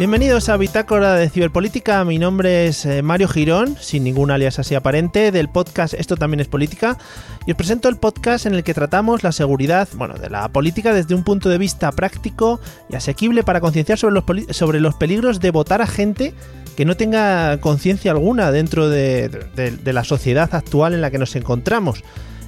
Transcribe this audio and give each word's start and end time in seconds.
Bienvenidos 0.00 0.48
a 0.48 0.56
Bitácora 0.56 1.12
de 1.16 1.28
Ciberpolítica. 1.28 2.02
Mi 2.06 2.18
nombre 2.18 2.66
es 2.66 2.86
eh, 2.86 3.02
Mario 3.02 3.28
Girón, 3.28 3.76
sin 3.78 4.02
ningún 4.02 4.30
alias 4.30 4.58
así 4.58 4.74
aparente, 4.74 5.30
del 5.30 5.50
podcast 5.50 5.92
Esto 5.92 6.16
también 6.16 6.40
es 6.40 6.48
política. 6.48 6.96
Y 7.44 7.50
os 7.50 7.56
presento 7.58 7.90
el 7.90 7.98
podcast 7.98 8.46
en 8.46 8.54
el 8.54 8.64
que 8.64 8.72
tratamos 8.72 9.22
la 9.22 9.30
seguridad, 9.30 9.86
bueno, 9.92 10.14
de 10.14 10.30
la 10.30 10.48
política 10.48 10.94
desde 10.94 11.14
un 11.14 11.22
punto 11.22 11.50
de 11.50 11.58
vista 11.58 11.92
práctico 11.92 12.60
y 12.88 12.96
asequible 12.96 13.42
para 13.44 13.60
concienciar 13.60 13.98
sobre 13.98 14.14
los, 14.14 14.24
sobre 14.56 14.80
los 14.80 14.94
peligros 14.94 15.38
de 15.38 15.50
votar 15.50 15.82
a 15.82 15.86
gente 15.86 16.32
que 16.78 16.86
no 16.86 16.96
tenga 16.96 17.60
conciencia 17.60 18.12
alguna 18.12 18.50
dentro 18.52 18.88
de, 18.88 19.28
de- 19.54 19.72
de 19.72 19.92
la 19.92 20.04
sociedad 20.04 20.48
actual 20.54 20.94
en 20.94 21.02
la 21.02 21.10
que 21.10 21.18
nos 21.18 21.36
encontramos, 21.36 22.02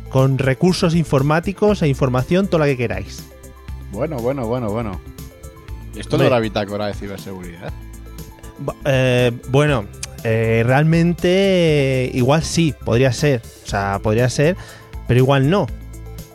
con 0.09 0.39
recursos 0.39 0.95
informáticos 0.95 1.83
e 1.83 1.89
información, 1.89 2.47
todo 2.47 2.61
lo 2.61 2.65
que 2.65 2.79
queráis. 2.79 3.27
Bueno, 3.93 4.17
bueno, 4.17 4.47
bueno, 4.47 4.71
bueno. 4.71 5.12
Esto 5.97 6.19
no 6.19 6.25
era 6.25 6.41
bitácora 6.41 6.87
de 6.87 6.95
ciberseguridad. 6.95 7.73
Eh, 8.85 9.33
bueno, 9.49 9.87
eh, 10.25 10.63
realmente 10.65 12.11
igual 12.15 12.43
sí, 12.43 12.75
podría 12.85 13.13
ser. 13.13 13.43
O 13.65 13.67
sea, 13.67 14.01
podría 14.03 14.29
ser, 14.29 14.57
pero 15.09 15.19
igual 15.19 15.51
no. 15.51 15.67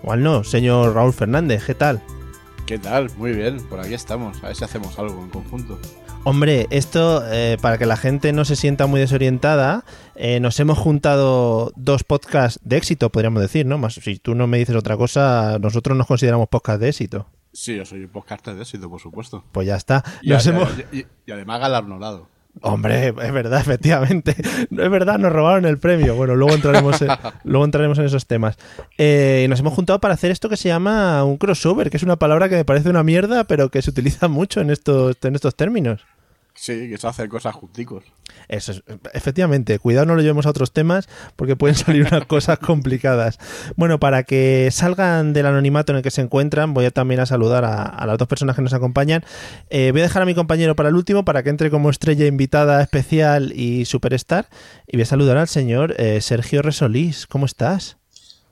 Igual 0.03 0.23
no, 0.23 0.43
señor 0.43 0.93
Raúl 0.93 1.13
Fernández, 1.13 1.65
¿qué 1.65 1.75
tal? 1.75 2.01
¿Qué 2.65 2.77
tal? 2.77 3.09
Muy 3.17 3.31
bien, 3.31 3.61
por 3.67 3.79
aquí 3.79 3.93
estamos. 3.93 4.43
A 4.43 4.47
ver 4.47 4.55
si 4.55 4.63
hacemos 4.63 4.99
algo 4.99 5.21
en 5.23 5.29
conjunto. 5.29 5.79
Hombre, 6.23 6.67
esto, 6.71 7.23
eh, 7.31 7.57
para 7.61 7.77
que 7.77 7.85
la 7.85 7.95
gente 7.95 8.33
no 8.33 8.43
se 8.43 8.57
sienta 8.57 8.85
muy 8.85 8.99
desorientada, 8.99 9.85
eh, 10.15 10.41
nos 10.41 10.59
hemos 10.59 10.77
juntado 10.77 11.71
dos 11.77 12.03
podcasts 12.03 12.59
de 12.65 12.75
éxito, 12.75 13.09
podríamos 13.09 13.41
decir, 13.41 13.65
¿no? 13.65 13.77
Más, 13.77 13.93
si 13.93 14.19
tú 14.19 14.35
no 14.35 14.47
me 14.47 14.57
dices 14.57 14.75
otra 14.75 14.97
cosa, 14.97 15.57
nosotros 15.61 15.97
nos 15.97 16.05
consideramos 16.05 16.49
podcast 16.49 16.81
de 16.81 16.89
éxito. 16.89 17.27
Sí, 17.59 17.75
yo 17.75 17.85
soy 17.85 18.03
un 18.03 18.09
podcaster 18.09 18.53
de 18.53 18.61
éxito, 18.61 18.87
por 18.87 18.99
supuesto. 19.01 19.43
Pues 19.51 19.65
ya 19.65 19.75
está. 19.75 20.03
Y, 20.21 20.29
Nos 20.29 20.45
y- 20.45 20.49
hemos... 20.49 20.69
y- 20.91 21.05
y 21.25 21.31
además 21.31 21.59
galardonado. 21.59 22.29
Hombre, 22.61 23.07
es 23.07 23.33
verdad, 23.33 23.59
efectivamente. 23.59 24.35
No 24.69 24.83
es 24.83 24.91
verdad, 24.91 25.17
nos 25.17 25.31
robaron 25.31 25.65
el 25.65 25.79
premio. 25.79 26.15
Bueno, 26.15 26.35
luego 26.35 26.53
entraremos 26.53 27.01
en, 27.01 27.07
luego 27.45 27.65
entraremos 27.65 27.97
en 27.97 28.05
esos 28.05 28.27
temas. 28.27 28.57
Eh, 28.99 29.47
nos 29.49 29.59
hemos 29.59 29.73
juntado 29.73 29.99
para 29.99 30.13
hacer 30.13 30.29
esto 30.29 30.49
que 30.49 30.57
se 30.57 30.69
llama 30.69 31.23
un 31.23 31.37
crossover, 31.37 31.89
que 31.89 31.97
es 31.97 32.03
una 32.03 32.17
palabra 32.17 32.47
que 32.47 32.55
me 32.57 32.65
parece 32.65 32.89
una 32.91 33.01
mierda, 33.03 33.43
pero 33.45 33.69
que 33.69 33.81
se 33.81 33.89
utiliza 33.89 34.27
mucho 34.27 34.61
en 34.61 34.69
estos, 34.69 35.17
en 35.23 35.33
estos 35.33 35.55
términos. 35.55 36.05
Sí, 36.57 36.89
que 36.89 36.95
es 36.95 37.05
hacer 37.05 37.29
cosas 37.29 37.53
junticos. 37.53 38.03
Eso 38.49 38.71
es, 38.71 38.83
efectivamente, 39.13 39.77
cuidado 39.77 40.07
no 40.07 40.15
lo 40.15 40.21
llevemos 40.21 40.47
a 40.47 40.49
otros 40.49 40.73
temas 40.73 41.07
porque 41.35 41.55
pueden 41.55 41.75
salir 41.75 42.01
unas 42.01 42.25
cosas 42.27 42.57
complicadas. 42.57 43.37
Bueno, 43.75 43.99
para 43.99 44.23
que 44.23 44.69
salgan 44.71 45.33
del 45.33 45.45
anonimato 45.45 45.91
en 45.91 45.97
el 45.97 46.01
que 46.01 46.09
se 46.09 46.21
encuentran, 46.21 46.73
voy 46.73 46.85
a 46.85 46.91
también 46.91 47.19
a 47.19 47.27
saludar 47.27 47.63
a, 47.63 47.83
a 47.83 48.07
las 48.07 48.17
dos 48.17 48.27
personas 48.27 48.55
que 48.55 48.63
nos 48.63 48.73
acompañan. 48.73 49.23
Eh, 49.69 49.91
voy 49.91 50.01
a 50.01 50.05
dejar 50.05 50.23
a 50.23 50.25
mi 50.25 50.33
compañero 50.33 50.75
para 50.75 50.89
el 50.89 50.95
último 50.95 51.23
para 51.23 51.43
que 51.43 51.51
entre 51.51 51.69
como 51.69 51.91
estrella 51.91 52.25
invitada 52.25 52.81
especial 52.81 53.53
y 53.55 53.85
superstar. 53.85 54.49
Y 54.87 54.97
voy 54.97 55.03
a 55.03 55.05
saludar 55.05 55.37
al 55.37 55.47
señor 55.47 55.93
eh, 55.99 56.21
Sergio 56.21 56.63
Resolís. 56.63 57.27
¿Cómo 57.27 57.45
estás? 57.45 57.97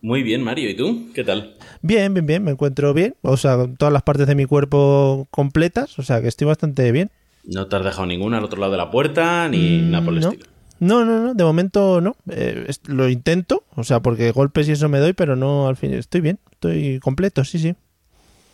Muy 0.01 0.21
bien, 0.21 0.43
Mario. 0.43 0.69
¿Y 0.69 0.75
tú? 0.75 1.09
¿Qué 1.15 1.23
tal? 1.23 1.55
Bien, 1.81 2.13
bien, 2.13 2.27
bien, 2.27 2.43
me 2.43 2.51
encuentro 2.51 2.93
bien. 2.93 3.15
O 3.23 3.35
sea, 3.35 3.57
con 3.57 3.77
todas 3.77 3.91
las 3.91 4.03
partes 4.03 4.27
de 4.27 4.35
mi 4.35 4.45
cuerpo 4.45 5.27
completas, 5.31 5.97
o 5.97 6.03
sea 6.03 6.21
que 6.21 6.27
estoy 6.27 6.45
bastante 6.45 6.91
bien. 6.91 7.09
No 7.47 7.67
te 7.67 7.75
has 7.75 7.83
dejado 7.83 8.05
ninguna 8.07 8.37
al 8.39 8.43
otro 8.43 8.59
lado 8.59 8.71
de 8.71 8.77
la 8.77 8.89
puerta 8.91 9.47
ni 9.49 9.79
Mm, 9.79 9.91
nada 9.91 10.05
por 10.05 10.13
el 10.13 10.19
no. 10.21 10.29
estilo. 10.31 10.49
No, 10.79 11.05
no, 11.05 11.19
no, 11.23 11.33
de 11.33 11.43
momento 11.43 12.01
no. 12.01 12.15
Eh, 12.29 12.67
lo 12.87 13.07
intento, 13.09 13.63
o 13.75 13.83
sea, 13.83 14.01
porque 14.01 14.31
golpes 14.31 14.67
y 14.67 14.73
eso 14.73 14.89
me 14.89 14.99
doy, 14.99 15.13
pero 15.13 15.35
no, 15.35 15.67
al 15.67 15.77
fin, 15.77 15.93
estoy 15.93 16.21
bien, 16.21 16.39
estoy 16.51 16.99
completo, 16.99 17.43
sí, 17.45 17.59
sí. 17.59 17.75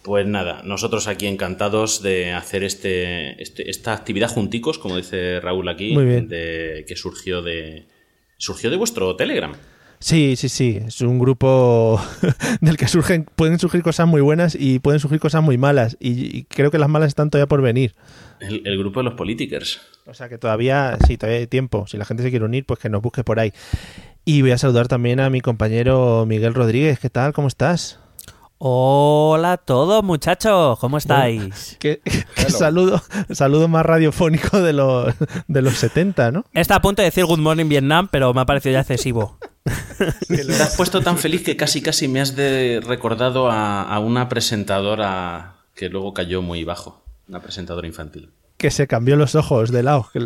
Pues 0.03 0.25
nada, 0.27 0.61
nosotros 0.63 1.07
aquí 1.07 1.27
encantados 1.27 2.01
de 2.01 2.33
hacer 2.33 2.63
este, 2.63 3.41
este- 3.41 3.69
esta 3.69 3.93
actividad 3.93 4.29
junticos, 4.29 4.77
como 4.79 4.97
dice 4.97 5.39
Raúl 5.39 5.67
aquí, 5.69 5.93
Muy 5.93 6.05
bien. 6.05 6.27
de- 6.27 6.85
que 6.87 6.95
surgió 6.95 7.41
de 7.41 7.85
surgió 8.37 8.69
de 8.71 8.77
vuestro 8.77 9.15
Telegram. 9.15 9.53
Sí, 10.01 10.35
sí, 10.35 10.49
sí, 10.49 10.81
es 10.87 10.99
un 11.01 11.19
grupo 11.19 12.01
del 12.61 12.75
que 12.75 12.87
surgen, 12.87 13.27
pueden 13.35 13.59
surgir 13.59 13.83
cosas 13.83 14.07
muy 14.07 14.19
buenas 14.19 14.57
y 14.59 14.79
pueden 14.79 14.99
surgir 14.99 15.19
cosas 15.19 15.43
muy 15.43 15.59
malas, 15.59 15.95
y, 15.99 16.37
y 16.39 16.43
creo 16.45 16.71
que 16.71 16.79
las 16.79 16.89
malas 16.89 17.09
están 17.09 17.29
todavía 17.29 17.47
por 17.47 17.61
venir. 17.61 17.93
El, 18.39 18.63
el 18.65 18.79
grupo 18.79 18.99
de 19.01 19.03
los 19.05 19.13
politikers. 19.13 19.79
O 20.07 20.15
sea 20.15 20.27
que 20.27 20.39
todavía, 20.39 20.97
sí, 21.05 21.17
todavía 21.17 21.39
hay 21.39 21.47
tiempo. 21.47 21.85
Si 21.85 21.97
la 21.97 22.05
gente 22.05 22.23
se 22.23 22.31
quiere 22.31 22.43
unir, 22.43 22.65
pues 22.65 22.79
que 22.79 22.89
nos 22.89 23.01
busque 23.03 23.23
por 23.23 23.39
ahí. 23.39 23.53
Y 24.25 24.41
voy 24.41 24.51
a 24.51 24.57
saludar 24.57 24.87
también 24.87 25.19
a 25.19 25.29
mi 25.29 25.39
compañero 25.41 26.25
Miguel 26.27 26.55
Rodríguez. 26.55 26.99
¿Qué 26.99 27.11
tal? 27.11 27.33
¿Cómo 27.33 27.47
estás? 27.47 27.99
Hola 28.57 29.53
a 29.53 29.57
todos, 29.57 30.03
muchachos, 30.03 30.77
¿cómo 30.77 30.97
estáis? 30.99 31.77
Qué, 31.79 31.99
qué 32.03 32.51
saludo, 32.51 33.01
saludo 33.31 33.67
más 33.67 33.83
radiofónico 33.83 34.61
de 34.61 34.73
los, 34.73 35.15
de 35.47 35.61
los 35.63 35.73
70, 35.73 36.31
¿no? 36.31 36.45
Está 36.53 36.75
a 36.75 36.81
punto 36.81 37.01
de 37.01 37.07
decir 37.07 37.25
Good 37.25 37.39
Morning 37.39 37.67
Vietnam, 37.67 38.07
pero 38.11 38.31
me 38.35 38.41
ha 38.41 38.45
parecido 38.45 38.73
ya 38.73 38.81
excesivo. 38.81 39.39
Te 40.27 40.63
has 40.63 40.75
puesto 40.75 41.01
tan 41.01 41.17
feliz 41.17 41.43
que 41.43 41.55
casi 41.55 41.81
casi 41.81 42.07
me 42.07 42.21
has 42.21 42.35
de 42.35 42.81
recordado 42.85 43.49
a, 43.51 43.83
a 43.83 43.99
una 43.99 44.27
presentadora 44.29 45.55
que 45.75 45.89
luego 45.89 46.13
cayó 46.13 46.41
muy 46.41 46.63
bajo. 46.63 47.03
Una 47.27 47.41
presentadora 47.41 47.87
infantil. 47.87 48.31
que 48.57 48.71
se 48.71 48.87
cambió 48.87 49.15
los 49.15 49.35
ojos 49.35 49.71
de 49.71 49.83
lado. 49.83 50.09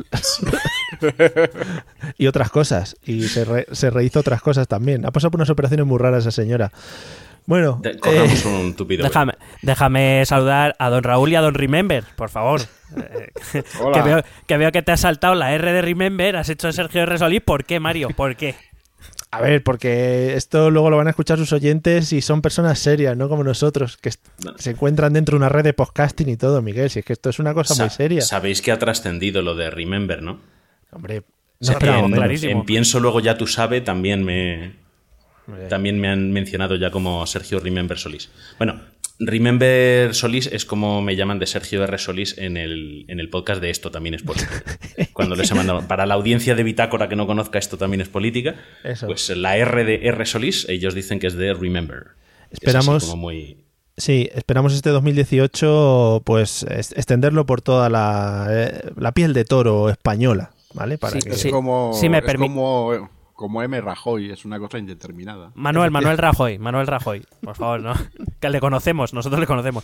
y 2.17 2.27
otras 2.27 2.49
cosas. 2.49 2.95
Y 3.03 3.23
se, 3.23 3.45
re- 3.45 3.67
se 3.71 3.89
rehizo 3.89 4.19
otras 4.19 4.41
cosas 4.41 4.67
también. 4.67 5.05
Ha 5.05 5.11
pasado 5.11 5.31
por 5.31 5.39
unas 5.39 5.49
operaciones 5.49 5.85
muy 5.85 5.97
raras 5.99 6.21
esa 6.25 6.31
señora. 6.31 6.71
Bueno, 7.45 7.79
De- 7.81 7.91
eh, 8.03 8.41
un 8.47 8.75
tupido. 8.75 9.03
Déjame, 9.03 9.33
déjame 9.61 10.25
saludar 10.25 10.75
a 10.79 10.89
don 10.89 11.03
Raúl 11.03 11.31
y 11.31 11.35
a 11.35 11.41
don 11.41 11.53
Remember, 11.53 12.03
por 12.15 12.29
favor. 12.29 12.61
Eh, 12.97 13.31
Hola. 13.79 13.93
que, 13.93 14.01
veo, 14.09 14.23
que 14.47 14.57
veo 14.57 14.71
que 14.71 14.81
te 14.81 14.91
has 14.91 15.01
saltado 15.01 15.35
la 15.35 15.53
R 15.53 15.71
de 15.71 15.81
Remember, 15.81 16.35
has 16.37 16.49
hecho 16.49 16.71
Sergio 16.71 17.05
Resolí. 17.05 17.39
¿Por 17.39 17.65
qué, 17.65 17.79
Mario? 17.79 18.09
¿Por 18.15 18.35
qué? 18.35 18.55
A 19.31 19.41
ver, 19.41 19.63
porque 19.63 20.35
esto 20.35 20.69
luego 20.71 20.89
lo 20.89 20.97
van 20.97 21.07
a 21.07 21.09
escuchar 21.09 21.37
sus 21.37 21.51
oyentes 21.51 22.13
y 22.13 22.21
son 22.21 22.41
personas 22.41 22.79
serias, 22.79 23.17
no 23.17 23.27
como 23.27 23.43
nosotros, 23.43 23.97
que 23.97 24.11
se 24.57 24.69
encuentran 24.71 25.11
dentro 25.13 25.33
de 25.33 25.37
una 25.37 25.49
red 25.49 25.63
de 25.63 25.73
podcasting 25.73 26.29
y 26.29 26.37
todo, 26.37 26.61
Miguel. 26.61 26.89
Si 26.89 26.99
es 26.99 27.05
que 27.05 27.13
esto 27.13 27.29
es 27.29 27.39
una 27.39 27.53
cosa 27.53 27.73
muy 27.75 27.89
Sa- 27.89 27.95
seria. 27.95 28.21
Sabéis 28.21 28.61
que 28.61 28.71
ha 28.71 28.79
trascendido 28.79 29.41
lo 29.41 29.55
de 29.55 29.69
Remember, 29.69 30.21
¿no? 30.21 30.39
Hombre, 30.91 31.23
no 31.59 31.71
esperábamos 31.71 32.11
en, 32.11 32.15
clarísimo. 32.15 32.51
en 32.61 32.65
Pienso 32.65 32.99
luego 33.01 33.19
ya 33.19 33.37
tú 33.37 33.45
sabes, 33.47 33.83
también 33.83 34.23
me, 34.23 34.73
también 35.69 35.99
me 35.99 36.07
han 36.09 36.31
mencionado 36.31 36.75
ya 36.75 36.89
como 36.91 37.25
Sergio 37.27 37.59
Remember 37.59 37.97
Solís. 37.97 38.29
Bueno, 38.57 38.79
Remember 39.19 40.13
Solís 40.13 40.47
es 40.47 40.65
como 40.65 41.01
me 41.01 41.15
llaman 41.15 41.39
de 41.39 41.47
Sergio 41.47 41.83
R. 41.83 41.97
Solís 41.97 42.37
en 42.37 42.57
el, 42.57 43.05
en 43.07 43.19
el 43.19 43.29
podcast 43.29 43.61
de 43.61 43.69
Esto 43.69 43.89
también 43.91 44.13
es 44.15 44.23
política. 44.23 44.63
Cuando 45.13 45.35
les 45.35 45.49
he 45.51 45.55
mandado, 45.55 45.87
para 45.87 46.05
la 46.05 46.15
audiencia 46.15 46.53
de 46.55 46.63
Bitácora 46.63 47.07
que 47.07 47.15
no 47.15 47.25
conozca 47.25 47.57
Esto 47.57 47.77
también 47.77 48.01
es 48.01 48.09
política, 48.09 48.55
Eso. 48.83 49.07
pues 49.07 49.29
la 49.29 49.55
R 49.57 49.85
de 49.85 50.07
R. 50.07 50.25
Solís, 50.25 50.67
ellos 50.69 50.93
dicen 50.93 51.19
que 51.19 51.27
es 51.27 51.35
de 51.35 51.53
Remember. 51.53 52.07
Es 52.51 52.59
Esperamos- 52.59 53.03
como 53.05 53.17
muy... 53.17 53.57
Sí, 53.97 54.29
esperamos 54.35 54.73
este 54.73 54.89
2018 54.89 56.21
pues 56.25 56.63
es- 56.63 56.91
extenderlo 56.91 57.45
por 57.45 57.61
toda 57.61 57.89
la, 57.89 58.47
eh, 58.49 58.91
la 58.97 59.13
piel 59.13 59.33
de 59.33 59.45
toro 59.45 59.89
española, 59.89 60.51
¿vale? 60.73 60.97
Para 60.97 61.13
Sí, 61.13 61.19
que- 61.25 61.33
Es 61.35 61.39
sí. 61.39 61.49
como, 61.49 61.91
me 62.09 62.17
es 62.17 62.23
permi- 62.25 63.09
como, 63.35 63.61
M. 63.61 63.79
Rajoy, 63.81 64.31
es 64.31 64.45
una 64.45 64.59
cosa 64.59 64.77
indeterminada. 64.77 65.51
Manuel, 65.55 65.91
Manuel 65.91 66.17
Rajoy, 66.17 66.57
Manuel 66.57 66.87
Rajoy, 66.87 67.23
por 67.41 67.55
favor, 67.55 67.81
¿no? 67.81 67.93
Que 68.39 68.49
le 68.49 68.59
conocemos, 68.59 69.13
nosotros 69.13 69.39
le 69.39 69.47
conocemos. 69.47 69.83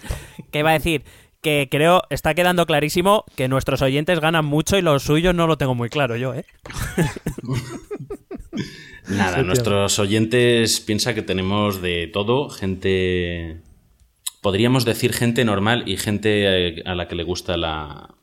¿Qué 0.52 0.60
iba 0.60 0.70
a 0.72 0.74
decir? 0.74 1.04
Que 1.42 1.68
creo, 1.70 2.04
está 2.10 2.34
quedando 2.34 2.66
clarísimo 2.66 3.26
que 3.36 3.48
nuestros 3.48 3.82
oyentes 3.82 4.20
ganan 4.20 4.46
mucho 4.46 4.78
y 4.78 4.82
los 4.82 5.04
suyos 5.04 5.34
no 5.34 5.48
lo 5.48 5.58
tengo 5.58 5.76
muy 5.76 5.90
claro 5.90 6.16
yo, 6.16 6.34
¿eh? 6.34 6.46
Nada, 9.10 9.40
Sí, 9.40 9.46
nuestros 9.46 9.98
oyentes 10.00 10.80
piensa 10.80 11.14
que 11.14 11.22
tenemos 11.22 11.82
de 11.82 12.10
todo, 12.12 12.50
gente... 12.50 13.62
Podríamos 14.42 14.86
decir 14.86 15.14
gente 15.14 15.46
normal 15.46 15.84
y 15.88 15.98
gente 15.98 16.70
eh, 16.78 16.84
a 16.86 16.96
la 16.96 17.08
que 17.08 17.16
le 17.16 17.24
gusta 17.24 17.58
la, 17.58 18.16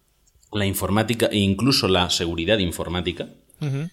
la 0.52 0.66
informática 0.66 1.26
e 1.26 1.38
incluso 1.38 1.86
la 1.88 2.10
seguridad 2.10 2.58
informática. 2.58 3.28
Ujú. 3.60 3.88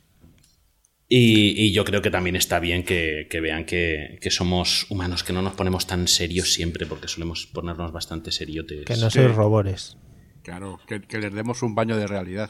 Y, 1.07 1.52
y 1.63 1.72
yo 1.72 1.86
creo 1.86 2.02
que 2.02 2.10
también 2.10 2.36
está 2.36 2.60
bien 2.60 2.84
que, 2.84 3.28
que 3.30 3.40
vean 3.40 3.66
que, 3.66 4.18
que 4.22 4.31
somos 4.31 4.88
humanos, 4.90 5.24
que 5.24 5.34
no 5.34 5.42
nos 5.44 5.54
ponemos 5.54 5.86
tan 5.86 6.07
serios 6.07 6.52
siempre, 6.54 6.88
porque 6.88 7.07
solemos 7.07 7.46
ponernos 7.46 7.92
bastante 7.92 8.31
seriotes. 8.31 8.86
Que 8.86 8.98
no 8.98 9.10
sois 9.12 9.34
robores. 9.36 9.98
Claro, 10.42 10.80
que, 10.88 11.02
que 11.02 11.19
les 11.19 11.34
demos 11.34 11.62
un 11.62 11.75
baño 11.75 11.96
de 11.98 12.07
realidad. 12.07 12.50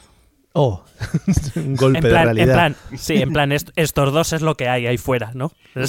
Oh, 0.58 0.82
un 1.56 1.76
golpe 1.76 1.98
En 1.98 2.04
de 2.04 2.08
plan, 2.08 2.28
en 2.28 2.34
realidad. 2.36 2.54
plan, 2.54 2.76
sí, 2.98 3.16
en 3.16 3.30
plan, 3.30 3.52
est- 3.52 3.68
estos 3.76 4.10
dos 4.10 4.32
es 4.32 4.40
lo 4.40 4.54
que 4.56 4.68
hay 4.68 4.86
ahí 4.86 4.96
fuera, 4.96 5.32
¿no? 5.34 5.52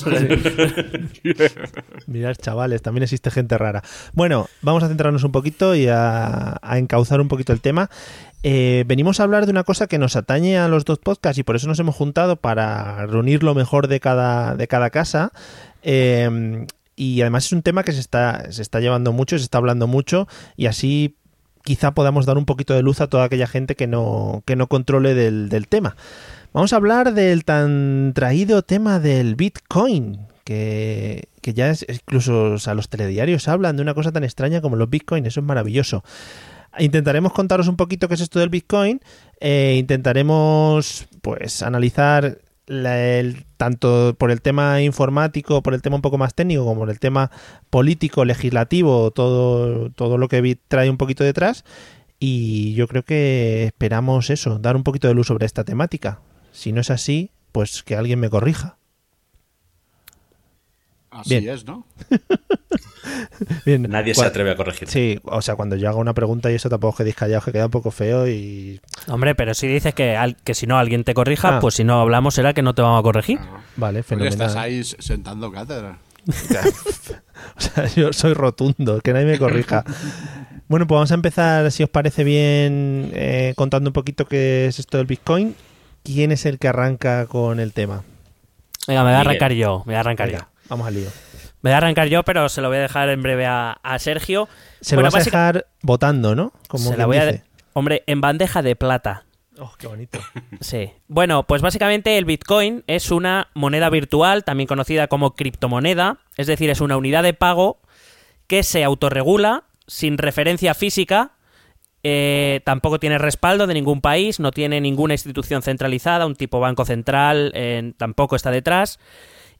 Mirad, 2.08 2.36
chavales, 2.36 2.82
también 2.82 3.04
existe 3.04 3.32
gente 3.32 3.58
rara. 3.58 3.82
Bueno, 4.14 4.48
vamos 4.62 4.84
a 4.84 4.88
centrarnos 4.90 5.24
un 5.24 5.32
poquito 5.32 5.74
y 5.76 5.88
a, 5.88 6.58
a 6.62 6.78
encauzar 6.78 7.22
un 7.22 7.28
poquito 7.30 7.54
el 7.54 7.62
tema. 7.62 7.90
Eh, 8.44 8.84
venimos 8.88 9.20
a 9.20 9.24
hablar 9.24 9.46
de 9.46 9.52
una 9.52 9.64
cosa 9.64 9.88
que 9.88 9.98
nos 9.98 10.16
atañe 10.16 10.58
a 10.58 10.68
los 10.68 10.86
dos 10.86 11.00
podcasts 11.00 11.40
y 11.40 11.44
por 11.44 11.56
eso 11.56 11.68
nos 11.68 11.80
hemos 11.80 11.96
juntado 11.96 12.36
para 12.36 13.06
reunir 13.08 13.44
lo 13.44 13.56
mejor 13.56 13.88
de 13.88 14.00
cada, 14.00 14.56
de 14.56 14.68
cada 14.68 14.90
casa. 14.90 15.32
Eh, 15.84 16.66
y 16.96 17.22
además 17.22 17.46
es 17.46 17.52
un 17.54 17.62
tema 17.62 17.84
que 17.84 17.94
se 17.94 18.00
está, 18.00 18.52
se 18.52 18.62
está 18.62 18.80
llevando 18.80 19.14
mucho, 19.14 19.38
se 19.38 19.44
está 19.44 19.60
hablando 19.60 19.88
mucho 19.88 20.28
y 20.58 20.66
así 20.66 21.16
quizá 21.64 21.92
podamos 21.92 22.26
dar 22.26 22.38
un 22.38 22.46
poquito 22.46 22.74
de 22.74 22.82
luz 22.82 23.02
a 23.02 23.08
toda 23.08 23.26
aquella 23.26 23.46
gente 23.46 23.76
que 23.76 23.88
no, 23.88 24.42
que 24.46 24.56
no 24.56 24.68
controle 24.68 25.14
del, 25.14 25.50
del 25.50 25.68
tema. 25.68 25.96
Vamos 26.54 26.74
a 26.74 26.78
hablar 26.78 27.14
del 27.14 27.44
tan 27.46 28.14
traído 28.16 28.64
tema 28.64 29.00
del 29.00 29.36
Bitcoin, 29.36 30.18
que, 30.44 31.28
que 31.42 31.54
ya 31.54 31.70
es, 31.70 31.86
incluso 31.88 32.54
o 32.54 32.58
sea, 32.58 32.74
los 32.74 32.90
telediarios 32.90 33.48
hablan 33.48 33.76
de 33.76 33.84
una 33.84 33.94
cosa 33.94 34.12
tan 34.12 34.24
extraña 34.24 34.62
como 34.62 34.76
los 34.76 34.90
Bitcoin, 34.90 35.26
eso 35.26 35.42
es 35.42 35.46
maravilloso. 35.46 36.04
Intentaremos 36.80 37.34
contaros 37.34 37.68
un 37.68 37.76
poquito 37.76 38.08
qué 38.08 38.16
es 38.16 38.22
esto 38.22 38.40
del 38.40 38.50
Bitcoin, 38.50 39.02
eh, 39.40 39.76
intentaremos 39.80 41.08
pues 41.22 41.62
analizar 41.64 42.40
tanto 43.56 44.16
por 44.18 44.30
el 44.30 44.42
tema 44.42 44.82
informático, 44.82 45.64
por 45.64 45.74
el 45.74 45.82
tema 45.82 45.96
un 45.96 46.02
poco 46.02 46.18
más 46.18 46.34
técnico, 46.34 46.66
como 46.66 46.82
por 46.82 46.90
el 46.90 47.00
tema 47.00 47.32
político, 47.70 48.26
legislativo, 48.26 49.12
todo, 49.12 49.90
todo 49.92 50.18
lo 50.18 50.28
que 50.28 50.60
trae 50.68 50.90
un 50.90 50.98
poquito 50.98 51.24
detrás. 51.24 51.64
Y 52.20 52.74
yo 52.74 52.88
creo 52.88 53.04
que 53.04 53.66
esperamos 53.66 54.30
eso, 54.30 54.60
dar 54.60 54.76
un 54.76 54.84
poquito 54.84 55.08
de 55.08 55.14
luz 55.14 55.28
sobre 55.28 55.46
esta 55.46 55.64
temática. 55.64 56.20
Si 56.52 56.74
no 56.74 56.82
es 56.82 56.90
así, 56.90 57.32
pues 57.52 57.84
que 57.84 57.96
alguien 57.96 58.20
me 58.20 58.30
corrija. 58.30 58.78
Así 61.12 61.40
Bien. 61.40 61.54
es, 61.56 61.66
¿no? 61.66 61.86
Bien, 63.66 63.84
Nadie 63.84 64.14
se 64.14 64.26
atreve 64.26 64.52
a 64.52 64.56
corregir. 64.56 64.88
Sí, 64.90 65.20
o 65.24 65.42
sea, 65.42 65.56
cuando 65.56 65.76
yo 65.76 65.88
hago 65.90 66.00
una 66.00 66.14
pregunta 66.14 66.52
y 66.52 66.56
eso 66.56 66.70
tampoco 66.70 66.92
os 66.92 66.98
quedéis 66.98 67.16
callados, 67.16 67.46
que 67.46 67.52
queda 67.52 67.66
un 67.66 67.72
poco 67.72 67.92
feo 67.92 68.28
y... 68.28 68.82
Hombre, 69.08 69.34
pero 69.36 69.54
si 69.54 69.68
dices 69.68 69.94
que, 69.94 70.16
al- 70.16 70.36
que 70.38 70.54
si 70.54 70.68
no 70.68 70.78
alguien 70.78 71.04
te 71.04 71.14
corrija, 71.14 71.58
Ah. 71.58 71.60
pues 71.60 71.76
si 71.76 71.84
no 71.84 72.02
hablamos 72.02 72.34
será 72.36 72.54
que 72.54 72.62
no 72.62 72.74
te 72.76 72.82
vamos 72.82 73.00
a 73.00 73.04
corregir. 73.04 73.40
Vale, 73.78 74.04
Porque 74.04 74.16
fenomenal. 74.26 74.34
estás 74.48 74.56
ahí 74.56 74.84
sentando 74.84 75.52
cátedra. 75.52 75.98
O 77.56 77.62
sea, 77.62 77.86
yo 77.96 78.12
soy 78.14 78.34
rotundo, 78.34 79.00
que 79.02 79.14
nadie 79.14 79.26
me 79.28 79.40
corrija. 79.40 79.84
Bueno, 80.70 80.86
pues 80.86 80.98
vamos 80.98 81.12
a 81.12 81.14
empezar, 81.14 81.72
si 81.72 81.84
os 81.84 81.90
parece 81.90 82.26
bien, 82.26 83.10
eh, 83.14 83.54
contando 83.56 83.90
un 83.90 83.94
poquito 83.94 84.26
qué 84.26 84.66
es 84.68 84.80
esto 84.80 84.98
del 84.98 85.08
Bitcoin. 85.08 85.56
¿Quién 86.04 86.34
es 86.34 86.46
el 86.46 86.60
que 86.60 86.68
arranca 86.68 87.26
con 87.28 87.62
el 87.62 87.72
tema? 87.72 88.04
Venga, 88.86 89.02
me 89.06 89.12
voy 89.12 89.16
a 89.16 89.20
Miguel. 89.20 89.28
arrancar 89.30 89.54
yo, 89.54 89.78
me 89.86 89.94
voy 89.94 89.96
a 89.96 90.00
arrancar 90.02 90.28
Venga, 90.28 90.40
yo. 90.40 90.57
Vamos 90.70 90.88
al 90.88 90.96
lío. 90.96 91.10
Me 91.62 91.72
voy 91.72 91.74
a 91.74 91.78
arrancar 91.78 92.08
yo, 92.08 92.24
pero 92.24 92.50
se 92.50 92.62
lo 92.62 92.70
voy 92.70 92.78
a 92.78 92.82
dejar 92.82 93.10
en 93.10 93.22
breve 93.22 93.46
a, 93.46 93.72
a 93.84 94.00
Sergio. 94.00 94.48
Se 94.82 94.96
Bueno, 94.96 95.10
lo 95.10 95.14
vas 95.14 95.22
a 95.22 95.26
dejar 95.26 95.68
votando, 95.82 96.36
¿no? 96.36 96.54
Como 96.68 96.92
se 96.92 96.98
la 96.98 97.06
voy 97.06 97.18
a... 97.18 97.44
Hombre, 97.74 98.04
en 98.08 98.22
bandeja 98.22 98.62
de 98.62 98.76
plata. 98.76 99.26
Oh, 99.60 99.74
qué 99.78 99.88
bonito. 99.88 100.20
Sí. 100.62 100.92
Bueno, 101.08 101.44
pues 101.44 101.62
básicamente 101.62 102.18
el 102.18 102.26
Bitcoin 102.26 102.84
es 102.88 103.12
una 103.12 103.50
moneda 103.54 103.90
virtual, 103.90 104.44
también 104.44 104.68
conocida 104.68 105.08
como 105.08 105.36
criptomoneda, 105.36 106.20
es 106.36 106.48
decir, 106.48 106.70
es 106.70 106.82
una 106.82 106.98
unidad 106.98 107.24
de 107.24 107.34
pago 107.34 107.80
que 108.48 108.64
se 108.64 108.84
autorregula 108.84 109.66
sin 109.88 110.18
referencia 110.18 110.74
física, 110.74 111.32
eh, 112.04 112.62
tampoco 112.66 113.00
tiene 113.00 113.18
respaldo 113.18 113.68
de 113.68 113.74
ningún 113.74 114.02
país, 114.02 114.40
no 114.40 114.52
tiene 114.52 114.80
ninguna 114.82 115.14
institución 115.14 115.62
centralizada, 115.62 116.26
un 116.26 116.36
tipo 116.36 116.60
banco 116.60 116.86
central 116.86 117.52
eh, 117.56 117.94
tampoco 117.98 118.36
está 118.36 118.52
detrás. 118.52 119.00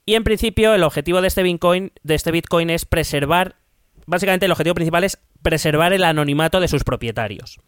Y 0.08 0.16
en 0.16 0.24
principio 0.24 0.74
el 0.74 0.84
objetivo 0.84 1.20
de 1.20 1.28
este 1.28 1.44
Bitcoin, 1.44 1.92
de 2.02 2.16
este 2.16 2.32
Bitcoin 2.32 2.70
es 2.70 2.86
preservar, 2.86 3.58
básicamente 4.06 4.46
el 4.46 4.54
objetivo 4.54 4.74
principal 4.74 5.04
es 5.04 5.20
preservar 5.42 5.92
el 5.92 6.06
anonimato 6.06 6.62
de 6.62 6.70
sus 6.70 6.86
propietarios. 6.86 7.60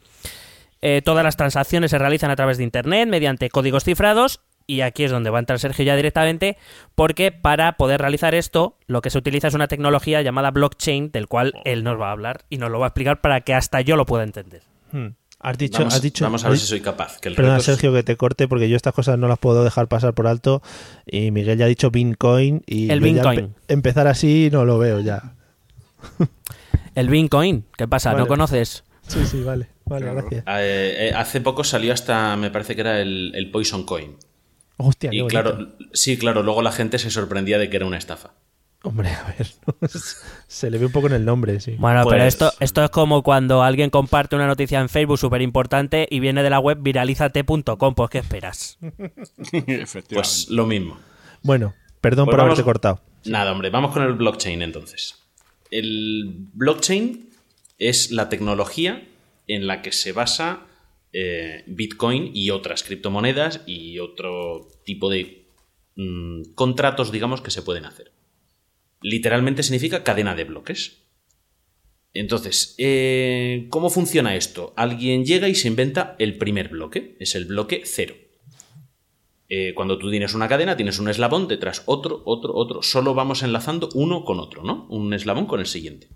Eh, 0.82 1.02
todas 1.04 1.26
las 1.26 1.36
transacciones 1.36 1.92
se 1.92 1.98
realizan 1.98 2.32
a 2.32 2.38
través 2.38 2.58
de 2.58 2.64
Internet 2.64 3.10
mediante 3.10 3.50
códigos 3.50 3.84
cifrados 3.84 4.40
y 4.68 4.80
aquí 4.80 5.04
es 5.04 5.12
donde 5.12 5.30
va 5.30 5.40
a 5.40 5.42
entrar 5.42 5.60
Sergio 5.60 5.84
ya 5.84 5.98
directamente 5.98 6.58
porque 6.96 7.34
para 7.34 7.74
poder 7.74 8.00
realizar 8.00 8.34
esto 8.34 8.78
lo 8.88 9.02
que 9.02 9.10
se 9.10 9.18
utiliza 9.18 9.50
es 9.50 9.54
una 9.54 9.68
tecnología 9.68 10.22
llamada 10.22 10.52
blockchain 10.52 11.12
del 11.12 11.28
cual 11.28 11.56
él 11.66 11.84
nos 11.84 12.00
va 12.00 12.08
a 12.08 12.12
hablar 12.14 12.46
y 12.50 12.58
nos 12.58 12.72
lo 12.72 12.80
va 12.80 12.86
a 12.86 12.90
explicar 12.90 13.20
para 13.20 13.42
que 13.42 13.54
hasta 13.54 13.82
yo 13.82 13.98
lo 13.98 14.06
pueda 14.06 14.24
entender. 14.24 14.64
Hmm. 14.94 15.19
Has 15.42 15.58
dicho, 15.58 15.80
vamos, 15.80 15.94
has 15.96 16.02
dicho, 16.02 16.26
vamos 16.26 16.44
a 16.44 16.50
ver 16.50 16.58
si 16.58 16.68
soy 16.68 16.82
capaz. 16.82 17.18
Que 17.20 17.30
el 17.30 17.36
Perdona, 17.36 17.58
es- 17.58 17.64
Sergio, 17.64 17.94
que 17.94 18.04
te 18.04 18.18
corte 18.18 18.48
porque 18.50 18.68
yo 18.68 18.76
estas 18.76 18.94
cosas 18.94 19.18
no 19.18 19.28
las 19.30 19.40
puedo 19.40 19.64
dejar 19.64 19.88
pasar 19.88 20.14
por 20.14 20.28
alto. 20.28 20.62
Y 21.06 21.32
Miguel 21.32 21.58
ya 21.58 21.66
ha 21.66 21.68
dicho 21.70 21.92
Bitcoin 21.92 22.62
y 22.66 22.92
El 22.92 23.00
Bitcoin. 23.00 23.40
empe- 23.40 23.54
empezar 23.70 24.08
así 24.08 24.50
no 24.52 24.66
lo 24.66 24.78
veo 24.78 25.00
ya. 25.00 25.36
El 26.96 27.10
Bitcoin, 27.10 27.66
¿qué 27.78 27.88
pasa? 27.88 28.12
Vale. 28.12 28.24
¿No 28.24 28.28
conoces? 28.28 28.84
Sí, 29.08 29.26
sí, 29.26 29.42
vale. 29.42 29.70
Vale, 29.86 30.06
Claro. 30.06 30.22
gracias. 30.22 30.44
Eh, 30.48 31.08
eh, 31.10 31.14
hace 31.16 31.42
poco 31.42 31.64
salió 31.64 31.94
hasta, 31.94 32.36
me 32.36 32.52
parece 32.52 32.76
que 32.76 32.82
era 32.82 33.00
el, 33.02 33.32
el 33.34 33.50
Poison 33.50 33.84
Coin. 33.86 34.18
Hostia, 34.78 35.10
Y 35.14 35.26
claro, 35.28 35.70
sí, 35.94 36.18
claro, 36.18 36.44
luego 36.44 36.62
la 36.62 36.72
gente 36.72 37.00
se 37.00 37.10
sorprendía 37.10 37.58
de 37.58 37.70
que 37.70 37.78
era 37.78 37.86
una 37.86 37.98
estafa. 37.98 38.32
Hombre, 38.84 39.10
a 39.10 39.24
ver. 39.38 39.48
¿no? 39.68 39.76
Se 40.48 40.70
le 40.72 40.78
ve 40.78 40.86
un 40.86 40.92
poco 40.92 41.08
en 41.08 41.14
el 41.14 41.26
nombre, 41.26 41.60
sí. 41.60 41.76
Bueno, 41.78 42.04
pero 42.06 42.24
Pues- 42.24 42.34
esto, 42.34 42.52
esto 42.60 42.84
es 42.84 42.90
como 42.90 43.24
cuando 43.24 43.62
alguien 43.62 43.90
comparte 43.90 44.36
una 44.36 44.48
noticia 44.48 44.80
en 44.80 44.88
Facebook 44.90 45.18
súper 45.18 45.42
importante 45.42 46.08
y 46.10 46.20
viene 46.22 46.44
de 46.44 46.50
la 46.50 46.60
web 46.60 46.78
viralizate.com. 46.82 47.96
Pues, 47.96 48.10
¿qué 48.10 48.18
esperas? 48.20 48.78
Efectivamente. 48.82 50.16
Pues 50.16 50.48
lo 50.50 50.66
mismo. 50.66 50.98
Bueno, 51.44 51.74
perdón 52.02 52.26
Pues 52.26 52.34
por 52.34 52.38
vamos- 52.40 52.52
haberte 52.52 52.64
cortado. 52.64 53.02
Nada, 53.26 53.52
hombre, 53.52 53.70
vamos 53.70 53.92
con 53.92 54.04
el 54.04 54.14
blockchain 54.14 54.62
entonces. 54.62 55.16
El 55.72 56.48
blockchain 56.54 57.30
es 57.78 58.12
la 58.12 58.30
tecnología 58.30 59.06
en 59.48 59.68
la 59.68 59.82
que 59.82 59.92
se 59.92 60.14
basa 60.14 60.62
eh, 61.12 61.64
Bitcoin 61.68 62.32
y 62.34 62.52
otras 62.52 62.84
criptomonedas 62.84 63.62
y 63.66 64.00
otro 64.00 64.68
tipo 64.86 65.10
de 65.10 65.46
mm, 65.96 66.54
contratos, 66.56 67.12
digamos, 67.12 67.42
que 67.42 67.52
se 67.52 67.62
pueden 67.62 67.84
hacer. 67.86 68.12
Literalmente 69.02 69.64
significa 69.64 70.04
cadena 70.04 70.36
de 70.36 70.44
bloques. 70.44 71.04
Entonces, 72.14 72.76
eh, 72.78 73.68
¿cómo 73.70 73.90
funciona 73.90 74.36
esto? 74.36 74.74
Alguien 74.76 75.26
llega 75.26 75.48
y 75.48 75.56
se 75.56 75.68
inventa 75.68 76.16
el 76.20 76.38
primer 76.38 76.70
bloque, 76.70 77.16
es 77.20 77.36
el 77.36 77.46
bloque 77.46 77.84
cero. 77.86 78.16
Eh, 79.48 79.74
cuando 79.76 79.98
tú 79.98 80.12
tienes 80.12 80.34
una 80.34 80.48
cadena, 80.48 80.76
tienes 80.78 81.00
un 81.00 81.10
eslabón, 81.10 81.48
detrás 81.48 81.84
otro, 81.86 82.22
otro, 82.26 82.54
otro. 82.56 82.84
Solo 82.84 83.14
vamos 83.14 83.42
enlazando 83.42 83.90
uno 83.96 84.24
con 84.24 84.40
otro, 84.40 84.64
¿no? 84.64 84.88
Un 84.90 85.14
eslabón 85.14 85.46
con 85.46 85.60
el 85.60 85.66
siguiente. 85.66 86.10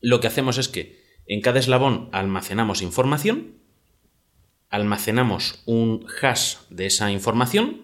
Lo 0.00 0.20
que 0.20 0.26
hacemos 0.26 0.58
es 0.58 0.68
que 0.68 1.04
en 1.26 1.40
cada 1.40 1.60
eslabón 1.60 2.08
almacenamos 2.12 2.82
información, 2.82 3.58
almacenamos 4.68 5.62
un 5.64 6.06
hash 6.20 6.56
de 6.70 6.86
esa 6.86 7.10
información 7.12 7.82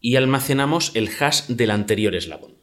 y 0.00 0.16
almacenamos 0.16 0.90
el 0.94 1.08
hash 1.08 1.46
del 1.46 1.70
anterior 1.70 2.14
eslabón. 2.14 2.61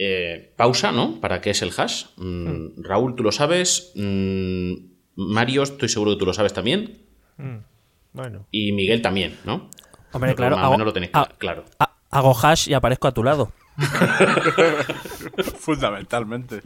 Eh, 0.00 0.52
pausa, 0.56 0.92
¿no? 0.92 1.20
¿Para 1.20 1.40
qué 1.40 1.50
es 1.50 1.60
el 1.62 1.72
hash? 1.76 2.04
Mm, 2.18 2.82
Raúl, 2.84 3.16
tú 3.16 3.24
lo 3.24 3.32
sabes. 3.32 3.90
Mm, 3.96 4.74
Mario, 5.16 5.64
estoy 5.64 5.88
seguro 5.88 6.12
que 6.12 6.18
tú 6.18 6.26
lo 6.26 6.32
sabes 6.32 6.52
también. 6.54 6.98
Bueno. 8.12 8.46
Y 8.52 8.70
Miguel 8.72 9.02
también, 9.02 9.36
¿no? 9.44 9.68
Hombre, 10.12 10.34
claro, 10.36 10.54
más 10.56 10.64
hago- 10.66 10.72
menos 10.74 10.86
lo 10.86 10.92
tenéis 10.92 11.12
claro. 11.38 11.64
ha- 11.80 11.96
hago 12.10 12.32
hash 12.40 12.68
y 12.68 12.74
aparezco 12.74 13.08
a 13.08 13.12
tu 13.12 13.24
lado. 13.24 13.52
Fundamentalmente. 15.58 16.62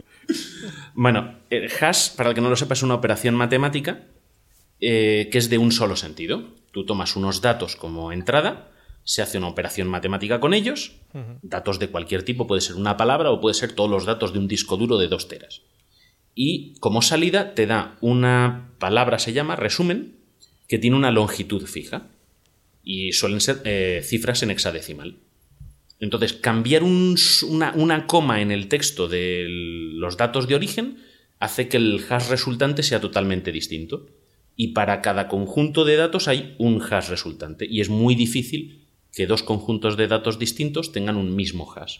Bueno, 0.93 1.35
el 1.49 1.69
hash, 1.81 2.15
para 2.15 2.29
el 2.29 2.35
que 2.35 2.41
no 2.41 2.49
lo 2.49 2.55
sepa, 2.55 2.73
es 2.73 2.83
una 2.83 2.93
operación 2.95 3.35
matemática 3.35 4.03
eh, 4.79 5.29
que 5.31 5.37
es 5.37 5.49
de 5.49 5.57
un 5.57 5.71
solo 5.71 5.95
sentido. 5.95 6.43
Tú 6.71 6.85
tomas 6.85 7.15
unos 7.15 7.41
datos 7.41 7.75
como 7.75 8.11
entrada, 8.11 8.69
se 9.03 9.21
hace 9.21 9.37
una 9.37 9.47
operación 9.47 9.87
matemática 9.87 10.39
con 10.39 10.53
ellos, 10.53 10.93
datos 11.41 11.79
de 11.79 11.89
cualquier 11.89 12.23
tipo, 12.23 12.47
puede 12.47 12.61
ser 12.61 12.75
una 12.75 12.97
palabra 12.97 13.31
o 13.31 13.41
puede 13.41 13.53
ser 13.53 13.73
todos 13.73 13.89
los 13.89 14.05
datos 14.05 14.33
de 14.33 14.39
un 14.39 14.47
disco 14.47 14.77
duro 14.77 14.97
de 14.97 15.07
dos 15.07 15.27
teras. 15.27 15.61
Y 16.35 16.75
como 16.79 17.01
salida 17.01 17.53
te 17.53 17.67
da 17.67 17.97
una 18.01 18.71
palabra, 18.79 19.19
se 19.19 19.33
llama 19.33 19.55
resumen, 19.55 20.15
que 20.67 20.79
tiene 20.79 20.95
una 20.95 21.11
longitud 21.11 21.65
fija. 21.65 22.07
Y 22.83 23.13
suelen 23.13 23.39
ser 23.39 23.61
eh, 23.65 24.01
cifras 24.03 24.43
en 24.43 24.51
hexadecimal. 24.51 25.17
Entonces, 25.99 26.33
cambiar 26.33 26.83
un 26.83 27.15
una, 27.47 27.71
una 27.75 28.07
coma 28.07 28.41
en 28.41 28.51
el 28.51 28.67
texto 28.67 29.07
de 29.07 29.45
los 29.47 30.17
datos 30.17 30.47
de 30.47 30.55
origen 30.55 30.97
hace 31.39 31.67
que 31.69 31.77
el 31.77 32.03
hash 32.09 32.29
resultante 32.29 32.83
sea 32.83 32.99
totalmente 32.99 33.51
distinto. 33.51 34.07
Y 34.55 34.69
para 34.69 35.01
cada 35.01 35.27
conjunto 35.27 35.85
de 35.85 35.95
datos 35.95 36.27
hay 36.27 36.55
un 36.57 36.81
hash 36.81 37.09
resultante. 37.09 37.65
Y 37.69 37.79
es 37.79 37.89
muy 37.89 38.15
difícil 38.15 38.82
que 39.13 39.27
dos 39.27 39.43
conjuntos 39.43 39.95
de 39.95 40.07
datos 40.07 40.39
distintos 40.39 40.91
tengan 40.91 41.15
un 41.15 41.35
mismo 41.35 41.71
hash. 41.71 41.99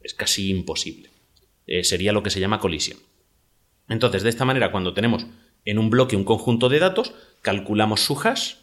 Es 0.00 0.14
casi 0.14 0.50
imposible. 0.50 1.10
Eh, 1.66 1.84
sería 1.84 2.12
lo 2.12 2.22
que 2.22 2.30
se 2.30 2.40
llama 2.40 2.58
colisión. 2.58 2.98
Entonces, 3.88 4.22
de 4.22 4.30
esta 4.30 4.46
manera, 4.46 4.72
cuando 4.72 4.94
tenemos 4.94 5.26
en 5.64 5.78
un 5.78 5.90
bloque 5.90 6.16
un 6.16 6.24
conjunto 6.24 6.68
de 6.68 6.78
datos, 6.78 7.14
calculamos 7.42 8.00
su 8.00 8.18
hash 8.18 8.54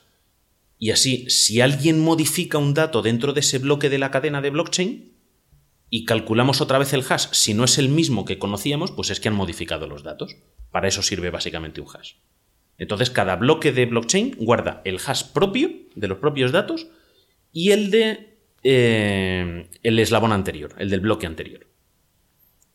y 0.80 0.90
así, 0.90 1.30
si 1.30 1.62
alguien 1.62 2.00
modifica 2.00 2.58
un 2.58 2.74
dato 2.74 3.04
dentro 3.04 3.34
de 3.34 3.42
ese 3.42 3.60
bloque 3.60 3.88
de 3.88 4.00
la 4.00 4.10
cadena 4.10 4.42
de 4.42 4.50
blockchain 4.50 5.14
y 5.92 6.06
calculamos 6.06 6.60
otra 6.60 6.80
vez 6.80 6.94
el 6.94 7.04
hash, 7.08 7.28
si 7.34 7.54
no 7.54 7.66
es 7.66 7.78
el 7.78 7.90
mismo 7.90 8.26
que 8.26 8.40
conocíamos, 8.40 8.92
pues 8.92 9.12
es 9.12 9.20
que 9.20 9.28
han 9.28 9.36
modificado 9.36 9.86
los 9.86 10.02
datos. 10.02 10.38
Para 10.72 10.88
eso 10.88 11.04
sirve 11.04 11.30
básicamente 11.30 11.82
un 11.82 11.88
hash. 11.88 12.14
Entonces, 12.80 13.12
cada 13.12 13.36
bloque 13.36 13.72
de 13.72 13.86
blockchain 13.86 14.38
guarda 14.40 14.82
el 14.84 14.98
hash 15.06 15.26
propio 15.26 15.70
de 15.94 16.08
los 16.08 16.18
propios 16.18 16.52
datos 16.52 16.88
y 17.54 17.72
el 17.72 17.92
de 17.92 18.32
eh, 18.64 19.68
el 19.84 20.00
eslabón 20.00 20.32
anterior, 20.32 20.76
el 20.78 20.90
del 20.90 21.00
bloque 21.00 21.26
anterior. 21.26 21.66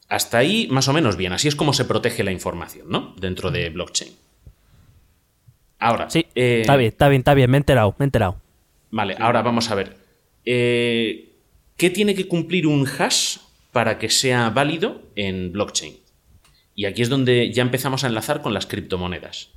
Hasta 0.09 0.38
ahí, 0.38 0.68
más 0.71 0.88
o 0.88 0.92
menos 0.92 1.16
bien. 1.16 1.33
Así 1.33 1.49
es 1.49 1.56
como 1.56 1.73
se 1.73 1.85
protege 1.85 2.25
la 2.25 2.33
información, 2.33 2.88
¿no? 2.88 3.14
Dentro 3.18 3.50
de 3.50 3.71
blockchain. 3.71 4.12
Ahora. 5.78 6.09
Sí, 6.11 6.26
eh, 6.35 6.61
está 6.61 6.76
bien, 6.76 6.88
está 6.88 7.09
bien, 7.09 7.21
está 7.21 7.35
bien, 7.35 7.50
me 7.50 7.56
he 7.56 7.59
enterado, 7.59 7.95
me 7.99 8.04
he 8.04 8.06
enterado. 8.06 8.40
Vale, 8.90 9.16
ahora 9.18 9.42
vamos 9.42 9.71
a 9.71 9.75
ver. 9.75 9.97
Eh, 10.45 11.33
¿Qué 11.76 11.90
tiene 11.90 12.14
que 12.14 12.28
cumplir 12.28 12.66
un 12.66 12.87
hash 12.87 13.38
para 13.73 13.99
que 13.99 14.09
sea 14.09 14.50
válido 14.50 15.02
en 15.16 15.52
blockchain? 15.52 15.97
Y 16.75 16.85
aquí 16.85 17.02
es 17.02 17.09
donde 17.09 17.52
ya 17.52 17.62
empezamos 17.62 18.04
a 18.04 18.06
enlazar 18.06 18.42
con 18.42 18.54
las 18.54 18.66
criptomonedas. 18.66 19.50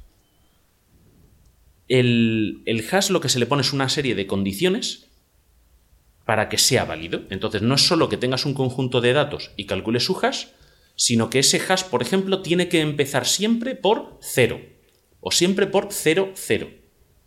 El, 1.87 2.61
el 2.65 2.85
hash 2.91 3.09
lo 3.09 3.21
que 3.21 3.29
se 3.29 3.39
le 3.39 3.45
pone 3.45 3.61
es 3.61 3.73
una 3.73 3.89
serie 3.89 4.15
de 4.15 4.27
condiciones 4.27 5.08
para 6.29 6.47
que 6.47 6.59
sea 6.59 6.85
válido. 6.85 7.23
Entonces, 7.31 7.63
no 7.63 7.73
es 7.73 7.81
solo 7.81 8.07
que 8.07 8.15
tengas 8.15 8.45
un 8.45 8.53
conjunto 8.53 9.01
de 9.01 9.13
datos 9.13 9.49
y 9.57 9.65
calcules 9.65 10.05
su 10.05 10.15
hash, 10.21 10.45
sino 10.93 11.31
que 11.31 11.39
ese 11.39 11.59
hash, 11.59 11.85
por 11.85 12.03
ejemplo, 12.03 12.43
tiene 12.43 12.69
que 12.69 12.81
empezar 12.81 13.25
siempre 13.25 13.73
por 13.73 14.19
0 14.21 14.61
o 15.21 15.31
siempre 15.31 15.65
por 15.65 15.87
0, 15.89 16.33
0. 16.35 16.69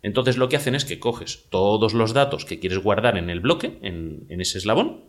Entonces 0.03 0.37
lo 0.37 0.47
que 0.47 0.55
hacen 0.55 0.73
es 0.73 0.85
que 0.85 1.01
coges 1.01 1.49
todos 1.49 1.93
los 1.93 2.13
datos 2.13 2.45
que 2.45 2.61
quieres 2.61 2.79
guardar 2.79 3.17
en 3.17 3.29
el 3.29 3.41
bloque, 3.41 3.77
en, 3.81 4.25
ese 4.29 4.59
eslabón, 4.59 5.03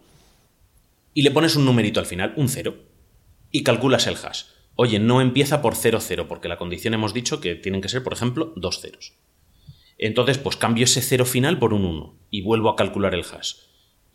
y 1.12 1.22
le 1.22 1.30
pones 1.30 1.54
un 1.54 1.64
numerito 1.64 2.00
al 2.00 2.06
final, 2.06 2.34
un 2.36 2.48
0, 2.48 2.74
y 3.52 3.62
calculas 3.62 4.08
el 4.08 4.16
hash. 4.16 4.46
Oye, 4.74 4.98
no 4.98 5.20
empieza 5.20 5.62
por 5.62 5.76
0, 5.76 6.00
0, 6.00 6.26
porque 6.26 6.48
la 6.48 6.58
condición 6.58 6.94
hemos 6.94 7.14
dicho 7.14 7.40
que 7.40 7.54
tienen 7.54 7.80
que 7.80 7.88
ser, 7.88 8.02
por 8.02 8.14
ejemplo, 8.14 8.52
dos 8.56 8.80
ceros. 8.80 9.12
Entonces, 9.98 10.38
pues 10.38 10.56
cambio 10.56 10.82
ese 10.82 11.00
0 11.00 11.24
final 11.26 11.60
por 11.60 11.72
un 11.72 11.84
1 11.84 12.18
y 12.32 12.42
vuelvo 12.42 12.70
a 12.70 12.74
calcular 12.74 13.14
el 13.14 13.22
hash 13.22 13.54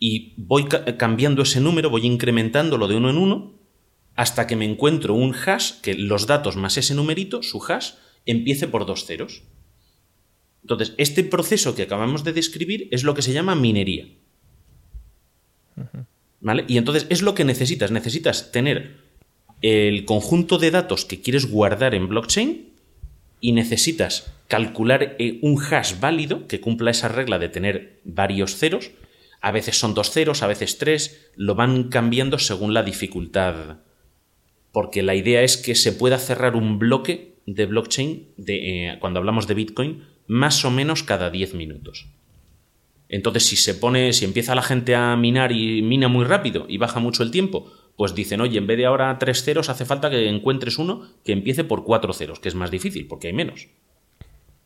y 0.02 0.32
voy 0.38 0.64
cambiando 0.64 1.42
ese 1.42 1.60
número, 1.60 1.90
voy 1.90 2.06
incrementándolo 2.06 2.88
de 2.88 2.96
uno 2.96 3.10
en 3.10 3.18
uno 3.18 3.60
hasta 4.16 4.46
que 4.46 4.56
me 4.56 4.64
encuentro 4.64 5.14
un 5.14 5.34
hash 5.34 5.80
que 5.82 5.94
los 5.94 6.26
datos 6.26 6.56
más 6.56 6.76
ese 6.78 6.94
numerito, 6.94 7.42
su 7.42 7.62
hash, 7.62 7.92
empiece 8.26 8.66
por 8.66 8.86
dos 8.86 9.04
ceros. 9.04 9.42
Entonces, 10.62 10.94
este 10.98 11.22
proceso 11.22 11.74
que 11.74 11.82
acabamos 11.82 12.24
de 12.24 12.32
describir 12.32 12.88
es 12.90 13.04
lo 13.04 13.14
que 13.14 13.22
se 13.22 13.32
llama 13.32 13.54
minería. 13.54 14.08
¿Vale? 16.40 16.64
Y 16.66 16.78
entonces 16.78 17.06
es 17.10 17.22
lo 17.22 17.34
que 17.34 17.44
necesitas. 17.44 17.90
Necesitas 17.90 18.52
tener 18.52 18.96
el 19.62 20.04
conjunto 20.06 20.58
de 20.58 20.70
datos 20.70 21.04
que 21.04 21.20
quieres 21.20 21.46
guardar 21.46 21.94
en 21.94 22.08
blockchain 22.08 22.70
y 23.40 23.52
necesitas 23.52 24.32
calcular 24.48 25.16
eh, 25.18 25.38
un 25.42 25.62
hash 25.62 26.00
válido 26.00 26.46
que 26.46 26.60
cumpla 26.60 26.90
esa 26.90 27.08
regla 27.08 27.38
de 27.38 27.48
tener 27.48 28.00
varios 28.04 28.56
ceros 28.56 28.90
a 29.40 29.50
veces 29.52 29.78
son 29.78 29.94
dos 29.94 30.10
ceros, 30.10 30.42
a 30.42 30.46
veces 30.46 30.78
tres, 30.78 31.30
lo 31.34 31.54
van 31.54 31.84
cambiando 31.84 32.38
según 32.38 32.74
la 32.74 32.82
dificultad. 32.82 33.78
Porque 34.72 35.02
la 35.02 35.14
idea 35.14 35.42
es 35.42 35.56
que 35.56 35.74
se 35.74 35.92
pueda 35.92 36.18
cerrar 36.18 36.56
un 36.56 36.78
bloque 36.78 37.36
de 37.46 37.66
blockchain 37.66 38.28
de, 38.36 38.88
eh, 38.88 38.98
cuando 39.00 39.18
hablamos 39.18 39.46
de 39.46 39.54
Bitcoin 39.54 40.04
más 40.26 40.64
o 40.64 40.70
menos 40.70 41.02
cada 41.02 41.30
10 41.30 41.54
minutos. 41.54 42.06
Entonces, 43.08 43.44
si 43.44 43.56
se 43.56 43.74
pone, 43.74 44.12
si 44.12 44.24
empieza 44.24 44.54
la 44.54 44.62
gente 44.62 44.94
a 44.94 45.16
minar 45.16 45.50
y 45.50 45.82
mina 45.82 46.06
muy 46.06 46.24
rápido 46.24 46.66
y 46.68 46.78
baja 46.78 47.00
mucho 47.00 47.24
el 47.24 47.32
tiempo, 47.32 47.72
pues 47.96 48.14
dicen, 48.14 48.40
oye, 48.40 48.56
en 48.56 48.68
vez 48.68 48.76
de 48.76 48.86
ahora 48.86 49.18
tres 49.18 49.42
ceros, 49.42 49.68
hace 49.68 49.84
falta 49.84 50.08
que 50.08 50.28
encuentres 50.28 50.78
uno 50.78 51.08
que 51.24 51.32
empiece 51.32 51.64
por 51.64 51.84
cuatro 51.84 52.12
ceros, 52.12 52.38
que 52.38 52.48
es 52.48 52.54
más 52.54 52.70
difícil, 52.70 53.08
porque 53.08 53.26
hay 53.26 53.32
menos. 53.32 53.68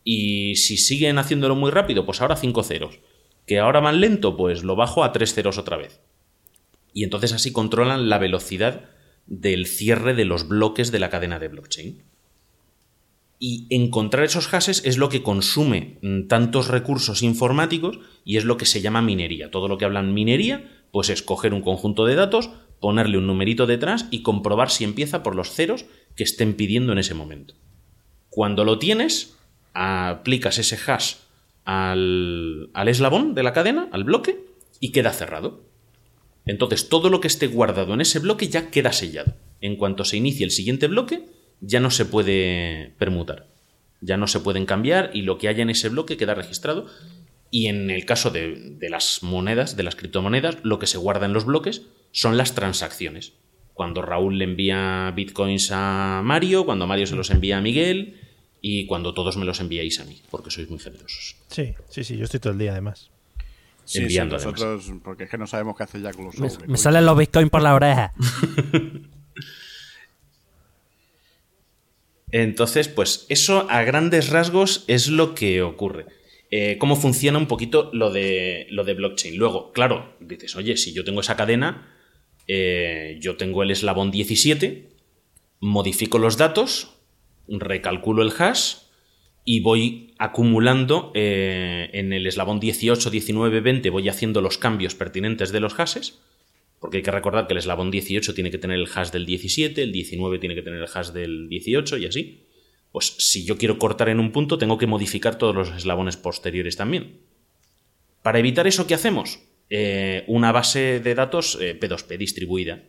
Y 0.05 0.57
si 0.57 0.77
siguen 0.77 1.17
haciéndolo 1.17 1.55
muy 1.57 1.71
rápido, 1.71 2.05
pues 2.05 2.21
ahora 2.21 2.37
cinco 2.37 2.63
ceros. 2.63 3.01
¿Que 3.47 3.59
ahora 3.59 3.81
van 3.81 4.01
lento? 4.01 4.37
Pues 4.37 4.65
lo 4.65 4.77
bajo 4.77 5.05
a 5.05 5.13
tres 5.13 5.35
ceros 5.35 5.59
otra 5.59 5.77
vez. 5.77 6.01
Y 6.93 7.05
entonces 7.05 7.33
así 7.33 7.53
controlan 7.53 8.09
la 8.09 8.19
velocidad 8.19 8.89
del 9.27 9.67
cierre 9.67 10.15
de 10.15 10.25
los 10.25 10.49
bloques 10.49 10.93
de 10.93 10.99
la 10.99 11.11
cadena 11.11 11.39
de 11.39 11.49
blockchain. 11.49 12.03
Y 13.39 13.67
encontrar 13.69 14.25
esos 14.25 14.47
hashes 14.47 14.83
es 14.85 14.97
lo 14.97 15.09
que 15.09 15.23
consume 15.23 15.99
mm, 16.03 16.29
tantos 16.29 16.69
recursos 16.69 17.23
informáticos 17.23 17.99
y 18.25 18.37
es 18.37 18.45
lo 18.45 18.57
que 18.57 18.65
se 18.65 18.81
llama 18.81 19.03
minería. 19.03 19.51
Todo 19.51 19.69
lo 19.69 19.77
que 19.77 19.85
hablan 19.85 20.15
minería, 20.15 20.87
pues 20.93 21.11
es 21.11 21.23
coger 21.23 21.53
un 21.53 21.61
conjunto 21.61 22.07
de 22.07 22.15
datos, 22.15 22.51
ponerle 22.81 23.19
un 23.19 23.27
numerito 23.27 23.67
detrás 23.67 24.07
y 24.11 24.23
comprobar 24.23 24.71
si 24.71 24.85
empieza 24.85 25.23
por 25.23 25.35
los 25.35 25.51
ceros 25.51 25.85
que 26.15 26.25
estén 26.25 26.55
pidiendo 26.55 26.93
en 26.93 26.99
ese 26.99 27.15
momento. 27.15 27.55
Cuando 28.31 28.65
lo 28.65 28.79
tienes, 28.79 29.37
aplicas 29.75 30.59
ese 30.59 30.79
hash 30.87 31.15
al, 31.65 32.71
eslabón 32.87 33.35
de 33.35 33.43
la 33.43 33.53
cadena, 33.53 33.89
al 33.93 34.05
bloque, 34.05 34.45
y 34.81 34.93
queda 34.93 35.13
cerrado. 35.13 35.65
Entonces 36.47 36.89
todo 36.89 37.09
lo 37.09 37.21
que 37.21 37.29
esté 37.29 37.47
guardado 37.47 37.95
en 37.95 38.01
ese 38.01 38.19
bloque 38.19 38.49
ya 38.49 38.71
queda 38.71 38.93
sellado. 38.93 39.35
En 39.61 39.77
cuanto 39.77 40.05
se 40.05 40.17
inicie 40.17 40.45
el 40.45 40.51
siguiente 40.51 40.89
bloque, 40.89 41.27
ya 41.61 41.81
no 41.81 41.91
se 41.91 42.05
puede 42.05 42.95
permutar. 42.99 43.49
Ya 44.01 44.17
no 44.19 44.27
se 44.27 44.41
pueden 44.41 44.67
cambiar 44.67 45.11
y 45.15 45.23
lo 45.23 45.39
que 45.39 45.49
haya 45.49 45.63
en 45.63 45.71
ese 45.71 45.89
bloque 45.89 46.19
queda 46.19 46.35
registrado. 46.35 46.87
Y 47.51 47.69
en 47.69 47.91
el 47.91 48.05
caso 48.05 48.31
de, 48.31 48.77
de 48.79 48.91
las 48.91 49.23
monedas, 49.23 49.77
de 49.77 49.85
las 49.85 49.97
criptomonedas, 49.97 50.59
lo 50.65 50.79
que 50.79 50.87
se 50.87 50.99
guarda 50.99 51.25
en 51.25 51.33
los 51.33 51.47
bloques 51.47 51.83
son 52.11 52.37
las 52.37 52.55
transacciones. 52.55 53.33
Cuando 53.73 54.03
Raúl 54.03 54.39
le 54.39 54.45
envía 54.45 55.13
bitcoins 55.17 55.71
a 55.73 56.21
Mario, 56.23 56.67
cuando 56.67 56.87
Mario 56.87 57.07
se 57.07 57.17
los 57.17 57.31
envía 57.31 57.59
a 57.59 57.61
Miguel, 57.61 58.21
y 58.67 58.87
cuando 58.87 59.13
todos 59.13 59.37
me 59.37 59.45
los 59.45 59.61
enviáis 59.61 60.01
a 60.01 60.07
mí, 60.07 60.23
porque 60.31 60.51
sois 60.51 60.71
muy 60.71 60.79
generosos. 60.79 61.37
Sí, 61.51 61.75
sí, 61.91 62.03
sí, 62.03 62.17
yo 62.17 62.25
estoy 62.25 62.41
todo 62.41 62.55
el 62.55 62.59
día 62.59 62.73
además. 62.73 63.11
Sí, 63.85 63.99
Enviando, 63.99 64.37
nosotros, 64.37 64.91
porque 65.05 65.25
es 65.25 65.31
que 65.31 65.37
no 65.37 65.47
sabemos 65.47 65.77
qué 65.77 65.83
hacer 65.83 66.01
ya 66.01 66.15
con 66.15 66.25
los 66.25 66.39
Me, 66.39 66.49
me 66.69 66.79
salen 66.79 67.05
los 67.05 67.19
bitcoins 67.19 67.51
por 67.51 67.61
la 67.61 67.75
oreja. 67.75 68.15
Entonces, 72.31 72.89
pues 72.89 73.27
eso 73.29 73.67
a 73.69 73.83
grandes 73.83 74.31
rasgos 74.31 74.85
es 74.87 75.09
lo 75.09 75.35
que 75.35 75.61
ocurre. 75.61 76.07
Eh, 76.51 76.79
cómo 76.79 76.97
funciona 76.97 77.37
un 77.37 77.49
poquito 77.49 77.91
lo 77.93 78.11
de, 78.11 78.67
lo 78.71 78.85
de 78.85 78.95
blockchain. 78.95 79.37
Luego, 79.37 79.73
claro, 79.73 80.17
dices, 80.21 80.57
oye, 80.57 80.79
si 80.79 80.95
yo 80.95 81.05
tengo 81.05 81.21
esa 81.21 81.37
cadena, 81.37 81.95
eh, 82.49 83.19
yo 83.21 83.37
tengo 83.37 83.63
el 83.63 83.73
eslabón 83.73 84.11
17, 84.11 84.89
modifico 85.61 86.17
los 86.17 86.39
datos, 86.39 86.94
recalculo 87.49 88.23
el 88.23 88.33
hash 88.37 88.77
y 89.45 89.61
voy 89.61 90.15
acumulando 90.19 91.13
eh, 91.15 91.91
en 91.93 92.13
el 92.13 92.27
eslabón 92.27 92.61
18, 92.61 93.11
19, 93.11 93.61
20, 93.61 93.91
voy 93.91 94.09
haciendo 94.09 94.41
los 94.41 94.57
cambios 94.59 94.95
pertinentes 94.95 95.53
de 95.53 95.61
los 95.61 95.75
hashes, 95.75 96.19
porque 96.81 96.99
hay 96.99 97.03
que 97.03 97.11
recordar 97.11 97.47
que 97.47 97.53
el 97.53 97.59
eslabón 97.59 97.91
18 97.91 98.35
tiene 98.35 98.51
que 98.51 98.59
tener 98.59 98.79
el 98.79 98.89
hash 98.93 99.11
del 99.11 99.27
17, 99.27 99.83
el 99.83 99.93
19 99.93 100.39
tiene 100.39 100.55
que 100.55 100.63
tener 100.63 100.81
el 100.81 100.89
hash 100.93 101.11
del 101.11 101.49
18 101.49 101.99
y 101.99 102.07
así. 102.07 102.47
Pues 102.91 103.17
si 103.19 103.45
yo 103.45 103.59
quiero 103.59 103.79
cortar 103.79 104.09
en 104.09 104.21
un 104.21 104.31
punto, 104.33 104.57
tengo 104.57 104.79
que 104.79 104.87
modificar 104.87 105.37
todos 105.37 105.55
los 105.55 105.71
eslabones 105.71 106.17
posteriores 106.17 106.77
también. 106.77 107.21
Para 108.23 108.39
evitar 108.39 108.67
eso, 108.67 108.87
¿qué 108.87 108.95
hacemos? 108.95 109.41
Eh, 109.69 110.25
una 110.29 110.53
base 110.53 111.01
de 111.01 111.15
datos 111.15 111.59
eh, 111.61 111.79
P2P 111.79 112.17
distribuida. 112.17 112.85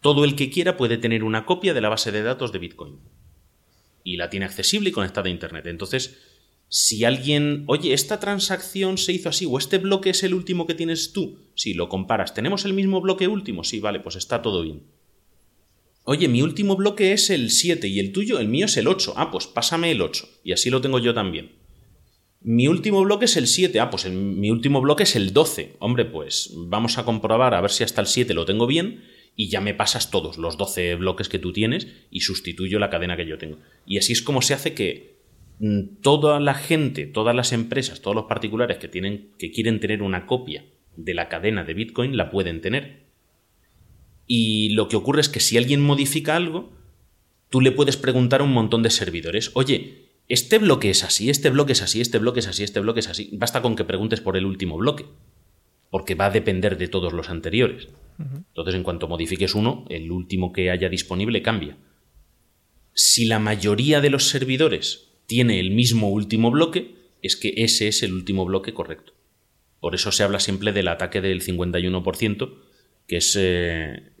Todo 0.00 0.24
el 0.24 0.34
que 0.34 0.50
quiera 0.50 0.76
puede 0.76 0.98
tener 0.98 1.22
una 1.24 1.46
copia 1.46 1.72
de 1.72 1.80
la 1.80 1.88
base 1.88 2.10
de 2.10 2.22
datos 2.22 2.52
de 2.52 2.58
Bitcoin 2.58 2.98
y 4.04 4.16
la 4.16 4.30
tiene 4.30 4.46
accesible 4.46 4.90
y 4.90 4.92
conectada 4.92 5.26
a 5.26 5.30
Internet. 5.30 5.66
Entonces, 5.66 6.18
si 6.68 7.04
alguien, 7.04 7.64
oye, 7.66 7.92
esta 7.92 8.20
transacción 8.20 8.98
se 8.98 9.12
hizo 9.12 9.28
así 9.28 9.46
o 9.46 9.58
este 9.58 9.78
bloque 9.78 10.10
es 10.10 10.22
el 10.22 10.34
último 10.34 10.66
que 10.66 10.74
tienes 10.74 11.12
tú, 11.12 11.38
si 11.54 11.74
lo 11.74 11.88
comparas, 11.88 12.34
¿tenemos 12.34 12.64
el 12.64 12.74
mismo 12.74 13.00
bloque 13.00 13.26
último? 13.26 13.64
Sí, 13.64 13.80
vale, 13.80 14.00
pues 14.00 14.16
está 14.16 14.42
todo 14.42 14.62
bien. 14.62 14.82
Oye, 16.04 16.28
mi 16.28 16.42
último 16.42 16.76
bloque 16.76 17.12
es 17.12 17.30
el 17.30 17.50
7 17.50 17.88
y 17.88 17.98
el 17.98 18.12
tuyo, 18.12 18.38
el 18.38 18.48
mío 18.48 18.66
es 18.66 18.76
el 18.76 18.88
8. 18.88 19.14
Ah, 19.16 19.30
pues 19.30 19.46
pásame 19.46 19.90
el 19.90 20.02
8 20.02 20.28
y 20.44 20.52
así 20.52 20.68
lo 20.68 20.82
tengo 20.82 20.98
yo 20.98 21.14
también. 21.14 21.52
Mi 22.42 22.68
último 22.68 23.02
bloque 23.02 23.24
es 23.24 23.38
el 23.38 23.46
7. 23.46 23.80
Ah, 23.80 23.88
pues 23.88 24.06
mi 24.10 24.50
último 24.50 24.82
bloque 24.82 25.04
es 25.04 25.16
el 25.16 25.32
12. 25.32 25.76
Hombre, 25.78 26.04
pues 26.04 26.50
vamos 26.54 26.98
a 26.98 27.06
comprobar 27.06 27.54
a 27.54 27.62
ver 27.62 27.70
si 27.70 27.84
hasta 27.84 28.02
el 28.02 28.06
7 28.06 28.34
lo 28.34 28.44
tengo 28.44 28.66
bien 28.66 29.02
y 29.36 29.48
ya 29.48 29.60
me 29.60 29.74
pasas 29.74 30.10
todos 30.10 30.38
los 30.38 30.56
12 30.56 30.94
bloques 30.96 31.28
que 31.28 31.38
tú 31.38 31.52
tienes 31.52 31.88
y 32.10 32.20
sustituyo 32.20 32.78
la 32.78 32.90
cadena 32.90 33.16
que 33.16 33.26
yo 33.26 33.38
tengo. 33.38 33.58
Y 33.86 33.98
así 33.98 34.12
es 34.12 34.22
como 34.22 34.42
se 34.42 34.54
hace 34.54 34.74
que 34.74 35.16
mm, 35.58 36.00
toda 36.02 36.40
la 36.40 36.54
gente, 36.54 37.06
todas 37.06 37.34
las 37.34 37.52
empresas, 37.52 38.00
todos 38.00 38.14
los 38.14 38.26
particulares 38.26 38.78
que, 38.78 38.88
tienen, 38.88 39.30
que 39.38 39.50
quieren 39.50 39.80
tener 39.80 40.02
una 40.02 40.26
copia 40.26 40.64
de 40.96 41.14
la 41.14 41.28
cadena 41.28 41.64
de 41.64 41.74
Bitcoin 41.74 42.16
la 42.16 42.30
pueden 42.30 42.60
tener. 42.60 43.04
Y 44.26 44.70
lo 44.70 44.88
que 44.88 44.96
ocurre 44.96 45.20
es 45.20 45.28
que 45.28 45.40
si 45.40 45.56
alguien 45.58 45.82
modifica 45.82 46.36
algo, 46.36 46.72
tú 47.50 47.60
le 47.60 47.72
puedes 47.72 47.96
preguntar 47.96 48.40
a 48.40 48.44
un 48.44 48.52
montón 48.52 48.82
de 48.82 48.90
servidores, 48.90 49.50
oye, 49.54 50.04
este 50.28 50.58
bloque 50.58 50.90
es 50.90 51.04
así, 51.04 51.28
este 51.28 51.50
bloque 51.50 51.72
es 51.72 51.82
así, 51.82 52.00
este 52.00 52.18
bloque 52.18 52.40
es 52.40 52.46
así, 52.46 52.62
este 52.62 52.80
bloque 52.80 53.00
es 53.00 53.08
así. 53.08 53.30
Basta 53.32 53.60
con 53.60 53.76
que 53.76 53.84
preguntes 53.84 54.20
por 54.20 54.36
el 54.36 54.46
último 54.46 54.78
bloque, 54.78 55.04
porque 55.90 56.14
va 56.14 56.26
a 56.26 56.30
depender 56.30 56.78
de 56.78 56.88
todos 56.88 57.12
los 57.12 57.28
anteriores. 57.28 57.88
Entonces, 58.18 58.74
en 58.74 58.82
cuanto 58.82 59.08
modifiques 59.08 59.54
uno, 59.54 59.84
el 59.88 60.10
último 60.10 60.52
que 60.52 60.70
haya 60.70 60.88
disponible 60.88 61.42
cambia. 61.42 61.76
Si 62.92 63.24
la 63.24 63.38
mayoría 63.38 64.00
de 64.00 64.10
los 64.10 64.28
servidores 64.28 65.08
tiene 65.26 65.58
el 65.58 65.70
mismo 65.70 66.10
último 66.10 66.50
bloque, 66.50 66.94
es 67.22 67.36
que 67.36 67.54
ese 67.56 67.88
es 67.88 68.02
el 68.02 68.12
último 68.12 68.44
bloque 68.44 68.72
correcto. 68.72 69.14
Por 69.80 69.94
eso 69.94 70.12
se 70.12 70.22
habla 70.22 70.40
siempre 70.40 70.72
del 70.72 70.88
ataque 70.88 71.20
del 71.20 71.42
51%, 71.42 72.54
que 73.06 73.16
es 73.16 73.36
eh, 73.38 74.12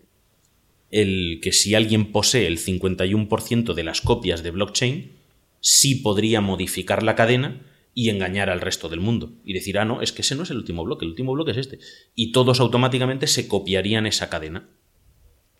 el 0.90 1.40
que 1.42 1.52
si 1.52 1.74
alguien 1.74 2.12
posee 2.12 2.46
el 2.46 2.58
51% 2.58 3.74
de 3.74 3.84
las 3.84 4.00
copias 4.00 4.42
de 4.42 4.50
blockchain, 4.50 5.12
sí 5.60 5.96
podría 5.96 6.40
modificar 6.40 7.02
la 7.02 7.14
cadena 7.14 7.62
y 7.94 8.10
engañar 8.10 8.50
al 8.50 8.60
resto 8.60 8.88
del 8.88 9.00
mundo. 9.00 9.32
Y 9.44 9.52
decir, 9.54 9.78
ah, 9.78 9.84
no, 9.84 10.02
es 10.02 10.12
que 10.12 10.22
ese 10.22 10.34
no 10.34 10.42
es 10.42 10.50
el 10.50 10.58
último 10.58 10.84
bloque, 10.84 11.04
el 11.04 11.12
último 11.12 11.32
bloque 11.32 11.52
es 11.52 11.58
este. 11.58 11.78
Y 12.14 12.32
todos 12.32 12.60
automáticamente 12.60 13.26
se 13.26 13.48
copiarían 13.48 14.06
esa 14.06 14.28
cadena 14.28 14.68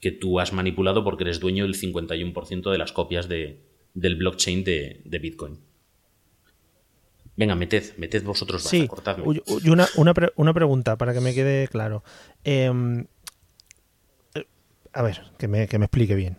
que 0.01 0.11
tú 0.11 0.41
has 0.41 0.53
manipulado 0.53 1.05
porque 1.05 1.25
eres 1.25 1.41
dueño 1.41 1.65
del 1.65 1.77
51% 1.77 2.71
de 2.71 2.79
las 2.79 2.93
copias 2.93 3.29
de, 3.29 3.61
del 3.95 4.17
blockchain 4.17 4.65
de, 4.65 5.01
de 5.05 5.19
Bitcoin. 5.19 5.61
Venga, 7.37 7.55
meted, 7.55 7.97
meted 7.97 8.23
vosotros, 8.23 8.63
sí. 8.63 8.87
cortadme. 8.87 9.25
Y 9.63 9.71
una, 9.71 9.89
una, 9.97 10.15
una, 10.37 10.55
pregunta 10.55 10.97
para 10.97 11.13
que 11.13 11.21
me 11.21 11.35
quede 11.35 11.67
claro. 11.69 12.05
Em, 12.45 13.07
eh, 14.35 14.47
a 14.93 15.03
ver, 15.03 15.23
que 15.37 15.49
me, 15.49 15.67
que 15.67 15.79
me 15.79 15.87
explique 15.87 16.15
bien. 16.15 16.39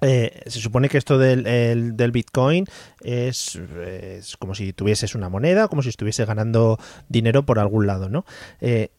Eh, 0.00 0.42
se 0.46 0.60
supone 0.60 0.88
que 0.88 0.98
esto 0.98 1.18
del, 1.18 1.96
del 1.96 2.10
Bitcoin 2.12 2.66
es, 3.02 3.58
como 4.38 4.54
si 4.54 4.72
tuvieses 4.72 5.14
una 5.14 5.28
moneda, 5.28 5.68
como 5.68 5.82
si 5.82 5.88
estuviese 5.88 6.24
ganando 6.24 6.78
dinero 7.08 7.44
por 7.46 7.58
algún 7.58 7.86
lado, 7.86 8.08
¿no? 8.08 8.24
Eh, 8.60 8.90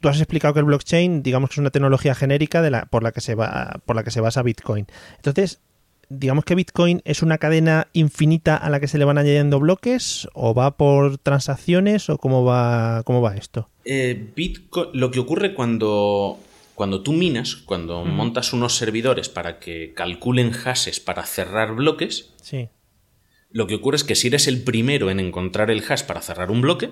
tú 0.00 0.08
has 0.08 0.18
explicado 0.18 0.54
que 0.54 0.60
el 0.60 0.66
blockchain, 0.66 1.22
digamos 1.22 1.50
que 1.50 1.54
es 1.54 1.58
una 1.58 1.70
tecnología 1.70 2.14
genérica 2.14 2.62
de 2.62 2.70
la, 2.70 2.86
por 2.86 3.02
la 3.02 3.12
que 3.12 3.20
se 3.20 3.34
va, 3.34 3.80
por 3.86 3.96
la 3.96 4.04
que 4.04 4.10
se 4.10 4.20
basa 4.20 4.42
Bitcoin. 4.42 4.86
Entonces, 5.16 5.60
digamos 6.08 6.44
que 6.44 6.54
Bitcoin 6.54 7.00
es 7.04 7.22
una 7.22 7.38
cadena 7.38 7.88
infinita 7.92 8.56
a 8.56 8.70
la 8.70 8.80
que 8.80 8.88
se 8.88 8.98
le 8.98 9.04
van 9.04 9.18
añadiendo 9.18 9.58
bloques 9.60 10.28
o 10.34 10.54
va 10.54 10.76
por 10.76 11.18
transacciones 11.18 12.10
o 12.10 12.18
cómo 12.18 12.44
va, 12.44 13.02
cómo 13.04 13.22
va 13.22 13.36
esto? 13.36 13.68
Eh, 13.84 14.30
Bitcoin, 14.34 14.90
lo 14.92 15.10
que 15.10 15.20
ocurre 15.20 15.54
cuando, 15.54 16.38
cuando 16.74 17.02
tú 17.02 17.12
minas, 17.12 17.56
cuando 17.56 18.04
montas 18.04 18.52
unos 18.52 18.76
servidores 18.76 19.28
para 19.28 19.58
que 19.58 19.92
calculen 19.94 20.50
hashes 20.50 21.00
para 21.00 21.24
cerrar 21.24 21.74
bloques, 21.74 22.32
sí. 22.42 22.68
lo 23.50 23.66
que 23.66 23.76
ocurre 23.76 23.96
es 23.96 24.04
que 24.04 24.14
si 24.14 24.28
eres 24.28 24.48
el 24.48 24.62
primero 24.62 25.10
en 25.10 25.20
encontrar 25.20 25.70
el 25.70 25.84
hash 25.88 26.02
para 26.02 26.20
cerrar 26.20 26.50
un 26.50 26.60
bloque, 26.60 26.90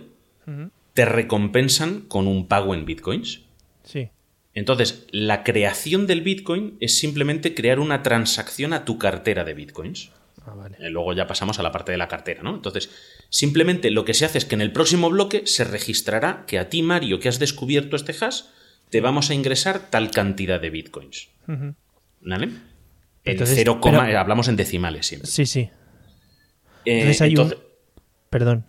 te 0.94 1.04
recompensan 1.04 2.02
con 2.02 2.26
un 2.26 2.46
pago 2.46 2.74
en 2.74 2.84
bitcoins. 2.84 3.42
Sí. 3.84 4.10
Entonces, 4.54 5.06
la 5.10 5.44
creación 5.44 6.06
del 6.06 6.20
Bitcoin 6.20 6.76
es 6.80 6.98
simplemente 6.98 7.54
crear 7.54 7.80
una 7.80 8.02
transacción 8.02 8.72
a 8.72 8.84
tu 8.84 8.98
cartera 8.98 9.44
de 9.44 9.54
Bitcoins. 9.54 10.10
Ah, 10.44 10.54
vale. 10.54 10.76
Eh, 10.80 10.90
luego 10.90 11.14
ya 11.14 11.26
pasamos 11.26 11.58
a 11.58 11.62
la 11.62 11.72
parte 11.72 11.92
de 11.92 11.98
la 11.98 12.08
cartera, 12.08 12.42
¿no? 12.42 12.54
Entonces, 12.54 12.90
simplemente 13.30 13.90
lo 13.90 14.04
que 14.04 14.12
se 14.12 14.24
hace 14.24 14.38
es 14.38 14.44
que 14.44 14.54
en 14.54 14.60
el 14.60 14.72
próximo 14.72 15.08
bloque 15.08 15.46
se 15.46 15.64
registrará 15.64 16.44
que 16.46 16.58
a 16.58 16.68
ti, 16.68 16.82
Mario, 16.82 17.18
que 17.18 17.28
has 17.28 17.38
descubierto 17.38 17.96
este 17.96 18.12
hash, 18.12 18.42
te 18.92 19.00
vamos 19.00 19.30
a 19.30 19.34
ingresar 19.34 19.88
tal 19.88 20.10
cantidad 20.10 20.60
de 20.60 20.68
bitcoins. 20.68 21.30
¿Vale? 22.20 22.50
Entonces, 23.24 23.56
cero 23.56 23.80
hablamos 23.82 24.48
en 24.48 24.56
decimales 24.56 25.06
siempre. 25.06 25.30
Sí, 25.30 25.46
sí. 25.46 25.70
Eh, 26.84 26.98
entonces 26.98 27.22
hay 27.22 27.36
un. 27.36 27.54
Perdón. 28.28 28.66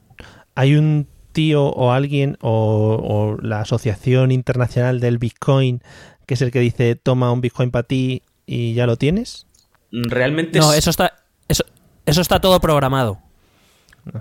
Hay 0.55 0.75
un 0.75 1.09
tío 1.33 1.65
o 1.65 1.91
alguien 1.91 2.37
o, 2.39 3.37
la 3.41 3.61
Asociación 3.61 4.31
Internacional 4.31 5.01
del 5.01 5.17
Bitcoin, 5.17 5.81
que 6.25 6.35
es 6.35 6.41
el 6.41 6.51
que 6.51 6.61
dice 6.61 6.95
toma 6.95 7.31
un 7.33 7.41
Bitcoin 7.41 7.69
para 7.69 7.83
ti 7.83 8.21
y 8.45 8.75
ya 8.75 8.87
lo 8.87 8.95
tienes? 8.95 9.45
Realmente. 9.91 10.57
No, 10.57 10.71
eso 10.71 10.89
está, 10.89 11.15
eso, 11.49 11.65
eso 12.05 12.21
está 12.21 12.39
todo 12.39 12.61
programado. 12.61 13.19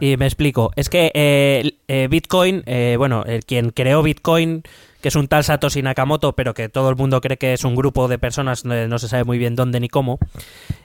Y 0.00 0.16
me 0.16 0.26
explico. 0.26 0.70
Es 0.76 0.88
que 0.88 1.10
eh, 1.14 1.78
eh, 1.88 2.08
Bitcoin, 2.10 2.62
eh, 2.66 2.96
bueno, 2.98 3.24
quien 3.46 3.70
creó 3.70 4.02
Bitcoin, 4.02 4.62
que 5.00 5.08
es 5.08 5.16
un 5.16 5.28
tal 5.28 5.44
Satoshi 5.44 5.82
Nakamoto, 5.82 6.34
pero 6.34 6.54
que 6.54 6.68
todo 6.68 6.88
el 6.90 6.96
mundo 6.96 7.20
cree 7.20 7.36
que 7.36 7.52
es 7.52 7.64
un 7.64 7.74
grupo 7.74 8.08
de 8.08 8.18
personas, 8.18 8.64
no, 8.64 8.98
se 8.98 9.08
sabe 9.08 9.24
muy 9.24 9.38
bien 9.38 9.56
dónde 9.56 9.80
ni 9.80 9.88
cómo, 9.88 10.18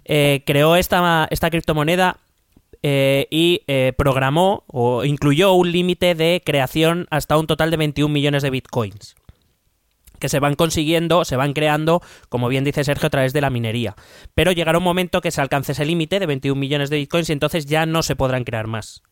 creó 0.03 0.75
esta, 0.75 1.27
esta 1.29 1.49
criptomoneda 1.49 2.17
eh, 2.83 3.27
y 3.31 3.63
eh, 3.67 3.93
programó 3.97 4.63
o 4.67 5.03
incluyó 5.03 5.53
un 5.53 5.71
límite 5.71 6.13
de 6.13 6.43
creación 6.45 7.07
hasta 7.09 7.37
un 7.37 7.47
total 7.47 7.71
de 7.71 7.77
21 7.77 8.13
millones 8.13 8.43
de 8.43 8.51
bitcoins 8.51 9.15
que 10.19 10.29
se 10.29 10.39
van 10.39 10.55
consiguiendo, 10.55 11.25
se 11.25 11.35
van 11.35 11.53
creando, 11.53 12.01
como 12.29 12.47
bien 12.47 12.63
dice 12.63 12.83
Sergio, 12.83 13.07
a 13.07 13.09
través 13.09 13.33
de 13.33 13.41
la 13.41 13.49
minería. 13.49 13.95
Pero 14.35 14.51
llegará 14.51 14.77
un 14.77 14.83
momento 14.83 15.21
que 15.21 15.31
se 15.31 15.41
alcance 15.41 15.71
ese 15.71 15.85
límite 15.85 16.19
de 16.19 16.25
21 16.25 16.59
millones 16.59 16.89
de 16.89 16.97
bitcoins 16.97 17.29
y 17.29 17.33
entonces 17.33 17.65
ya 17.65 17.85
no 17.85 18.03
se 18.03 18.15
podrán 18.15 18.43
crear 18.43 18.67
más. 18.67 19.03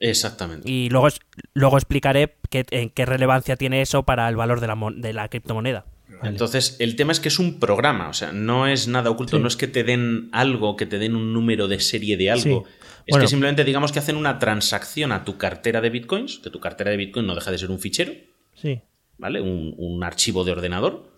Exactamente. 0.00 0.68
Y 0.68 0.88
luego, 0.90 1.08
luego 1.54 1.76
explicaré 1.76 2.36
qué, 2.50 2.64
qué 2.92 3.06
relevancia 3.06 3.56
tiene 3.56 3.82
eso 3.82 4.02
para 4.02 4.28
el 4.28 4.36
valor 4.36 4.60
de 4.60 4.66
la, 4.66 4.76
de 4.96 5.12
la 5.12 5.28
criptomoneda. 5.28 5.84
Entonces, 6.22 6.76
el 6.78 6.96
tema 6.96 7.12
es 7.12 7.20
que 7.20 7.28
es 7.28 7.38
un 7.38 7.58
programa, 7.58 8.08
o 8.08 8.12
sea, 8.12 8.32
no 8.32 8.66
es 8.66 8.86
nada 8.86 9.10
oculto, 9.10 9.38
no 9.38 9.48
es 9.48 9.56
que 9.56 9.66
te 9.66 9.82
den 9.82 10.28
algo, 10.32 10.76
que 10.76 10.86
te 10.86 10.98
den 10.98 11.16
un 11.16 11.32
número 11.32 11.68
de 11.68 11.80
serie 11.80 12.16
de 12.16 12.30
algo. 12.30 12.64
Es 13.06 13.16
que 13.16 13.26
simplemente 13.26 13.64
digamos 13.64 13.92
que 13.92 13.98
hacen 13.98 14.16
una 14.16 14.38
transacción 14.38 15.10
a 15.12 15.24
tu 15.24 15.36
cartera 15.36 15.80
de 15.80 15.90
bitcoins, 15.90 16.38
que 16.38 16.50
tu 16.50 16.60
cartera 16.60 16.90
de 16.90 16.96
bitcoin 16.96 17.26
no 17.26 17.34
deja 17.34 17.50
de 17.50 17.58
ser 17.58 17.70
un 17.70 17.80
fichero. 17.80 18.12
Sí. 18.54 18.80
¿Vale? 19.18 19.40
Un, 19.40 20.02
archivo 20.02 20.44
de 20.44 20.52
ordenador. 20.52 21.12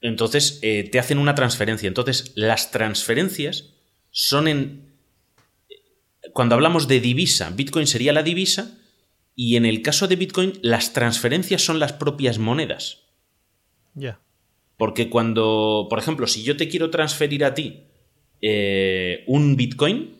Entonces, 0.00 0.58
eh, 0.62 0.88
te 0.90 0.98
hacen 0.98 1.18
una 1.18 1.34
transferencia. 1.34 1.88
Entonces, 1.88 2.32
las 2.36 2.70
transferencias 2.70 3.74
son 4.10 4.48
en. 4.48 4.96
Cuando 6.32 6.54
hablamos 6.54 6.86
de 6.88 7.00
divisa, 7.00 7.50
Bitcoin 7.50 7.86
sería 7.86 8.12
la 8.12 8.22
divisa, 8.22 8.78
y 9.34 9.56
en 9.56 9.64
el 9.66 9.82
caso 9.82 10.08
de 10.08 10.16
Bitcoin, 10.16 10.54
las 10.62 10.92
transferencias 10.92 11.62
son 11.62 11.78
las 11.78 11.92
propias 11.92 12.38
monedas. 12.38 13.04
Ya. 13.94 14.20
Porque 14.76 15.08
cuando, 15.08 15.86
por 15.88 15.98
ejemplo, 15.98 16.26
si 16.26 16.42
yo 16.42 16.56
te 16.56 16.68
quiero 16.68 16.90
transferir 16.90 17.44
a 17.44 17.54
ti 17.54 17.84
eh, 18.40 19.24
un 19.26 19.56
Bitcoin, 19.56 20.16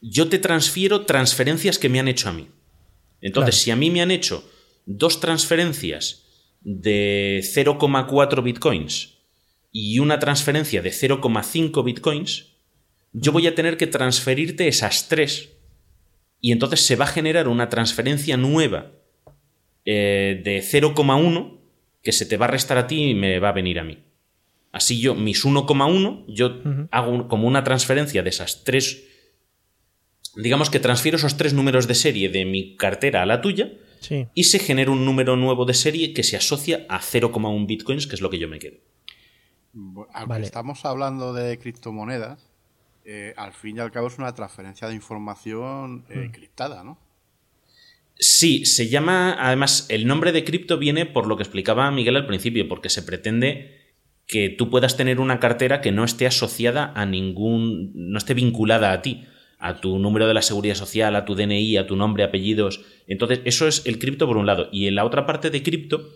yo 0.00 0.28
te 0.28 0.38
transfiero 0.38 1.06
transferencias 1.06 1.78
que 1.78 1.88
me 1.88 2.00
han 2.00 2.08
hecho 2.08 2.28
a 2.28 2.32
mí. 2.32 2.48
Entonces, 3.20 3.56
si 3.56 3.70
a 3.70 3.76
mí 3.76 3.90
me 3.90 4.02
han 4.02 4.10
hecho 4.10 4.48
dos 4.88 5.20
transferencias 5.20 6.24
de 6.62 7.40
0,4 7.42 8.42
bitcoins 8.42 9.18
y 9.70 9.98
una 9.98 10.18
transferencia 10.18 10.80
de 10.80 10.90
0,5 10.90 11.84
bitcoins, 11.84 12.56
yo 13.12 13.32
voy 13.32 13.46
a 13.46 13.54
tener 13.54 13.76
que 13.76 13.86
transferirte 13.86 14.66
esas 14.66 15.08
tres. 15.08 15.50
Y 16.40 16.52
entonces 16.52 16.80
se 16.80 16.96
va 16.96 17.04
a 17.04 17.08
generar 17.08 17.48
una 17.48 17.68
transferencia 17.68 18.38
nueva 18.38 18.92
eh, 19.84 20.40
de 20.42 20.60
0,1 20.60 21.60
que 22.02 22.12
se 22.12 22.24
te 22.24 22.38
va 22.38 22.46
a 22.46 22.50
restar 22.50 22.78
a 22.78 22.86
ti 22.86 23.10
y 23.10 23.14
me 23.14 23.38
va 23.40 23.50
a 23.50 23.52
venir 23.52 23.78
a 23.78 23.84
mí. 23.84 23.98
Así 24.72 25.00
yo, 25.00 25.14
mis 25.14 25.44
1,1, 25.44 26.24
yo 26.28 26.62
hago 26.90 27.28
como 27.28 27.46
una 27.46 27.64
transferencia 27.64 28.22
de 28.22 28.30
esas 28.30 28.64
tres. 28.64 29.04
Digamos 30.36 30.70
que 30.70 30.80
transfiero 30.80 31.18
esos 31.18 31.36
tres 31.36 31.52
números 31.52 31.86
de 31.88 31.94
serie 31.94 32.30
de 32.30 32.46
mi 32.46 32.76
cartera 32.76 33.22
a 33.22 33.26
la 33.26 33.42
tuya 33.42 33.72
y 34.34 34.44
se 34.44 34.58
genera 34.58 34.90
un 34.90 35.04
número 35.04 35.36
nuevo 35.36 35.64
de 35.64 35.74
serie 35.74 36.12
que 36.12 36.22
se 36.22 36.36
asocia 36.36 36.86
a 36.88 37.00
0,1 37.00 37.66
bitcoins, 37.66 38.06
que 38.06 38.14
es 38.14 38.20
lo 38.20 38.30
que 38.30 38.38
yo 38.38 38.48
me 38.48 38.58
quedo. 38.58 38.76
Aunque 40.12 40.42
estamos 40.42 40.84
hablando 40.84 41.32
de 41.32 41.58
criptomonedas, 41.58 42.50
eh, 43.04 43.34
al 43.36 43.52
fin 43.52 43.76
y 43.76 43.80
al 43.80 43.90
cabo 43.90 44.08
es 44.08 44.18
una 44.18 44.34
transferencia 44.34 44.88
de 44.88 44.94
información 44.94 46.04
eh, 46.10 46.30
criptada, 46.32 46.84
¿no? 46.84 46.98
Sí, 48.18 48.66
se 48.66 48.88
llama, 48.88 49.36
además, 49.38 49.86
el 49.88 50.06
nombre 50.06 50.32
de 50.32 50.42
cripto 50.42 50.76
viene 50.76 51.06
por 51.06 51.26
lo 51.26 51.36
que 51.36 51.44
explicaba 51.44 51.90
Miguel 51.90 52.16
al 52.16 52.26
principio, 52.26 52.68
porque 52.68 52.90
se 52.90 53.02
pretende 53.02 53.78
que 54.26 54.50
tú 54.50 54.70
puedas 54.70 54.96
tener 54.96 55.20
una 55.20 55.40
cartera 55.40 55.80
que 55.80 55.92
no 55.92 56.04
esté 56.04 56.26
asociada 56.26 56.92
a 56.94 57.06
ningún, 57.06 57.92
no 57.94 58.18
esté 58.18 58.34
vinculada 58.34 58.92
a 58.92 59.02
ti, 59.02 59.24
a 59.58 59.80
tu 59.80 59.98
número 59.98 60.26
de 60.26 60.34
la 60.34 60.42
seguridad 60.42 60.74
social, 60.74 61.16
a 61.16 61.24
tu 61.24 61.34
DNI, 61.34 61.76
a 61.76 61.86
tu 61.86 61.96
nombre, 61.96 62.24
apellidos. 62.24 62.80
Entonces, 63.06 63.40
eso 63.44 63.66
es 63.66 63.84
el 63.86 63.98
cripto 63.98 64.26
por 64.26 64.36
un 64.36 64.46
lado. 64.46 64.68
Y 64.72 64.86
en 64.86 64.94
la 64.94 65.04
otra 65.04 65.26
parte 65.26 65.50
de 65.50 65.62
cripto 65.62 66.08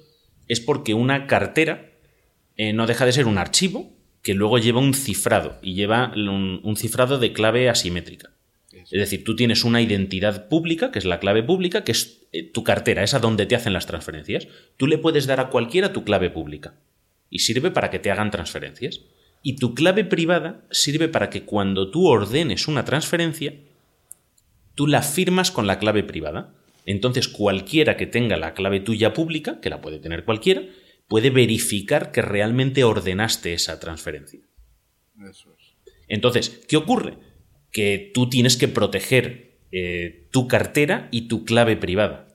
es 0.48 0.60
porque 0.60 0.94
una 0.94 1.26
cartera 1.26 1.92
eh, 2.56 2.72
no 2.72 2.86
deja 2.86 3.06
de 3.06 3.12
ser 3.12 3.26
un 3.26 3.38
archivo 3.38 3.92
que 4.22 4.34
luego 4.34 4.58
lleva 4.58 4.80
un 4.80 4.94
cifrado 4.94 5.58
y 5.62 5.74
lleva 5.74 6.12
un 6.14 6.76
cifrado 6.76 7.18
de 7.18 7.32
clave 7.32 7.68
asimétrica. 7.68 8.30
Es 8.72 8.90
decir, 8.90 9.24
tú 9.24 9.36
tienes 9.36 9.64
una 9.64 9.82
identidad 9.82 10.48
pública, 10.48 10.90
que 10.90 10.98
es 10.98 11.04
la 11.04 11.20
clave 11.20 11.42
pública, 11.42 11.84
que 11.84 11.92
es 11.92 12.22
eh, 12.32 12.42
tu 12.42 12.64
cartera, 12.64 13.02
es 13.02 13.14
a 13.14 13.18
donde 13.18 13.46
te 13.46 13.54
hacen 13.54 13.72
las 13.72 13.86
transferencias. 13.86 14.48
Tú 14.76 14.86
le 14.86 14.98
puedes 14.98 15.26
dar 15.26 15.40
a 15.40 15.48
cualquiera 15.48 15.92
tu 15.92 16.04
clave 16.04 16.30
pública 16.30 16.74
y 17.28 17.40
sirve 17.40 17.70
para 17.70 17.90
que 17.90 17.98
te 17.98 18.10
hagan 18.10 18.30
transferencias. 18.30 19.00
Y 19.42 19.56
tu 19.56 19.74
clave 19.74 20.04
privada 20.04 20.64
sirve 20.70 21.08
para 21.08 21.30
que 21.30 21.44
cuando 21.44 21.90
tú 21.90 22.06
ordenes 22.06 22.68
una 22.68 22.84
transferencia, 22.84 23.54
tú 24.74 24.86
la 24.86 25.02
firmas 25.02 25.50
con 25.50 25.66
la 25.66 25.78
clave 25.78 26.04
privada. 26.04 26.54
Entonces 26.86 27.28
cualquiera 27.28 27.96
que 27.96 28.06
tenga 28.06 28.36
la 28.36 28.54
clave 28.54 28.80
tuya 28.80 29.12
pública, 29.12 29.60
que 29.60 29.70
la 29.70 29.80
puede 29.80 29.98
tener 29.98 30.24
cualquiera, 30.24 30.62
puede 31.08 31.30
verificar 31.30 32.12
que 32.12 32.22
realmente 32.22 32.84
ordenaste 32.84 33.52
esa 33.52 33.78
transferencia. 33.80 34.40
Eso 35.28 35.54
es. 35.58 35.92
Entonces, 36.08 36.64
¿qué 36.68 36.76
ocurre? 36.76 37.18
que 37.72 38.10
tú 38.12 38.28
tienes 38.28 38.56
que 38.56 38.68
proteger 38.68 39.58
eh, 39.72 40.28
tu 40.30 40.46
cartera 40.46 41.08
y 41.10 41.22
tu 41.22 41.44
clave 41.44 41.76
privada. 41.76 42.28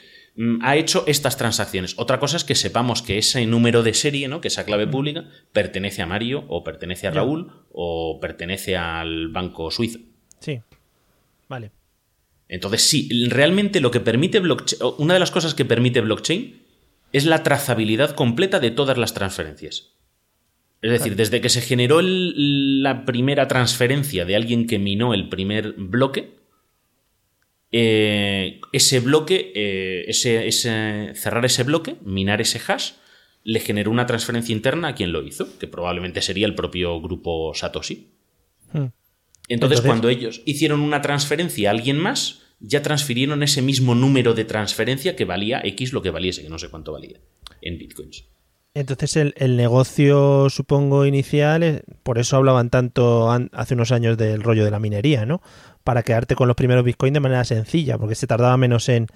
ha 0.61 0.77
hecho 0.77 1.03
estas 1.05 1.37
transacciones. 1.37 1.95
Otra 1.97 2.19
cosa 2.19 2.37
es 2.37 2.43
que 2.43 2.55
sepamos 2.55 3.01
que 3.01 3.17
ese 3.17 3.45
número 3.45 3.83
de 3.83 3.93
serie, 3.93 4.27
¿no? 4.27 4.39
que 4.39 4.47
esa 4.47 4.65
clave 4.65 4.87
pública, 4.87 5.25
pertenece 5.51 6.01
a 6.01 6.05
Mario 6.05 6.45
o 6.47 6.63
pertenece 6.63 7.07
a 7.07 7.11
Raúl 7.11 7.51
o 7.71 8.19
pertenece 8.21 8.77
al 8.77 9.27
banco 9.29 9.69
suizo. 9.69 9.99
Sí. 10.39 10.61
Vale. 11.49 11.71
Entonces, 12.47 12.81
sí, 12.83 13.27
realmente 13.29 13.81
lo 13.81 13.91
que 13.91 13.99
permite 13.99 14.39
blockchain, 14.39 14.81
una 14.97 15.13
de 15.13 15.19
las 15.19 15.31
cosas 15.31 15.53
que 15.53 15.65
permite 15.65 16.01
blockchain 16.01 16.61
es 17.11 17.25
la 17.25 17.43
trazabilidad 17.43 18.15
completa 18.15 18.59
de 18.59 18.71
todas 18.71 18.97
las 18.97 19.13
transferencias. 19.13 19.93
Es 20.81 20.91
decir, 20.91 21.17
desde 21.17 21.41
que 21.41 21.49
se 21.49 21.61
generó 21.61 21.99
la 22.01 23.03
primera 23.03 23.49
transferencia 23.49 24.23
de 24.23 24.37
alguien 24.37 24.65
que 24.65 24.79
minó 24.79 25.13
el 25.13 25.27
primer 25.27 25.73
bloque, 25.73 26.38
eh, 27.71 28.61
ese 28.71 28.99
bloque, 28.99 29.51
eh, 29.55 30.05
ese, 30.07 31.13
cerrar 31.15 31.45
ese 31.45 31.63
bloque, 31.63 31.95
minar 32.03 32.41
ese 32.41 32.59
hash, 32.67 32.93
le 33.43 33.59
generó 33.59 33.91
una 33.91 34.05
transferencia 34.05 34.53
interna 34.53 34.89
a 34.89 34.95
quien 34.95 35.11
lo 35.11 35.23
hizo, 35.23 35.57
que 35.59 35.67
probablemente 35.67 36.21
sería 36.21 36.45
el 36.45 36.55
propio 36.55 36.99
grupo 37.01 37.53
Satoshi. 37.53 38.11
Hmm. 38.73 38.87
Entonces, 39.47 39.81
cuando 39.81 40.09
ellos 40.09 40.41
hicieron 40.45 40.81
una 40.81 41.01
transferencia 41.01 41.69
a 41.69 41.71
alguien 41.73 41.97
más, 41.97 42.41
ya 42.59 42.83
transfirieron 42.83 43.41
ese 43.41 43.61
mismo 43.61 43.95
número 43.95 44.33
de 44.33 44.45
transferencia 44.45 45.15
que 45.15 45.25
valía 45.25 45.61
X 45.63 45.93
lo 45.93 46.01
que 46.01 46.11
valiese, 46.11 46.43
que 46.43 46.49
no 46.49 46.59
sé 46.59 46.69
cuánto 46.69 46.91
valía 46.91 47.19
en 47.61 47.77
bitcoins. 47.77 48.25
Entonces 48.75 49.15
el, 49.17 49.33
el 49.37 49.57
negocio, 49.57 50.49
supongo, 50.49 51.05
inicial, 51.05 51.63
eh, 51.63 51.81
por 52.03 52.19
eso 52.19 52.37
hablaban 52.37 52.69
tanto 52.69 53.31
hace 53.31 53.73
unos 53.73 53.91
años 53.91 54.17
del 54.17 54.43
rollo 54.43 54.63
de 54.63 54.71
la 54.71 54.79
minería, 54.79 55.25
¿no? 55.25 55.41
Para 55.89 56.03
quedarte 56.03 56.35
con 56.35 56.47
los 56.47 56.55
primeros 56.55 56.83
bitcoins 56.83 57.15
de 57.15 57.19
manera 57.19 57.43
sencilla, 57.43 57.97
porque 57.97 58.13
se 58.13 58.27
tardaba 58.27 58.55
menos 58.57 58.89
en, 58.89 59.07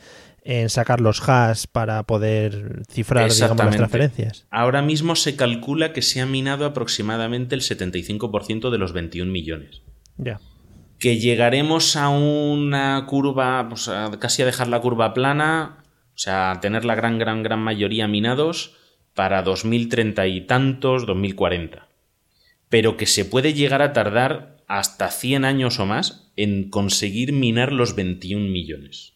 sacar 0.69 1.01
los 1.01 1.21
hash 1.29 1.65
para 1.71 2.01
poder 2.01 2.81
cifrar 2.89 3.31
digamos, 3.31 3.63
las 3.63 3.75
transferencias. 3.75 4.47
Ahora 4.49 4.81
mismo 4.81 5.15
se 5.15 5.35
calcula 5.35 5.93
que 5.93 6.01
se 6.01 6.19
ha 6.19 6.25
minado 6.25 6.65
aproximadamente 6.65 7.53
el 7.53 7.61
75% 7.61 8.71
de 8.71 8.77
los 8.79 8.91
21 8.91 9.31
millones. 9.31 9.83
Ya. 10.17 10.39
Que 10.97 11.19
llegaremos 11.19 11.95
a 11.95 12.09
una 12.09 13.05
curva, 13.05 13.69
pues 13.69 13.87
casi 14.19 14.41
a 14.41 14.47
dejar 14.47 14.67
la 14.67 14.81
curva 14.81 15.13
plana, 15.13 15.83
o 16.15 16.17
sea, 16.17 16.49
a 16.49 16.59
tener 16.59 16.85
la 16.85 16.95
gran, 16.95 17.19
gran, 17.19 17.43
gran 17.43 17.59
mayoría 17.59 18.07
minados 18.07 18.77
para 19.13 19.43
2030 19.43 20.25
y 20.25 20.41
tantos, 20.41 21.05
2040. 21.05 21.87
Pero 22.69 22.97
que 22.97 23.05
se 23.05 23.25
puede 23.25 23.53
llegar 23.53 23.83
a 23.83 23.93
tardar 23.93 24.52
hasta 24.67 25.09
100 25.09 25.45
años 25.45 25.79
o 25.79 25.85
más 25.85 26.31
en 26.35 26.69
conseguir 26.69 27.33
minar 27.33 27.71
los 27.71 27.95
21 27.95 28.49
millones. 28.49 29.13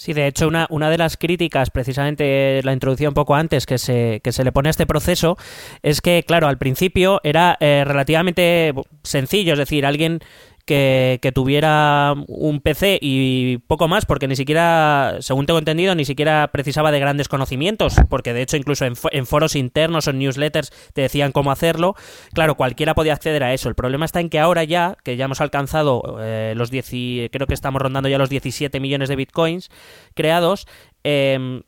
Sí, 0.00 0.14
de 0.14 0.26
hecho, 0.26 0.48
una, 0.48 0.66
una 0.70 0.88
de 0.88 0.96
las 0.96 1.18
críticas, 1.18 1.70
precisamente 1.70 2.62
la 2.64 2.72
introducción 2.72 3.08
un 3.08 3.14
poco 3.14 3.34
antes, 3.34 3.66
que 3.66 3.76
se, 3.76 4.22
que 4.24 4.32
se 4.32 4.44
le 4.44 4.50
pone 4.50 4.68
a 4.68 4.70
este 4.70 4.86
proceso, 4.86 5.36
es 5.82 6.00
que, 6.00 6.22
claro, 6.26 6.48
al 6.48 6.56
principio 6.56 7.20
era 7.22 7.58
eh, 7.60 7.84
relativamente 7.86 8.72
sencillo, 9.02 9.52
es 9.52 9.58
decir, 9.58 9.84
alguien 9.84 10.20
que, 10.64 11.32
tuviera 11.34 12.14
un 12.28 12.60
PC 12.60 12.98
y 13.00 13.58
poco 13.58 13.88
más, 13.88 14.06
porque 14.06 14.28
ni 14.28 14.36
siquiera, 14.36 15.16
según 15.20 15.46
tengo 15.46 15.58
entendido, 15.58 15.94
ni 15.94 16.04
siquiera 16.04 16.48
precisaba 16.52 16.92
de 16.92 17.00
grandes 17.00 17.28
conocimientos, 17.28 17.96
porque 18.08 18.32
de 18.32 18.42
hecho 18.42 18.56
incluso 18.56 18.84
en, 18.84 19.26
foros 19.26 19.56
internos 19.56 20.06
o 20.06 20.10
en 20.10 20.18
newsletters 20.18 20.72
te 20.92 21.02
decían 21.02 21.32
cómo 21.32 21.50
hacerlo. 21.50 21.94
Claro, 22.32 22.56
cualquiera 22.56 22.94
podía 22.94 23.12
acceder 23.12 23.42
a 23.42 23.52
eso. 23.52 23.68
El 23.68 23.74
problema 23.74 24.04
está 24.04 24.20
en 24.20 24.30
que 24.30 24.38
ahora 24.38 24.64
ya, 24.64 24.96
que 25.04 25.16
ya 25.16 25.26
hemos 25.26 25.40
alcanzado 25.40 26.18
eh, 26.20 26.54
los 26.56 26.70
10, 26.70 27.30
creo 27.30 27.46
que 27.46 27.54
estamos 27.54 27.80
rondando 27.80 28.08
ya 28.08 28.18
los 28.18 28.30
17 28.30 28.80
millones 28.80 29.08
de 29.08 29.16
bitcoins 29.16 29.70
creados, 30.14 30.66
em, 31.04 31.62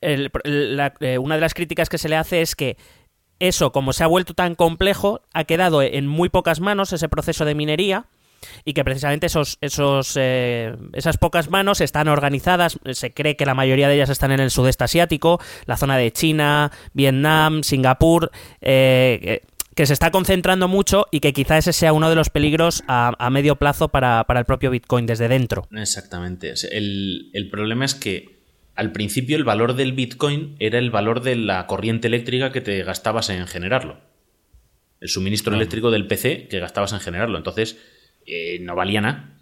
eh, 0.00 1.18
una 1.18 1.34
de 1.36 1.40
las 1.40 1.54
críticas 1.54 1.88
que 1.88 1.98
se 1.98 2.08
le 2.08 2.16
hace 2.16 2.40
es 2.42 2.54
que 2.54 2.76
eso, 3.42 3.72
como 3.72 3.92
se 3.92 4.04
ha 4.04 4.06
vuelto 4.06 4.34
tan 4.34 4.54
complejo, 4.54 5.20
ha 5.32 5.44
quedado 5.44 5.82
en 5.82 6.06
muy 6.06 6.28
pocas 6.28 6.60
manos 6.60 6.92
ese 6.92 7.08
proceso 7.08 7.44
de 7.44 7.54
minería 7.54 8.06
y 8.64 8.72
que 8.72 8.84
precisamente 8.84 9.26
esos, 9.26 9.58
esos, 9.60 10.16
eh, 10.16 10.74
esas 10.92 11.16
pocas 11.16 11.50
manos 11.50 11.80
están 11.80 12.08
organizadas, 12.08 12.78
se 12.92 13.12
cree 13.12 13.36
que 13.36 13.46
la 13.46 13.54
mayoría 13.54 13.88
de 13.88 13.94
ellas 13.94 14.10
están 14.10 14.32
en 14.32 14.40
el 14.40 14.50
sudeste 14.50 14.84
asiático, 14.84 15.40
la 15.66 15.76
zona 15.76 15.96
de 15.96 16.12
China, 16.12 16.70
Vietnam, 16.92 17.62
Singapur, 17.62 18.30
eh, 18.60 19.42
que 19.74 19.86
se 19.86 19.92
está 19.92 20.10
concentrando 20.10 20.68
mucho 20.68 21.06
y 21.10 21.20
que 21.20 21.32
quizá 21.32 21.58
ese 21.58 21.72
sea 21.72 21.92
uno 21.92 22.10
de 22.10 22.14
los 22.14 22.30
peligros 22.30 22.84
a, 22.86 23.28
medio 23.30 23.56
plazo 23.56 23.88
para, 23.88 24.24
el 24.28 24.44
propio 24.44 24.70
Bitcoin 24.70 25.06
desde 25.06 25.28
dentro. 25.28 25.66
Exactamente. 25.72 26.52
El, 26.70 27.30
el 27.32 27.48
problema 27.48 27.86
es 27.86 27.94
que 27.94 28.41
al 28.74 28.92
principio 28.92 29.36
el 29.36 29.44
valor 29.44 29.74
del 29.74 29.92
Bitcoin 29.92 30.56
era 30.58 30.78
el 30.78 30.90
valor 30.90 31.22
de 31.22 31.36
la 31.36 31.66
corriente 31.66 32.08
eléctrica 32.08 32.52
que 32.52 32.60
te 32.60 32.82
gastabas 32.84 33.28
en 33.30 33.46
generarlo. 33.46 34.00
El 35.00 35.08
suministro 35.08 35.54
eléctrico 35.54 35.90
del 35.90 36.06
PC 36.06 36.48
que 36.48 36.60
gastabas 36.60 36.92
en 36.92 37.00
generarlo. 37.00 37.36
Entonces, 37.36 37.78
eh, 38.24 38.58
no 38.60 38.74
valía 38.74 39.00
nada. 39.00 39.38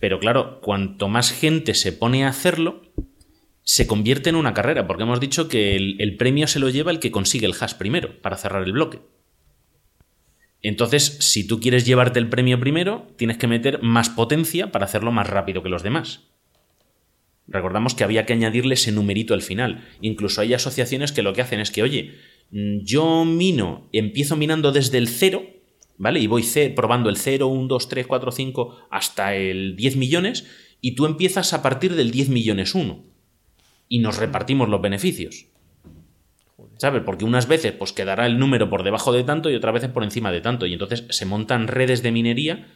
Pero 0.00 0.18
claro, 0.18 0.60
cuanto 0.60 1.08
más 1.08 1.30
gente 1.30 1.74
se 1.74 1.92
pone 1.92 2.24
a 2.24 2.28
hacerlo, 2.28 2.82
se 3.62 3.86
convierte 3.86 4.30
en 4.30 4.36
una 4.36 4.54
carrera, 4.54 4.86
porque 4.86 5.04
hemos 5.04 5.20
dicho 5.20 5.48
que 5.48 5.76
el, 5.76 6.16
premio 6.16 6.48
se 6.48 6.58
lo 6.58 6.68
lleva 6.68 6.90
el 6.90 6.98
que 6.98 7.12
consigue 7.12 7.46
el 7.46 7.54
hash 7.58 7.74
primero 7.74 8.20
para 8.20 8.36
cerrar 8.36 8.64
el 8.64 8.72
bloque. 8.72 9.00
Entonces, 10.60 11.18
si 11.20 11.46
tú 11.46 11.60
quieres 11.60 11.86
llevarte 11.86 12.18
el 12.18 12.28
premio 12.28 12.58
primero, 12.58 13.06
tienes 13.16 13.36
que 13.36 13.46
meter 13.46 13.82
más 13.82 14.10
potencia 14.10 14.72
para 14.72 14.86
hacerlo 14.86 15.12
más 15.12 15.28
rápido 15.28 15.62
que 15.62 15.68
los 15.68 15.82
demás. 15.82 16.31
Recordamos 17.48 17.94
que 17.94 18.04
había 18.04 18.24
que 18.24 18.32
añadirle 18.32 18.74
ese 18.74 18.92
numerito 18.92 19.34
al 19.34 19.42
final. 19.42 19.86
Incluso 20.00 20.40
hay 20.40 20.54
asociaciones 20.54 21.12
que 21.12 21.22
lo 21.22 21.32
que 21.32 21.42
hacen 21.42 21.60
es 21.60 21.70
que, 21.70 21.82
oye, 21.82 22.14
mm, 22.50 22.78
yo 22.84 23.24
mino, 23.24 23.88
empiezo 23.92 24.36
minando 24.36 24.72
desde 24.72 24.98
el 24.98 25.08
cero, 25.08 25.44
¿vale? 25.98 26.20
Y 26.20 26.26
voy 26.26 26.44
probando 26.74 27.10
el 27.10 27.16
0, 27.16 27.46
1, 27.46 27.68
2, 27.68 27.88
3, 27.88 28.06
4, 28.06 28.32
5 28.32 28.76
hasta 28.90 29.34
el 29.34 29.76
10 29.76 29.96
millones 29.96 30.46
y 30.80 30.94
tú 30.94 31.06
empiezas 31.06 31.52
a 31.52 31.62
partir 31.62 31.94
del 31.94 32.10
10 32.10 32.28
millones 32.28 32.74
1 32.74 33.04
y 33.88 33.98
nos 33.98 34.16
repartimos 34.16 34.68
los 34.68 34.80
beneficios. 34.80 35.46
¿Sabes? 36.78 37.02
Porque 37.04 37.24
unas 37.24 37.46
veces 37.46 37.72
pues 37.72 37.92
quedará 37.92 38.26
el 38.26 38.38
número 38.38 38.68
por 38.68 38.82
debajo 38.82 39.12
de 39.12 39.22
tanto 39.22 39.50
y 39.50 39.54
otras 39.54 39.74
veces 39.74 39.90
por 39.90 40.02
encima 40.02 40.32
de 40.32 40.40
tanto 40.40 40.66
y 40.66 40.72
entonces 40.72 41.04
se 41.10 41.26
montan 41.26 41.68
redes 41.68 42.02
de 42.02 42.10
minería 42.10 42.66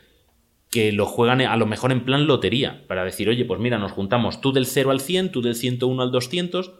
que 0.76 0.92
lo 0.92 1.06
juegan 1.06 1.40
a 1.40 1.56
lo 1.56 1.64
mejor 1.64 1.90
en 1.90 2.04
plan 2.04 2.26
lotería, 2.26 2.84
para 2.86 3.02
decir, 3.02 3.30
oye, 3.30 3.46
pues 3.46 3.58
mira, 3.58 3.78
nos 3.78 3.92
juntamos 3.92 4.42
tú 4.42 4.52
del 4.52 4.66
0 4.66 4.90
al 4.90 5.00
100, 5.00 5.32
tú 5.32 5.40
del 5.40 5.54
101 5.54 6.02
al 6.02 6.12
200, 6.12 6.70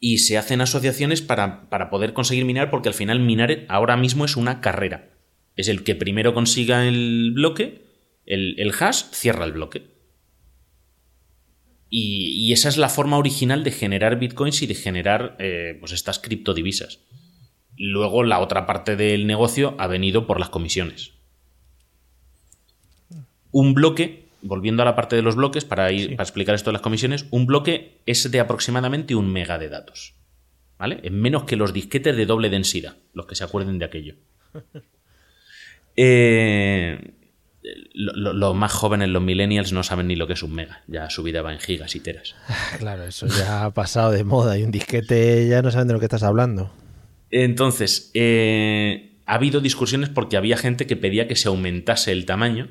y 0.00 0.18
se 0.18 0.36
hacen 0.36 0.60
asociaciones 0.60 1.22
para, 1.22 1.70
poder 1.90 2.14
conseguir 2.14 2.44
minar, 2.44 2.70
porque 2.70 2.88
al 2.88 2.96
final 2.96 3.20
minar 3.20 3.66
ahora 3.68 3.96
mismo 3.96 4.24
es 4.24 4.36
una 4.36 4.60
carrera. 4.60 5.10
Es 5.54 5.68
el 5.68 5.84
que 5.84 5.94
primero 5.94 6.34
consiga 6.34 6.88
el 6.88 7.30
bloque, 7.36 7.84
el, 8.26 8.72
hash, 8.80 9.04
cierra 9.12 9.44
el 9.44 9.52
bloque. 9.52 9.84
Y, 11.88 12.52
esa 12.52 12.68
es 12.68 12.78
la 12.78 12.88
forma 12.88 13.16
original 13.16 13.62
de 13.62 13.70
generar 13.70 14.18
bitcoins 14.18 14.60
y 14.62 14.66
de 14.66 14.74
generar 14.74 15.36
eh, 15.38 15.76
pues 15.78 15.92
estas 15.92 16.18
criptodivisas. 16.18 16.98
Luego 17.76 18.24
la 18.24 18.40
otra 18.40 18.66
parte 18.66 18.96
del 18.96 19.28
negocio 19.28 19.76
ha 19.78 19.86
venido 19.86 20.26
por 20.26 20.40
las 20.40 20.48
comisiones. 20.48 21.17
Un 23.58 23.74
bloque 23.74 24.28
volviendo 24.42 24.82
a 24.82 24.84
la 24.84 24.94
parte 24.94 25.16
de 25.16 25.22
los 25.22 25.36
bloques, 25.36 25.64
para, 25.64 25.90
ir, 25.90 26.10
para 26.16 26.22
explicar 26.22 26.54
esto 26.54 26.70
de 26.70 26.74
las 26.74 26.82
comisiones, 26.82 27.26
un 27.30 27.46
bloque 27.46 28.00
es 28.06 28.30
de 28.30 28.40
aproximadamente 28.40 29.14
un 29.14 29.32
mega 29.32 29.58
de 29.58 29.68
datos. 29.68 30.14
¿Vale? 30.78 31.00
Es 31.02 31.10
menos 31.10 31.42
que 31.42 31.56
los 31.56 31.72
disquetes 31.72 32.16
de 32.16 32.24
doble 32.24 32.50
densidad, 32.50 32.96
los 33.12 33.26
que 33.26 33.34
se 33.34 33.44
acuerden 33.44 33.78
de 33.78 33.84
aquello. 33.84 34.14
Eh, 36.00 37.14
los 37.92 38.54
más 38.54 38.70
jóvenes, 38.70 39.08
los 39.08 39.20
millennials, 39.20 39.72
no 39.72 39.82
saben 39.82 40.06
ni 40.06 40.14
lo 40.14 40.28
que 40.28 40.34
es 40.34 40.44
un 40.44 40.54
mega. 40.54 40.84
Ya 40.86 41.10
su 41.10 41.24
vida 41.24 41.42
va 41.42 41.52
en 41.52 41.58
gigas 41.58 41.96
y 41.96 42.00
teras. 42.00 42.36
Claro, 42.78 43.02
eso 43.02 43.26
ya 43.26 43.64
ha 43.64 43.74
pasado 43.74 44.12
de 44.12 44.22
moda 44.22 44.56
y 44.56 44.62
un 44.62 44.70
disquete 44.70 45.48
ya 45.48 45.60
no 45.60 45.72
saben 45.72 45.88
de 45.88 45.94
lo 45.94 45.98
que 45.98 46.04
estás 46.04 46.22
hablando. 46.22 46.70
Entonces, 47.32 48.12
eh, 48.14 49.16
ha 49.26 49.34
habido 49.34 49.60
discusiones 49.60 50.08
porque 50.08 50.36
había 50.36 50.56
gente 50.56 50.86
que 50.86 50.94
pedía 50.94 51.26
que 51.26 51.34
se 51.34 51.48
aumentase 51.48 52.12
el 52.12 52.26
tamaño 52.26 52.68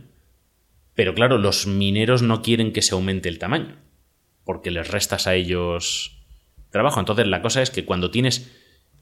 Pero 0.97 1.13
claro, 1.13 1.37
los 1.37 1.67
mineros 1.67 2.23
no 2.23 2.41
quieren 2.41 2.73
que 2.73 2.81
se 2.81 2.95
aumente 2.95 3.29
el 3.29 3.37
tamaño, 3.37 3.75
porque 4.43 4.71
les 4.71 4.87
restas 4.87 5.27
a 5.27 5.35
ellos 5.35 6.25
trabajo. 6.71 6.99
Entonces 6.99 7.27
la 7.27 7.43
cosa 7.43 7.61
es 7.61 7.69
que 7.69 7.85
cuando 7.85 8.09
tienes 8.09 8.51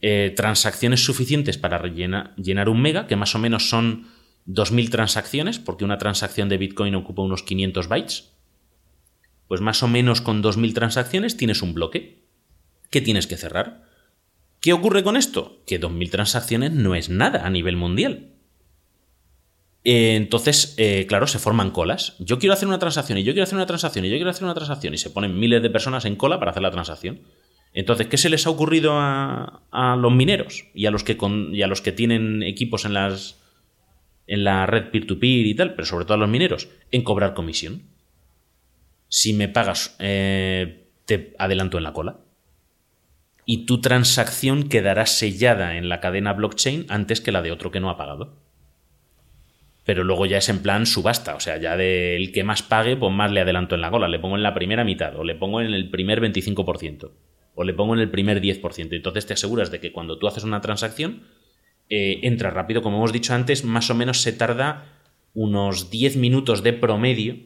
eh, 0.01 0.33
transacciones 0.35 1.05
suficientes 1.05 1.57
para 1.57 1.81
llenar 1.87 2.67
un 2.67 2.81
mega, 2.81 3.07
que 3.07 3.15
más 3.15 3.33
o 3.33 3.39
menos 3.39 3.69
son 3.69 4.07
2.000 4.45 4.89
transacciones, 4.89 5.57
porque 5.57 5.85
una 5.85 5.97
transacción 5.97 6.49
de 6.49 6.57
Bitcoin 6.57 6.95
ocupa 6.95 7.21
unos 7.21 7.43
500 7.43 7.87
bytes, 7.87 8.33
pues 9.47 9.61
más 9.61 9.81
o 9.81 9.87
menos 9.87 10.19
con 10.19 10.43
2.000 10.43 10.73
transacciones 10.73 11.37
tienes 11.37 11.61
un 11.61 11.73
bloque 11.73 12.25
que 12.89 12.99
tienes 12.99 13.25
que 13.25 13.37
cerrar. 13.37 13.85
¿Qué 14.59 14.73
ocurre 14.73 15.01
con 15.01 15.15
esto? 15.15 15.63
Que 15.65 15.79
2.000 15.79 16.11
transacciones 16.11 16.73
no 16.73 16.93
es 16.93 17.07
nada 17.09 17.45
a 17.45 17.49
nivel 17.49 17.77
mundial. 17.77 18.34
Entonces, 19.87 20.73
eh, 20.77 21.05
claro, 21.07 21.27
se 21.27 21.37
forman 21.37 21.69
colas. 21.69 22.15
Yo 22.17 22.39
quiero 22.39 22.53
hacer 22.53 22.67
una 22.67 22.79
transacción 22.79 23.19
y 23.19 23.23
yo 23.23 23.33
quiero 23.33 23.43
hacer 23.43 23.55
una 23.55 23.67
transacción 23.67 24.03
y 24.03 24.09
yo 24.09 24.15
quiero 24.15 24.31
hacer 24.31 24.43
una 24.43 24.55
transacción 24.55 24.95
y 24.95 24.97
se 24.97 25.11
ponen 25.11 25.39
miles 25.39 25.61
de 25.61 25.69
personas 25.69 26.05
en 26.05 26.15
cola 26.15 26.39
para 26.39 26.51
hacer 26.51 26.63
la 26.63 26.71
transacción. 26.71 27.21
Entonces, 27.71 28.07
¿qué 28.07 28.17
se 28.17 28.29
les 28.29 28.47
ha 28.47 28.49
ocurrido 28.49 28.93
a, 28.95 29.61
los 29.99 30.11
mineros 30.11 30.65
y 30.73 30.87
a 30.87 30.91
los 30.91 31.03
que 31.03 31.15
a 31.21 31.67
los 31.67 31.81
que 31.81 31.91
tienen 31.91 32.41
equipos 32.41 32.85
en 32.85 32.95
las 32.95 33.39
en 34.25 34.43
la 34.43 34.65
red 34.65 34.89
peer-to-peer 34.89 35.45
y 35.45 35.53
tal, 35.53 35.75
pero 35.75 35.85
sobre 35.85 36.05
todo 36.05 36.15
a 36.15 36.19
los 36.19 36.29
mineros, 36.29 36.67
en 36.91 37.03
cobrar 37.03 37.35
comisión? 37.35 37.83
Si 39.07 39.33
me 39.33 39.49
pagas, 39.49 39.95
eh, 39.99 40.89
te 41.05 41.35
adelanto 41.37 41.77
en 41.77 41.83
la 41.83 41.93
cola. 41.93 42.21
Y 43.45 43.67
tu 43.67 43.81
transacción 43.81 44.67
quedará 44.67 45.05
sellada 45.05 45.77
en 45.77 45.89
la 45.89 45.99
cadena 45.99 46.33
blockchain 46.33 46.87
antes 46.89 47.21
que 47.21 47.31
la 47.31 47.43
de 47.43 47.51
otro 47.51 47.69
que 47.69 47.79
no 47.79 47.91
ha 47.91 47.97
pagado 47.97 48.44
pero 49.85 50.03
luego 50.03 50.25
ya 50.25 50.39
es 50.39 50.49
en 50.49 50.59
plan 50.59 50.85
subasta, 50.87 51.35
o 51.35 51.39
sea, 51.39 51.57
ya 51.57 51.77
del 51.77 52.31
que 52.31 52.43
más 52.43 52.63
pague, 52.63 52.97
pues 52.97 53.13
más 53.13 53.31
le 53.31 53.41
adelanto 53.41 53.75
en 53.75 53.81
la 53.81 53.91
cola, 53.91 54.07
le 54.07 54.19
pongo 54.19 54.35
en 54.35 54.43
la 54.43 54.55
primera 54.55 54.83
mitad, 54.83 55.15
o 55.15 55.23
le 55.23 55.35
pongo 55.35 55.61
en 55.61 55.73
el 55.73 55.89
primer 55.91 56.21
25%, 56.21 57.11
o 57.53 57.63
le 57.63 57.73
pongo 57.73 57.93
en 57.93 57.99
el 57.99 58.09
primer 58.09 58.41
10%. 58.41 58.95
Entonces 58.95 59.27
te 59.27 59.33
aseguras 59.33 59.69
de 59.69 59.79
que 59.79 59.91
cuando 59.91 60.17
tú 60.17 60.27
haces 60.27 60.43
una 60.43 60.59
transacción, 60.59 61.23
eh, 61.89 62.19
entra 62.23 62.49
rápido. 62.49 62.81
Como 62.81 62.97
hemos 62.97 63.13
dicho 63.13 63.35
antes, 63.35 63.63
más 63.63 63.91
o 63.91 63.95
menos 63.95 64.21
se 64.21 64.33
tarda 64.33 65.03
unos 65.35 65.91
10 65.91 66.17
minutos 66.17 66.63
de 66.63 66.73
promedio 66.73 67.37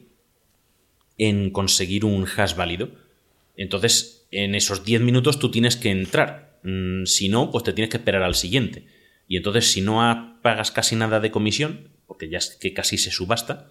en 1.18 1.50
conseguir 1.50 2.06
un 2.06 2.26
hash 2.26 2.54
válido. 2.54 2.88
Entonces, 3.54 4.26
en 4.30 4.54
esos 4.54 4.84
10 4.84 5.02
minutos 5.02 5.38
tú 5.38 5.50
tienes 5.50 5.76
que 5.76 5.90
entrar. 5.90 6.58
Mm, 6.62 7.04
si 7.04 7.28
no, 7.28 7.50
pues 7.50 7.64
te 7.64 7.74
tienes 7.74 7.90
que 7.90 7.98
esperar 7.98 8.22
al 8.22 8.34
siguiente. 8.34 8.86
Y 9.28 9.36
entonces, 9.36 9.70
si 9.70 9.82
no 9.82 10.38
pagas 10.42 10.70
casi 10.70 10.96
nada 10.96 11.20
de 11.20 11.30
comisión, 11.30 11.90
porque 12.10 12.28
ya 12.28 12.38
es 12.38 12.56
que 12.60 12.74
casi 12.74 12.98
se 12.98 13.12
subasta 13.12 13.68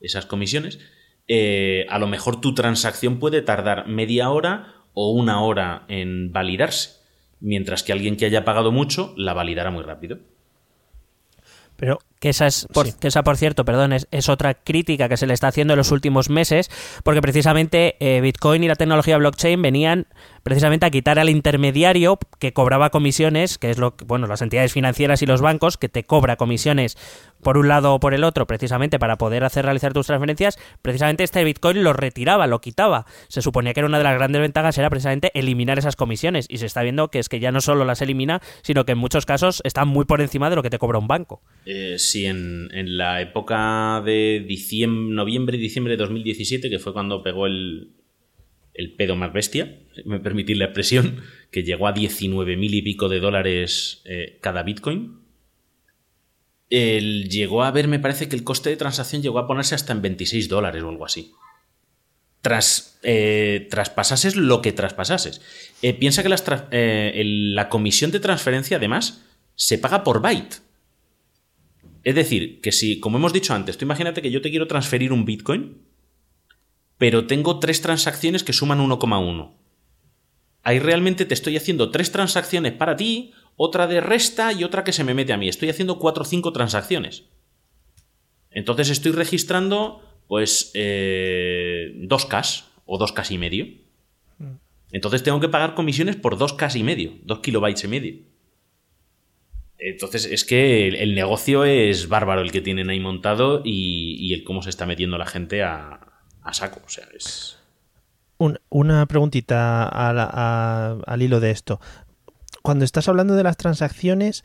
esas 0.00 0.24
comisiones, 0.24 0.78
eh, 1.28 1.84
a 1.90 1.98
lo 1.98 2.06
mejor 2.06 2.40
tu 2.40 2.54
transacción 2.54 3.18
puede 3.18 3.42
tardar 3.42 3.86
media 3.86 4.30
hora 4.30 4.76
o 4.94 5.10
una 5.10 5.42
hora 5.42 5.84
en 5.88 6.32
validarse, 6.32 7.02
mientras 7.38 7.82
que 7.82 7.92
alguien 7.92 8.16
que 8.16 8.24
haya 8.24 8.46
pagado 8.46 8.72
mucho 8.72 9.12
la 9.18 9.34
validará 9.34 9.70
muy 9.70 9.82
rápido. 9.82 10.20
Pero 11.76 11.98
que 12.18 12.30
esa 12.30 12.46
es, 12.46 12.66
por, 12.72 12.98
que 12.98 13.08
esa 13.08 13.22
por 13.22 13.36
cierto, 13.36 13.66
perdón, 13.66 13.92
es, 13.92 14.28
otra 14.30 14.54
crítica 14.54 15.10
que 15.10 15.18
se 15.18 15.26
le 15.26 15.34
está 15.34 15.48
haciendo 15.48 15.74
en 15.74 15.78
los 15.78 15.90
últimos 15.90 16.30
meses, 16.30 16.70
porque 17.04 17.20
precisamente 17.20 17.96
eh, 18.00 18.22
Bitcoin 18.22 18.64
y 18.64 18.68
la 18.68 18.76
tecnología 18.76 19.18
blockchain 19.18 19.60
venían 19.60 20.06
precisamente 20.42 20.86
a 20.86 20.90
quitar 20.90 21.18
al 21.18 21.30
intermediario 21.30 22.18
que 22.38 22.52
cobraba 22.52 22.90
comisiones, 22.90 23.58
que 23.58 23.70
es 23.70 23.78
lo 23.78 23.96
que, 23.96 24.04
bueno, 24.04 24.26
las 24.26 24.42
entidades 24.42 24.72
financieras 24.72 25.22
y 25.22 25.26
los 25.26 25.40
bancos, 25.40 25.76
que 25.76 25.88
te 25.88 26.04
cobra 26.04 26.36
comisiones 26.36 26.96
por 27.42 27.58
un 27.58 27.68
lado 27.68 27.94
o 27.94 28.00
por 28.00 28.14
el 28.14 28.24
otro, 28.24 28.46
precisamente 28.46 28.98
para 28.98 29.18
poder 29.18 29.44
hacer 29.44 29.64
realizar 29.64 29.92
tus 29.92 30.06
transferencias, 30.06 30.58
precisamente 30.80 31.24
este 31.24 31.42
Bitcoin 31.44 31.82
lo 31.82 31.92
retiraba, 31.92 32.46
lo 32.46 32.60
quitaba. 32.60 33.06
Se 33.28 33.42
suponía 33.42 33.74
que 33.74 33.80
era 33.80 33.88
una 33.88 33.98
de 33.98 34.04
las 34.04 34.14
grandes 34.14 34.40
ventajas 34.40 34.78
era 34.78 34.90
precisamente 34.90 35.30
eliminar 35.34 35.78
esas 35.78 35.96
comisiones 35.96 36.46
y 36.48 36.58
se 36.58 36.66
está 36.66 36.82
viendo 36.82 37.08
que 37.08 37.18
es 37.18 37.28
que 37.28 37.40
ya 37.40 37.52
no 37.52 37.60
solo 37.60 37.84
las 37.84 38.00
elimina, 38.00 38.40
sino 38.62 38.84
que 38.84 38.92
en 38.92 38.98
muchos 38.98 39.26
casos 39.26 39.60
están 39.64 39.88
muy 39.88 40.04
por 40.04 40.20
encima 40.20 40.50
de 40.50 40.56
lo 40.56 40.62
que 40.62 40.70
te 40.70 40.78
cobra 40.78 40.98
un 40.98 41.08
banco. 41.08 41.42
Eh, 41.66 41.96
sí, 41.98 42.26
en, 42.26 42.70
la 42.96 43.20
época 43.20 44.02
de 44.04 44.44
diciembre, 44.46 45.14
noviembre 45.14 45.58
diciembre 45.58 45.92
de 45.92 45.96
2017, 45.98 46.68
que 46.68 46.78
fue 46.78 46.92
cuando 46.92 47.22
pegó 47.22 47.46
el, 47.46 47.90
el 48.74 48.94
pedo 48.94 49.16
más 49.16 49.32
bestia, 49.32 49.80
me 50.04 50.20
permitís 50.20 50.56
la 50.56 50.66
expresión, 50.66 51.22
que 51.50 51.62
llegó 51.62 51.86
a 51.86 51.92
19 51.92 52.56
mil 52.56 52.74
y 52.74 52.82
pico 52.82 53.08
de 53.08 53.20
dólares 53.20 54.02
eh, 54.04 54.38
cada 54.40 54.62
Bitcoin 54.62 55.22
llegó 56.72 57.62
a 57.64 57.70
ver, 57.70 57.88
me 57.88 57.98
parece 57.98 58.28
que 58.28 58.36
el 58.36 58.44
coste 58.44 58.70
de 58.70 58.76
transacción 58.76 59.22
llegó 59.22 59.38
a 59.38 59.46
ponerse 59.46 59.74
hasta 59.74 59.92
en 59.92 60.02
26 60.02 60.48
dólares 60.48 60.82
o 60.82 60.88
algo 60.88 61.04
así. 61.04 61.32
Tras, 62.40 62.98
eh, 63.02 63.68
traspasases 63.70 64.36
lo 64.36 64.62
que 64.62 64.72
traspasases. 64.72 65.42
Eh, 65.82 65.94
piensa 65.94 66.22
que 66.22 66.28
la 66.28 67.68
comisión 67.68 68.10
de 68.10 68.20
transferencia, 68.20 68.78
además, 68.78 69.22
se 69.54 69.78
paga 69.78 70.02
por 70.02 70.22
byte. 70.22 70.56
Es 72.04 72.14
decir, 72.14 72.60
que 72.60 72.72
si, 72.72 72.98
como 72.98 73.18
hemos 73.18 73.32
dicho 73.32 73.54
antes, 73.54 73.76
tú 73.76 73.84
imagínate 73.84 74.22
que 74.22 74.30
yo 74.30 74.40
te 74.40 74.50
quiero 74.50 74.66
transferir 74.66 75.12
un 75.12 75.24
Bitcoin, 75.24 75.82
pero 77.02 77.26
tengo 77.26 77.58
tres 77.58 77.82
transacciones 77.82 78.44
que 78.44 78.52
suman 78.52 78.78
1,1. 78.78 79.56
Ahí 80.62 80.78
realmente 80.78 81.24
te 81.24 81.34
estoy 81.34 81.56
haciendo 81.56 81.90
tres 81.90 82.12
transacciones 82.12 82.74
para 82.74 82.94
ti, 82.94 83.32
otra 83.56 83.88
de 83.88 84.00
resta 84.00 84.52
y 84.52 84.62
otra 84.62 84.84
que 84.84 84.92
se 84.92 85.02
me 85.02 85.12
mete 85.12 85.32
a 85.32 85.36
mí. 85.36 85.48
Estoy 85.48 85.68
haciendo 85.68 85.98
4 85.98 86.22
o 86.22 86.24
5 86.24 86.52
transacciones. 86.52 87.24
Entonces 88.52 88.88
estoy 88.88 89.10
registrando 89.10 90.00
pues 90.28 90.70
eh, 90.74 91.92
2K 92.02 92.66
o 92.86 93.00
2K 93.00 93.32
y 93.32 93.38
medio. 93.38 93.66
Entonces 94.92 95.24
tengo 95.24 95.40
que 95.40 95.48
pagar 95.48 95.74
comisiones 95.74 96.14
por 96.14 96.38
2K 96.38 96.76
y 96.76 96.84
medio, 96.84 97.14
2 97.24 97.40
kilobytes 97.40 97.82
y 97.82 97.88
medio. 97.88 98.14
Entonces 99.76 100.24
es 100.26 100.44
que 100.44 100.86
el, 100.86 101.16
negocio 101.16 101.64
es 101.64 102.08
bárbaro 102.08 102.42
el 102.42 102.52
que 102.52 102.60
tienen 102.60 102.90
ahí 102.90 103.00
montado 103.00 103.60
y, 103.64 104.32
el 104.34 104.44
cómo 104.44 104.62
se 104.62 104.70
está 104.70 104.86
metiendo 104.86 105.18
la 105.18 105.26
gente 105.26 105.64
a, 105.64 106.01
saco. 106.52 106.80
O 106.84 106.88
sea, 106.88 107.06
es... 107.14 107.58
una 108.68 109.06
preguntita 109.06 109.86
al 109.86 111.22
hilo 111.22 111.40
de 111.40 111.50
esto 111.50 111.80
cuando 112.62 112.84
estás 112.84 113.08
hablando 113.08 113.34
de 113.34 113.42
las 113.42 113.56
transacciones, 113.56 114.44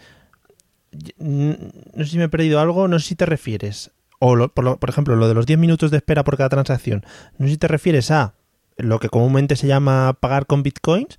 no 1.17 2.03
sé 2.03 2.05
si 2.05 2.17
me 2.17 2.25
he 2.25 2.29
perdido 2.29 2.59
algo, 2.59 2.87
no 2.87 2.99
sé 2.99 3.09
si 3.09 3.15
te 3.15 3.25
refieres, 3.25 3.91
o 4.19 4.49
por, 4.49 4.89
ejemplo, 4.89 5.15
lo 5.15 5.27
de 5.27 5.35
los 5.35 5.45
10 5.45 5.59
minutos 5.59 5.91
de 5.91 5.97
espera 5.97 6.23
por 6.23 6.37
cada 6.37 6.49
transacción, 6.49 7.05
no 7.37 7.45
sé 7.45 7.53
si 7.53 7.57
te 7.57 7.67
refieres 7.67 8.11
a 8.11 8.33
lo 8.75 8.99
que 8.99 9.09
comúnmente 9.09 9.55
se 9.55 9.67
llama 9.67 10.17
pagar 10.19 10.47
con 10.47 10.63
bitcoins 10.63 11.17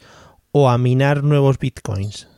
o 0.53 0.69
a 0.69 0.79
minar 0.79 1.23
nuevos 1.23 1.59
bitcoins. 1.59 2.29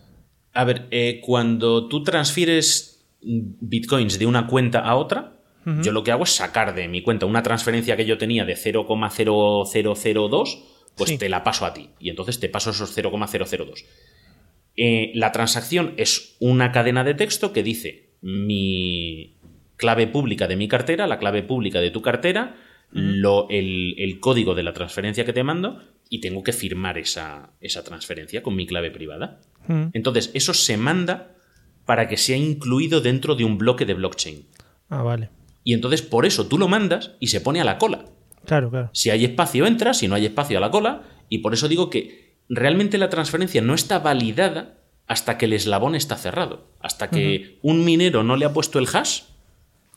A 0.53 0.65
ver, 0.65 0.89
eh, 0.91 1.21
cuando 1.25 1.89
tú 1.89 2.03
transfieres 2.03 3.05
bitcoins 3.23 4.19
de 4.19 4.27
una 4.27 4.47
cuenta 4.47 4.81
a 4.81 4.97
otra, 4.97 5.40
yo 5.65 5.93
lo 5.93 6.03
que 6.03 6.13
hago 6.13 6.25
es 6.25 6.31
sacar 6.31 6.75
de 6.75 6.89
mi 6.89 7.03
cuenta 7.03 7.27
una 7.27 7.43
transferencia 7.43 7.97
que 7.97 8.07
yo 8.07 8.19
tenía 8.19 8.45
de 8.45 8.55
0,0002, 8.55 10.65
pues 10.97 11.19
te 11.19 11.29
la 11.29 11.45
paso 11.45 11.67
a 11.67 11.75
ti. 11.75 11.91
Y 11.99 12.11
entonces 12.11 12.41
te 12.41 12.49
paso 12.49 12.71
esos 12.71 12.95
0,002. 12.95 13.85
Eh, 14.77 15.13
la 15.15 15.33
transacción 15.33 15.95
es 15.97 16.37
una 16.41 16.73
cadena 16.73 17.05
de 17.05 17.15
texto 17.15 17.53
que 17.53 17.63
dice 17.63 18.11
mi 18.23 19.37
clave 19.77 20.07
pública 20.07 20.47
de 20.47 20.57
mi 20.57 20.69
cartera, 20.69 21.07
la 21.07 21.19
clave 21.19 21.43
pública 21.43 21.81
de 21.81 21.91
tu 21.91 22.03
cartera, 22.03 22.57
el, 22.93 24.19
código 24.21 24.55
de 24.55 24.63
la 24.63 24.73
transferencia 24.73 25.25
que 25.25 25.33
te 25.33 25.43
mando 25.43 25.83
y 26.09 26.21
tengo 26.21 26.43
que 26.43 26.53
firmar 26.53 26.99
esa, 26.99 27.51
esa 27.61 27.85
transferencia 27.85 28.43
con 28.43 28.57
mi 28.57 28.67
clave 28.67 28.91
privada. 28.91 29.41
Entonces, 29.93 30.31
eso 30.35 30.53
se 30.53 30.77
manda 30.77 31.37
para 31.87 32.09
que 32.09 32.17
sea 32.17 32.37
incluido 32.37 33.01
dentro 33.01 33.37
de 33.37 33.45
un 33.45 33.59
bloque 33.59 33.85
de 33.85 33.95
blockchain. 33.95 34.47
Ah, 34.89 35.03
vale. 35.03 35.31
Y 35.65 35.75
entonces 35.75 36.03
por 36.03 36.27
eso 36.27 36.47
tú 36.47 36.59
lo 36.59 36.69
mandas 36.69 37.13
y 37.21 37.29
se 37.29 37.41
pone 37.41 37.61
a 37.61 37.65
la 37.65 37.79
cola. 37.79 38.07
Claro, 38.45 38.71
claro. 38.71 38.91
Si 38.93 39.11
hay 39.11 39.25
espacio 39.25 39.67
entra, 39.67 39.95
si 39.95 40.09
no 40.09 40.15
hay 40.15 40.27
espacio 40.27 40.59
a 40.59 40.61
la 40.61 40.71
cola. 40.71 41.03
Y 41.29 41.39
por 41.39 41.55
eso 41.55 41.69
digo 41.69 41.91
que 41.91 42.37
realmente 42.49 42.99
la 42.99 43.11
transferencia 43.11 43.63
no 43.63 43.75
está 43.75 43.99
validada 43.99 44.79
hasta 45.07 45.39
que 45.39 45.47
el 45.47 45.53
eslabón 45.53 45.95
está 45.95 46.17
cerrado. 46.17 46.69
Hasta 46.81 47.11
que 47.11 47.59
un 47.63 47.85
minero 47.85 48.23
no 48.23 48.37
le 48.37 48.45
ha 48.45 48.53
puesto 48.53 48.79
el 48.79 48.89
hash, 48.93 49.23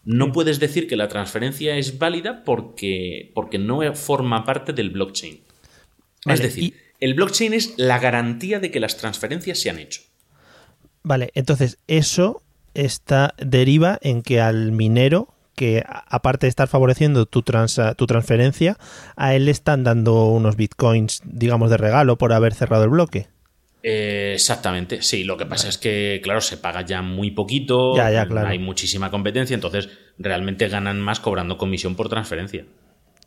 no 0.05 0.31
puedes 0.31 0.59
decir 0.59 0.87
que 0.87 0.95
la 0.95 1.07
transferencia 1.07 1.77
es 1.77 1.97
válida 1.97 2.43
porque, 2.43 3.31
porque 3.33 3.57
no 3.57 3.81
forma 3.93 4.43
parte 4.43 4.73
del 4.73 4.89
blockchain. 4.89 5.41
es 6.25 6.41
decir, 6.41 6.75
el 6.99 7.13
blockchain 7.13 7.53
es 7.53 7.73
la 7.77 7.99
garantía 7.99 8.59
de 8.59 8.71
que 8.71 8.79
las 8.79 8.97
transferencias 8.97 9.59
se 9.59 9.69
han 9.69 9.79
hecho. 9.79 10.01
Vale, 11.03 11.31
entonces 11.35 11.79
eso 11.87 12.41
está, 12.73 13.33
deriva 13.37 13.99
en 14.01 14.23
que 14.23 14.41
al 14.41 14.71
minero 14.71 15.32
que 15.55 15.83
aparte 15.87 16.45
de 16.45 16.49
estar 16.49 16.67
favoreciendo 16.67 17.25
tu, 17.25 17.41
tu 17.43 18.05
transferencia, 18.07 18.77
a 19.15 19.35
él 19.35 19.45
le 19.45 19.51
están 19.51 19.83
dando 19.83 20.25
unos 20.25 20.55
bitcoins, 20.55 21.21
digamos, 21.25 21.69
de 21.69 21.77
regalo 21.77 22.17
por 22.17 22.33
haber 22.33 22.53
cerrado 22.53 22.83
el 22.83 22.89
bloque. 22.89 23.27
Eh, 23.83 24.31
exactamente, 24.35 25.01
sí. 25.01 25.23
Lo 25.25 25.35
que 25.37 25.45
pasa 25.45 25.67
es 25.67 25.77
que, 25.77 26.21
claro, 26.23 26.39
se 26.41 26.57
paga 26.57 26.81
ya 26.85 27.01
muy 27.01 27.31
poquito, 27.31 27.95
Ya, 27.95 28.09
ya, 28.11 28.25
claro. 28.25 28.47
hay 28.47 28.57
muchísima 28.59 29.11
competencia, 29.11 29.53
entonces 29.53 29.89
realmente 30.17 30.67
ganan 30.69 31.01
más 31.01 31.19
cobrando 31.19 31.57
comisión 31.57 31.95
por 31.95 32.07
transferencia. 32.09 32.65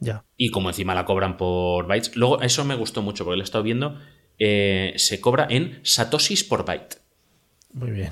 Ya. 0.00 0.24
Y 0.36 0.50
como 0.50 0.68
encima 0.70 0.94
la 0.94 1.04
cobran 1.04 1.36
por 1.36 1.86
bytes. 1.86 2.16
Luego, 2.16 2.40
eso 2.42 2.64
me 2.64 2.74
gustó 2.74 3.02
mucho 3.02 3.24
porque 3.24 3.36
lo 3.36 3.42
he 3.42 3.44
estado 3.44 3.64
viendo. 3.64 3.98
eh, 4.38 4.92
se 4.96 5.20
cobra 5.20 5.46
en 5.48 5.80
satoshis 5.82 6.44
por 6.44 6.64
byte. 6.66 6.96
Muy 7.72 7.90
bien. 7.90 8.10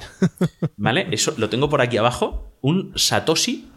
¿Vale? 0.77 1.07
Eso 1.11 1.35
lo 1.37 1.48
tengo 1.50 1.68
por 1.68 1.81
aquí 1.83 1.96
abajo. 1.98 2.53
Un 2.62 2.92
satoshi 2.96 3.68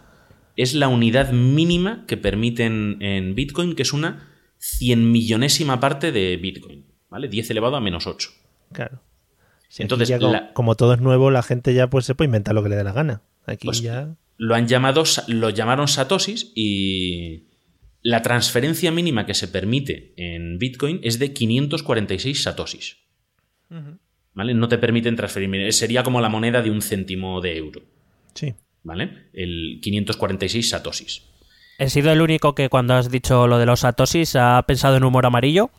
es 0.57 0.73
la 0.73 0.89
unidad 0.89 1.31
mínima 1.31 2.03
que 2.07 2.17
permiten 2.17 2.97
en 3.01 3.33
Bitcoin, 3.35 3.73
que 3.75 3.83
es 3.83 3.93
una 3.93 4.27
cien 4.57 5.11
millonésima 5.11 5.79
parte 5.79 6.11
de 6.11 6.35
Bitcoin. 6.37 6.85
¿Vale? 7.09 7.29
10 7.29 7.49
elevado 7.51 7.77
a 7.77 7.79
menos 7.79 8.05
8. 8.07 8.29
Claro. 8.73 9.01
Entonces, 9.77 10.09
ya 10.09 10.19
como, 10.19 10.33
la- 10.33 10.51
como 10.53 10.75
todo 10.75 10.93
es 10.93 10.99
nuevo, 11.01 11.31
la 11.31 11.41
gente 11.43 11.73
ya 11.73 11.89
pues 11.89 12.05
se 12.05 12.15
puede 12.15 12.27
inventar 12.27 12.53
lo 12.55 12.63
que 12.63 12.69
le 12.69 12.75
dé 12.75 12.83
la 12.83 12.91
gana. 12.93 13.21
Aquí 13.45 13.65
Pues, 13.67 13.81
ya. 13.81 14.15
Lo 14.37 14.55
han 14.55 14.67
llamado, 14.67 15.03
lo 15.27 15.49
llamaron 15.49 15.87
satoshis 15.87 16.51
y 16.55 17.45
la 18.01 18.21
transferencia 18.21 18.91
mínima 18.91 19.25
que 19.25 19.33
se 19.33 19.47
permite 19.47 20.13
en 20.17 20.59
Bitcoin 20.59 20.99
es 21.03 21.17
de 21.17 21.33
546 21.33 22.43
satoshis. 22.43 22.97
¿Vale? 24.33 24.53
No 24.53 24.67
te 24.67 24.77
permiten 24.77 25.15
transferir. 25.15 25.73
Sería 25.73 26.03
como 26.03 26.21
la 26.21 26.29
moneda 26.29 26.61
de 26.61 26.69
un 26.71 26.81
céntimo 26.81 27.41
de 27.41 27.57
euro. 27.57 27.81
Sí. 28.35 28.53
¿Vale? 28.87 29.27
El 29.33 29.79
546 29.81 30.69
satoshis. 30.69 31.23
¿He 31.77 31.89
sido 31.89 32.09
el 32.09 32.21
único 32.21 32.55
que 32.55 32.69
cuando 32.69 32.93
has 32.93 33.11
dicho 33.11 33.45
lo 33.45 33.57
de 33.59 33.65
los 33.65 33.81
satoshis 33.81 34.37
ha 34.37 34.63
pensado 34.65 34.95
en 34.95 35.03
humor 35.03 35.25
amarillo? 35.25 35.71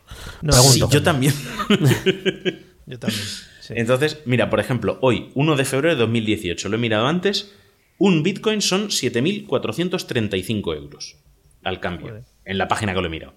No, 0.43 0.53
Sí, 0.53 0.79
yo 0.91 1.01
también. 1.01 1.33
Yo 2.85 2.97
también. 2.99 3.21
sí. 3.61 3.73
Entonces, 3.75 4.21
mira, 4.25 4.49
por 4.51 4.59
ejemplo, 4.59 4.97
hoy, 5.01 5.29
1 5.35 5.55
de 5.55 5.65
febrero 5.65 5.95
de 5.95 5.99
2018, 6.01 6.69
lo 6.69 6.75
he 6.75 6.79
mirado 6.79 7.07
antes, 7.07 7.53
un 7.97 8.21
Bitcoin 8.23 8.61
son 8.61 8.89
7.435 8.89 10.75
euros 10.75 11.17
al 11.63 11.79
cambio, 11.79 12.07
Joder. 12.09 12.23
en 12.45 12.57
la 12.57 12.67
página 12.67 12.93
que 12.93 13.01
lo 13.01 13.07
he 13.07 13.11
mirado. 13.11 13.33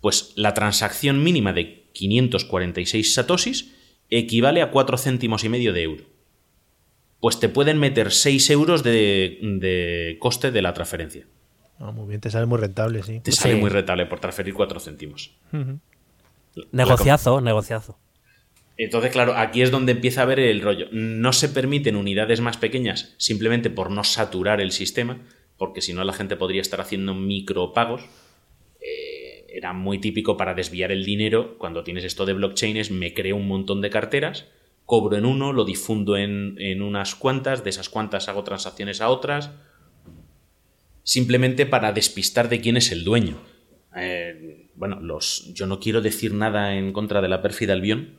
Pues 0.00 0.32
la 0.36 0.54
transacción 0.54 1.22
mínima 1.24 1.52
de 1.52 1.90
546 1.92 3.14
satoshis 3.14 3.74
equivale 4.10 4.62
a 4.62 4.70
4 4.70 4.96
céntimos 4.96 5.42
y 5.44 5.48
medio 5.48 5.72
de 5.72 5.82
euro. 5.82 6.04
Pues 7.20 7.40
te 7.40 7.48
pueden 7.48 7.78
meter 7.78 8.12
6 8.12 8.50
euros 8.50 8.82
de, 8.82 9.38
de 9.42 10.16
coste 10.20 10.50
de 10.50 10.62
la 10.62 10.72
transferencia. 10.72 11.26
Ah, 11.80 11.92
muy 11.92 12.08
bien, 12.08 12.20
te 12.20 12.30
sale 12.30 12.46
muy 12.46 12.58
rentable, 12.58 13.02
sí. 13.02 13.20
Te 13.20 13.32
sale 13.32 13.56
muy 13.56 13.70
rentable 13.70 14.06
por 14.06 14.20
transferir 14.20 14.54
4 14.54 14.80
céntimos. 14.80 15.36
Negociazo, 16.72 17.40
negociazo. 17.40 17.98
Entonces, 18.76 19.10
claro, 19.10 19.34
aquí 19.36 19.62
es 19.62 19.72
donde 19.72 19.92
empieza 19.92 20.22
a 20.22 20.24
ver 20.24 20.38
el 20.38 20.60
rollo. 20.60 20.86
No 20.92 21.32
se 21.32 21.48
permiten 21.48 21.96
unidades 21.96 22.40
más 22.40 22.56
pequeñas 22.56 23.14
simplemente 23.18 23.70
por 23.70 23.90
no 23.90 24.04
saturar 24.04 24.60
el 24.60 24.70
sistema, 24.70 25.18
porque 25.56 25.80
si 25.80 25.92
no 25.92 26.04
la 26.04 26.12
gente 26.12 26.36
podría 26.36 26.60
estar 26.60 26.80
haciendo 26.80 27.14
micropagos. 27.14 28.02
Eh, 28.80 29.46
era 29.48 29.72
muy 29.72 29.98
típico 29.98 30.36
para 30.36 30.54
desviar 30.54 30.92
el 30.92 31.04
dinero. 31.04 31.58
Cuando 31.58 31.82
tienes 31.82 32.04
esto 32.04 32.24
de 32.24 32.34
blockchain 32.34 32.76
es 32.76 32.92
me 32.92 33.14
creo 33.14 33.34
un 33.34 33.48
montón 33.48 33.80
de 33.80 33.90
carteras, 33.90 34.46
cobro 34.88 35.18
en 35.18 35.26
uno, 35.26 35.52
lo 35.52 35.66
difundo 35.66 36.16
en, 36.16 36.54
en 36.56 36.80
unas 36.80 37.14
cuantas, 37.14 37.62
de 37.62 37.68
esas 37.68 37.90
cuantas 37.90 38.26
hago 38.30 38.42
transacciones 38.42 39.02
a 39.02 39.10
otras, 39.10 39.50
simplemente 41.02 41.66
para 41.66 41.92
despistar 41.92 42.48
de 42.48 42.62
quién 42.62 42.78
es 42.78 42.90
el 42.90 43.04
dueño. 43.04 43.36
Eh, 43.94 44.70
bueno, 44.76 44.98
los, 44.98 45.52
yo 45.52 45.66
no 45.66 45.78
quiero 45.78 46.00
decir 46.00 46.32
nada 46.32 46.74
en 46.74 46.94
contra 46.94 47.20
de 47.20 47.28
la 47.28 47.42
pérfida 47.42 47.74
Albión, 47.74 48.14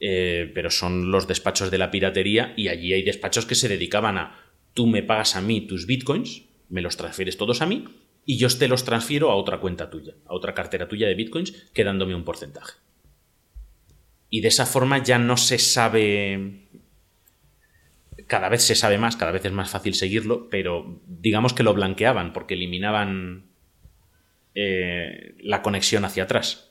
eh, 0.00 0.52
pero 0.54 0.68
son 0.68 1.10
los 1.10 1.26
despachos 1.26 1.70
de 1.70 1.78
la 1.78 1.90
piratería 1.90 2.52
y 2.58 2.68
allí 2.68 2.92
hay 2.92 3.02
despachos 3.02 3.46
que 3.46 3.54
se 3.54 3.70
dedicaban 3.70 4.18
a 4.18 4.38
tú 4.74 4.86
me 4.86 5.02
pagas 5.02 5.34
a 5.34 5.40
mí 5.40 5.62
tus 5.62 5.86
bitcoins, 5.86 6.42
me 6.68 6.82
los 6.82 6.98
transfieres 6.98 7.38
todos 7.38 7.62
a 7.62 7.66
mí 7.66 7.86
y 8.26 8.36
yo 8.36 8.48
te 8.48 8.68
los 8.68 8.84
transfiero 8.84 9.30
a 9.30 9.36
otra 9.36 9.60
cuenta 9.60 9.88
tuya, 9.88 10.12
a 10.26 10.34
otra 10.34 10.52
cartera 10.52 10.88
tuya 10.88 11.08
de 11.08 11.14
bitcoins, 11.14 11.70
quedándome 11.72 12.14
un 12.14 12.24
porcentaje. 12.24 12.74
Y 14.32 14.40
de 14.40 14.48
esa 14.48 14.64
forma 14.64 14.96
ya 15.04 15.18
no 15.18 15.36
se 15.36 15.58
sabe 15.58 16.62
cada 18.26 18.48
vez 18.48 18.62
se 18.62 18.74
sabe 18.74 18.96
más, 18.96 19.16
cada 19.16 19.30
vez 19.30 19.44
es 19.44 19.52
más 19.52 19.68
fácil 19.68 19.92
seguirlo, 19.92 20.48
pero 20.48 21.02
digamos 21.06 21.52
que 21.52 21.62
lo 21.62 21.74
blanqueaban 21.74 22.32
porque 22.32 22.54
eliminaban 22.54 23.50
eh, 24.54 25.34
la 25.40 25.60
conexión 25.60 26.06
hacia 26.06 26.22
atrás. 26.22 26.70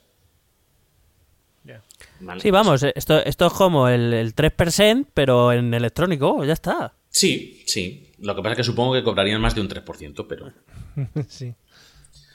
¿Vale? 2.18 2.40
Sí, 2.40 2.50
vamos, 2.50 2.82
eh, 2.82 2.92
esto, 2.96 3.24
esto 3.24 3.46
es 3.46 3.52
como 3.52 3.88
el, 3.88 4.12
el 4.12 4.34
3%, 4.34 5.06
pero 5.14 5.52
en 5.52 5.72
electrónico, 5.72 6.44
ya 6.44 6.52
está. 6.52 6.94
Sí, 7.10 7.62
sí. 7.66 8.12
Lo 8.18 8.34
que 8.34 8.42
pasa 8.42 8.52
es 8.52 8.56
que 8.56 8.64
supongo 8.64 8.94
que 8.94 9.04
cobrarían 9.04 9.40
más 9.40 9.54
de 9.54 9.60
un 9.60 9.68
3%, 9.68 10.26
pero... 10.28 10.52
sí. 11.28 11.54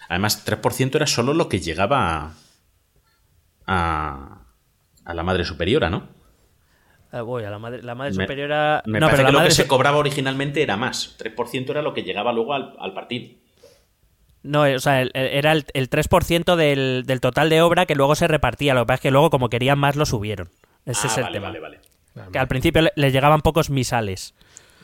Además, 0.08 0.46
3% 0.46 0.96
era 0.96 1.08
solo 1.08 1.34
lo 1.34 1.50
que 1.50 1.60
llegaba 1.60 2.22
a, 2.26 2.34
a 3.66 4.47
la 5.14 5.24
madre 5.24 5.44
superiora, 5.46 5.90
¿no? 5.90 6.08
Ah, 7.12 7.22
voy, 7.22 7.44
a 7.46 7.50
la 7.50 7.58
madre, 7.60 7.82
la 7.84 7.96
madre 7.96 8.14
Me- 8.14 8.24
superiora... 8.26 8.84
Me 8.86 9.00
no, 9.00 9.06
parece 9.08 9.18
pero 9.18 9.24
la 9.24 9.30
que 9.30 9.34
lo 9.34 9.40
madre 9.40 9.50
que 9.50 9.56
se 9.56 9.68
cobraba 9.68 9.98
originalmente 9.98 10.62
era 10.62 10.76
más. 10.78 11.18
3% 11.20 11.70
era 11.70 11.82
lo 11.82 11.94
que 11.94 12.04
llegaba 12.04 12.34
luego 12.34 12.54
al, 12.54 12.76
al 12.80 12.94
partido. 12.94 13.34
No, 14.44 14.66
eh, 14.66 14.76
o 14.76 14.80
sea, 14.80 15.02
el- 15.02 15.12
el- 15.14 15.28
era 15.28 15.52
el, 15.54 15.66
el 15.74 15.90
3% 15.90 16.56
del, 16.56 17.04
del 17.06 17.22
total 17.22 17.50
de 17.50 17.62
obra 17.62 17.86
que 17.86 17.96
luego 17.96 18.16
se 18.16 18.28
repartía. 18.28 18.74
Lo 18.74 18.82
que 18.82 18.88
pasa 18.88 18.96
es 18.96 19.02
que 19.02 19.12
luego, 19.12 19.30
como 19.30 19.50
querían 19.50 19.80
más, 19.80 19.96
lo 19.96 20.06
subieron. 20.06 20.50
Ese 20.86 21.08
ah, 21.08 21.12
es 21.12 21.18
el 21.18 21.24
vale, 21.24 21.34
tema. 21.36 21.48
vale, 21.48 21.60
vale. 21.60 22.32
Que 22.32 22.40
al 22.40 22.48
principio 22.48 22.82
le, 22.82 22.92
le 22.96 23.12
llegaban 23.12 23.42
pocos 23.42 23.70
misales. 23.70 24.34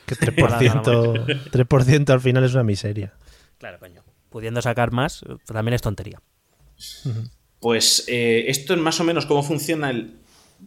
Que 0.05 0.15
3%, 0.15 1.49
3% 1.51 2.09
al 2.09 2.21
final 2.21 2.43
es 2.45 2.53
una 2.53 2.63
miseria. 2.63 3.13
Claro, 3.57 3.79
coño. 3.79 4.01
Pudiendo 4.29 4.62
sacar 4.62 4.91
más, 4.91 5.23
también 5.45 5.73
es 5.73 5.81
tontería. 5.81 6.19
Pues 7.63 8.04
eh, 8.10 8.43
esto 8.49 8.73
es 8.73 8.80
más 8.82 8.99
o 8.99 9.06
menos 9.06 9.26
cómo 9.26 9.41
funciona 9.41 9.89
el... 9.89 10.17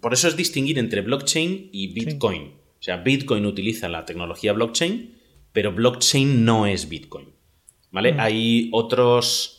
Por 0.01 0.15
eso 0.15 0.29
es 0.29 0.37
distinguir 0.37 0.79
entre 0.79 1.03
blockchain 1.03 1.69
y 1.71 1.89
Bitcoin. 1.89 2.55
O 2.81 2.83
sea, 2.83 2.97
Bitcoin 2.97 3.45
utiliza 3.45 3.87
la 3.91 4.07
tecnología 4.07 4.55
blockchain, 4.55 5.15
pero 5.53 5.73
blockchain 5.73 6.43
no 6.47 6.67
es 6.67 6.89
Bitcoin. 6.89 7.35
¿Vale? 7.91 8.15
Hay 8.19 8.71
otros... 8.73 9.53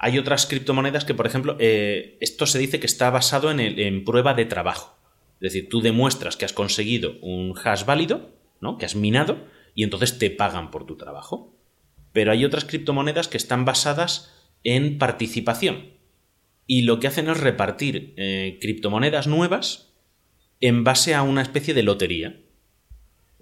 Hay 0.00 0.18
otras 0.18 0.46
criptomonedas 0.46 1.04
que, 1.04 1.14
por 1.14 1.28
ejemplo, 1.28 1.56
eh, 1.60 2.16
esto 2.20 2.46
se 2.46 2.58
dice 2.58 2.80
que 2.80 2.86
está 2.86 3.08
basado 3.10 3.52
en, 3.52 3.60
el- 3.60 3.78
en 3.78 4.04
prueba 4.04 4.34
de 4.34 4.46
trabajo. 4.46 4.98
Es 5.34 5.52
decir, 5.52 5.68
tú 5.68 5.80
demuestras 5.82 6.36
que 6.36 6.44
has 6.44 6.52
conseguido 6.52 7.18
un 7.22 7.54
hash 7.56 7.84
válido, 7.84 8.30
¿no? 8.60 8.78
Que 8.78 8.86
has 8.86 8.96
minado, 8.96 9.46
y 9.76 9.84
entonces 9.84 10.18
te 10.18 10.30
pagan 10.30 10.72
por 10.72 10.86
tu 10.86 10.96
trabajo. 10.96 11.54
Pero 12.12 12.32
hay 12.32 12.44
otras 12.44 12.64
criptomonedas 12.64 13.28
que 13.28 13.36
están 13.36 13.64
basadas 13.64 14.34
en 14.64 14.98
participación 14.98 15.99
y 16.70 16.82
lo 16.82 17.00
que 17.00 17.08
hacen 17.08 17.28
es 17.28 17.40
repartir 17.40 18.14
eh, 18.16 18.58
criptomonedas 18.60 19.26
nuevas 19.26 19.92
en 20.60 20.84
base 20.84 21.16
a 21.16 21.24
una 21.24 21.42
especie 21.42 21.74
de 21.74 21.82
lotería. 21.82 22.40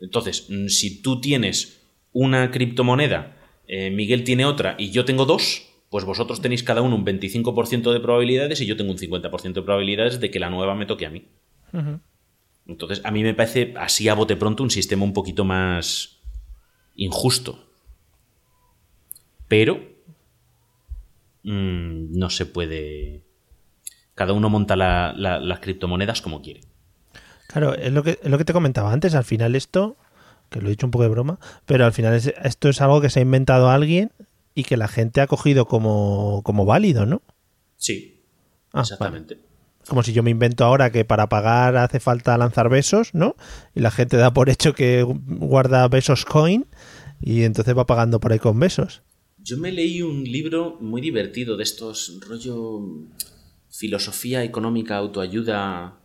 Entonces, 0.01 0.47
mm, 0.49 0.69
si 0.69 1.03
tú 1.03 1.21
tienes 1.21 1.87
una 2.15 2.51
criptomoneda, 2.51 3.37
eh, 3.67 3.91
Miguel 3.91 4.25
tiene 4.25 4.47
otra 4.47 4.77
y 4.79 4.93
yo 4.93 5.05
tengo 5.05 5.27
dos, 5.27 5.69
pues 5.91 6.07
vosotros 6.07 6.41
tenéis 6.41 6.63
cada 6.63 6.81
uno 6.81 6.97
un 6.97 7.05
25% 7.05 7.93
de 7.93 8.01
probabilidades 8.01 8.63
y 8.63 8.67
yo 8.67 8.79
tengo 8.79 8.93
un 8.93 8.99
50% 8.99 9.61
de 9.61 9.63
probabilidades 9.63 10.21
de 10.21 10.31
que 10.31 10.41
la 10.41 10.49
nueva 10.49 10.75
me 10.75 10.87
toque 10.87 11.05
a 11.05 11.11
mí. 11.11 11.27
Entonces, 12.67 13.03
a 13.05 13.11
mí 13.11 13.23
me 13.23 13.35
parece 13.35 13.75
así 13.77 14.09
a 14.09 14.15
bote 14.15 14.37
pronto 14.37 14.63
un 14.63 14.71
sistema 14.71 15.05
un 15.05 15.13
poquito 15.13 15.45
más 15.45 16.23
injusto. 16.97 17.69
Pero 19.49 19.99
mm, 21.43 22.19
no 22.19 22.31
se 22.31 22.47
puede. 22.47 23.28
Cada 24.19 24.33
uno 24.33 24.51
monta 24.51 24.75
la- 24.75 25.15
la- 25.17 25.39
las 25.39 25.61
criptomonedas 25.61 26.21
como 26.23 26.43
quiere. 26.43 26.63
Claro, 27.47 27.75
es 27.77 27.93
lo, 27.93 28.03
que, 28.03 28.19
es 28.21 28.29
lo 28.29 28.37
que 28.37 28.45
te 28.45 28.53
comentaba 28.53 28.93
antes. 28.93 29.15
Al 29.15 29.23
final 29.23 29.55
esto, 29.55 29.97
que 30.51 30.61
lo 30.61 30.67
he 30.67 30.71
dicho 30.71 30.87
un 30.87 30.91
poco 30.91 31.05
de 31.05 31.09
broma, 31.11 31.39
pero 31.67 31.85
al 31.85 31.93
final 31.93 32.15
es- 32.15 32.35
esto 32.43 32.69
es 32.69 32.81
algo 32.81 33.01
que 33.01 33.11
se 33.11 33.21
ha 33.21 33.23
inventado 33.23 33.71
alguien 33.71 34.11
y 34.57 34.65
que 34.65 34.77
la 34.77 34.89
gente 34.89 35.21
ha 35.21 35.29
cogido 35.29 35.67
como, 35.67 36.43
como 36.43 36.65
válido, 36.65 37.07
¿no? 37.07 37.23
Sí, 37.77 38.17
Ah, 38.73 38.81
exactamente. 38.81 39.39
Como 39.89 40.03
si 40.03 40.13
yo 40.13 40.25
me 40.25 40.31
invento 40.31 40.65
ahora 40.65 40.91
que 40.91 41.05
para 41.05 41.29
pagar 41.29 41.77
hace 41.77 42.01
falta 42.01 42.37
lanzar 42.37 42.69
besos, 42.69 43.15
¿no? 43.15 43.37
Y 43.75 43.81
la 43.81 43.93
gente 43.93 44.17
da 44.17 44.33
por 44.35 44.51
hecho 44.51 44.75
que 44.75 45.05
guarda 45.05 45.87
besos 45.87 46.25
coin 46.25 46.67
y 47.23 47.45
entonces 47.45 47.79
va 47.79 47.87
pagando 47.87 48.19
por 48.19 48.33
ahí 48.33 48.41
con 48.41 48.59
besos. 48.59 49.01
Yo 49.39 49.57
me 49.57 49.71
leí 49.73 50.03
un 50.03 50.25
libro 50.25 50.77
muy 50.81 51.01
divertido 51.01 51.57
de 51.57 51.63
estos 51.63 52.19
rollo 52.29 52.81
filosofía 53.79 54.43
económica, 54.43 54.97
autoayuda, 54.97 56.01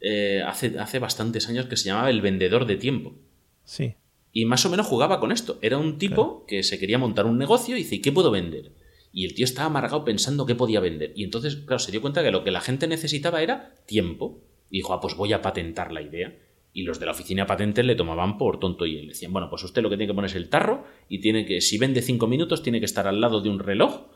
eh, 0.00 0.42
hace, 0.44 0.76
hace 0.80 0.98
bastantes 0.98 1.48
años 1.48 1.66
que 1.66 1.76
se 1.76 1.84
llamaba 1.84 2.10
El 2.10 2.20
vendedor 2.20 2.66
de 2.66 2.74
tiempo. 2.74 3.14
Sí. 3.62 3.94
Y 4.32 4.44
más 4.44 4.66
o 4.66 4.70
menos 4.70 4.86
jugaba 4.86 5.20
con 5.20 5.30
esto. 5.30 5.56
Era 5.62 5.78
un 5.78 5.98
tipo 5.98 6.44
que 6.48 6.64
se 6.64 6.80
quería 6.80 6.98
montar 6.98 7.26
un 7.26 7.38
negocio 7.38 7.76
y 7.76 7.84
dice, 7.84 7.94
¿y 7.94 8.00
qué 8.00 8.10
puedo 8.10 8.32
vender? 8.32 8.72
Y 9.12 9.24
el 9.24 9.34
tío 9.34 9.44
estaba 9.44 9.66
amargado 9.66 10.04
pensando 10.04 10.46
qué 10.46 10.56
podía 10.56 10.80
vender. 10.80 11.12
Y 11.14 11.22
entonces, 11.22 11.54
claro, 11.54 11.78
se 11.78 11.92
dio 11.92 12.00
cuenta 12.00 12.24
que 12.24 12.32
lo 12.32 12.42
que 12.42 12.50
la 12.50 12.60
gente 12.60 12.88
necesitaba 12.88 13.40
era 13.40 13.76
tiempo. 13.86 14.42
Y 14.68 14.78
dijo, 14.78 14.92
ah, 14.92 15.00
pues 15.00 15.14
voy 15.14 15.32
a 15.32 15.42
patentar 15.42 15.92
la 15.92 16.02
idea. 16.02 16.36
Y 16.72 16.82
los 16.82 16.98
de 16.98 17.06
la 17.06 17.12
oficina 17.12 17.46
patentes 17.46 17.84
le 17.84 17.94
tomaban 17.94 18.36
por 18.36 18.58
tonto 18.58 18.84
y 18.84 19.02
le 19.02 19.08
decían, 19.08 19.32
bueno, 19.32 19.48
pues 19.48 19.62
usted 19.62 19.80
lo 19.80 19.90
que 19.90 19.96
tiene 19.96 20.10
que 20.10 20.14
poner 20.14 20.30
es 20.30 20.36
el 20.36 20.48
tarro 20.48 20.84
y 21.08 21.20
tiene 21.20 21.46
que, 21.46 21.60
si 21.60 21.78
vende 21.78 22.02
cinco 22.02 22.26
minutos, 22.26 22.64
tiene 22.64 22.80
que 22.80 22.84
estar 22.84 23.06
al 23.06 23.20
lado 23.20 23.40
de 23.40 23.48
un 23.48 23.60
reloj 23.60 24.08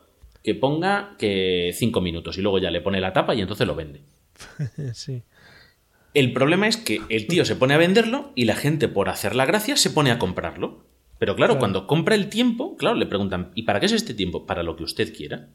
que 0.42 0.54
ponga 0.54 1.16
que 1.18 1.72
cinco 1.74 2.00
minutos 2.00 2.38
y 2.38 2.42
luego 2.42 2.58
ya 2.58 2.70
le 2.70 2.80
pone 2.80 3.00
la 3.00 3.12
tapa 3.12 3.34
y 3.34 3.40
entonces 3.40 3.66
lo 3.66 3.74
vende. 3.74 4.02
sí. 4.94 5.22
El 6.12 6.32
problema 6.32 6.66
es 6.66 6.76
que 6.76 7.00
el 7.08 7.26
tío 7.26 7.44
se 7.44 7.56
pone 7.56 7.74
a 7.74 7.78
venderlo 7.78 8.32
y 8.34 8.44
la 8.44 8.56
gente, 8.56 8.88
por 8.88 9.08
hacer 9.08 9.36
la 9.36 9.46
gracia, 9.46 9.76
se 9.76 9.90
pone 9.90 10.10
a 10.10 10.18
comprarlo. 10.18 10.84
Pero 11.18 11.36
claro, 11.36 11.58
cuando 11.58 11.86
compra 11.86 12.14
el 12.14 12.30
tiempo, 12.30 12.76
claro, 12.76 12.96
le 12.96 13.06
preguntan, 13.06 13.52
¿y 13.54 13.64
para 13.64 13.78
qué 13.78 13.86
es 13.86 13.92
este 13.92 14.14
tiempo? 14.14 14.46
Para 14.46 14.62
lo 14.62 14.74
que 14.74 14.84
usted 14.84 15.14
quiera. 15.14 15.50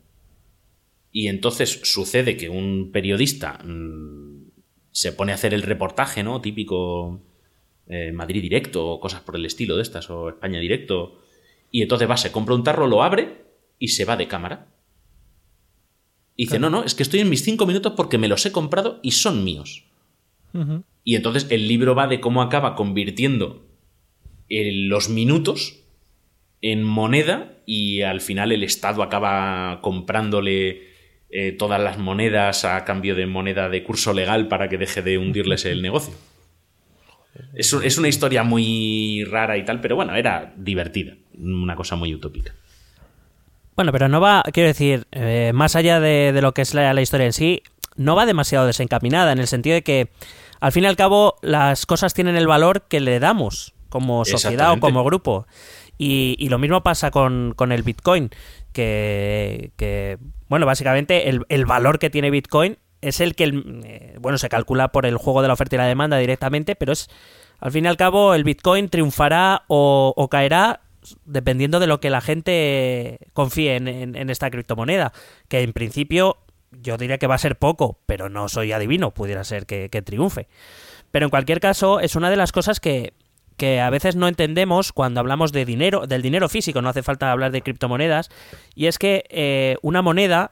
Y 1.11 1.27
entonces 1.27 1.81
sucede 1.83 2.37
que 2.37 2.49
un 2.49 2.91
periodista 2.91 3.59
mm, 3.63 4.51
se 4.91 5.11
pone 5.11 5.31
a 5.31 5.35
hacer 5.35 5.53
el 5.53 5.63
reportaje, 5.63 6.23
¿no? 6.23 6.39
Típico 6.39 7.21
eh, 7.87 8.11
Madrid 8.11 8.41
Directo 8.41 8.87
o 8.87 8.99
cosas 8.99 9.21
por 9.21 9.35
el 9.35 9.45
estilo 9.45 9.75
de 9.75 9.81
estas, 9.81 10.09
o 10.09 10.29
España 10.29 10.59
Directo. 10.59 11.19
Y 11.71 11.81
entonces 11.81 12.09
va, 12.09 12.15
se 12.15 12.31
compra 12.31 12.55
un 12.55 12.63
tarro, 12.63 12.85
lo 12.87 13.01
abre 13.01 13.45
y 13.79 13.89
se 13.89 14.05
va 14.05 14.17
de 14.17 14.27
cámara. 14.27 14.67
Y 16.35 16.45
dice, 16.45 16.59
no, 16.59 16.69
no, 16.69 16.83
es 16.83 16.95
que 16.95 17.03
estoy 17.03 17.21
en 17.21 17.29
mis 17.29 17.43
cinco 17.43 17.65
minutos 17.65 17.93
porque 17.95 18.17
me 18.17 18.27
los 18.27 18.45
he 18.45 18.51
comprado 18.51 18.99
y 19.01 19.11
son 19.11 19.43
míos. 19.43 19.85
Y 21.03 21.15
entonces 21.15 21.47
el 21.49 21.67
libro 21.67 21.95
va 21.95 22.07
de 22.07 22.21
cómo 22.21 22.41
acaba 22.41 22.75
convirtiendo 22.75 23.65
los 24.49 25.09
minutos 25.09 25.81
en 26.61 26.83
moneda 26.83 27.57
y 27.65 28.01
al 28.01 28.21
final 28.21 28.51
el 28.51 28.63
Estado 28.63 29.03
acaba 29.03 29.79
comprándole 29.81 30.95
eh, 31.29 31.51
todas 31.51 31.81
las 31.81 31.97
monedas 31.97 32.63
a 32.63 32.85
cambio 32.85 33.15
de 33.15 33.25
moneda 33.25 33.69
de 33.69 33.83
curso 33.83 34.13
legal 34.13 34.47
para 34.47 34.69
que 34.69 34.77
deje 34.77 35.01
de 35.01 35.17
hundirles 35.17 35.65
el 35.65 35.81
negocio. 35.81 36.13
Es, 37.53 37.73
es, 37.73 37.97
una 37.97 38.07
historia 38.07 38.43
muy 38.43 39.25
rara 39.25 39.57
y 39.57 39.65
tal, 39.65 39.81
pero 39.81 39.97
bueno, 39.97 40.15
era 40.15 40.53
divertida, 40.55 41.17
una 41.37 41.75
cosa 41.75 41.97
muy 41.97 42.13
utópica. 42.13 42.55
Bueno, 43.75 43.91
pero 43.91 44.07
no 44.07 44.21
va, 44.21 44.43
quiero 44.53 44.67
decir, 44.67 45.05
eh, 45.11 45.51
más 45.53 45.75
allá 45.75 45.99
de, 45.99 46.37
lo 46.41 46.53
que 46.53 46.61
es 46.61 46.73
la, 46.73 46.99
historia 47.01 47.25
en 47.25 47.33
sí, 47.33 47.61
no 47.97 48.15
va 48.15 48.25
demasiado 48.25 48.65
desencaminada, 48.65 49.33
en 49.33 49.39
el 49.39 49.47
sentido 49.47 49.73
de 49.73 49.83
que, 49.83 50.11
al 50.61 50.71
fin 50.71 50.85
y 50.85 50.87
al 50.87 50.95
cabo, 50.95 51.35
las 51.41 51.85
cosas 51.85 52.13
tienen 52.13 52.37
el 52.37 52.47
valor 52.47 52.83
que 52.83 53.01
le 53.01 53.19
damos 53.19 53.73
como 53.89 54.23
sociedad 54.23 54.71
o 54.71 54.79
como 54.79 55.03
grupo. 55.03 55.45
Y, 55.97 56.47
lo 56.49 56.57
mismo 56.57 56.83
pasa 56.83 57.11
con, 57.11 57.53
el 57.71 57.83
Bitcoin, 57.83 58.29
que, 58.71 60.17
bueno, 60.47 60.65
básicamente 60.65 61.29
el, 61.29 61.65
valor 61.65 61.99
que 61.99 62.09
tiene 62.09 62.29
Bitcoin 62.31 62.77
es 63.01 63.19
el 63.19 63.35
que, 63.35 63.63
eh, 63.83 64.15
bueno, 64.19 64.37
se 64.37 64.47
calcula 64.47 64.93
por 64.93 65.05
el 65.05 65.17
juego 65.17 65.41
de 65.41 65.49
la 65.49 65.53
oferta 65.53 65.75
y 65.75 65.79
la 65.79 65.85
demanda 65.85 66.17
directamente, 66.17 66.75
pero 66.75 66.93
es, 66.93 67.09
al 67.59 67.71
fin 67.71 67.85
y 67.85 67.87
al 67.89 67.97
cabo, 67.97 68.33
el 68.33 68.45
Bitcoin 68.45 68.87
triunfará 68.87 69.63
o, 69.67 70.13
o 70.15 70.29
caerá 70.29 70.81
dependiendo 71.25 71.79
de 71.79 71.87
lo 71.87 71.99
que 71.99 72.09
la 72.09 72.21
gente 72.21 73.19
confíe 73.33 73.75
en, 73.75 74.29
esta 74.29 74.49
criptomoneda, 74.49 75.13
que 75.47 75.61
en 75.61 75.73
principio 75.73 76.37
yo 76.71 76.97
diría 76.97 77.17
que 77.17 77.27
va 77.27 77.35
a 77.35 77.39
ser 77.39 77.57
poco, 77.57 77.99
pero 78.05 78.29
no 78.29 78.49
soy 78.49 78.71
adivino, 78.71 79.11
pudiera 79.11 79.43
ser 79.43 79.65
que, 79.65 79.89
triunfe. 80.03 80.47
Pero 81.11 81.25
en 81.25 81.29
cualquier 81.29 81.59
caso, 81.59 81.99
es 81.99 82.15
una 82.15 82.29
de 82.29 82.35
las 82.35 82.51
cosas 82.51 82.79
que, 82.79 83.13
a 83.81 83.89
veces 83.89 84.15
no 84.15 84.27
entendemos 84.27 84.91
cuando 84.91 85.19
hablamos 85.21 85.51
de 85.51 85.65
dinero, 85.65 86.07
del 86.07 86.21
dinero 86.21 86.49
físico, 86.49 86.81
no 86.81 86.89
hace 86.89 87.03
falta 87.03 87.31
hablar 87.31 87.51
de 87.51 87.61
criptomonedas, 87.61 88.29
y 88.73 88.87
es 88.87 88.99
que 88.99 89.23
eh, 89.29 89.77
una 89.81 90.01
moneda, 90.01 90.51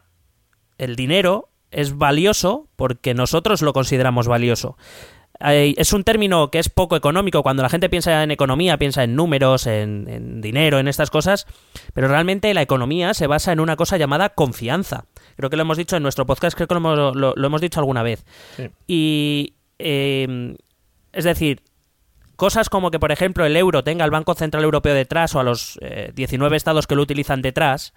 el 0.78 0.95
dinero, 0.95 1.49
es 1.72 1.97
valioso 1.97 2.68
porque 2.76 3.14
nosotros 3.14 3.62
lo 3.62 3.74
consideramos 3.74 4.28
valioso 4.28 4.78
es 5.39 5.93
un 5.93 6.03
término 6.03 6.51
que 6.51 6.59
es 6.59 6.69
poco 6.69 6.95
económico. 6.95 7.43
Cuando 7.43 7.63
la 7.63 7.69
gente 7.69 7.89
piensa 7.89 8.23
en 8.23 8.31
economía, 8.31 8.77
piensa 8.77 9.03
en 9.03 9.15
números, 9.15 9.67
en, 9.67 10.41
dinero, 10.41 10.79
en 10.79 10.88
estas 10.88 11.09
cosas. 11.09 11.47
Pero 11.93 12.07
realmente 12.07 12.53
la 12.53 12.61
economía 12.61 13.13
se 13.13 13.27
basa 13.27 13.51
en 13.51 13.59
una 13.59 13.75
cosa 13.75 13.97
llamada 13.97 14.29
confianza. 14.29 15.05
Creo 15.36 15.49
que 15.49 15.57
lo 15.57 15.63
hemos 15.63 15.77
dicho 15.77 15.97
en 15.97 16.03
nuestro 16.03 16.25
podcast, 16.25 16.55
creo 16.55 16.67
que 16.67 16.75
lo 16.75 17.34
hemos, 17.36 17.61
dicho 17.61 17.79
alguna 17.79 18.03
vez. 18.03 18.25
Y. 18.88 19.55
Eh, 19.79 20.55
es 21.13 21.23
decir, 21.25 21.61
cosas 22.36 22.69
como 22.69 22.91
que, 22.91 22.99
por 22.99 23.11
ejemplo, 23.11 23.45
el 23.45 23.55
euro 23.55 23.84
tenga 23.84 24.03
al 24.03 24.11
Banco 24.11 24.34
Central 24.34 24.63
Europeo 24.63 24.93
detrás 24.93 25.36
o 25.36 25.39
a 25.39 25.43
los 25.43 25.79
19 26.13 26.53
eh, 26.53 26.57
estados 26.57 26.88
que 26.88 26.95
lo 26.95 27.03
utilizan 27.03 27.41
detrás 27.41 27.93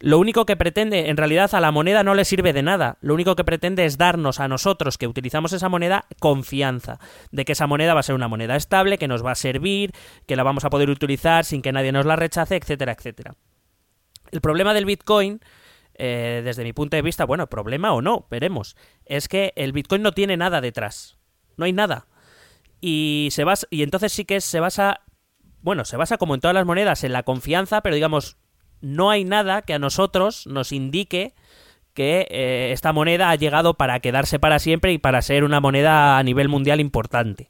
lo 0.00 0.18
único 0.18 0.46
que 0.46 0.56
pretende, 0.56 1.08
en 1.08 1.16
realidad 1.16 1.52
a 1.54 1.60
la 1.60 1.72
moneda 1.72 2.04
no 2.04 2.14
le 2.14 2.24
sirve 2.24 2.52
de 2.52 2.62
nada, 2.62 2.98
lo 3.00 3.14
único 3.14 3.34
que 3.34 3.42
pretende 3.42 3.84
es 3.84 3.98
darnos 3.98 4.38
a 4.38 4.46
nosotros 4.46 4.96
que 4.96 5.08
utilizamos 5.08 5.52
esa 5.52 5.68
moneda 5.68 6.06
confianza 6.20 7.00
de 7.32 7.44
que 7.44 7.52
esa 7.52 7.66
moneda 7.66 7.94
va 7.94 8.00
a 8.00 8.04
ser 8.04 8.14
una 8.14 8.28
moneda 8.28 8.54
estable, 8.54 8.98
que 8.98 9.08
nos 9.08 9.24
va 9.24 9.32
a 9.32 9.36
servir, 9.36 9.92
que 10.26 10.36
la 10.36 10.44
vamos 10.44 10.64
a 10.64 10.70
poder 10.70 10.88
utilizar 10.88 11.44
sin 11.44 11.62
que 11.62 11.72
nadie 11.72 11.90
nos 11.90 12.06
la 12.06 12.14
rechace, 12.14 12.54
etcétera, 12.54 12.92
etcétera. 12.92 13.34
El 14.30 14.40
problema 14.40 14.72
del 14.72 14.84
Bitcoin, 14.84 15.40
eh, 15.94 16.42
desde 16.44 16.62
mi 16.62 16.72
punto 16.72 16.96
de 16.96 17.02
vista, 17.02 17.24
bueno, 17.24 17.48
problema 17.48 17.92
o 17.92 18.00
no, 18.00 18.28
veremos, 18.30 18.76
es 19.04 19.26
que 19.26 19.52
el 19.56 19.72
Bitcoin 19.72 20.02
no 20.02 20.12
tiene 20.12 20.36
nada 20.36 20.60
detrás, 20.60 21.18
no 21.56 21.64
hay 21.64 21.72
nada. 21.72 22.06
Y, 22.80 23.30
se 23.32 23.42
basa, 23.42 23.66
y 23.70 23.82
entonces 23.82 24.12
sí 24.12 24.24
que 24.24 24.40
se 24.40 24.60
basa, 24.60 25.00
bueno, 25.60 25.84
se 25.84 25.96
basa 25.96 26.18
como 26.18 26.36
en 26.36 26.40
todas 26.40 26.54
las 26.54 26.66
monedas 26.66 27.02
en 27.02 27.12
la 27.12 27.24
confianza, 27.24 27.80
pero 27.80 27.96
digamos 27.96 28.36
no 28.80 29.10
hay 29.10 29.24
nada 29.24 29.62
que 29.62 29.74
a 29.74 29.78
nosotros 29.78 30.46
nos 30.46 30.72
indique 30.72 31.34
que 31.94 32.28
eh, 32.30 32.70
esta 32.72 32.92
moneda 32.92 33.30
ha 33.30 33.34
llegado 33.34 33.74
para 33.74 33.98
quedarse 34.00 34.38
para 34.38 34.60
siempre 34.60 34.92
y 34.92 34.98
para 34.98 35.20
ser 35.20 35.42
una 35.42 35.60
moneda 35.60 36.16
a 36.18 36.22
nivel 36.22 36.48
mundial 36.48 36.78
importante. 36.78 37.48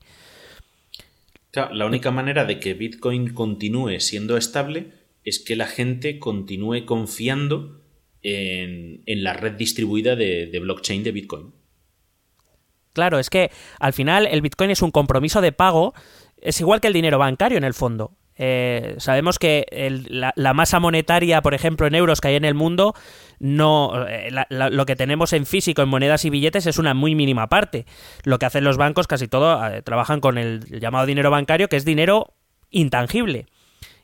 la 1.52 1.86
única 1.86 2.10
manera 2.10 2.44
de 2.44 2.58
que 2.58 2.74
Bitcoin 2.74 3.34
continúe 3.34 4.00
siendo 4.00 4.36
estable 4.36 4.92
es 5.24 5.38
que 5.38 5.56
la 5.56 5.66
gente 5.66 6.18
continúe 6.18 6.86
confiando 6.86 7.82
en, 8.22 9.02
la 9.06 9.34
red 9.34 9.52
distribuida 9.52 10.16
de, 10.16 10.46
de 10.46 10.58
blockchain 10.60 11.02
de 11.02 11.12
Bitcoin. 11.12 11.52
Claro, 12.92 13.18
es 13.18 13.30
que 13.30 13.50
al 13.78 13.92
final 13.92 14.26
el 14.26 14.40
Bitcoin 14.40 14.70
es 14.70 14.82
un 14.82 14.90
compromiso 14.90 15.40
de 15.40 15.52
pago, 15.52 15.94
es 16.40 16.60
igual 16.60 16.80
que 16.80 16.88
el 16.88 16.94
dinero 16.94 17.18
bancario 17.18 17.58
en 17.58 17.64
el 17.64 17.74
fondo. 17.74 18.17
Eh, 18.38 18.94
sabemos 18.98 19.38
que 19.38 19.66
la, 20.08 20.54
masa 20.54 20.78
monetaria, 20.78 21.42
por 21.42 21.54
ejemplo, 21.54 21.86
en 21.86 21.94
euros 21.94 22.20
que 22.20 22.28
hay 22.28 22.36
en 22.36 22.44
el 22.44 22.54
mundo, 22.54 22.94
no 23.40 24.06
eh, 24.08 24.30
lo 24.48 24.86
que 24.86 24.96
tenemos 24.96 25.32
en 25.32 25.44
físico, 25.44 25.82
en 25.82 25.88
monedas 25.88 26.24
y 26.24 26.30
billetes, 26.30 26.66
es 26.66 26.78
una 26.78 26.94
muy 26.94 27.14
mínima 27.14 27.48
parte. 27.48 27.84
Lo 28.22 28.38
que 28.38 28.46
hacen 28.46 28.64
los 28.64 28.76
bancos, 28.76 29.08
casi 29.08 29.26
todo, 29.26 29.66
eh, 29.66 29.82
trabajan 29.82 30.20
con 30.20 30.38
el 30.38 30.64
llamado 30.80 31.06
dinero 31.06 31.30
bancario, 31.30 31.68
que 31.68 31.76
es 31.76 31.84
dinero 31.84 32.34
intangible. 32.70 33.46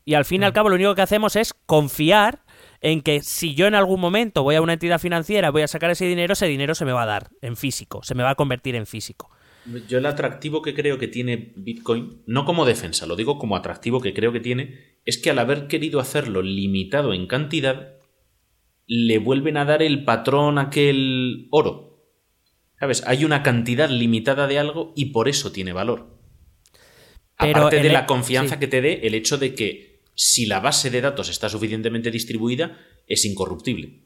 Y 0.04 0.14
al 0.14 0.24
fin 0.24 0.42
y 0.42 0.44
al 0.44 0.50
mm. 0.50 0.54
cabo, 0.54 0.68
lo 0.68 0.74
único 0.74 0.94
que 0.94 1.02
hacemos 1.02 1.36
es 1.36 1.54
confiar 1.54 2.40
en 2.80 3.00
que 3.00 3.22
si 3.22 3.54
yo 3.54 3.66
en 3.66 3.74
algún 3.74 4.00
momento 4.00 4.42
voy 4.42 4.56
a 4.56 4.60
una 4.60 4.74
entidad 4.74 4.98
financiera, 4.98 5.50
voy 5.50 5.62
a 5.62 5.68
sacar 5.68 5.90
ese 5.90 6.04
dinero, 6.04 6.34
ese 6.34 6.46
dinero 6.46 6.74
se 6.74 6.84
me 6.84 6.92
va 6.92 7.04
a 7.04 7.06
dar 7.06 7.30
en 7.40 7.56
físico, 7.56 8.02
se 8.02 8.14
me 8.14 8.22
va 8.22 8.30
a 8.30 8.34
convertir 8.34 8.74
en 8.74 8.86
físico. 8.86 9.30
Yo 9.88 9.98
el 9.98 10.06
atractivo 10.06 10.60
que 10.60 10.74
creo 10.74 10.98
que 10.98 11.08
tiene 11.08 11.52
Bitcoin, 11.56 12.22
no 12.26 12.44
como 12.44 12.66
defensa, 12.66 13.06
lo 13.06 13.16
digo 13.16 13.38
como 13.38 13.56
atractivo 13.56 14.00
que 14.00 14.12
creo 14.12 14.32
que 14.32 14.40
tiene, 14.40 14.98
es 15.04 15.18
que 15.18 15.30
al 15.30 15.38
haber 15.38 15.68
querido 15.68 16.00
hacerlo 16.00 16.42
limitado 16.42 17.14
en 17.14 17.26
cantidad, 17.26 17.94
le 18.86 19.18
vuelven 19.18 19.56
a 19.56 19.64
dar 19.64 19.82
el 19.82 20.04
patrón 20.04 20.58
aquel 20.58 21.48
oro. 21.50 22.02
¿Sabes? 22.78 23.02
Hay 23.06 23.24
una 23.24 23.42
cantidad 23.42 23.88
limitada 23.88 24.46
de 24.46 24.58
algo 24.58 24.92
y 24.96 25.06
por 25.06 25.28
eso 25.28 25.52
tiene 25.52 25.72
valor. 25.72 26.18
Aparte 27.36 27.82
de 27.82 27.90
la 27.90 28.06
confianza 28.06 28.58
que 28.58 28.66
te 28.66 28.80
dé 28.80 29.06
el 29.06 29.14
hecho 29.14 29.38
de 29.38 29.54
que 29.54 30.02
si 30.14 30.46
la 30.46 30.60
base 30.60 30.90
de 30.90 31.00
datos 31.00 31.28
está 31.28 31.48
suficientemente 31.48 32.10
distribuida, 32.10 32.78
es 33.06 33.24
incorruptible. 33.24 34.03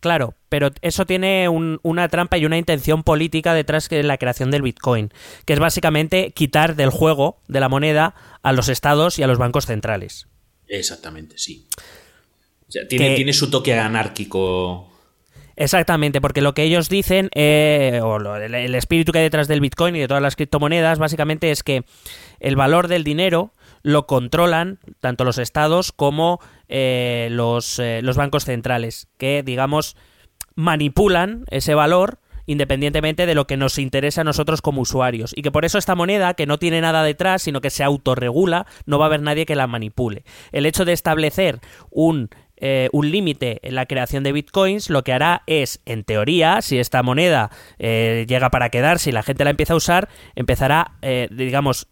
Claro, 0.00 0.34
pero 0.48 0.70
eso 0.80 1.06
tiene 1.06 1.48
una 1.48 2.08
trampa 2.08 2.38
y 2.38 2.46
una 2.46 2.56
intención 2.56 3.02
política 3.02 3.52
detrás 3.52 3.88
de 3.88 4.02
la 4.04 4.16
creación 4.16 4.50
del 4.50 4.62
Bitcoin, 4.62 5.10
que 5.44 5.54
es 5.54 5.58
básicamente 5.58 6.30
quitar 6.30 6.76
del 6.76 6.90
juego 6.90 7.40
de 7.48 7.60
la 7.60 7.68
moneda 7.68 8.14
a 8.42 8.52
los 8.52 8.68
estados 8.68 9.18
y 9.18 9.24
a 9.24 9.26
los 9.26 9.38
bancos 9.38 9.66
centrales. 9.66 10.28
Exactamente, 10.68 11.36
sí. 11.38 11.66
tiene, 12.88 13.32
su 13.32 13.50
toque 13.50 13.74
anárquico. 13.74 14.88
Exactamente, 15.56 16.20
porque 16.20 16.42
lo 16.42 16.54
que 16.54 16.62
ellos 16.62 16.88
dicen, 16.88 17.30
eh, 17.34 17.98
o 18.00 18.36
el 18.36 18.74
espíritu 18.76 19.10
que 19.10 19.18
hay 19.18 19.24
detrás 19.24 19.48
del 19.48 19.60
Bitcoin 19.60 19.96
y 19.96 20.00
de 20.00 20.06
todas 20.06 20.22
las 20.22 20.36
criptomonedas, 20.36 21.00
básicamente 21.00 21.50
es 21.50 21.64
que 21.64 21.82
el 22.38 22.54
valor 22.54 22.86
del 22.86 23.02
dinero 23.02 23.50
lo 23.82 24.06
controlan 24.06 24.78
tanto 25.00 25.24
los 25.24 25.38
estados 25.38 25.92
como 25.92 26.40
eh, 26.68 27.28
los, 27.30 27.78
eh, 27.78 28.00
los 28.02 28.16
bancos 28.16 28.44
centrales, 28.44 29.08
que 29.18 29.42
digamos 29.42 29.96
manipulan 30.54 31.44
ese 31.50 31.74
valor 31.74 32.20
independientemente 32.46 33.26
de 33.26 33.34
lo 33.34 33.46
que 33.46 33.58
nos 33.58 33.78
interesa 33.78 34.22
a 34.22 34.24
nosotros 34.24 34.62
como 34.62 34.80
usuarios. 34.80 35.34
Y 35.36 35.42
que 35.42 35.50
por 35.50 35.66
eso 35.66 35.76
esta 35.76 35.94
moneda, 35.94 36.32
que 36.32 36.46
no 36.46 36.58
tiene 36.58 36.80
nada 36.80 37.02
detrás, 37.02 37.42
sino 37.42 37.60
que 37.60 37.68
se 37.68 37.84
autorregula, 37.84 38.66
no 38.86 38.98
va 38.98 39.04
a 39.04 39.08
haber 39.08 39.20
nadie 39.20 39.44
que 39.44 39.54
la 39.54 39.66
manipule. 39.66 40.24
El 40.50 40.64
hecho 40.64 40.86
de 40.86 40.94
establecer 40.94 41.60
un 41.90 42.30
eh, 42.60 42.88
un 42.90 43.10
límite 43.10 43.60
en 43.62 43.74
la 43.76 43.86
creación 43.86 44.24
de 44.24 44.32
bitcoins, 44.32 44.88
lo 44.90 45.04
que 45.04 45.12
hará 45.12 45.42
es, 45.46 45.80
en 45.84 46.02
teoría, 46.02 46.60
si 46.60 46.78
esta 46.78 47.04
moneda 47.04 47.50
llega 47.78 48.50
para 48.50 48.70
quedarse 48.70 49.10
y 49.10 49.12
la 49.12 49.22
gente 49.22 49.44
la 49.44 49.50
empieza 49.50 49.74
a 49.74 49.76
usar, 49.76 50.08
empezará, 50.34 50.94
digamos, 51.30 51.86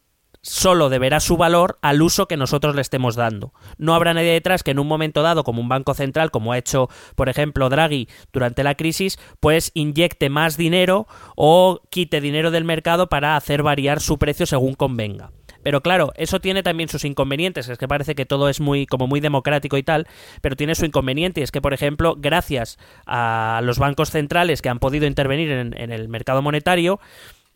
solo 0.47 0.89
deberá 0.89 1.19
su 1.21 1.37
valor 1.37 1.79
al 1.83 2.01
uso 2.03 2.29
que 2.29 2.37
nosotros 2.37 2.75
le 2.75 2.81
estemos 2.81 3.17
dando. 3.17 3.53
No 3.79 3.95
habrá 3.95 4.15
nadie 4.15 4.33
detrás 4.33 4.63
que 4.63 4.71
en 4.71 4.79
un 4.79 4.87
momento 4.87 5.23
dado, 5.23 5.43
como 5.43 5.61
un 5.61 5.69
banco 5.69 5.93
central, 5.95 6.31
como 6.31 6.53
ha 6.53 6.59
hecho, 6.59 6.89
por 7.17 7.29
ejemplo, 7.29 7.69
Draghi 7.69 8.09
durante 8.33 8.63
la 8.63 8.77
crisis, 8.77 9.19
pues 9.41 9.73
inyecte 9.75 10.31
más 10.31 10.57
dinero 10.57 11.09
o 11.35 11.81
quite 11.91 12.21
dinero 12.21 12.51
del 12.51 12.65
mercado 12.65 13.09
para 13.09 13.37
hacer 13.37 13.63
variar 13.63 14.01
su 14.01 14.19
precio 14.19 14.47
según 14.47 14.75
convenga. 14.75 15.33
Pero 15.65 15.81
claro, 15.81 16.13
eso 16.15 16.41
tiene 16.41 16.63
también 16.63 16.89
sus 16.89 17.05
inconvenientes, 17.05 17.69
es 17.69 17.77
que 17.77 17.89
parece 17.89 18.15
que 18.15 18.25
todo 18.25 18.49
es 18.49 18.61
muy 18.61 18.87
como 18.87 19.09
muy 19.09 19.19
democrático 19.19 19.77
y 19.77 19.83
tal, 19.83 20.07
pero 20.41 20.55
tiene 20.55 20.77
su 20.77 20.85
inconveniente, 20.85 21.41
y 21.41 21.43
es 21.43 21.51
que 21.51 21.61
por 21.61 21.75
ejemplo, 21.75 22.15
gracias 22.17 22.79
a 23.05 23.61
los 23.65 23.81
bancos 23.81 24.13
centrales 24.13 24.63
que 24.63 24.69
han 24.69 24.79
podido 24.79 25.07
intervenir 25.07 25.51
en, 25.51 25.93
el 25.93 26.09
mercado 26.09 26.41
monetario, 26.41 27.01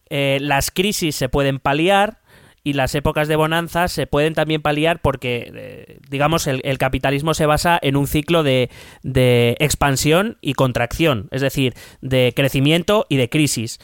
eh, 0.08 0.38
las 0.40 0.72
crisis 0.72 1.14
se 1.14 1.28
pueden 1.28 1.60
paliar, 1.60 2.18
y 2.62 2.74
las 2.74 2.94
épocas 2.94 3.28
de 3.28 3.36
bonanza 3.36 3.88
se 3.88 4.06
pueden 4.06 4.34
también 4.34 4.62
paliar 4.62 5.00
porque, 5.00 5.50
eh, 5.54 5.98
digamos, 6.08 6.46
el, 6.46 6.78
capitalismo 6.78 7.34
se 7.34 7.46
basa 7.46 7.78
en 7.80 7.96
un 7.96 8.06
ciclo 8.06 8.42
de, 8.42 8.70
de, 9.02 9.56
expansión 9.60 10.38
y 10.40 10.54
contracción, 10.54 11.28
es 11.30 11.40
decir, 11.40 11.74
de 12.00 12.32
crecimiento 12.34 13.06
y 13.08 13.16
de 13.16 13.28
crisis 13.28 13.78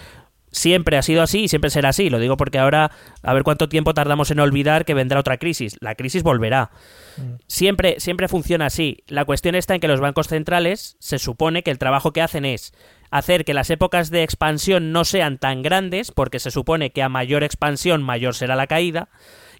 siempre 0.56 0.96
ha 0.96 1.02
sido 1.02 1.22
así 1.22 1.44
y 1.44 1.48
siempre 1.48 1.70
será 1.70 1.90
así. 1.90 2.10
Lo 2.10 2.18
digo 2.18 2.36
porque 2.36 2.58
ahora, 2.58 2.90
a 3.22 3.34
ver 3.34 3.42
cuánto 3.42 3.68
tiempo 3.68 3.94
tardamos 3.94 4.30
en 4.30 4.40
olvidar 4.40 4.84
que 4.84 4.94
vendrá 4.94 5.20
otra 5.20 5.36
crisis. 5.36 5.76
La 5.80 5.94
crisis 5.94 6.22
volverá. 6.22 6.70
Mm. 7.16 7.34
Siempre, 7.46 8.00
siempre 8.00 8.28
funciona 8.28 8.66
así. 8.66 9.04
La 9.06 9.24
cuestión 9.24 9.54
está 9.54 9.74
en 9.74 9.80
que 9.80 9.88
los 9.88 10.00
bancos 10.00 10.28
centrales 10.28 10.96
se 10.98 11.18
supone 11.18 11.62
que 11.62 11.70
el 11.70 11.78
trabajo 11.78 12.12
que 12.12 12.22
hacen 12.22 12.44
es 12.44 12.72
hacer 13.10 13.44
que 13.44 13.54
las 13.54 13.70
épocas 13.70 14.10
de 14.10 14.22
expansión 14.22 14.92
no 14.92 15.04
sean 15.04 15.38
tan 15.38 15.62
grandes, 15.62 16.12
porque 16.12 16.38
se 16.38 16.50
supone 16.50 16.90
que 16.90 17.02
a 17.02 17.08
mayor 17.08 17.42
expansión 17.42 18.02
mayor 18.02 18.34
será 18.34 18.56
la 18.56 18.66
caída, 18.66 19.08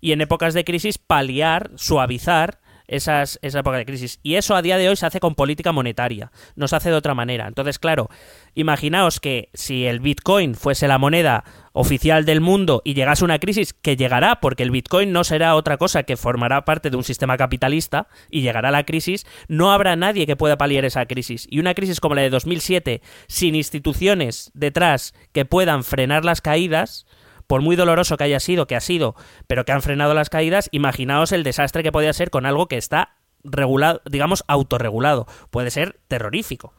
y 0.01 0.13
en 0.13 0.21
épocas 0.21 0.55
de 0.55 0.65
crisis 0.65 0.99
paliar, 0.99 1.71
suavizar 1.77 2.61
esas, 2.89 3.39
esa 3.43 3.61
época 3.61 3.79
de 3.79 3.87
crisis. 3.87 4.21
Y 4.23 4.35
eso 4.35 4.55
a 4.55 4.63
día 4.63 4.79
de 4.79 4.89
hoy 4.89 4.97
se 4.97 5.07
hace 5.07 5.21
con 5.21 5.35
política 5.35 5.73
monetaria, 5.73 6.31
no 6.55 6.69
se 6.69 6.77
hace 6.77 6.91
de 6.91 6.97
otra 6.97 7.15
manera. 7.15 7.47
Entonces, 7.47 7.79
claro, 7.79 8.09
imaginaos 8.55 9.21
que 9.21 9.51
si 9.55 9.87
el 9.87 10.01
Bitcoin 10.01 10.55
fuese 10.55 10.89
la 10.89 10.99
moneda 10.99 11.45
oficial 11.73 12.25
del 12.25 12.41
mundo 12.41 12.81
y 12.85 12.95
llegase 12.95 13.25
una 13.25 13.39
crisis, 13.39 13.75
que 13.75 13.97
llegará, 13.97 14.41
porque 14.41 14.63
el 14.63 14.71
Bitcoin 14.71 15.13
no 15.13 15.25
será 15.25 15.55
otra 15.55 15.77
cosa 15.77 16.05
que 16.05 16.17
formará 16.17 16.65
parte 16.65 16.89
de 16.89 16.97
un 16.97 17.05
sistema 17.05 17.37
capitalista 17.37 18.09
y 18.31 18.41
llegará 18.41 18.71
la 18.71 18.85
crisis, 18.85 19.27
no 19.49 19.73
habrá 19.73 19.95
nadie 19.95 20.27
que 20.27 20.37
pueda 20.37 20.57
paliar 20.57 20.85
esa 20.85 21.05
crisis. 21.07 21.47
Y 21.51 21.61
una 21.61 21.75
crisis 21.75 22.01
como 22.01 22.15
la 22.15 22.23
de 22.23 22.31
2007, 22.31 23.03
sin 23.29 23.55
instituciones 23.55 24.51
detrás 24.55 25.15
que 25.33 25.45
puedan 25.45 25.85
frenar 25.85 26.25
las 26.25 26.41
caídas, 26.41 27.07
por 27.47 27.63
muy 27.63 27.77
doloroso 27.77 28.17
que 28.17 28.25
haya 28.25 28.41
sido, 28.41 28.67
que 28.67 28.77
ha 28.77 28.81
sido, 28.81 29.15
pero 29.47 29.65
que 29.65 29.73
han 29.73 29.83
frenado 29.83 30.15
las 30.15 30.31
caídas, 30.31 30.69
imaginaos 30.73 31.33
el 31.33 31.43
desastre 31.43 31.83
que 31.83 31.93
podría 31.93 32.13
ser 32.13 32.31
con 32.31 32.47
algo 32.47 32.67
que 32.67 32.77
está 32.77 33.17
regulado, 33.45 34.03
digamos, 34.11 34.45
autorregulado. 34.49 35.27
Puede 35.51 35.71
ser 35.71 35.99
terrorífico. 36.09 36.75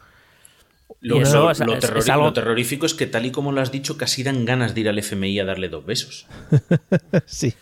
Lo, 1.00 1.22
terrorífico 2.34 2.86
es 2.86 2.94
que 2.94 3.08
tal 3.08 3.26
y 3.26 3.32
como 3.32 3.52
lo 3.52 3.62
has 3.62 3.72
dicho, 3.72 3.98
casi 3.98 4.24
dan 4.24 4.46
ganas 4.46 4.74
de 4.74 4.82
ir 4.82 4.90
al 4.90 4.98
FMI 4.98 5.40
a 5.40 5.46
darle 5.46 5.70
dos 5.70 5.86
besos. 5.86 6.28
sí. 7.26 7.54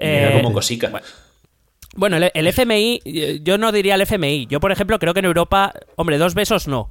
Mira 0.00 0.32
como 0.34 0.52
cosica. 0.52 0.90
Bueno, 1.94 2.16
el, 2.16 2.30
el, 2.32 2.46
FMI, 2.46 3.40
yo 3.42 3.58
no 3.58 3.70
diría 3.70 3.94
el 3.94 4.00
FMI. 4.00 4.46
Yo, 4.46 4.60
por 4.60 4.72
ejemplo, 4.72 4.98
creo 4.98 5.12
que 5.12 5.20
en 5.20 5.26
Europa, 5.26 5.74
hombre, 5.96 6.18
dos 6.18 6.34
besos 6.34 6.66
no 6.66 6.90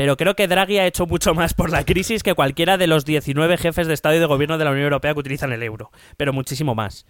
pero 0.00 0.16
creo 0.16 0.34
que 0.34 0.48
Draghi 0.48 0.78
ha 0.78 0.86
hecho 0.86 1.04
mucho 1.04 1.34
más 1.34 1.52
por 1.52 1.68
la 1.68 1.84
crisis 1.84 2.22
que 2.22 2.32
cualquiera 2.32 2.78
de 2.78 2.86
los 2.86 3.04
19 3.04 3.58
jefes 3.58 3.86
de 3.86 3.92
Estado 3.92 4.14
y 4.14 4.18
de 4.18 4.24
Gobierno 4.24 4.56
de 4.56 4.64
la 4.64 4.70
Unión 4.70 4.84
Europea 4.84 5.12
que 5.12 5.20
utilizan 5.20 5.52
el 5.52 5.62
euro, 5.62 5.90
pero 6.16 6.32
muchísimo 6.32 6.74
más. 6.74 7.04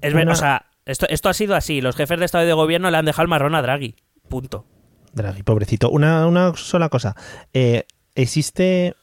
Es 0.00 0.14
o 0.14 0.34
sea, 0.36 0.66
esto, 0.84 1.08
esto 1.08 1.28
ha 1.28 1.34
sido 1.34 1.56
así, 1.56 1.80
los 1.80 1.96
jefes 1.96 2.20
de 2.20 2.24
Estado 2.24 2.44
y 2.44 2.46
de 2.46 2.52
Gobierno 2.52 2.88
le 2.92 2.98
han 2.98 3.04
dejado 3.04 3.24
el 3.24 3.30
marrón 3.30 3.56
a 3.56 3.62
Draghi, 3.62 3.96
punto. 4.28 4.64
Draghi, 5.12 5.42
pobrecito. 5.42 5.90
Una, 5.90 6.28
una 6.28 6.56
sola 6.56 6.88
cosa, 6.88 7.16
eh, 7.52 7.82
existe 8.14 8.94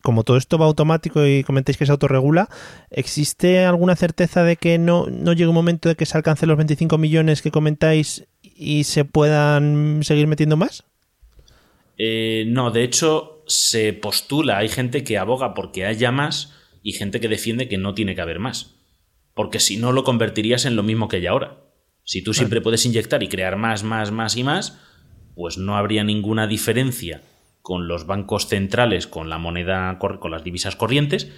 como 0.00 0.24
todo 0.24 0.38
esto 0.38 0.56
va 0.56 0.64
automático 0.64 1.26
y 1.26 1.44
comentáis 1.44 1.76
que 1.76 1.84
se 1.84 1.92
autorregula, 1.92 2.48
¿existe 2.88 3.66
alguna 3.66 3.96
certeza 3.96 4.44
de 4.44 4.56
que 4.56 4.78
no, 4.78 5.08
no 5.10 5.34
llegue 5.34 5.48
un 5.48 5.54
momento 5.54 5.90
de 5.90 5.94
que 5.94 6.06
se 6.06 6.16
alcancen 6.16 6.48
los 6.48 6.56
25 6.56 6.96
millones 6.96 7.42
que 7.42 7.50
comentáis 7.50 8.26
y 8.40 8.84
se 8.84 9.04
puedan 9.04 10.00
seguir 10.04 10.26
metiendo 10.26 10.56
más? 10.56 10.87
Eh, 11.98 12.44
no, 12.46 12.70
de 12.70 12.84
hecho, 12.84 13.42
se 13.46 13.92
postula, 13.92 14.58
hay 14.58 14.68
gente 14.68 15.04
que 15.04 15.18
aboga 15.18 15.52
porque 15.52 15.84
haya 15.84 16.12
más 16.12 16.54
y 16.82 16.92
gente 16.92 17.20
que 17.20 17.28
defiende 17.28 17.68
que 17.68 17.76
no 17.76 17.94
tiene 17.94 18.14
que 18.14 18.20
haber 18.20 18.38
más. 18.38 18.76
Porque 19.34 19.60
si 19.60 19.76
no, 19.76 19.92
lo 19.92 20.04
convertirías 20.04 20.64
en 20.64 20.76
lo 20.76 20.82
mismo 20.82 21.08
que 21.08 21.16
hay 21.16 21.26
ahora. 21.26 21.64
Si 22.04 22.22
tú 22.22 22.32
siempre 22.32 22.60
puedes 22.60 22.86
inyectar 22.86 23.22
y 23.22 23.28
crear 23.28 23.56
más, 23.56 23.82
más, 23.82 24.10
más 24.10 24.36
y 24.36 24.44
más, 24.44 24.78
pues 25.34 25.58
no 25.58 25.76
habría 25.76 26.04
ninguna 26.04 26.46
diferencia 26.46 27.22
con 27.60 27.86
los 27.86 28.06
bancos 28.06 28.46
centrales, 28.46 29.06
con 29.06 29.28
la 29.28 29.38
moneda, 29.38 29.98
con 29.98 30.30
las 30.30 30.42
divisas 30.42 30.74
corrientes, 30.74 31.30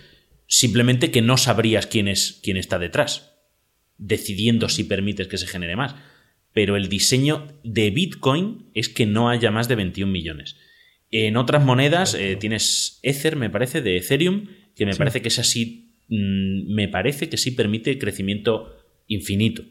simplemente 0.46 1.10
que 1.10 1.22
no 1.22 1.36
sabrías 1.36 1.86
quién 1.86 2.06
es 2.06 2.40
quién 2.42 2.56
está 2.56 2.78
detrás, 2.78 3.34
decidiendo 3.98 4.68
si 4.68 4.84
permites 4.84 5.26
que 5.26 5.38
se 5.38 5.48
genere 5.48 5.74
más 5.74 5.96
pero 6.52 6.76
el 6.76 6.88
diseño 6.88 7.46
de 7.62 7.90
Bitcoin 7.90 8.70
es 8.74 8.88
que 8.88 9.06
no 9.06 9.28
haya 9.28 9.50
más 9.50 9.68
de 9.68 9.76
21 9.76 10.10
millones. 10.10 10.56
En 11.10 11.36
otras 11.36 11.64
monedas 11.64 12.14
eh, 12.14 12.36
tienes 12.36 13.00
Ether, 13.02 13.36
me 13.36 13.50
parece, 13.50 13.82
de 13.82 13.96
Ethereum, 13.96 14.46
que 14.76 14.86
me 14.86 14.94
parece 14.94 15.22
que 15.22 15.28
es 15.28 15.38
así, 15.38 15.96
mm, 16.08 16.72
me 16.72 16.88
parece 16.88 17.28
que 17.28 17.36
sí 17.36 17.50
permite 17.50 17.98
crecimiento 17.98 18.76
infinito. 19.06 19.64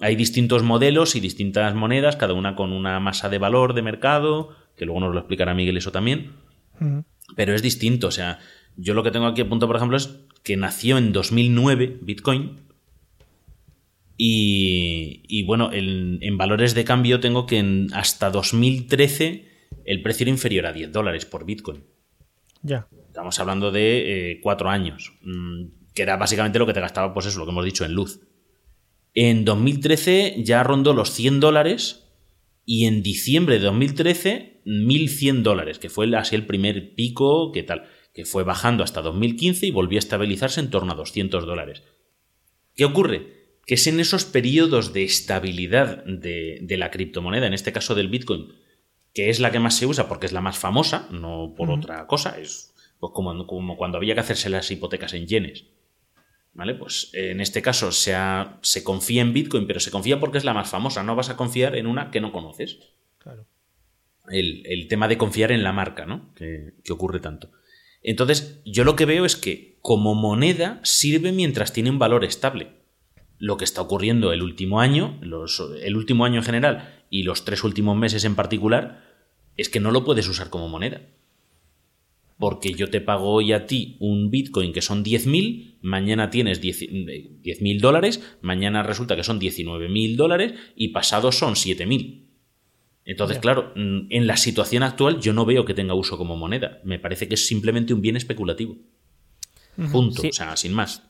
Hay 0.00 0.14
distintos 0.14 0.62
modelos 0.62 1.16
y 1.16 1.20
distintas 1.20 1.74
monedas, 1.74 2.16
cada 2.16 2.34
una 2.34 2.54
con 2.54 2.72
una 2.72 3.00
masa 3.00 3.28
de 3.28 3.38
valor 3.38 3.74
de 3.74 3.82
mercado, 3.82 4.54
que 4.76 4.84
luego 4.84 5.00
nos 5.00 5.12
lo 5.12 5.18
explicará 5.18 5.54
Miguel 5.54 5.76
eso 5.76 5.90
también, 5.90 6.32
pero 7.34 7.54
es 7.54 7.62
distinto. 7.62 8.06
O 8.06 8.12
sea, 8.12 8.38
yo 8.76 8.94
lo 8.94 9.02
que 9.02 9.10
tengo 9.10 9.26
aquí 9.26 9.40
a 9.40 9.48
punto, 9.48 9.66
por 9.66 9.76
ejemplo, 9.76 9.96
es 9.96 10.20
que 10.44 10.56
nació 10.56 10.98
en 10.98 11.12
2009 11.12 11.98
Bitcoin, 12.00 12.67
y, 14.20 15.44
bueno, 15.44 15.70
en, 15.72 16.36
valores 16.36 16.74
de 16.74 16.84
cambio 16.84 17.20
tengo 17.20 17.46
que 17.46 17.58
en, 17.58 17.86
hasta 17.94 18.30
2013 18.30 19.68
el 19.84 20.02
precio 20.02 20.24
era 20.24 20.30
inferior 20.30 20.66
a 20.66 20.72
10 20.72 20.90
dólares 20.90 21.24
por 21.24 21.46
Bitcoin. 21.46 21.84
Ya. 22.62 22.88
Estamos 23.06 23.38
hablando 23.38 23.70
de 23.70 24.32
eh, 24.32 24.40
cuatro 24.42 24.70
años, 24.70 25.12
mm, 25.22 25.92
que 25.94 26.02
era 26.02 26.16
básicamente 26.16 26.58
lo 26.58 26.66
que 26.66 26.72
te 26.72 26.80
gastaba, 26.80 27.14
pues 27.14 27.26
eso, 27.26 27.38
lo 27.38 27.44
que 27.44 27.52
hemos 27.52 27.64
dicho 27.64 27.84
en 27.84 27.92
luz. 27.92 28.20
En 29.14 29.44
2013 29.44 30.42
ya 30.44 30.64
rondó 30.64 30.94
los 30.94 31.12
100 31.12 31.38
dólares 31.38 32.08
y 32.64 32.86
en 32.86 33.02
diciembre 33.02 33.58
de 33.58 33.66
2013 33.66 34.62
1100 34.64 35.44
dólares, 35.44 35.78
que 35.78 35.88
fue 35.88 36.14
así 36.16 36.34
el 36.34 36.44
primer 36.44 36.94
pico, 36.94 37.52
que 37.52 37.62
tal, 37.62 37.84
que 38.12 38.24
fue 38.24 38.42
bajando 38.42 38.82
hasta 38.82 39.00
2015 39.00 39.66
y 39.66 39.70
volvió 39.70 39.98
a 39.98 40.00
estabilizarse 40.00 40.60
en 40.60 40.70
torno 40.70 40.92
a 40.92 40.96
200 40.96 41.46
dólares. 41.46 41.84
¿Qué 42.74 42.84
ocurre? 42.84 43.37
Que 43.68 43.74
es 43.74 43.86
en 43.86 44.00
esos 44.00 44.24
periodos 44.24 44.94
de 44.94 45.04
estabilidad 45.04 46.02
de, 46.06 46.76
la 46.78 46.90
criptomoneda, 46.90 47.46
en 47.46 47.52
este 47.52 47.70
caso 47.70 47.94
del 47.94 48.08
Bitcoin, 48.08 48.54
que 49.12 49.28
es 49.28 49.40
la 49.40 49.52
que 49.52 49.60
más 49.60 49.76
se 49.76 49.84
usa 49.84 50.08
porque 50.08 50.24
es 50.24 50.32
la 50.32 50.40
más 50.40 50.56
famosa, 50.56 51.06
no 51.10 51.52
por 51.54 51.70
otra 51.70 52.06
cosa, 52.06 52.38
es 52.40 52.74
pues 52.98 53.12
como, 53.14 53.46
como, 53.46 53.76
cuando 53.76 53.98
había 53.98 54.14
que 54.14 54.20
hacerse 54.20 54.48
las 54.48 54.70
hipotecas 54.70 55.12
en 55.12 55.26
yenes. 55.26 55.66
¿Vale? 56.54 56.74
Pues 56.76 57.10
en 57.12 57.42
este 57.42 57.60
caso 57.60 57.92
se, 57.92 58.16
se 58.62 58.82
confía 58.82 59.20
en 59.20 59.34
Bitcoin, 59.34 59.66
pero 59.66 59.80
se 59.80 59.90
confía 59.90 60.18
porque 60.18 60.38
es 60.38 60.44
la 60.44 60.54
más 60.54 60.70
famosa, 60.70 61.02
no 61.02 61.14
vas 61.14 61.28
a 61.28 61.36
confiar 61.36 61.76
en 61.76 61.86
una 61.86 62.10
que 62.10 62.22
no 62.22 62.32
conoces. 62.32 62.78
Claro. 63.18 63.44
El, 64.30 64.88
tema 64.88 65.08
de 65.08 65.18
confiar 65.18 65.52
en 65.52 65.62
la 65.62 65.74
marca, 65.74 66.06
¿no? 66.06 66.32
Que, 66.34 66.72
que 66.84 66.92
ocurre 66.94 67.20
tanto. 67.20 67.50
Entonces, 68.02 68.62
yo 68.64 68.84
lo 68.84 68.96
que 68.96 69.04
veo 69.04 69.26
es 69.26 69.36
que 69.36 69.76
como 69.82 70.14
moneda 70.14 70.80
sirve 70.84 71.32
mientras 71.32 71.74
tiene 71.74 71.90
un 71.90 71.98
valor 71.98 72.24
estable 72.24 72.77
lo 73.38 73.56
que 73.56 73.64
está 73.64 73.80
ocurriendo 73.80 74.32
el 74.32 74.42
último 74.42 74.80
año, 74.80 75.18
el 75.22 75.96
último 75.96 76.24
año 76.24 76.36
en 76.36 76.44
general 76.44 77.04
y 77.10 77.22
los 77.22 77.44
tres 77.44 77.64
últimos 77.64 77.96
meses 77.96 78.24
en 78.24 78.34
particular, 78.34 79.04
es 79.56 79.68
que 79.68 79.80
no 79.80 79.90
lo 79.90 80.04
puedes 80.04 80.28
usar 80.28 80.50
como 80.50 80.68
moneda. 80.68 81.02
Porque 82.38 82.72
yo 82.72 82.88
te 82.88 83.00
pago 83.00 83.30
hoy 83.30 83.52
a 83.52 83.66
ti 83.66 83.96
un 83.98 84.30
Bitcoin 84.30 84.72
que 84.72 84.82
son 84.82 85.04
10.000, 85.04 85.78
mañana 85.82 86.30
tienes 86.30 86.62
10.000 86.62 87.80
dólares, 87.80 88.22
mañana 88.42 88.84
resulta 88.84 89.16
que 89.16 89.24
son 89.24 89.40
19.000 89.40 90.16
dólares 90.16 90.54
y 90.76 90.88
pasado 90.88 91.32
son 91.32 91.54
7.000. 91.54 92.28
Entonces, 93.04 93.38
claro, 93.38 93.72
mm, 93.74 94.06
en 94.10 94.26
la 94.26 94.36
situación 94.36 94.82
actual 94.82 95.18
yo 95.18 95.32
no 95.32 95.46
veo 95.46 95.64
que 95.64 95.74
tenga 95.74 95.94
uso 95.94 96.18
como 96.18 96.36
moneda. 96.36 96.80
Me 96.84 96.98
parece 96.98 97.26
que 97.26 97.34
es 97.34 97.46
simplemente 97.46 97.94
un 97.94 98.02
bien 98.02 98.16
especulativo. 98.16 98.76
Punto. 99.90 100.22
O 100.28 100.32
sea, 100.32 100.56
sin 100.56 100.74
más. 100.74 101.07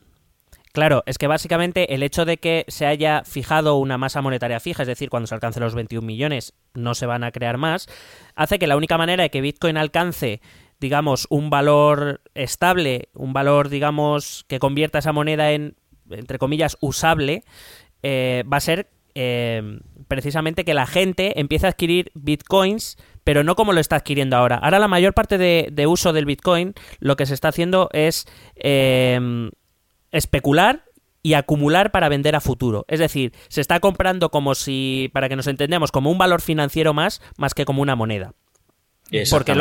Claro, 0.71 1.03
es 1.07 1.17
que 1.17 1.27
básicamente 1.27 1.95
el 1.95 2.03
hecho 2.03 2.25
de 2.25 2.37
que 2.37 2.65
se 2.67 2.85
haya 2.85 3.23
fijado 3.25 3.77
una 3.77 3.97
masa 3.97 4.21
monetaria 4.21 4.59
fija, 4.59 4.83
es 4.83 4.87
decir, 4.87 5.09
cuando 5.09 5.25
se 5.25 5.33
alcance 5.33 5.59
los 5.59 5.73
21 5.73 6.05
millones 6.05 6.53
no 6.75 6.93
se 6.93 7.07
van 7.07 7.23
a 7.23 7.31
crear 7.31 7.57
más, 7.57 7.87
hace 8.35 8.59
que 8.59 8.67
la 8.67 8.77
única 8.77 8.97
manera 8.97 9.23
de 9.23 9.31
que 9.31 9.41
Bitcoin 9.41 9.77
alcance 9.77 10.41
digamos, 10.79 11.27
un 11.29 11.49
valor 11.49 12.21
estable, 12.33 13.09
un 13.13 13.33
valor, 13.33 13.69
digamos, 13.69 14.45
que 14.47 14.59
convierta 14.59 14.99
esa 14.99 15.11
moneda 15.11 15.51
en, 15.51 15.75
entre 16.09 16.39
comillas, 16.39 16.77
usable, 16.79 17.43
eh, 18.01 18.43
va 18.51 18.57
a 18.57 18.61
ser 18.61 18.89
eh, 19.13 19.79
precisamente 20.07 20.63
que 20.63 20.73
la 20.73 20.87
gente 20.87 21.39
empiece 21.39 21.65
a 21.65 21.71
adquirir 21.71 22.11
bitcoins, 22.15 22.97
pero 23.23 23.43
no 23.43 23.55
como 23.55 23.73
lo 23.73 23.81
está 23.81 23.97
adquiriendo 23.97 24.37
ahora. 24.37 24.55
Ahora 24.55 24.79
la 24.79 24.87
mayor 24.87 25.13
parte 25.13 25.37
de, 25.37 25.87
uso 25.87 26.13
del 26.13 26.25
bitcoin 26.25 26.73
lo 26.99 27.15
que 27.17 27.25
se 27.25 27.33
está 27.33 27.49
haciendo 27.49 27.89
es 27.91 28.25
eh, 28.55 29.49
especular 30.11 30.85
y 31.21 31.33
acumular 31.33 31.91
para 31.91 32.09
vender 32.09 32.35
a 32.35 32.41
futuro. 32.41 32.85
Es 32.87 32.99
decir, 32.99 33.33
se 33.49 33.61
está 33.61 33.79
comprando 33.79 34.29
como 34.29 34.55
si, 34.55 35.09
para 35.13 35.27
que 35.29 35.35
nos 35.35 35.47
entendamos, 35.47 35.91
como 35.91 36.11
un 36.11 36.17
valor 36.17 36.41
financiero 36.41 36.93
más, 36.93 37.21
más 37.37 37.53
que 37.53 37.65
como 37.65 37.81
una 37.81 37.95
moneda. 37.95 38.33
Porque 39.29 39.55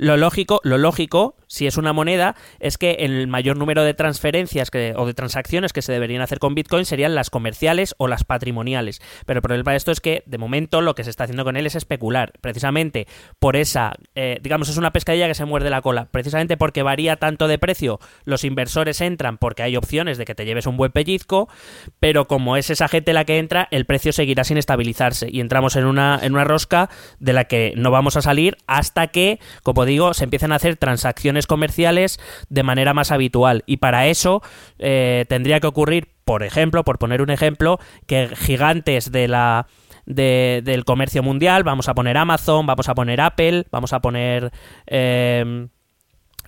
lo 0.00 0.16
lógico, 0.16 0.60
lo 0.64 0.78
lógico, 0.78 1.36
si 1.46 1.66
es 1.66 1.76
una 1.76 1.92
moneda, 1.92 2.34
es 2.58 2.78
que 2.78 2.92
el 3.00 3.26
mayor 3.26 3.58
número 3.58 3.84
de 3.84 3.92
transferencias 3.92 4.70
que, 4.70 4.94
o 4.96 5.04
de 5.04 5.12
transacciones 5.12 5.74
que 5.74 5.82
se 5.82 5.92
deberían 5.92 6.22
hacer 6.22 6.38
con 6.38 6.54
Bitcoin 6.54 6.86
serían 6.86 7.14
las 7.14 7.28
comerciales 7.28 7.94
o 7.98 8.08
las 8.08 8.24
patrimoniales. 8.24 9.02
Pero 9.26 9.38
el 9.38 9.42
problema 9.42 9.72
de 9.72 9.76
esto 9.76 9.92
es 9.92 10.00
que, 10.00 10.22
de 10.24 10.38
momento, 10.38 10.80
lo 10.80 10.94
que 10.94 11.04
se 11.04 11.10
está 11.10 11.24
haciendo 11.24 11.44
con 11.44 11.58
él 11.58 11.66
es 11.66 11.74
especular. 11.74 12.32
Precisamente 12.40 13.08
por 13.38 13.56
esa, 13.56 13.92
eh, 14.14 14.38
digamos, 14.40 14.70
es 14.70 14.78
una 14.78 14.90
pescadilla 14.90 15.28
que 15.28 15.34
se 15.34 15.44
muerde 15.44 15.68
la 15.68 15.82
cola. 15.82 16.08
Precisamente 16.10 16.56
porque 16.56 16.82
varía 16.82 17.16
tanto 17.16 17.46
de 17.46 17.58
precio, 17.58 18.00
los 18.24 18.44
inversores 18.44 19.02
entran 19.02 19.36
porque 19.36 19.62
hay 19.62 19.76
opciones 19.76 20.16
de 20.16 20.24
que 20.24 20.34
te 20.34 20.46
lleves 20.46 20.66
un 20.66 20.78
buen 20.78 20.92
pellizco, 20.92 21.50
pero 21.98 22.26
como 22.26 22.56
es 22.56 22.70
esa 22.70 22.88
gente 22.88 23.12
la 23.12 23.26
que 23.26 23.36
entra, 23.36 23.68
el 23.70 23.84
precio 23.84 24.14
seguirá 24.14 24.44
sin 24.44 24.56
estabilizarse. 24.56 25.28
Y 25.30 25.40
entramos 25.40 25.76
en 25.76 25.84
una, 25.84 26.18
en 26.22 26.32
una 26.32 26.44
rosca 26.44 26.88
de 27.18 27.34
la 27.34 27.44
que 27.44 27.74
no 27.76 27.90
vamos 27.90 28.16
a 28.16 28.22
salir 28.22 28.56
hasta 28.66 29.08
que, 29.08 29.40
como 29.62 29.84
digo, 29.90 30.14
se 30.14 30.24
empiecen 30.24 30.52
a 30.52 30.56
hacer 30.56 30.76
transacciones 30.76 31.46
comerciales 31.46 32.18
de 32.48 32.62
manera 32.62 32.94
más 32.94 33.10
habitual. 33.10 33.62
Y 33.66 33.76
para 33.78 34.06
eso 34.06 34.42
eh, 34.78 35.26
tendría 35.28 35.60
que 35.60 35.66
ocurrir, 35.66 36.08
por 36.24 36.42
ejemplo, 36.42 36.84
por 36.84 36.98
poner 36.98 37.20
un 37.22 37.30
ejemplo, 37.30 37.78
que 38.06 38.28
gigantes 38.36 39.12
de 39.12 39.28
la 39.28 39.66
del 40.06 40.84
comercio 40.84 41.22
mundial, 41.22 41.62
vamos 41.62 41.88
a 41.88 41.94
poner 41.94 42.16
Amazon, 42.16 42.66
vamos 42.66 42.88
a 42.88 42.94
poner 42.94 43.20
Apple, 43.20 43.66
vamos 43.70 43.92
a 43.92 44.00
poner 44.00 44.50
eh, 44.88 45.68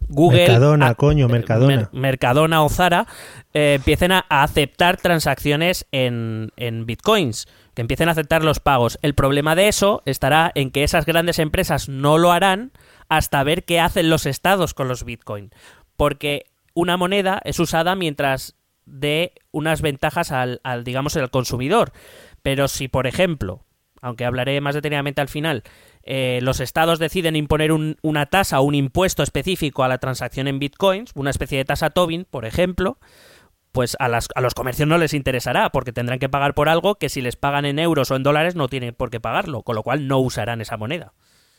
Google, 0.09 0.41
Mercadona, 0.41 0.95
coño, 0.95 1.29
Mercadona. 1.29 1.89
Mercadona 1.93 2.65
o 2.65 2.69
Zara 2.69 3.07
eh, 3.55 3.75
empiecen 3.77 4.13
a, 4.13 4.25
aceptar 4.29 4.97
transacciones 4.97 5.87
en, 5.93 6.51
en 6.57 6.87
bitcoins 6.87 7.47
que 7.75 7.83
empiecen 7.83 8.09
a 8.09 8.13
aceptar 8.13 8.45
los 8.45 8.61
pagos. 8.61 8.99
El 9.03 9.15
problema 9.15 9.55
de 9.55 9.69
eso 9.69 10.03
estará 10.05 10.53
en 10.55 10.71
que 10.71 10.85
esas 10.85 11.07
grandes 11.07 11.39
empresas 11.39 11.89
no 11.89 12.19
lo 12.19 12.33
harán 12.33 12.73
hasta 13.13 13.45
ver 13.45 13.65
qué 13.65 13.79
hacen 13.79 14.09
los 14.09 14.25
estados 14.25 14.73
con 14.73 14.89
los 14.89 15.05
Bitcoin. 15.05 15.51
Porque 15.99 16.47
una 16.73 16.97
moneda 16.97 17.43
es 17.45 17.61
usada 17.61 17.95
mientras 17.95 18.57
dé 18.87 19.35
unas 19.51 19.83
ventajas 19.83 20.33
al, 20.33 20.61
digamos, 20.83 21.15
al 21.19 21.31
consumidor. 21.31 21.93
Pero 22.43 22.69
si, 22.69 22.89
por 22.89 23.07
ejemplo, 23.07 23.67
aunque 24.01 24.25
hablaré 24.25 24.59
más 24.63 24.75
detenidamente 24.75 25.21
al 25.21 25.29
final, 25.29 25.63
eh, 26.05 26.39
los 26.41 26.61
estados 26.61 26.99
deciden 26.99 27.37
imponer 27.37 27.71
una 27.71 28.27
tasa 28.27 28.61
o 28.61 28.65
un 28.65 28.75
impuesto 28.75 29.23
específico 29.23 29.85
a 29.85 29.89
la 29.89 29.99
transacción 29.99 30.49
en 30.49 30.59
bitcoins, 30.59 31.13
una 31.15 31.31
especie 31.31 31.59
de 31.59 31.67
tasa 31.67 31.91
Tobin, 31.91 32.25
por 32.25 32.47
ejemplo, 32.47 32.99
pues 33.73 33.95
a, 34.01 34.09
las, 34.09 34.29
a 34.35 34.41
los 34.41 34.55
comercios 34.55 34.89
no 34.89 34.97
les 34.97 35.13
interesará, 35.13 35.69
porque 35.69 35.93
tendrán 35.93 36.19
que 36.19 36.31
pagar 36.31 36.55
por 36.55 36.71
algo 36.71 36.95
que 36.95 37.11
si 37.11 37.21
les 37.21 37.37
pagan 37.37 37.67
en 37.67 37.79
euros 37.79 38.11
o 38.11 38.17
en 38.17 38.23
dólares 38.23 38.57
no 38.57 38.69
tienen 38.69 38.95
por 38.95 39.11
qué 39.11 39.21
pagarlo, 39.21 39.63
con 39.65 39.77
lo 39.77 39.83
cual 39.83 40.09
no 40.09 40.19
usarán 40.19 40.63
esa 40.63 40.79
moneda. 40.79 41.13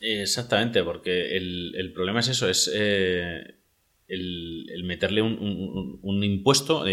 Exactamente, 0.06 0.82
porque 0.82 1.34
el, 1.34 1.92
problema 1.94 2.20
es 2.20 2.28
eso, 2.28 2.46
es 2.46 2.70
eh, 2.74 3.54
el, 4.06 4.82
meterle 4.84 5.22
un, 5.22 6.22
impuesto, 6.22 6.84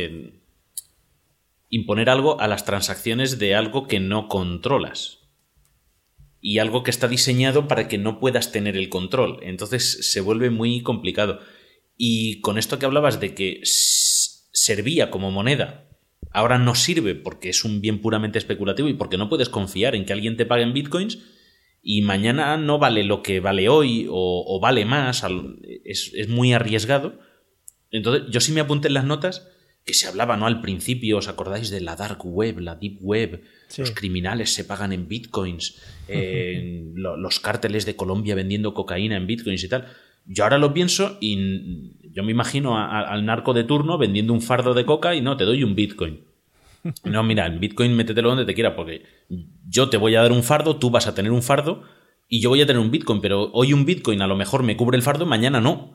imponer 1.69 2.09
algo 2.09 2.39
a 2.39 2.47
las 2.47 2.63
transacciones 2.63 3.37
de 3.37 3.53
algo 3.53 3.85
que 3.87 3.99
no 3.99 4.29
controlas. 4.29 5.19
Y 6.39 6.59
algo 6.59 6.83
que 6.83 6.89
está 6.89 7.09
diseñado 7.09 7.67
para 7.67 7.89
que 7.89 7.97
no 7.97 8.17
puedas 8.17 8.53
tener 8.53 8.77
el 8.77 8.87
control. 8.87 9.39
Entonces 9.43 10.09
se 10.09 10.21
vuelve 10.21 10.49
muy 10.49 10.81
complicado. 10.81 11.41
Y 11.97 12.39
con 12.39 12.57
esto 12.57 12.79
que 12.79 12.85
hablabas 12.85 13.19
de 13.19 13.35
que 13.35 13.59
servía 13.63 15.11
como 15.11 15.31
moneda, 15.31 15.89
ahora 16.31 16.57
no 16.57 16.75
sirve 16.75 17.13
porque 17.13 17.49
es 17.49 17.65
un 17.65 17.81
bien 17.81 18.01
puramente 18.01 18.39
especulativo 18.39 18.87
y 18.87 18.93
porque 18.93 19.17
no 19.17 19.27
puedes 19.27 19.49
confiar 19.49 19.95
en 19.95 20.05
que 20.05 20.13
alguien 20.13 20.37
te 20.37 20.45
pague 20.45 20.63
en 20.63 20.73
bitcoins, 20.73 21.19
y 21.81 22.01
mañana 22.01 22.57
no 22.57 22.77
vale 22.77 23.03
lo 23.03 23.23
que 23.23 23.39
vale 23.39 23.67
hoy 23.69 24.07
o, 24.09 24.59
vale 24.61 24.85
más, 24.85 25.25
es, 25.83 26.27
muy 26.29 26.53
arriesgado. 26.53 27.19
Entonces, 27.89 28.23
yo 28.29 28.39
sí 28.39 28.51
me 28.51 28.61
apunté 28.61 28.87
en 28.87 28.93
las 28.93 29.05
notas 29.05 29.47
que 29.83 29.95
se 29.95 30.07
hablaba, 30.07 30.37
¿no? 30.37 30.45
Al 30.45 30.61
principio, 30.61 31.17
¿os 31.17 31.27
acordáis 31.27 31.71
de 31.71 31.81
la 31.81 31.95
dark 31.95 32.23
web, 32.23 32.59
la 32.59 32.75
deep 32.75 32.99
web? 33.01 33.43
Los 33.77 33.91
criminales 33.91 34.53
se 34.53 34.63
pagan 34.63 34.93
en 34.93 35.07
bitcoins, 35.07 35.81
los 36.95 37.39
cárteles 37.39 37.85
de 37.85 37.95
Colombia 37.95 38.35
vendiendo 38.35 38.73
cocaína 38.73 39.17
en 39.17 39.25
bitcoins 39.25 39.63
y 39.63 39.69
tal. 39.69 39.87
Yo 40.25 40.43
ahora 40.43 40.59
lo 40.59 40.73
pienso 40.73 41.17
y 41.19 41.93
yo 42.11 42.23
me 42.23 42.31
imagino 42.31 42.77
al 42.77 43.25
narco 43.25 43.53
de 43.53 43.63
turno 43.63 43.97
vendiendo 43.97 44.33
un 44.33 44.41
fardo 44.41 44.75
de 44.75 44.85
coca 44.85 45.15
y 45.15 45.21
no, 45.21 45.35
te 45.35 45.45
doy 45.45 45.63
un 45.63 45.73
bitcoin. 45.73 46.30
No, 47.03 47.23
mira, 47.23 47.45
en 47.45 47.59
Bitcoin 47.59 47.95
métetelo 47.95 48.29
donde 48.29 48.45
te 48.45 48.53
quiera, 48.53 48.75
porque 48.75 49.03
yo 49.67 49.89
te 49.89 49.97
voy 49.97 50.15
a 50.15 50.21
dar 50.21 50.31
un 50.31 50.43
fardo, 50.43 50.77
tú 50.77 50.89
vas 50.89 51.07
a 51.07 51.15
tener 51.15 51.31
un 51.31 51.43
fardo 51.43 51.83
y 52.27 52.41
yo 52.41 52.49
voy 52.49 52.61
a 52.61 52.65
tener 52.65 52.81
un 52.81 52.91
Bitcoin, 52.91 53.21
pero 53.21 53.51
hoy 53.53 53.73
un 53.73 53.85
Bitcoin 53.85 54.21
a 54.21 54.27
lo 54.27 54.35
mejor 54.35 54.63
me 54.63 54.77
cubre 54.77 54.97
el 54.97 55.03
fardo, 55.03 55.25
mañana 55.25 55.61
no. 55.61 55.93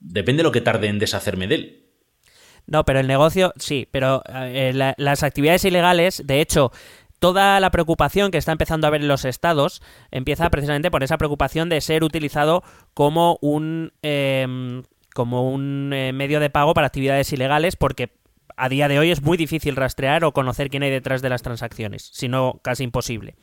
Depende 0.00 0.40
de 0.40 0.44
lo 0.44 0.52
que 0.52 0.60
tarde 0.60 0.88
en 0.88 0.98
deshacerme 0.98 1.46
de 1.46 1.54
él. 1.54 1.84
No, 2.66 2.84
pero 2.84 3.00
el 3.00 3.06
negocio, 3.06 3.52
sí, 3.56 3.88
pero 3.90 4.22
eh, 4.28 4.72
las 4.96 5.22
actividades 5.22 5.64
ilegales, 5.64 6.22
de 6.26 6.40
hecho, 6.40 6.70
toda 7.18 7.60
la 7.60 7.70
preocupación 7.70 8.30
que 8.30 8.38
está 8.38 8.52
empezando 8.52 8.86
a 8.86 8.88
haber 8.88 9.02
en 9.02 9.08
los 9.08 9.24
estados 9.24 9.82
empieza 10.10 10.50
precisamente 10.50 10.90
por 10.90 11.02
esa 11.02 11.18
preocupación 11.18 11.68
de 11.68 11.80
ser 11.80 12.04
utilizado 12.04 12.62
como 12.94 13.38
un 13.40 13.92
em, 14.02 14.82
como 15.14 15.50
un 15.50 15.92
eh, 15.92 16.12
medio 16.12 16.40
de 16.40 16.50
pago 16.50 16.74
para 16.74 16.86
actividades 16.86 17.32
ilegales 17.32 17.74
porque 17.74 18.17
a 18.58 18.68
día 18.68 18.88
de 18.88 18.98
hoy 18.98 19.10
es 19.10 19.22
muy 19.22 19.36
difícil 19.36 19.76
rastrear 19.76 20.24
o 20.24 20.32
conocer 20.32 20.68
quién 20.68 20.82
hay 20.82 20.90
detrás 20.90 21.22
de 21.22 21.28
las 21.28 21.42
transacciones, 21.42 22.10
si 22.12 22.28
no 22.28 22.60
casi 22.62 22.84
imposible. 22.84 23.36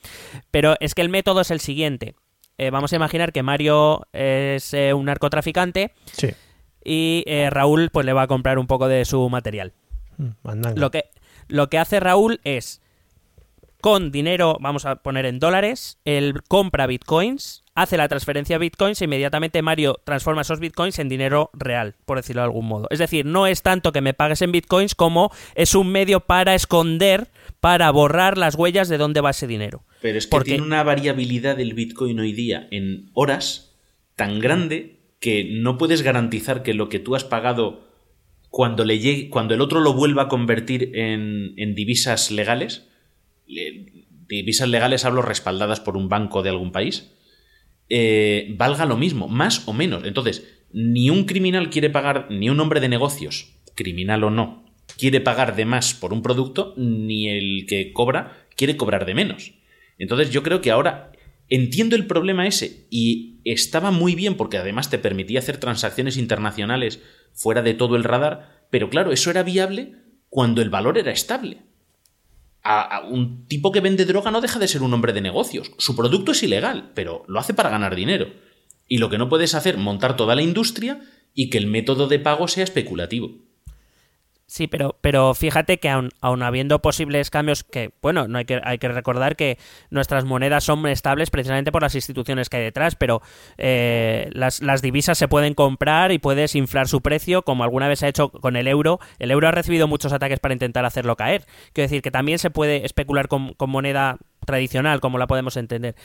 Pero 0.52 0.76
es 0.80 0.94
que 0.94 1.02
el 1.02 1.10
método 1.10 1.42
es 1.42 1.52
el 1.52 1.62
siguiente. 1.62 2.16
Eh, 2.58 2.70
vamos 2.70 2.94
a 2.94 2.96
imaginar 2.96 3.34
que 3.34 3.44
Mario 3.44 4.08
es 4.14 4.74
eh, 4.74 4.94
un 4.94 5.06
narcotraficante 5.06 5.94
y 6.84 7.24
eh, 7.26 7.50
Raúl 7.50 7.90
pues 7.92 8.06
le 8.06 8.14
va 8.14 8.24
a 8.24 8.28
comprar 8.28 8.60
un 8.60 8.68
poco 8.68 8.88
de 8.88 9.04
su 9.06 9.28
material. 9.30 9.74
Mm, 10.18 10.78
lo 10.78 10.92
que, 10.92 11.06
lo 11.48 11.70
que 11.70 11.78
hace 11.78 12.00
Raúl 12.00 12.40
es 12.44 12.82
con 13.82 14.12
dinero, 14.12 14.58
vamos 14.60 14.86
a 14.86 14.98
poner 14.98 15.26
en 15.26 15.40
dólares, 15.40 16.00
él 16.06 16.42
compra 16.48 16.88
bitcoins, 16.88 17.65
hace 17.76 17.98
la 17.98 18.08
transferencia 18.08 18.56
a 18.56 18.60
bitcoins 18.60 19.02
e 19.02 19.06
inmediatamente 19.06 19.62
Mario 19.62 20.00
transforma 20.06 20.42
esos 20.42 20.60
bitcoins 20.60 20.98
en 20.98 21.10
dinero 21.10 21.52
real, 21.54 21.96
por 22.06 22.18
decirlo 22.18 22.42
de 22.42 22.46
algún 22.46 22.66
modo. 22.66 22.88
Es 22.90 23.00
decir, 23.00 23.26
no 23.26 23.48
es 23.48 23.62
tanto 23.62 23.92
que 23.92 24.02
me 24.02 24.14
pagues 24.14 24.42
en 24.42 24.54
bitcoins 24.54 24.96
como 24.96 25.32
es 25.56 25.76
un 25.76 25.92
medio 25.92 26.22
para 26.22 26.56
esconder, 26.56 27.28
para 27.60 27.92
borrar 27.92 28.38
las 28.38 28.56
huellas 28.56 28.88
de 28.88 28.98
dónde 28.98 29.22
va 29.22 29.32
ese 29.32 29.46
dinero. 29.46 29.84
Pero 30.02 30.18
es 30.18 30.28
que 30.28 30.40
tiene 30.40 30.64
una 30.64 30.84
variabilidad 30.84 31.58
del 31.58 31.74
bitcoin 31.74 32.20
hoy 32.20 32.32
día 32.32 32.68
en 32.72 33.12
horas 33.14 33.76
tan 34.16 34.40
grande 34.40 35.02
que 35.20 35.44
no 35.44 35.78
puedes 35.78 36.02
garantizar 36.02 36.64
que 36.64 36.74
lo 36.74 36.88
que 36.88 37.00
tú 37.00 37.16
has 37.16 37.26
pagado 37.26 37.86
cuando, 38.50 38.86
le 38.86 39.00
llegue, 39.00 39.30
cuando 39.30 39.54
el 39.54 39.60
otro 39.60 39.82
lo 39.82 39.94
vuelva 39.94 40.24
a 40.24 40.28
convertir 40.30 40.92
en, 40.96 41.54
en 41.58 41.76
divisas 41.76 42.32
legales, 42.32 42.88
divisas 44.28 44.70
legales 44.70 45.04
hablo 45.04 45.22
respaldadas 45.22 45.82
por 45.82 45.98
un 45.98 46.08
banco 46.08 46.42
de 46.42 46.52
algún 46.52 46.72
país, 46.72 47.12
eh, 47.90 48.54
valga 48.58 48.86
lo 48.86 48.98
mismo, 48.98 49.28
más 49.28 49.68
o 49.68 49.74
menos. 49.74 50.04
Entonces, 50.06 50.48
ni 50.72 51.10
un 51.10 51.26
criminal 51.26 51.70
quiere 51.70 51.90
pagar, 51.90 52.28
ni 52.30 52.50
un 52.50 52.60
hombre 52.60 52.80
de 52.80 52.90
negocios, 52.90 53.54
criminal 53.76 54.24
o 54.24 54.30
no, 54.30 54.66
quiere 54.98 55.22
pagar 55.22 55.56
de 55.56 55.66
más 55.66 55.94
por 55.94 56.14
un 56.14 56.22
producto, 56.22 56.74
ni 56.78 57.30
el 57.30 57.66
que 57.68 57.94
cobra 57.94 58.46
quiere 58.56 58.78
cobrar 58.78 59.06
de 59.06 59.14
menos. 59.14 59.54
Entonces 59.98 60.32
yo 60.32 60.44
creo 60.44 60.62
que 60.62 60.72
ahora 60.72 61.12
entiendo 61.50 61.96
el 61.96 62.08
problema 62.08 62.48
ese 62.48 62.88
y 62.90 63.40
estaba 63.46 63.92
muy 63.92 64.16
bien 64.16 64.36
porque 64.36 64.58
además 64.58 64.90
te 64.90 64.98
permitía 64.98 65.40
hacer 65.40 65.58
transacciones 65.58 66.18
internacionales 66.18 67.02
fuera 67.34 67.62
de 67.62 67.74
todo 67.74 67.96
el 67.96 68.04
radar, 68.04 68.66
pero 68.72 68.90
claro, 68.90 69.12
eso 69.12 69.30
era 69.30 69.44
viable 69.44 69.94
cuando 70.30 70.62
el 70.62 70.70
valor 70.70 70.98
era 70.98 71.12
estable 71.12 71.62
a, 72.66 73.02
un 73.08 73.48
tipo 73.48 73.72
que 73.72 73.80
vende 73.80 74.06
droga 74.06 74.32
no 74.32 74.42
deja 74.42 74.60
de 74.60 74.68
ser 74.68 74.82
un 74.82 74.94
hombre 74.94 75.14
de 75.14 75.22
negocios. 75.22 75.72
Su 75.78 75.96
producto 75.96 76.32
es 76.32 76.42
ilegal, 76.42 76.92
pero 76.96 77.24
lo 77.28 77.40
hace 77.40 77.54
para 77.54 77.70
ganar 77.70 77.96
dinero. 77.96 78.28
Y 78.88 78.98
lo 78.98 79.10
que 79.10 79.18
no 79.18 79.30
puedes 79.30 79.54
hacer, 79.54 79.78
montar 79.78 80.18
toda 80.18 80.36
la 80.36 80.42
industria 80.42 81.02
y 81.34 81.50
que 81.50 81.60
el 81.60 81.68
método 81.68 82.08
de 82.08 82.20
pago 82.20 82.48
sea 82.48 82.64
especulativo. 82.64 83.45
Sí, 84.48 84.68
pero, 84.68 84.96
pero 85.02 85.34
fíjate 85.34 85.80
que 85.80 85.90
aun, 85.90 86.12
habiendo 86.22 86.80
posibles 86.80 87.32
cambios 87.32 87.64
que, 87.64 87.92
bueno, 88.02 88.28
no 88.28 88.38
hay 88.38 88.46
que, 88.46 88.62
hay 88.64 88.78
que 88.78 88.88
recordar 88.90 89.36
que 89.36 89.58
nuestras 89.90 90.24
monedas 90.24 90.64
son 90.64 90.86
estables 90.86 91.32
precisamente 91.32 91.72
por 91.72 91.82
las 91.82 91.96
instituciones 91.96 92.48
que 92.48 92.58
hay 92.58 92.64
detrás, 92.64 92.96
pero 92.96 93.24
eh, 93.58 94.30
las, 94.34 94.62
las, 94.62 94.84
divisas 94.84 95.18
se 95.18 95.28
pueden 95.28 95.56
comprar 95.56 96.12
y 96.12 96.20
puedes 96.20 96.54
inflar 96.54 96.88
su 96.88 97.02
precio, 97.02 97.42
como 97.42 97.64
alguna 97.64 97.88
vez 97.88 98.00
se 98.00 98.06
ha 98.06 98.10
hecho 98.10 98.30
con 98.30 98.56
el 98.56 98.68
euro. 98.68 99.00
El 99.18 99.32
euro 99.32 99.48
ha 99.48 99.52
recibido 99.52 99.88
muchos 99.88 100.14
ataques 100.14 100.40
para 100.40 100.54
intentar 100.54 100.86
hacerlo 100.86 101.16
caer. 101.16 101.46
Quiero 101.74 101.86
decir 101.86 102.04
que 102.04 102.12
también 102.12 102.38
se 102.38 102.52
puede 102.52 102.86
especular 102.86 103.28
con, 103.28 103.56
con 103.56 103.72
moneda 103.72 104.20
tradicional, 104.46 105.02
como 105.02 105.18
la 105.18 105.26
podemos 105.26 105.58
entender. 105.58 105.96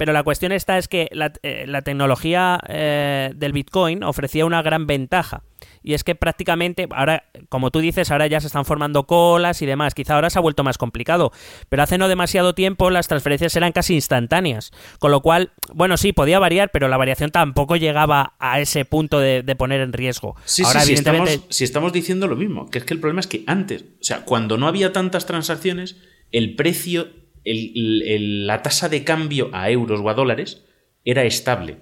Pero 0.00 0.14
la 0.14 0.22
cuestión 0.22 0.50
esta 0.52 0.78
es 0.78 0.88
que 0.88 1.10
la, 1.12 1.30
eh, 1.42 1.66
tecnología 1.84 2.58
eh, 2.68 3.32
del 3.36 3.52
Bitcoin 3.52 4.02
ofrecía 4.02 4.46
una 4.46 4.62
gran 4.62 4.86
ventaja. 4.86 5.42
Y 5.82 5.94
es 5.94 6.04
que 6.04 6.14
prácticamente, 6.14 6.86
ahora, 6.90 7.24
como 7.48 7.70
tú 7.70 7.80
dices, 7.80 8.10
ahora 8.10 8.26
ya 8.26 8.40
se 8.40 8.46
están 8.46 8.64
formando 8.64 9.06
colas 9.06 9.62
y 9.62 9.66
demás. 9.66 9.94
Quizá 9.94 10.14
ahora 10.14 10.30
se 10.30 10.38
ha 10.38 10.42
vuelto 10.42 10.64
más 10.64 10.78
complicado. 10.78 11.32
Pero 11.68 11.82
hace 11.82 11.98
no 11.98 12.08
demasiado 12.08 12.54
tiempo 12.54 12.90
las 12.90 13.08
transferencias 13.08 13.56
eran 13.56 13.72
casi 13.72 13.94
instantáneas. 13.94 14.72
Con 14.98 15.10
lo 15.10 15.20
cual, 15.20 15.52
bueno, 15.74 15.96
sí, 15.96 16.12
podía 16.12 16.38
variar, 16.38 16.70
pero 16.70 16.88
la 16.88 16.96
variación 16.96 17.30
tampoco 17.30 17.76
llegaba 17.76 18.34
a 18.38 18.60
ese 18.60 18.84
punto 18.84 19.20
de, 19.20 19.42
poner 19.56 19.80
en 19.80 19.92
riesgo. 19.92 20.36
Sí, 20.44 20.62
ahora, 20.64 20.80
sí, 20.80 20.92
evidentemente... 20.92 21.40
si 21.48 21.64
estamos 21.64 21.92
diciendo 21.92 22.26
lo 22.28 22.36
mismo, 22.36 22.70
que 22.70 22.78
es 22.78 22.84
que 22.84 22.94
el 22.94 23.00
problema 23.00 23.20
es 23.20 23.26
que 23.26 23.42
antes, 23.46 23.82
o 23.82 24.04
sea, 24.04 24.24
cuando 24.24 24.56
no 24.56 24.68
había 24.68 24.92
tantas 24.92 25.26
transacciones, 25.26 25.96
el 26.30 26.54
precio 26.54 27.08
la 27.44 28.62
tasa 28.62 28.88
de 28.88 29.04
cambio 29.04 29.50
a 29.52 29.70
euros 29.70 30.00
o 30.00 30.10
a 30.10 30.14
dólares 30.14 30.64
era 31.04 31.24
estable. 31.24 31.78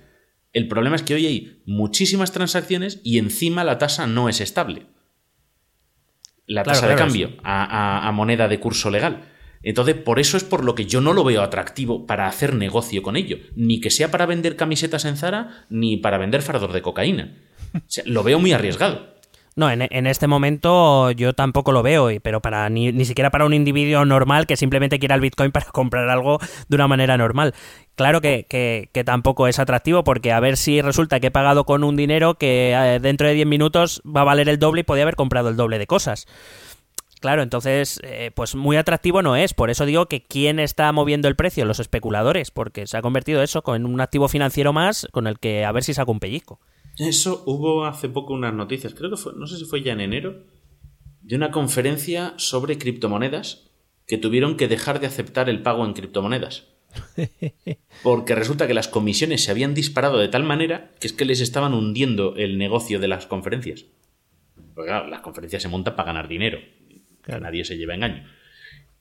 El 0.53 0.69
problema 0.69 0.97
es 0.97 1.03
que 1.03 1.15
hoy 1.15 1.27
hay 1.27 1.63
muchísimas 1.67 2.33
transacciones 2.33 3.01
y 3.05 3.19
encima 3.19 3.65
la 3.65 3.79
tasa 3.79 4.07
no 4.07 4.29
es 4.29 4.41
estable. 4.41 4.87
La 6.47 6.63
tasa 6.63 6.89
de 6.89 6.97
cambio 6.97 7.37
a, 7.45 8.11
moneda 8.15 8.49
de 8.49 8.59
curso 8.59 8.91
legal. 8.91 9.33
Entonces, 9.63 9.97
por 9.97 10.19
eso 10.19 10.37
es 10.37 10.45
por 10.45 10.65
lo 10.65 10.75
que 10.75 10.87
yo 10.87 11.01
no 11.01 11.13
lo 11.13 11.25
veo 11.25 11.43
atractivo 11.43 12.07
para 12.07 12.27
hacer 12.27 12.55
negocio 12.55 13.03
con 13.03 13.17
ello. 13.17 13.39
Ni 13.55 13.81
que 13.81 13.91
sea 13.91 14.11
para 14.11 14.25
vender 14.25 14.57
camisetas 14.57 15.05
en 15.05 15.17
Zara, 15.17 15.67
ni 15.69 15.97
para 15.99 16.17
vender 16.17 16.43
fardos 16.43 16.73
de 16.73 16.81
cocaína. 16.81 17.37
lo 18.07 18.23
veo 18.23 18.39
muy 18.39 18.53
arriesgado. 18.53 19.18
No, 19.59 19.69
en, 19.73 20.07
este 20.07 20.29
momento 20.29 21.11
yo 21.11 21.33
tampoco 21.33 21.73
lo 21.73 21.83
veo, 21.83 22.11
pero 22.23 22.41
para 22.41 22.71
ni, 22.71 22.93
ni, 22.93 23.05
siquiera 23.05 23.31
para 23.31 23.45
un 23.45 23.53
individuo 23.53 24.05
normal 24.05 24.47
que 24.47 24.57
simplemente 24.57 25.01
quiera 25.01 25.17
el 25.17 25.21
Bitcoin 25.21 25.51
para 25.53 25.67
comprar 25.67 26.09
algo 26.11 26.39
de 26.69 26.77
una 26.77 26.87
manera 26.87 27.17
normal. 27.17 27.57
Claro 27.97 28.21
que, 28.21 28.47
que, 28.49 29.03
tampoco 29.03 29.49
es 29.49 29.59
atractivo 29.59 30.05
porque 30.05 30.31
a 30.31 30.39
ver 30.39 30.57
si 30.57 30.81
resulta 30.81 31.19
que 31.19 31.27
he 31.27 31.31
pagado 31.33 31.65
con 31.65 31.83
un 31.83 31.97
dinero 31.97 32.35
que 32.35 32.73
eh, 32.73 33.01
dentro 33.01 33.27
de 33.27 33.35
10 33.35 33.49
minutos 33.49 34.01
va 34.07 34.21
a 34.21 34.25
valer 34.25 34.49
el 34.49 34.61
doble 34.61 34.83
y 34.83 34.85
podía 34.85 35.03
haber 35.03 35.17
comprado 35.17 35.49
el 35.49 35.57
doble 35.57 35.81
de 35.81 35.89
cosas. 35.89 36.29
Claro, 37.21 37.43
entonces, 37.43 37.99
eh, 38.05 38.31
pues 38.37 38.55
muy 38.55 38.77
atractivo 38.77 39.23
no 39.23 39.35
es. 39.35 39.55
Por 39.55 39.71
eso 39.71 39.87
digo 39.87 40.07
que 40.07 40.23
quién 40.23 40.61
está 40.61 40.93
moviendo 40.93 41.27
el 41.27 41.35
precio, 41.35 41.65
los 41.65 41.81
especuladores, 41.81 42.53
porque 42.53 42.87
se 42.87 42.97
ha 42.97 43.03
convertido 43.03 43.43
eso 43.43 43.65
en 43.75 43.87
un 43.87 44.01
activo 44.01 44.29
financiero 44.29 44.73
más 44.73 45.09
con 45.11 45.27
el 45.27 45.41
que 45.41 45.65
a 45.65 45.73
ver 45.73 45.83
si 45.83 45.95
saca 45.95 46.13
un 46.13 46.21
pellizco. 46.21 46.61
Eso 46.99 47.45
hubo 47.47 47.85
hace 47.85 48.09
poco 48.09 48.33
unas 48.33 48.55
noticias, 48.55 48.95
creo 48.95 49.11
que 49.11 49.17
fue, 49.17 49.33
no 49.37 49.47
sé 49.47 49.57
si 49.57 49.65
fue 49.65 49.83
ya 49.83 49.93
en 49.93 50.01
enero, 50.01 50.45
de 51.23 51.37
una 51.37 51.51
conferencia 51.51 52.35
sobre 52.37 52.79
criptomonedas 52.79 53.71
que 54.07 54.19
tuvieron 54.19 54.57
que 54.57 54.69
dejar 54.69 54.99
de 54.99 55.07
aceptar 55.07 55.49
el 55.49 55.63
pago 55.63 55.85
en 55.85 55.93
criptomonedas. 55.93 56.67
Porque 58.03 58.35
resulta 58.35 58.67
que 58.67 58.75
las 58.75 58.89
comisiones 58.89 59.45
se 59.45 59.51
habían 59.51 59.75
disparado 59.75 60.19
de 60.19 60.29
tal 60.29 60.45
manera 60.45 60.95
que 60.99 61.07
es 61.07 61.13
que 61.13 61.27
les 61.27 61.41
estaban 61.41 61.75
hundiendo 61.75 62.35
el 62.37 62.59
negocio 62.59 62.99
de 62.99 63.09
las 63.09 63.27
conferencias. 63.27 63.85
Porque 64.75 64.89
claro, 64.89 65.09
las 65.09 65.21
conferencias 65.21 65.63
se 65.63 65.69
montan 65.69 65.95
para 65.95 66.07
ganar 66.07 66.29
dinero. 66.29 66.59
Que 67.23 67.39
nadie 67.39 67.65
se 67.65 67.77
lleva 67.77 67.95
engaño. 67.95 68.25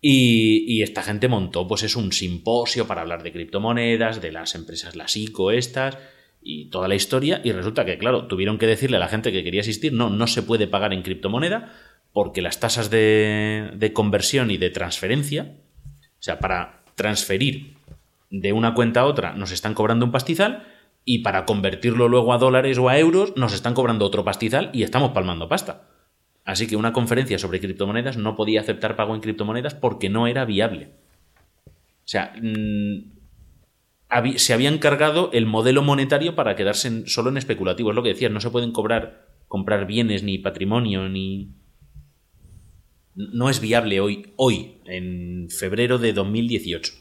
Y, 0.02 0.66
y, 0.68 0.84
esta 0.84 1.02
gente 1.02 1.28
montó, 1.28 1.68
pues 1.68 1.82
es 1.84 1.96
un 1.96 2.12
simposio 2.12 2.86
para 2.86 3.02
hablar 3.02 3.24
de 3.24 3.32
criptomonedas, 3.32 4.22
de 4.22 4.32
las 4.32 4.54
empresas, 4.54 4.96
las 4.96 5.18
ICO 5.18 5.52
estas, 5.52 5.98
y 6.50 6.70
toda 6.70 6.88
la 6.88 6.96
historia 6.96 7.42
y 7.44 7.52
resulta 7.52 7.84
que, 7.84 7.98
claro, 7.98 8.28
tuvieron 8.28 8.58
que 8.58 8.68
decirle 8.68 8.96
a 8.96 9.02
la 9.02 9.10
gente 9.10 9.34
que 9.34 9.44
quería 9.44 9.60
asistir, 9.60 9.92
no, 9.92 10.10
no 10.10 10.28
se 10.28 10.44
puede 10.44 10.66
pagar 10.66 10.94
en 10.94 11.02
criptomoneda 11.02 11.74
porque 12.14 12.42
las 12.42 12.62
tasas 12.62 12.90
de, 12.90 13.92
conversión 13.94 14.50
y 14.50 14.58
de 14.58 14.70
transferencia, 14.70 15.58
o 16.04 16.24
sea, 16.24 16.40
para 16.40 16.84
transferir 16.96 17.76
de 18.30 18.54
una 18.54 18.74
cuenta 18.74 19.02
a 19.02 19.06
otra 19.06 19.34
nos 19.34 19.52
están 19.52 19.74
cobrando 19.74 20.06
un 20.06 20.14
pastizal 20.14 20.66
y 21.04 21.20
para 21.20 21.44
convertirlo 21.44 22.08
luego 22.08 22.32
a 22.32 22.38
dólares 22.38 22.78
o 22.78 22.88
a 22.88 22.98
euros 22.98 23.36
nos 23.36 23.54
están 23.54 23.74
cobrando 23.74 24.06
otro 24.06 24.24
pastizal 24.24 24.70
y 24.72 24.84
estamos 24.84 25.12
palmando 25.12 25.50
pasta. 25.50 25.90
Así 26.46 26.66
que 26.66 26.78
una 26.78 26.94
conferencia 26.94 27.38
sobre 27.40 27.60
criptomonedas 27.60 28.16
no 28.16 28.38
podía 28.38 28.62
aceptar 28.62 28.96
pago 28.96 29.14
en 29.14 29.20
criptomonedas 29.20 29.76
porque 29.76 30.10
no 30.10 30.28
era 30.28 30.46
viable. 30.46 30.92
O 31.68 32.10
sea, 32.10 32.34
mm, 32.42 33.17
se 34.38 34.54
habían 34.54 34.78
cargado 34.78 35.30
el 35.34 35.46
modelo 35.46 35.82
monetario 35.82 36.36
para 36.36 36.56
quedarse 36.56 37.08
solo 37.08 37.30
en 37.30 37.38
especulativo. 37.38 37.90
Es 37.90 37.96
lo 37.96 38.04
que 38.04 38.10
decías, 38.10 38.32
no 38.32 38.40
se 38.40 38.50
pueden 38.50 38.72
cobrar, 38.72 39.28
comprar 39.48 39.86
bienes 39.86 40.24
ni 40.24 40.38
patrimonio 40.38 41.10
ni... 41.10 41.54
No 43.16 43.50
es 43.50 43.60
viable 43.60 44.00
hoy, 44.00 44.32
hoy, 44.36 44.78
en 44.86 45.50
febrero 45.50 45.98
de 45.98 46.14
2018. 46.14 46.94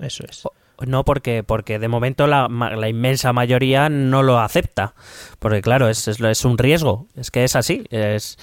Eso 0.00 0.24
es. 0.28 0.44
No, 0.86 1.04
porque, 1.04 1.42
porque 1.42 1.78
de 1.78 1.88
momento 1.88 2.26
la, 2.26 2.48
inmensa 2.88 3.32
mayoría 3.32 3.88
no 3.88 4.22
lo 4.22 4.38
acepta. 4.38 4.94
Porque 5.38 5.62
claro, 5.62 5.88
es, 5.88 6.06
es, 6.06 6.44
un 6.44 6.58
riesgo. 6.58 7.08
Es 7.16 7.30
que 7.30 7.44
es 7.44 7.56
así. 7.56 7.84
Es, 7.90 8.38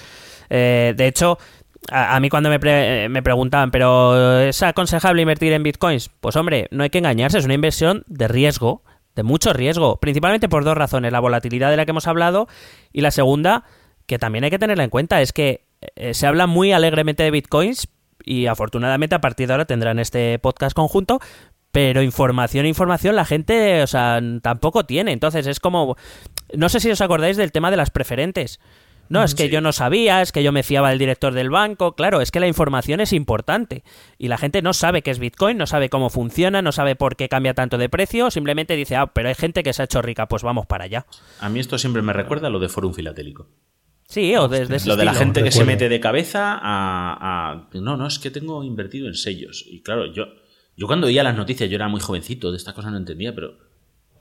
eh, 0.50 0.94
de 0.96 1.06
hecho, 1.06 1.38
a, 1.90 2.18
mí 2.20 2.28
cuando 2.28 2.50
me, 2.50 3.08
me, 3.08 3.22
preguntaban, 3.22 3.70
¿pero 3.70 4.40
es 4.40 4.62
aconsejable 4.62 5.22
invertir 5.22 5.52
en 5.52 5.62
bitcoins? 5.62 6.10
Pues 6.20 6.36
hombre, 6.36 6.68
no 6.70 6.82
hay 6.82 6.90
que 6.90 6.98
engañarse, 6.98 7.38
es 7.38 7.44
una 7.44 7.54
inversión 7.54 8.04
de 8.06 8.28
riesgo, 8.28 8.82
de 9.14 9.22
mucho 9.22 9.52
riesgo, 9.52 9.98
principalmente 9.98 10.48
por 10.48 10.64
dos 10.64 10.76
razones, 10.76 11.12
la 11.12 11.20
volatilidad 11.20 11.70
de 11.70 11.76
la 11.76 11.84
que 11.84 11.90
hemos 11.90 12.06
hablado 12.06 12.48
y 12.92 13.00
la 13.00 13.10
segunda, 13.10 13.64
que 14.06 14.18
también 14.18 14.44
hay 14.44 14.50
que 14.50 14.58
tenerla 14.58 14.84
en 14.84 14.90
cuenta, 14.90 15.20
es 15.20 15.32
que 15.32 15.64
eh, 15.96 16.14
se 16.14 16.26
habla 16.26 16.46
muy 16.46 16.72
alegremente 16.72 17.22
de 17.22 17.30
bitcoins 17.30 17.88
y 18.24 18.46
afortunadamente 18.46 19.14
a 19.14 19.20
partir 19.20 19.46
de 19.46 19.54
ahora 19.54 19.66
tendrán 19.66 19.98
este 19.98 20.38
podcast 20.38 20.74
conjunto, 20.74 21.20
pero 21.70 22.02
información, 22.02 22.66
información 22.66 23.16
la 23.16 23.24
gente, 23.24 23.82
o 23.82 23.86
sea, 23.86 24.20
tampoco 24.42 24.86
tiene. 24.86 25.12
Entonces 25.12 25.46
es 25.48 25.58
como, 25.58 25.96
no 26.54 26.68
sé 26.68 26.78
si 26.78 26.90
os 26.90 27.00
acordáis 27.00 27.36
del 27.36 27.50
tema 27.50 27.70
de 27.70 27.76
las 27.76 27.90
preferentes. 27.90 28.60
No, 29.14 29.22
es 29.22 29.36
que 29.36 29.48
yo 29.48 29.60
no 29.60 29.72
sabía, 29.72 30.22
es 30.22 30.32
que 30.32 30.42
yo 30.42 30.50
me 30.50 30.64
fiaba 30.64 30.90
del 30.90 30.98
director 30.98 31.34
del 31.34 31.48
banco. 31.48 31.94
Claro, 31.94 32.20
es 32.20 32.32
que 32.32 32.40
la 32.40 32.48
información 32.48 32.98
es 32.98 33.12
importante. 33.12 33.84
Y 34.18 34.26
la 34.26 34.38
gente 34.38 34.60
no 34.60 34.72
sabe 34.72 35.02
qué 35.02 35.12
es 35.12 35.20
Bitcoin, 35.20 35.56
no 35.56 35.68
sabe 35.68 35.88
cómo 35.88 36.10
funciona, 36.10 36.62
no 36.62 36.72
sabe 36.72 36.96
por 36.96 37.14
qué 37.14 37.28
cambia 37.28 37.54
tanto 37.54 37.78
de 37.78 37.88
precio. 37.88 38.32
Simplemente 38.32 38.74
dice, 38.74 38.96
ah, 38.96 39.06
pero 39.06 39.28
hay 39.28 39.36
gente 39.36 39.62
que 39.62 39.72
se 39.72 39.82
ha 39.82 39.84
hecho 39.84 40.02
rica, 40.02 40.26
pues 40.26 40.42
vamos 40.42 40.66
para 40.66 40.86
allá. 40.86 41.06
A 41.38 41.48
mí 41.48 41.60
esto 41.60 41.78
siempre 41.78 42.02
me 42.02 42.12
recuerda 42.12 42.48
a 42.48 42.50
lo 42.50 42.58
de 42.58 42.68
Forum 42.68 42.92
Filatélico. 42.92 43.46
Sí, 44.08 44.34
o 44.34 44.48
desde 44.48 44.84
Lo 44.88 44.96
de 44.96 45.04
la 45.04 45.14
gente 45.14 45.44
que 45.44 45.52
se 45.52 45.64
mete 45.64 45.88
de 45.88 46.00
cabeza 46.00 46.58
a, 46.60 47.68
No, 47.72 47.96
no, 47.96 48.08
es 48.08 48.18
que 48.18 48.32
tengo 48.32 48.64
invertido 48.64 49.06
en 49.06 49.14
sellos. 49.14 49.64
Y 49.64 49.82
claro, 49.82 50.12
yo, 50.12 50.24
yo 50.76 50.88
cuando 50.88 51.06
oía 51.06 51.22
las 51.22 51.36
noticias, 51.36 51.70
yo 51.70 51.76
era 51.76 51.86
muy 51.86 52.00
jovencito, 52.00 52.50
de 52.50 52.56
estas 52.56 52.74
cosas 52.74 52.90
no 52.90 52.98
entendía, 52.98 53.32
pero 53.32 53.58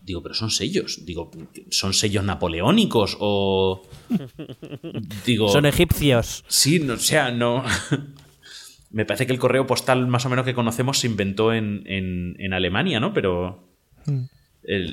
Digo, 0.04 0.22
pero 0.22 0.36
son 0.36 0.52
sellos. 0.52 1.06
Digo, 1.06 1.32
¿son 1.70 1.94
sellos 1.94 2.24
napoleónicos 2.26 3.18
o. 3.20 3.84
Digo. 5.26 5.48
Son 5.48 5.66
egipcios. 5.66 6.44
Sí, 6.48 6.80
no, 6.80 6.96
o 6.96 6.98
sea, 6.98 7.32
no. 7.32 7.64
Me 8.92 9.06
parece 9.06 9.26
que 9.26 9.34
el 9.34 9.40
correo 9.40 9.66
postal 9.66 10.06
más 10.08 10.26
o 10.26 10.30
menos 10.30 10.46
que 10.46 10.54
conocemos 10.54 11.00
se 11.00 11.08
inventó 11.08 11.54
en, 11.54 11.84
en, 11.88 12.54
Alemania, 12.54 13.00
¿no? 13.00 13.14
Pero. 13.14 13.70
Hmm. 14.06 14.26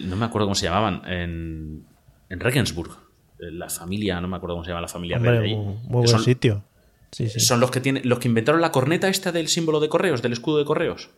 no 0.08 0.16
me 0.16 0.24
acuerdo 0.24 0.46
cómo 0.46 0.54
se 0.54 0.66
llamaban. 0.66 1.02
En, 1.06 1.84
en 2.28 2.40
Regensburg. 2.40 2.96
La 3.38 3.68
familia, 3.68 4.20
no 4.20 4.28
me 4.28 4.36
acuerdo 4.36 4.56
cómo 4.56 4.64
se 4.64 4.70
llama 4.70 4.82
la 4.82 4.88
familia 4.88 5.18
Muy, 5.18 5.54
buen 5.88 6.08
sitio. 6.20 6.62
Son 7.10 7.58
los 7.58 7.70
que 7.70 7.80
tienen, 7.80 8.08
los 8.08 8.18
que 8.18 8.28
inventaron 8.28 8.60
la 8.60 8.70
corneta 8.70 9.08
esta 9.08 9.32
del 9.32 9.48
símbolo 9.48 9.80
de 9.80 9.88
correos, 9.88 10.22
del 10.22 10.34
escudo 10.34 10.58
de 10.58 10.64
correos. 10.64 11.10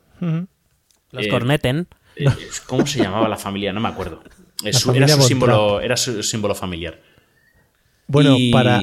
Los 1.10 1.26
corneten. 1.28 1.88
Eh, 2.16 2.26
¿Cómo 2.66 2.86
se 2.86 3.02
llamaba 3.02 3.28
la 3.28 3.36
familia? 3.36 3.72
No 3.72 3.80
me 3.80 3.88
acuerdo. 3.88 4.22
era, 4.64 4.78
su 5.08 5.22
símbolo, 5.22 5.80
era 5.80 5.96
su 5.96 6.22
símbolo 6.22 6.54
familiar. 6.54 7.00
Bueno, 8.06 8.36
para. 8.52 8.82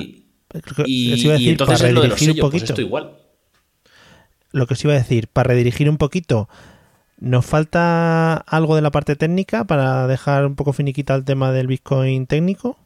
Y, 0.85 1.49
entonces 1.49 1.81
es 1.81 1.93
lo 1.93 2.01
de 2.01 2.07
los 2.07 2.19
sellos, 2.19 2.35
un 2.35 2.41
pues 2.41 2.51
poquito, 2.51 2.73
esto 2.73 2.81
igual. 2.81 3.17
Lo 4.51 4.65
que 4.65 4.73
os 4.73 4.83
iba 4.83 4.93
a 4.93 4.97
decir, 4.97 5.27
para 5.27 5.49
redirigir 5.49 5.89
un 5.89 5.97
poquito, 5.97 6.49
¿nos 7.19 7.45
falta 7.45 8.33
algo 8.33 8.75
de 8.75 8.81
la 8.81 8.89
parte 8.89 9.15
técnica 9.15 9.65
para 9.65 10.07
dejar 10.07 10.45
un 10.45 10.55
poco 10.55 10.73
finiquita 10.73 11.13
el 11.13 11.23
tema 11.23 11.51
del 11.51 11.67
Bitcoin 11.67 12.25
técnico? 12.25 12.79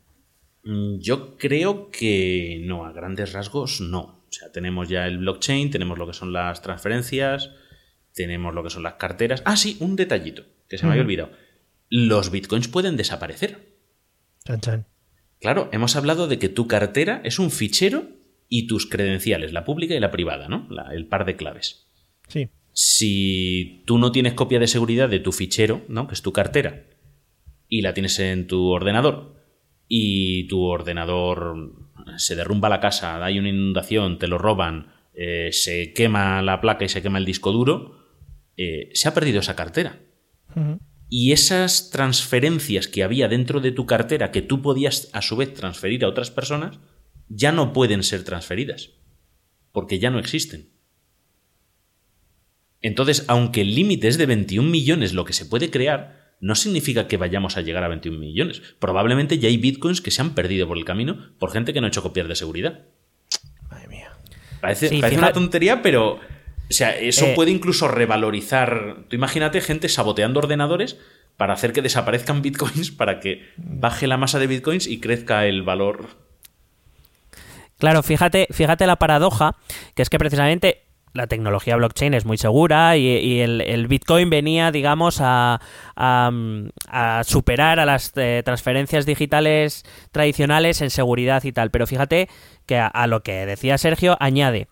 Mm, 0.66 1.00
yo 1.00 1.38
creo 1.38 1.90
que 1.90 2.62
no, 2.66 2.86
a 2.86 2.92
grandes 2.92 3.32
rasgos 3.32 3.80
no. 3.80 4.24
O 4.28 4.36
sea, 4.36 4.52
tenemos 4.52 4.90
ya 4.90 5.06
el 5.06 5.20
blockchain, 5.20 5.70
tenemos 5.70 5.98
lo 5.98 6.08
que 6.08 6.14
son 6.14 6.34
las 6.34 6.62
transferencias, 6.62 7.52
tenemos 8.14 8.54
lo 8.54 8.64
que 8.64 8.70
son 8.70 8.84
las 8.84 8.96
carteras. 8.96 9.42
Ah, 9.46 9.58
sí, 9.58 9.78
un 9.80 9.96
detallito 9.96 10.44
que 10.68 10.78
se 10.78 10.86
me 10.86 10.92
había 10.92 11.04
olvidado. 11.04 11.32
Los 11.90 12.32
bitcoins 12.32 12.68
pueden 12.68 12.98
desaparecer. 12.98 13.78
Chan, 14.46 14.62
chan. 14.62 14.88
Claro, 15.40 15.70
hemos 15.72 15.96
hablado 15.96 16.28
de 16.28 16.40
que 16.40 16.50
tu 16.50 16.68
cartera 16.68 17.22
es 17.24 17.38
un 17.38 17.52
fichero 17.52 18.08
y 18.48 18.68
tus 18.68 18.86
credenciales, 18.86 19.52
la 19.52 19.66
pública 19.66 19.94
y 19.94 20.00
la 20.00 20.12
privada, 20.12 20.48
¿no? 20.48 20.68
el 20.92 21.08
par 21.08 21.26
de 21.26 21.36
claves. 21.36 21.88
Sí. 22.28 22.50
Si 22.72 23.84
tú 23.86 23.98
no 23.98 24.12
tienes 24.12 24.34
copia 24.34 24.60
de 24.60 24.68
seguridad 24.68 25.10
de 25.10 25.20
tu 25.20 25.32
fichero, 25.32 25.84
¿no? 25.88 26.08
Que 26.08 26.14
es 26.14 26.22
tu 26.22 26.32
cartera, 26.32 26.86
y 27.68 27.82
la 27.82 27.94
tienes 27.94 28.20
en 28.20 28.48
tu 28.48 28.70
ordenador, 28.70 29.36
y 29.88 30.48
tu 30.48 30.64
ordenador 30.64 31.74
se 32.18 32.36
derrumba 32.36 32.70
la 32.70 32.80
casa, 32.80 33.24
hay 33.24 33.38
una 33.38 33.50
inundación, 33.50 34.18
te 34.18 34.28
lo 34.28 34.38
roban, 34.38 34.94
eh, 35.14 35.50
se 35.52 35.94
quema 35.94 36.42
la 36.42 36.62
placa 36.62 36.86
y 36.86 36.90
se 36.90 37.02
quema 37.02 37.18
el 37.18 37.26
disco 37.26 37.52
duro, 37.52 38.03
eh, 38.58 38.90
se 38.94 39.08
ha 39.08 39.14
perdido 39.14 39.40
esa 39.40 39.56
cartera. 39.56 40.00
Y 41.10 41.32
esas 41.32 41.90
transferencias 41.90 42.88
que 42.88 43.04
había 43.04 43.28
dentro 43.28 43.60
de 43.60 43.72
tu 43.72 43.86
cartera 43.86 44.32
que 44.32 44.42
tú 44.42 44.62
podías 44.62 45.10
a 45.14 45.22
su 45.22 45.36
vez 45.36 45.54
transferir 45.54 46.04
a 46.06 46.08
otras 46.08 46.32
personas, 46.32 46.80
ya 47.28 47.52
no 47.52 47.74
pueden 47.74 48.04
ser 48.04 48.24
transferidas, 48.24 48.92
porque 49.72 50.00
ya 50.00 50.10
no 50.12 50.20
existen. 50.20 50.70
Entonces, 52.82 53.26
aunque 53.28 53.62
el 53.62 53.74
límite 53.74 54.08
es 54.08 54.18
de 54.18 54.26
21 54.26 54.70
millones 54.70 55.14
lo 55.14 55.26
que 55.26 55.34
se 55.34 55.46
puede 55.46 55.72
crear, 55.72 56.36
no 56.44 56.56
significa 56.56 57.08
que 57.08 57.16
vayamos 57.16 57.56
a 57.56 57.62
llegar 57.62 57.84
a 57.86 57.88
21 57.88 58.20
millones. 58.20 58.62
Probablemente 58.78 59.40
ya 59.40 59.48
hay 59.48 59.56
bitcoins 59.56 60.02
que 60.02 60.12
se 60.12 60.22
han 60.22 60.36
perdido 60.36 60.68
por 60.68 60.78
el 60.78 60.84
camino 60.84 61.34
por 61.40 61.52
gente 61.52 61.72
que 61.74 61.80
no 61.80 61.88
ha 61.88 61.88
hecho 61.88 62.04
copias 62.04 62.28
de 62.28 62.36
seguridad. 62.36 62.82
Madre 63.72 63.88
mía. 63.88 64.12
Parece, 64.60 64.90
una 65.16 65.32
tontería, 65.32 65.82
pero. 65.82 66.20
O 66.70 66.74
sea, 66.74 66.98
eso 66.98 67.26
eh. 67.26 67.34
puede 67.36 67.52
incluso 67.52 67.88
revalorizar. 67.88 68.98
Tú 69.08 69.16
imagínate 69.16 69.62
gente 69.62 69.90
saboteando 69.90 70.40
ordenadores 70.40 70.98
para 71.38 71.54
hacer 71.54 71.74
que 71.74 71.82
desaparezcan 71.82 72.42
bitcoins, 72.42 72.92
para 72.98 73.20
que 73.20 73.44
baje 73.58 74.08
la 74.08 74.18
masa 74.18 74.40
de 74.40 74.48
bitcoins 74.48 74.88
y 74.88 75.00
crezca 75.00 75.46
el 75.46 75.64
valor 75.64 76.24
Claro, 77.84 78.02
fíjate, 78.02 78.48
fíjate 78.50 78.88
la 78.88 78.96
paradoja, 78.96 79.58
que 79.94 80.04
es 80.04 80.10
que 80.10 80.18
precisamente 80.18 80.86
la 81.12 81.28
tecnología 81.28 81.76
blockchain 81.76 82.14
es 82.14 82.24
muy 82.24 82.38
segura 82.38 82.96
y, 82.96 83.42
el, 83.42 83.88
Bitcoin 83.88 84.30
venía, 84.30 84.72
digamos, 84.72 85.18
a, 85.20 85.60
superar 87.26 87.82
a 87.82 87.86
las 87.86 88.14
eh, 88.16 88.42
transferencias 88.46 89.06
digitales 89.06 89.84
tradicionales 90.14 90.82
en 90.82 90.92
seguridad 90.92 91.44
y 91.44 91.52
tal. 91.52 91.72
Pero 91.72 91.86
fíjate 91.86 92.30
que 92.66 92.78
a, 92.78 93.08
lo 93.08 93.22
que 93.22 93.46
decía 93.46 93.78
Sergio, 93.78 94.16
añade 94.22 94.68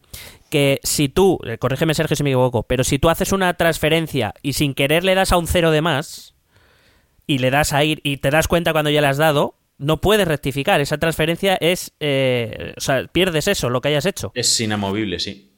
que 0.52 0.80
si 0.84 1.10
tú, 1.10 1.40
eh, 1.48 1.58
corrígeme 1.58 1.96
Sergio 1.96 2.16
si 2.16 2.22
me 2.22 2.30
equivoco, 2.30 2.62
pero 2.64 2.84
si 2.84 3.00
tú 3.00 3.10
haces 3.10 3.32
una 3.32 3.56
transferencia 3.56 4.36
y 4.44 4.54
sin 4.54 4.76
querer 4.76 5.04
le 5.04 5.16
das 5.16 5.32
a 5.32 5.38
un 5.38 5.48
cero 5.48 5.72
de 5.72 5.82
más 5.82 6.36
y 7.26 7.40
le 7.40 7.50
das 7.50 7.74
a 7.74 7.84
ir 7.84 8.02
y 8.04 8.18
te 8.18 8.30
das 8.30 8.48
cuenta 8.48 8.74
cuando 8.74 8.92
ya 8.92 9.02
le 9.02 9.08
has 9.08 9.18
dado, 9.18 9.56
no 9.80 10.00
puedes 10.00 10.28
rectificar. 10.28 10.80
Esa 10.80 11.00
transferencia 11.00 11.56
es. 11.56 11.94
Eh, 12.00 12.74
o 12.78 12.82
sea, 12.82 13.08
pierdes 13.08 13.48
eso, 13.48 13.72
lo 13.72 13.82
que 13.82 13.88
hayas 13.88 14.06
hecho. 14.06 14.32
Es 14.36 14.60
inamovible, 14.60 15.20
sí. 15.20 15.52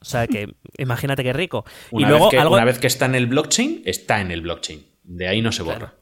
O 0.00 0.04
sea, 0.04 0.26
que 0.26 0.54
imagínate 0.76 1.24
qué 1.24 1.32
rico. 1.32 1.64
Una, 1.90 2.06
y 2.06 2.10
luego, 2.10 2.30
vez 2.30 2.38
que, 2.38 2.46
una 2.46 2.64
vez 2.64 2.78
que 2.78 2.86
está 2.86 3.06
en 3.06 3.14
el 3.14 3.26
blockchain, 3.26 3.82
está 3.86 4.20
en 4.20 4.30
el 4.30 4.42
blockchain. 4.42 4.84
De 5.04 5.26
ahí 5.26 5.40
no 5.40 5.52
se 5.52 5.62
borra. 5.62 5.94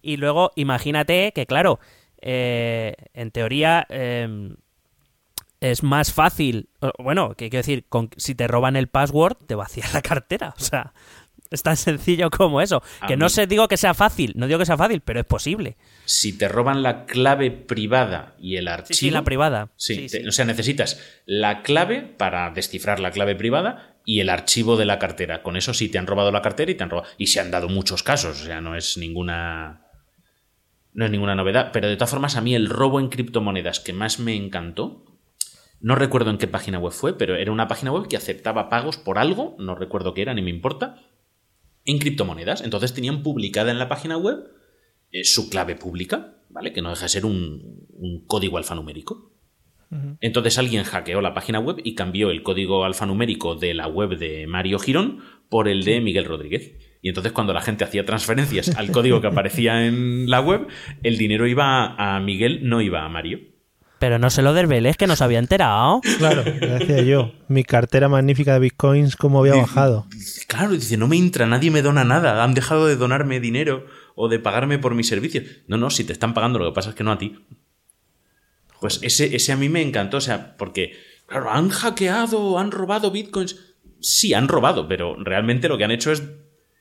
Y 0.00 0.16
luego, 0.16 0.52
imagínate 0.54 1.32
que, 1.34 1.46
claro, 1.46 1.80
eh, 2.20 2.94
en 3.14 3.30
teoría. 3.32 3.86
Em, 3.90 4.56
es 5.60 5.82
más 5.82 6.12
fácil, 6.12 6.70
bueno, 6.98 7.34
que 7.34 7.50
quiero 7.50 7.60
decir, 7.60 7.84
si 8.16 8.34
te 8.34 8.48
roban 8.48 8.76
el 8.76 8.88
password, 8.88 9.36
te 9.46 9.54
vacías 9.54 9.92
la 9.94 10.02
cartera. 10.02 10.54
O 10.56 10.60
sea, 10.60 10.92
es 11.50 11.62
tan 11.62 11.76
sencillo 11.76 12.30
como 12.30 12.60
eso. 12.60 12.82
que 13.06 13.16
no 13.16 13.28
se 13.28 13.46
digo 13.46 13.68
que 13.68 13.76
sea 13.76 13.92
fácil, 13.92 14.32
no 14.36 14.46
digo 14.46 14.58
que 14.58 14.66
sea 14.66 14.76
fácil, 14.76 15.00
pero 15.00 15.20
es 15.20 15.26
posible. 15.26 15.76
Si 16.04 16.36
te 16.36 16.48
roban 16.48 16.82
la 16.82 17.04
clave 17.06 17.50
privada 17.50 18.34
y 18.38 18.56
el 18.56 18.68
archivo. 18.68 18.96
Sí, 18.96 19.10
la 19.10 19.24
privada. 19.24 19.70
Sí, 19.76 20.06
o 20.26 20.32
sea, 20.32 20.44
necesitas 20.44 21.00
la 21.26 21.62
clave 21.62 22.02
para 22.02 22.50
descifrar 22.50 23.00
la 23.00 23.10
clave 23.10 23.34
privada 23.34 23.96
y 24.04 24.20
el 24.20 24.30
archivo 24.30 24.76
de 24.76 24.86
la 24.86 24.98
cartera. 24.98 25.42
Con 25.42 25.56
eso 25.56 25.74
sí 25.74 25.88
te 25.88 25.98
han 25.98 26.06
robado 26.06 26.30
la 26.30 26.42
cartera 26.42 26.70
y 26.70 26.74
te 26.74 26.84
han 26.84 26.90
robado. 26.90 27.08
Y 27.18 27.26
se 27.26 27.40
han 27.40 27.50
dado 27.50 27.68
muchos 27.68 28.02
casos, 28.02 28.40
o 28.40 28.44
sea, 28.44 28.60
no 28.60 28.76
es 28.76 28.96
ninguna. 28.96 29.86
No 30.92 31.04
es 31.04 31.10
ninguna 31.10 31.34
novedad. 31.34 31.70
Pero 31.72 31.88
de 31.88 31.96
todas 31.96 32.10
formas, 32.10 32.36
a 32.36 32.40
mí 32.40 32.54
el 32.54 32.68
robo 32.68 32.98
en 32.98 33.08
criptomonedas 33.08 33.80
que 33.80 33.92
más 33.92 34.18
me 34.18 34.34
encantó. 34.34 35.04
No 35.80 35.94
recuerdo 35.94 36.30
en 36.30 36.38
qué 36.38 36.46
página 36.46 36.78
web 36.78 36.92
fue, 36.92 37.16
pero 37.16 37.36
era 37.36 37.50
una 37.50 37.66
página 37.66 37.90
web 37.90 38.06
que 38.06 38.16
aceptaba 38.16 38.68
pagos 38.68 38.98
por 38.98 39.18
algo, 39.18 39.56
no 39.58 39.74
recuerdo 39.74 40.12
qué 40.12 40.22
era, 40.22 40.34
ni 40.34 40.42
me 40.42 40.50
importa, 40.50 40.96
en 41.84 41.98
criptomonedas. 41.98 42.60
Entonces 42.60 42.92
tenían 42.92 43.22
publicada 43.22 43.70
en 43.70 43.78
la 43.78 43.88
página 43.88 44.18
web 44.18 44.50
eh, 45.10 45.24
su 45.24 45.48
clave 45.48 45.76
pública, 45.76 46.34
¿vale? 46.50 46.72
Que 46.72 46.82
no 46.82 46.90
deja 46.90 47.04
de 47.04 47.08
ser 47.08 47.24
un, 47.24 48.24
código 48.26 48.58
alfanumérico. 48.58 49.30
Entonces 50.20 50.56
alguien 50.56 50.84
hackeó 50.84 51.20
la 51.20 51.34
página 51.34 51.58
web 51.58 51.78
y 51.82 51.96
cambió 51.96 52.30
el 52.30 52.44
código 52.44 52.84
alfanumérico 52.84 53.56
de 53.56 53.74
la 53.74 53.88
web 53.88 54.16
de 54.18 54.46
Mario 54.46 54.78
Girón 54.78 55.18
por 55.48 55.66
el 55.66 55.82
de 55.82 56.00
Miguel 56.00 56.26
Rodríguez. 56.26 56.76
Y 57.02 57.08
entonces 57.08 57.32
cuando 57.32 57.52
la 57.52 57.60
gente 57.60 57.82
hacía 57.82 58.04
transferencias 58.04 58.76
al 58.76 58.92
código 58.92 59.20
que 59.20 59.26
aparecía 59.26 59.84
en 59.84 60.30
la 60.30 60.40
web, 60.40 60.68
el 61.02 61.18
dinero 61.18 61.48
iba 61.48 61.96
a 61.96 62.20
Miguel, 62.20 62.68
no 62.68 62.80
iba 62.80 63.04
a 63.04 63.08
Mario. 63.08 63.40
Pero 64.00 64.18
no 64.18 64.30
se 64.30 64.40
lo 64.40 64.54
desveles, 64.54 64.96
que 64.96 65.06
no 65.06 65.14
se 65.14 65.22
había 65.24 65.38
enterado. 65.38 66.00
Claro, 66.16 66.42
decía 66.42 67.02
yo. 67.02 67.32
Mi 67.48 67.64
cartera 67.64 68.08
magnífica 68.08 68.54
de 68.54 68.60
bitcoins, 68.60 69.14
cómo 69.14 69.40
había 69.40 69.56
bajado. 69.56 70.06
Claro, 70.48 70.72
dice, 70.72 70.96
no 70.96 71.06
me 71.06 71.18
entra, 71.18 71.44
nadie 71.44 71.70
me 71.70 71.82
dona 71.82 72.02
nada. 72.02 72.42
Han 72.42 72.54
dejado 72.54 72.86
de 72.86 72.96
donarme 72.96 73.40
dinero 73.40 73.84
o 74.14 74.28
de 74.30 74.38
pagarme 74.38 74.78
por 74.78 74.94
mis 74.94 75.06
servicios. 75.06 75.44
No, 75.68 75.76
no, 75.76 75.90
si 75.90 76.04
te 76.04 76.14
están 76.14 76.32
pagando, 76.32 76.58
lo 76.58 76.64
que 76.64 76.74
pasa 76.74 76.88
es 76.88 76.94
que 76.94 77.04
no 77.04 77.12
a 77.12 77.18
ti. 77.18 77.44
Pues 78.80 79.00
ese, 79.02 79.36
ese 79.36 79.52
a 79.52 79.56
mí 79.56 79.68
me 79.68 79.82
encantó, 79.82 80.16
o 80.16 80.22
sea, 80.22 80.56
porque, 80.56 80.94
claro, 81.26 81.50
han 81.50 81.68
hackeado, 81.68 82.58
han 82.58 82.70
robado 82.70 83.10
bitcoins. 83.10 83.76
Sí, 84.00 84.32
han 84.32 84.48
robado, 84.48 84.88
pero 84.88 85.14
realmente 85.22 85.68
lo 85.68 85.76
que 85.76 85.84
han 85.84 85.90
hecho 85.90 86.10
es. 86.10 86.22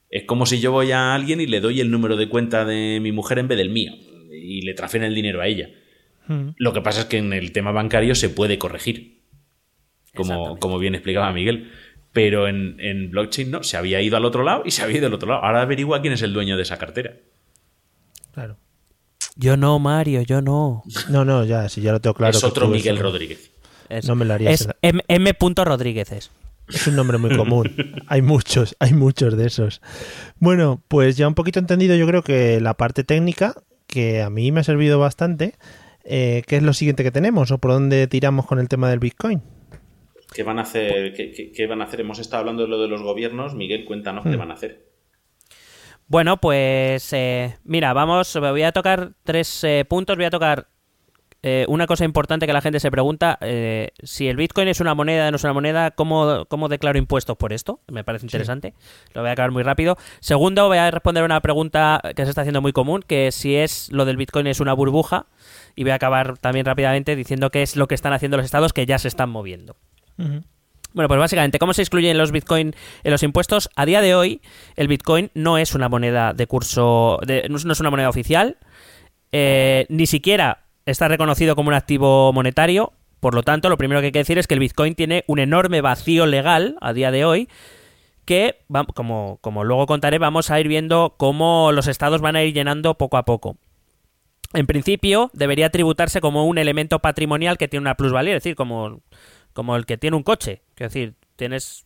Es 0.10 0.24
como 0.24 0.46
si 0.46 0.62
yo 0.62 0.72
voy 0.72 0.94
a 0.94 1.14
alguien 1.14 1.42
y 1.42 1.48
le 1.48 1.60
doy 1.60 1.82
el 1.82 1.92
número 1.92 2.16
de 2.16 2.30
cuenta 2.30 2.64
de 2.64 3.02
mi 3.02 3.12
mujer 3.12 3.40
en 3.40 3.50
vez 3.50 3.58
del 3.58 3.72
mío. 3.72 3.92
Y 4.32 4.62
le 4.62 4.74
trafen 4.74 5.04
el 5.04 5.14
dinero 5.14 5.42
a 5.42 5.48
ella. 5.48 5.70
Lo 6.58 6.74
que 6.74 6.82
pasa 6.82 7.02
es 7.02 7.06
que 7.08 7.18
en 7.18 7.34
el 7.34 7.52
tema 7.52 7.72
bancario 7.72 8.14
se 8.14 8.30
puede 8.30 8.60
corregir, 8.60 9.24
como, 10.14 10.58
como 10.60 10.78
bien 10.78 10.94
explicaba 10.94 11.32
Miguel. 11.32 11.72
Pero 12.12 12.48
en, 12.48 13.12
blockchain 13.12 13.52
no, 13.52 13.64
se 13.64 13.78
había 13.78 14.02
ido 14.02 14.18
al 14.18 14.26
otro 14.26 14.44
lado 14.44 14.64
y 14.66 14.72
se 14.72 14.82
había 14.82 14.98
ido 14.98 15.08
al 15.08 15.14
otro 15.14 15.30
lado. 15.30 15.44
Ahora 15.44 15.62
averigua 15.62 16.02
quién 16.02 16.14
es 16.14 16.22
el 16.22 16.34
dueño 16.34 16.56
de 16.56 16.64
esa 16.64 16.78
cartera. 16.78 17.18
Claro. 18.34 18.58
Yo 19.36 19.58
no, 19.58 19.80
Mario, 19.80 20.22
yo 20.22 20.42
no. 20.42 20.84
No, 21.10 21.24
no, 21.24 21.46
ya, 21.46 21.70
si 21.70 21.82
ya 21.82 21.92
lo 21.92 22.02
tengo 22.02 22.16
claro. 22.16 22.38
Es 22.38 22.44
otro 22.44 22.68
Miguel 22.68 22.98
Rodríguez. 22.98 23.52
no 24.08 24.16
me 24.16 24.26
lo 24.26 24.34
haría. 24.34 24.52
Es 24.52 24.68
M. 24.82 25.36
Rodríguez. 25.56 26.12
Es. 26.12 26.32
es 26.68 26.88
un 26.88 26.96
nombre 26.96 27.18
muy 27.18 27.36
común. 27.36 27.74
hay 28.08 28.22
muchos, 28.22 28.76
hay 28.80 28.94
muchos 28.94 29.38
de 29.38 29.48
esos. 29.48 29.82
Bueno, 30.40 30.84
pues 30.88 31.16
ya 31.16 31.28
un 31.28 31.36
poquito 31.36 31.60
entendido 31.60 31.96
yo 31.96 32.08
creo 32.08 32.24
que 32.24 32.60
la 32.60 32.74
parte 32.74 33.04
técnica, 33.04 33.56
que 33.88 34.22
a 34.22 34.30
mí 34.30 34.52
me 34.52 34.62
ha 34.62 34.64
servido 34.64 35.00
bastante, 35.00 35.56
eh, 36.04 36.44
¿qué 36.48 36.58
es 36.58 36.64
lo 36.64 36.74
siguiente 36.74 37.04
que 37.04 37.12
tenemos 37.12 37.52
o 37.52 37.58
por 37.58 37.72
dónde 37.72 38.08
tiramos 38.08 38.46
con 38.46 38.60
el 38.60 38.68
tema 38.68 38.90
del 38.90 39.00
Bitcoin? 39.00 39.42
¿Qué 40.34 40.44
van 40.44 40.60
a 40.60 40.64
hacer? 40.64 41.14
¿Qué, 41.14 41.68
van 41.68 41.82
a 41.82 41.86
hacer? 41.86 42.02
Hemos 42.02 42.20
estado 42.20 42.42
hablando 42.42 42.64
de 42.64 42.70
lo 42.70 42.82
de 42.82 42.88
los 42.88 43.02
gobiernos. 43.02 43.56
Miguel, 43.56 43.86
cuéntanos 43.86 44.24
qué 44.24 44.36
hmm. 44.36 44.40
van 44.40 44.52
a 44.52 44.54
hacer. 44.54 44.86
Bueno, 46.08 46.38
pues 46.38 47.14
eh, 47.14 47.58
mira, 47.64 47.94
vamos, 47.94 48.36
voy 48.40 48.64
a 48.64 48.72
tocar 48.72 49.14
tres 49.24 49.64
eh, 49.64 49.86
puntos. 49.88 50.16
Voy 50.16 50.26
a 50.26 50.30
tocar 50.30 50.68
una 51.70 51.88
cosa 51.88 52.04
importante 52.04 52.46
que 52.48 52.52
la 52.52 52.60
gente 52.60 52.82
se 52.82 52.92
pregunta, 52.92 53.40
si 54.04 54.28
el 54.28 54.36
Bitcoin 54.36 54.68
es 54.68 54.82
una 54.82 54.94
moneda 54.94 55.30
o 55.30 55.32
no 55.32 55.38
es 55.38 55.44
una 55.46 55.54
moneda, 55.54 55.92
¿cómo, 55.92 56.46
¿cómo, 56.50 56.68
declaro 56.68 56.98
impuestos 57.00 57.38
por 57.38 57.54
esto? 57.54 57.80
Me 57.88 58.04
parece 58.04 58.26
interesante. 58.26 58.74
Lo 59.14 59.22
voy 59.22 59.30
a 59.30 59.32
acabar 59.32 59.52
muy 59.52 59.64
rápido. 59.64 59.98
Segundo, 60.20 60.68
voy 60.68 60.80
a 60.80 60.92
responder 60.92 61.24
una 61.24 61.40
pregunta 61.40 62.02
que 62.14 62.26
se 62.26 62.30
está 62.32 62.42
haciendo 62.42 62.62
muy 62.62 62.74
común, 62.74 63.06
que 63.08 63.32
si 63.32 63.56
es 63.56 63.90
lo 63.94 64.04
del 64.04 64.18
Bitcoin 64.18 64.48
es 64.48 64.60
una 64.60 64.74
burbuja 64.74 65.28
y 65.76 65.84
voy 65.84 65.92
a 65.92 65.96
acabar 65.96 66.38
también 66.38 66.66
rápidamente 66.66 67.16
diciendo 67.16 67.50
qué 67.50 67.62
es 67.62 67.76
lo 67.76 67.88
que 67.88 67.96
están 67.96 68.14
haciendo 68.14 68.38
los 68.38 68.46
estados 68.46 68.74
que 68.74 68.86
ya 68.86 69.00
se 69.00 69.08
están 69.08 69.30
moviendo. 69.30 69.76
Bueno, 70.94 71.08
pues 71.08 71.20
básicamente, 71.20 71.60
¿cómo 71.60 71.74
se 71.74 71.82
excluyen 71.82 72.18
los 72.18 72.32
Bitcoin 72.32 72.76
en 73.04 73.12
los 73.12 73.22
impuestos? 73.24 73.70
A 73.76 73.86
día 73.86 74.02
de 74.02 74.16
hoy, 74.16 74.42
el 74.76 74.88
Bitcoin 74.88 75.30
no 75.36 75.58
es 75.58 75.76
una 75.76 75.88
moneda 75.88 76.34
de 76.34 76.48
curso, 76.48 77.20
no 77.50 77.72
es 77.72 77.80
una 77.80 77.92
moneda 77.92 78.10
oficial, 78.10 78.58
eh, 79.32 79.86
ni 79.90 80.08
siquiera 80.08 80.64
está 80.86 81.08
reconocido 81.08 81.56
como 81.56 81.70
un 81.70 81.76
activo 81.76 82.34
monetario. 82.34 82.94
Por 83.20 83.36
lo 83.36 83.44
tanto, 83.44 83.70
lo 83.70 83.78
primero 83.78 84.00
que 84.02 84.08
hay 84.08 84.12
que 84.12 84.20
decir 84.20 84.40
es 84.40 84.48
que 84.48 84.56
el 84.56 84.62
Bitcoin 84.62 84.96
tiene 84.96 85.26
un 85.28 85.40
enorme 85.40 85.82
vacío 85.82 86.26
legal 86.26 86.76
a 86.82 86.94
día 86.94 87.12
de 87.12 87.26
hoy 87.26 87.50
que, 88.26 88.60
como, 88.96 89.40
como 89.42 89.64
luego 89.64 89.86
contaré, 89.86 90.18
vamos 90.18 90.50
a 90.52 90.60
ir 90.60 90.68
viendo 90.68 91.16
cómo 91.18 91.72
los 91.72 91.88
estados 91.88 92.22
van 92.22 92.36
a 92.36 92.44
ir 92.44 92.54
llenando 92.54 92.96
poco 92.96 93.18
a 93.18 93.26
poco 93.26 93.58
en 94.54 94.66
principio 94.66 95.30
debería 95.34 95.70
tributarse 95.70 96.22
como 96.22 96.46
un 96.46 96.58
elemento 96.58 97.00
patrimonial 97.00 97.58
que 97.58 97.68
tiene 97.68 97.82
una 97.82 97.96
plusvalía, 97.96 98.36
es 98.36 98.44
decir, 98.44 98.56
como, 98.56 99.02
como 99.54 99.76
el 99.76 99.86
que 99.86 99.98
tiene 99.98 100.18
un 100.18 100.24
coche. 100.24 100.62
Es 100.76 100.94
decir, 100.94 101.16
tienes 101.36 101.86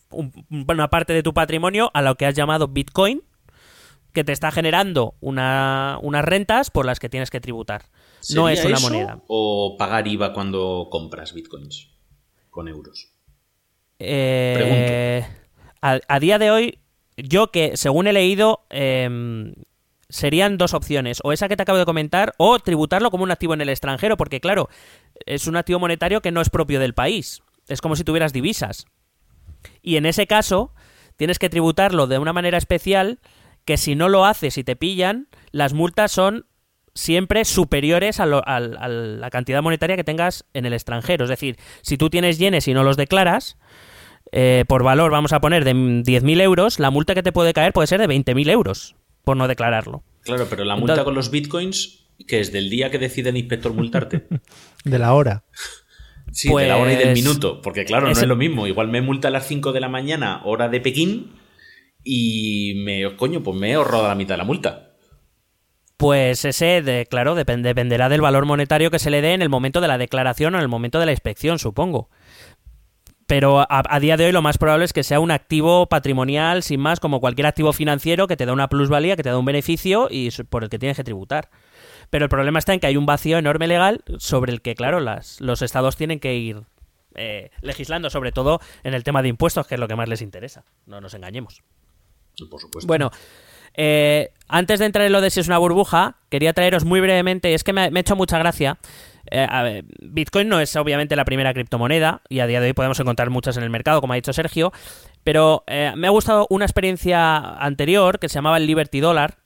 una 0.49 0.89
parte 0.89 1.13
de 1.13 1.23
tu 1.23 1.33
patrimonio 1.33 1.91
a 1.93 2.01
lo 2.01 2.15
que 2.15 2.25
has 2.25 2.35
llamado 2.35 2.67
Bitcoin, 2.67 3.23
que 4.13 4.23
te 4.23 4.31
está 4.31 4.51
generando 4.51 5.15
una, 5.21 5.97
unas 6.01 6.23
rentas 6.23 6.69
por 6.69 6.85
las 6.85 6.99
que 6.99 7.09
tienes 7.09 7.29
que 7.29 7.41
tributar. 7.41 7.85
No 8.33 8.47
es 8.47 8.63
una 8.63 8.79
moneda. 8.79 9.21
¿O 9.27 9.75
pagar 9.77 10.07
IVA 10.07 10.33
cuando 10.33 10.87
compras 10.89 11.33
Bitcoins? 11.33 11.93
con 12.53 12.69
euros? 12.69 13.09
Eh, 13.99 15.25
a, 15.81 16.19
día 16.19 16.39
de 16.39 16.51
hoy, 16.51 16.79
yo 17.17 17.51
que 17.51 17.75
según 17.75 18.07
he 18.07 18.13
leído, 18.13 18.65
em, 18.69 19.53
serían 20.13 20.59
dos 20.59 20.75
opciones. 20.75 21.19
O 21.23 21.33
esa 21.33 21.49
que 21.49 21.57
te 21.57 21.63
acabo 21.63 21.79
de 21.79 21.85
comentar, 21.85 22.33
o 22.37 22.59
tributarlo 22.59 23.09
como 23.09 23.23
un 23.23 23.31
activo 23.31 23.55
en 23.55 23.61
el 23.61 23.69
extranjero, 23.69 24.15
porque 24.15 24.39
claro, 24.39 24.69
es 25.25 25.47
un 25.47 25.55
activo 25.55 25.79
monetario 25.79 26.21
que 26.21 26.31
no 26.31 26.39
es 26.39 26.51
propio 26.51 26.79
del 26.79 26.93
país. 26.93 27.41
Es 27.67 27.81
como 27.81 27.95
si 27.95 28.03
tuvieras 28.03 28.31
divisas. 28.31 28.85
Y 29.81 29.97
en 29.97 30.05
ese 30.05 30.27
caso, 30.27 30.71
tienes 31.17 31.39
que 31.39 31.49
tributarlo 31.49 32.05
de 32.05 32.19
una 32.19 32.31
manera 32.31 32.59
especial 32.59 33.19
que 33.65 33.77
si 33.77 33.95
no 33.95 34.07
lo 34.07 34.25
haces 34.25 34.57
y 34.59 34.63
te 34.63 34.75
pillan, 34.75 35.29
las 35.51 35.73
multas 35.73 36.11
son 36.11 36.45
siempre 36.93 37.43
superiores 37.43 38.19
a, 38.19 38.27
la 38.27 39.29
cantidad 39.31 39.63
monetaria 39.63 39.95
que 39.95 40.03
tengas 40.03 40.45
en 40.53 40.67
el 40.67 40.73
extranjero. 40.73 41.25
Es 41.25 41.29
decir, 41.29 41.57
si 41.81 41.97
tú 41.97 42.11
tienes 42.11 42.37
yenes 42.37 42.67
y 42.67 42.75
no 42.75 42.83
los 42.83 42.97
declaras, 42.97 43.57
eh, 44.31 44.63
por 44.67 44.83
valor 44.83 45.09
vamos 45.09 45.33
a 45.33 45.41
poner 45.41 45.65
de 45.65 45.73
10.000 45.73 46.39
euros, 46.41 46.77
la 46.77 46.91
multa 46.91 47.15
que 47.15 47.23
te 47.23 47.31
puede 47.31 47.53
caer 47.53 47.73
puede 47.73 47.87
ser 47.87 47.99
de 47.99 48.07
20.000 48.07 48.51
euros 48.51 48.95
por 49.23 49.37
no 49.37 49.47
declararlo. 49.47 50.03
Claro, 50.21 50.47
pero 50.49 50.63
la 50.63 50.75
multa 50.75 51.03
con 51.03 51.15
los 51.15 51.31
bitcoins, 51.31 52.07
que 52.27 52.39
es 52.39 52.51
del 52.51 52.69
día 52.69 52.89
que 52.89 52.99
decide 52.99 53.29
el 53.29 53.37
inspector 53.37 53.73
multarte. 53.73 54.27
de 54.83 54.99
la 54.99 55.13
hora. 55.13 55.43
Sí, 56.31 56.53
de 56.53 56.67
la 56.67 56.77
hora 56.77 56.93
y 56.93 56.95
del 56.95 57.09
pues 57.09 57.23
minuto. 57.23 57.61
Porque 57.61 57.85
claro, 57.85 58.07
no 58.07 58.13
es 58.13 58.25
lo 58.25 58.35
mismo. 58.35 58.65
Igual 58.65 58.87
me 58.87 59.01
multa 59.01 59.27
a 59.27 59.31
las 59.31 59.47
5 59.47 59.71
de 59.71 59.79
la 59.79 59.89
mañana, 59.89 60.41
hora 60.45 60.69
de 60.69 60.81
Pekín, 60.81 61.33
y 62.03 62.73
me, 62.77 63.15
coño, 63.15 63.43
pues 63.43 63.57
me 63.57 63.71
he 63.71 63.73
ahorrado 63.75 64.07
la 64.07 64.15
mitad 64.15 64.35
de 64.35 64.39
la 64.39 64.43
multa. 64.45 64.89
Pues 65.97 66.43
ese, 66.43 66.81
de, 66.81 67.05
claro, 67.05 67.35
dependerá 67.35 68.09
del 68.09 68.21
valor 68.21 68.45
monetario 68.45 68.91
que 68.91 68.99
se 68.99 69.09
le 69.09 69.21
dé 69.21 69.33
en 69.33 69.41
el 69.41 69.49
momento 69.49 69.79
de 69.79 69.87
la 69.87 69.97
declaración 69.97 70.55
o 70.55 70.57
en 70.57 70.63
el 70.63 70.67
momento 70.67 70.99
de 70.99 71.05
la 71.05 71.11
inspección, 71.11 71.59
supongo. 71.59 72.09
Pero 73.33 73.61
a, 73.61 73.65
a, 73.67 73.99
día 73.99 74.15
de 74.15 74.27
hoy 74.27 74.31
lo 74.31 74.43
más 74.43 74.59
probable 74.59 74.85
es 74.85 74.93
que 74.93 75.01
sea 75.01 75.19
un 75.19 75.31
activo 75.31 75.87
patrimonial, 75.87 76.61
sin 76.61 76.79
más, 76.79 76.99
como 76.99 77.19
cualquier 77.19 77.47
activo 77.47 77.73
financiero 77.73 78.27
que 78.27 78.37
te 78.37 78.45
da 78.45 78.53
una 78.53 78.69
plusvalía, 78.69 79.15
que 79.15 79.23
te 79.23 79.29
da 79.29 79.39
un 79.39 79.45
beneficio 79.45 80.07
y 80.11 80.29
por 80.51 80.63
el 80.63 80.69
que 80.69 80.77
tienes 80.77 80.97
que 80.97 81.03
tributar. 81.03 81.49
Pero 82.11 82.25
el 82.25 82.29
problema 82.29 82.59
está 82.59 82.75
en 82.75 82.79
que 82.79 82.85
hay 82.85 82.95
un 82.95 83.07
vacío 83.07 83.39
enorme 83.39 83.65
legal 83.65 84.03
sobre 84.19 84.51
el 84.51 84.61
que, 84.61 84.75
claro, 84.75 84.99
las, 84.99 85.41
los 85.41 85.63
estados 85.63 85.95
tienen 85.97 86.19
que 86.19 86.35
ir 86.35 86.61
eh, 87.15 87.49
legislando, 87.61 88.11
sobre 88.11 88.31
todo 88.31 88.59
en 88.83 88.93
el 88.93 89.03
tema 89.03 89.23
de 89.23 89.29
impuestos, 89.29 89.65
que 89.65 89.73
es 89.73 89.79
lo 89.79 89.87
que 89.87 89.95
más 89.95 90.07
les 90.07 90.21
interesa. 90.21 90.63
No 90.85 91.01
nos 91.01 91.15
engañemos. 91.15 91.63
Por 92.51 92.61
supuesto. 92.61 92.85
Bueno, 92.85 93.09
eh, 93.73 94.31
antes 94.47 94.77
de 94.77 94.85
entrar 94.85 95.07
en 95.07 95.11
lo 95.11 95.21
de 95.21 95.31
si 95.31 95.39
es 95.39 95.47
una 95.47 95.57
burbuja, 95.57 96.17
quería 96.29 96.53
traeros 96.53 96.85
muy 96.85 96.99
brevemente, 96.99 97.49
y 97.49 97.55
es 97.55 97.63
que 97.63 97.73
me, 97.73 97.81
ha 97.81 97.99
hecho 97.99 98.15
mucha 98.15 98.37
gracia. 98.37 98.77
Eh, 99.31 99.83
Bitcoin 100.01 100.49
no 100.49 100.59
es 100.59 100.75
obviamente 100.75 101.15
la 101.15 101.25
primera 101.25 101.53
criptomoneda, 101.53 102.21
y 102.29 102.39
a 102.39 102.47
día 102.47 102.61
de 102.61 102.67
hoy 102.67 102.73
podemos 102.73 102.99
encontrar 102.99 103.29
muchas 103.29 103.57
en 103.57 103.63
el 103.63 103.69
mercado, 103.69 104.01
como 104.01 104.13
ha 104.13 104.15
dicho 104.15 104.33
Sergio, 104.33 104.71
pero 105.23 105.63
eh, 105.67 105.93
me 105.95 106.07
ha 106.07 106.11
gustado 106.11 106.47
una 106.49 106.65
experiencia 106.65 107.37
anterior 107.37 108.19
que 108.19 108.29
se 108.29 108.35
llamaba 108.35 108.57
el 108.57 108.67
Liberty 108.67 108.99
Dollar, 108.99 109.37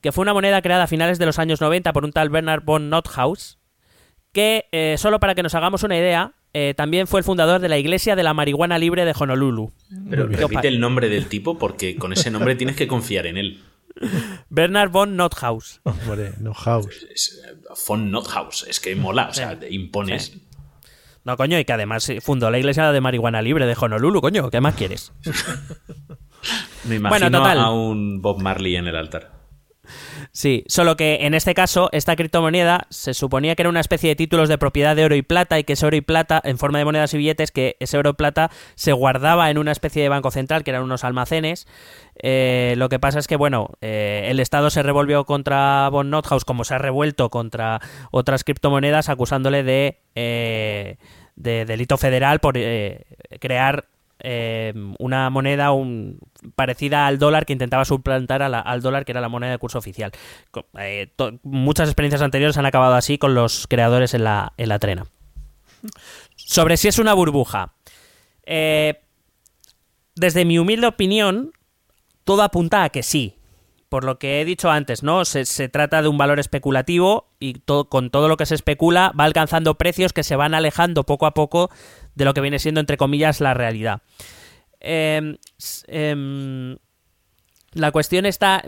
que 0.00 0.12
fue 0.12 0.22
una 0.22 0.32
moneda 0.32 0.62
creada 0.62 0.84
a 0.84 0.86
finales 0.86 1.18
de 1.18 1.26
los 1.26 1.38
años 1.38 1.60
90 1.60 1.92
por 1.92 2.04
un 2.04 2.12
tal 2.12 2.30
Bernard 2.30 2.64
von 2.64 2.88
Nothaus, 2.88 3.58
que, 4.32 4.96
solo 4.96 5.20
para 5.20 5.34
que 5.34 5.42
nos 5.42 5.54
hagamos 5.54 5.82
una 5.82 5.96
idea, 5.96 6.34
eh, 6.52 6.74
también 6.76 7.06
fue 7.06 7.20
el 7.20 7.24
fundador 7.24 7.60
de 7.60 7.68
la 7.68 7.78
Iglesia 7.78 8.16
de 8.16 8.24
la 8.24 8.34
Marihuana 8.34 8.78
Libre 8.78 9.04
de 9.04 9.14
Honolulu. 9.16 9.72
Pero 10.08 10.26
repite 10.26 10.66
el 10.66 10.80
nombre 10.80 11.08
del 11.08 11.26
tipo 11.26 11.58
porque 11.58 11.96
con 11.96 12.12
ese 12.12 12.30
nombre 12.30 12.56
tienes 12.56 12.74
que 12.74 12.88
confiar 12.88 13.26
en 13.26 13.36
él. 13.36 13.60
Bernard 14.48 14.90
von 14.90 15.16
Nothaus. 15.16 15.80
Nothaus. 16.40 17.06
von 17.86 18.10
Nothaus. 18.10 18.66
Es 18.68 18.80
que 18.80 18.94
mola, 18.96 19.28
o 19.30 19.34
sea, 19.34 19.58
impones. 19.68 20.36
No, 21.24 21.36
coño, 21.36 21.58
y 21.58 21.64
que 21.64 21.72
además 21.72 22.10
fundó 22.22 22.50
la 22.50 22.58
Iglesia 22.58 22.92
de 22.92 23.00
Marihuana 23.00 23.42
Libre 23.42 23.66
de 23.66 23.76
Honolulu, 23.78 24.20
coño, 24.20 24.50
¿qué 24.50 24.60
más 24.60 24.74
quieres? 24.74 25.12
Me 26.84 26.96
imagino 26.96 27.44
a 27.44 27.72
un 27.72 28.22
Bob 28.22 28.40
Marley 28.40 28.76
en 28.76 28.88
el 28.88 28.96
altar. 28.96 29.39
Sí, 30.32 30.64
solo 30.68 30.96
que 30.96 31.26
en 31.26 31.34
este 31.34 31.54
caso, 31.54 31.88
esta 31.92 32.16
criptomoneda 32.16 32.86
se 32.90 33.14
suponía 33.14 33.54
que 33.54 33.62
era 33.62 33.68
una 33.68 33.80
especie 33.80 34.10
de 34.10 34.16
títulos 34.16 34.48
de 34.48 34.58
propiedad 34.58 34.96
de 34.96 35.04
oro 35.04 35.14
y 35.14 35.22
plata 35.22 35.58
y 35.58 35.64
que 35.64 35.74
ese 35.74 35.86
oro 35.86 35.96
y 35.96 36.00
plata, 36.00 36.40
en 36.44 36.58
forma 36.58 36.78
de 36.78 36.84
monedas 36.84 37.12
y 37.14 37.18
billetes, 37.18 37.50
que 37.50 37.76
ese 37.80 37.98
oro 37.98 38.10
y 38.10 38.14
plata 38.14 38.50
se 38.74 38.92
guardaba 38.92 39.50
en 39.50 39.58
una 39.58 39.72
especie 39.72 40.02
de 40.02 40.08
banco 40.08 40.30
central, 40.30 40.64
que 40.64 40.70
eran 40.70 40.82
unos 40.82 41.04
almacenes. 41.04 41.66
Eh, 42.22 42.74
lo 42.76 42.88
que 42.88 42.98
pasa 42.98 43.18
es 43.18 43.26
que, 43.26 43.36
bueno, 43.36 43.70
eh, 43.80 44.26
el 44.28 44.40
Estado 44.40 44.70
se 44.70 44.82
revolvió 44.82 45.24
contra 45.24 45.88
Von 45.88 46.10
Nothaus 46.10 46.44
como 46.44 46.64
se 46.64 46.74
ha 46.74 46.78
revuelto 46.78 47.30
contra 47.30 47.80
otras 48.10 48.44
criptomonedas, 48.44 49.08
acusándole 49.08 49.62
de, 49.62 50.00
eh, 50.14 50.96
de 51.36 51.64
delito 51.64 51.96
federal 51.96 52.40
por 52.40 52.54
crear 53.40 53.86
eh, 54.22 54.72
una 54.98 55.30
moneda 55.30 55.70
parecida 56.54 57.06
al 57.06 57.18
dólar 57.18 57.46
que 57.46 57.52
intentaba 57.52 57.84
suplantar 57.84 58.42
al 58.42 58.82
dólar 58.82 59.04
que 59.04 59.12
era 59.12 59.20
la 59.20 59.28
moneda 59.28 59.52
de 59.52 59.58
curso 59.58 59.78
oficial. 59.78 60.12
Eh, 60.78 61.12
muchas 61.42 61.88
experiencias 61.88 62.22
anteriores 62.22 62.56
han 62.56 62.66
acabado 62.66 62.94
así 62.94 63.18
con 63.18 63.34
los 63.34 63.66
creadores 63.66 64.14
en 64.14 64.24
la, 64.24 64.52
en 64.56 64.68
la 64.68 64.78
trena. 64.78 65.06
Sobre 66.36 66.76
si 66.76 66.88
es 66.88 66.98
una 66.98 67.14
burbuja. 67.14 67.74
Eh, 68.44 69.00
desde 70.14 70.44
mi 70.44 70.58
humilde 70.58 70.86
opinión, 70.86 71.52
todo 72.24 72.42
apunta 72.42 72.84
a 72.84 72.90
que 72.90 73.02
sí. 73.02 73.39
Por 73.90 74.04
lo 74.04 74.20
que 74.20 74.40
he 74.40 74.44
dicho 74.44 74.70
antes, 74.70 75.02
¿no? 75.02 75.24
Se, 75.24 75.68
trata 75.68 76.00
de 76.00 76.06
un 76.06 76.16
valor 76.16 76.38
especulativo 76.38 77.28
y 77.40 77.54
con 77.88 78.10
todo 78.10 78.28
lo 78.28 78.36
que 78.36 78.46
se 78.46 78.54
especula 78.54 79.12
va 79.18 79.24
alcanzando 79.24 79.74
precios 79.74 80.12
que 80.12 80.22
se 80.22 80.36
van 80.36 80.54
alejando 80.54 81.04
poco 81.04 81.26
a 81.26 81.34
poco 81.34 81.70
de 82.14 82.24
lo 82.24 82.32
que 82.32 82.40
viene 82.40 82.60
siendo, 82.60 82.80
entre 82.80 82.96
comillas, 82.96 83.40
la 83.40 83.52
realidad. 83.52 84.00
Em, 84.78 85.38
em, 85.88 86.76
la 87.72 87.92
cuestión 87.92 88.26
está 88.26 88.64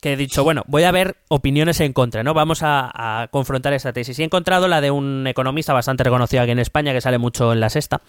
que 0.00 0.12
he 0.12 0.16
dicho, 0.16 0.42
bueno, 0.42 0.64
voy 0.66 0.82
a 0.84 0.90
ver 0.90 1.16
opiniones 1.28 1.80
en 1.80 1.92
contra, 1.92 2.22
¿no? 2.22 2.34
Vamos 2.34 2.60
a, 2.62 3.28
confrontar 3.30 3.72
esta 3.72 3.92
tesis. 3.92 4.18
Y 4.18 4.22
he 4.22 4.24
encontrado 4.24 4.68
la 4.68 4.80
de 4.80 4.90
un 4.90 5.26
economista 5.26 5.72
bastante 5.72 6.04
reconocido 6.04 6.42
aquí 6.42 6.52
en 6.52 6.58
España, 6.58 6.92
que 6.92 7.00
sale 7.00 7.18
mucho 7.18 7.52
en 7.52 7.60
la 7.60 7.68
sexta, 7.68 8.00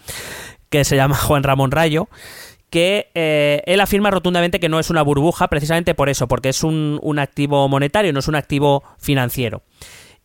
que 0.70 0.84
se 0.84 0.96
llama 0.96 1.16
Juan 1.16 1.42
Ramón 1.42 1.70
Rayo, 1.70 2.08
que 2.70 3.10
eh, 3.14 3.62
él 3.66 3.80
afirma 3.80 4.10
rotundamente 4.10 4.60
que 4.60 4.68
no 4.68 4.80
es 4.80 4.90
una 4.90 5.02
burbuja 5.02 5.48
precisamente 5.48 5.94
por 5.94 6.08
eso, 6.08 6.28
porque 6.28 6.48
es 6.48 6.64
un, 6.64 6.98
un 7.02 7.18
activo 7.18 7.68
monetario, 7.68 8.12
no 8.12 8.20
es 8.20 8.28
un 8.28 8.36
activo 8.36 8.82
financiero. 8.98 9.62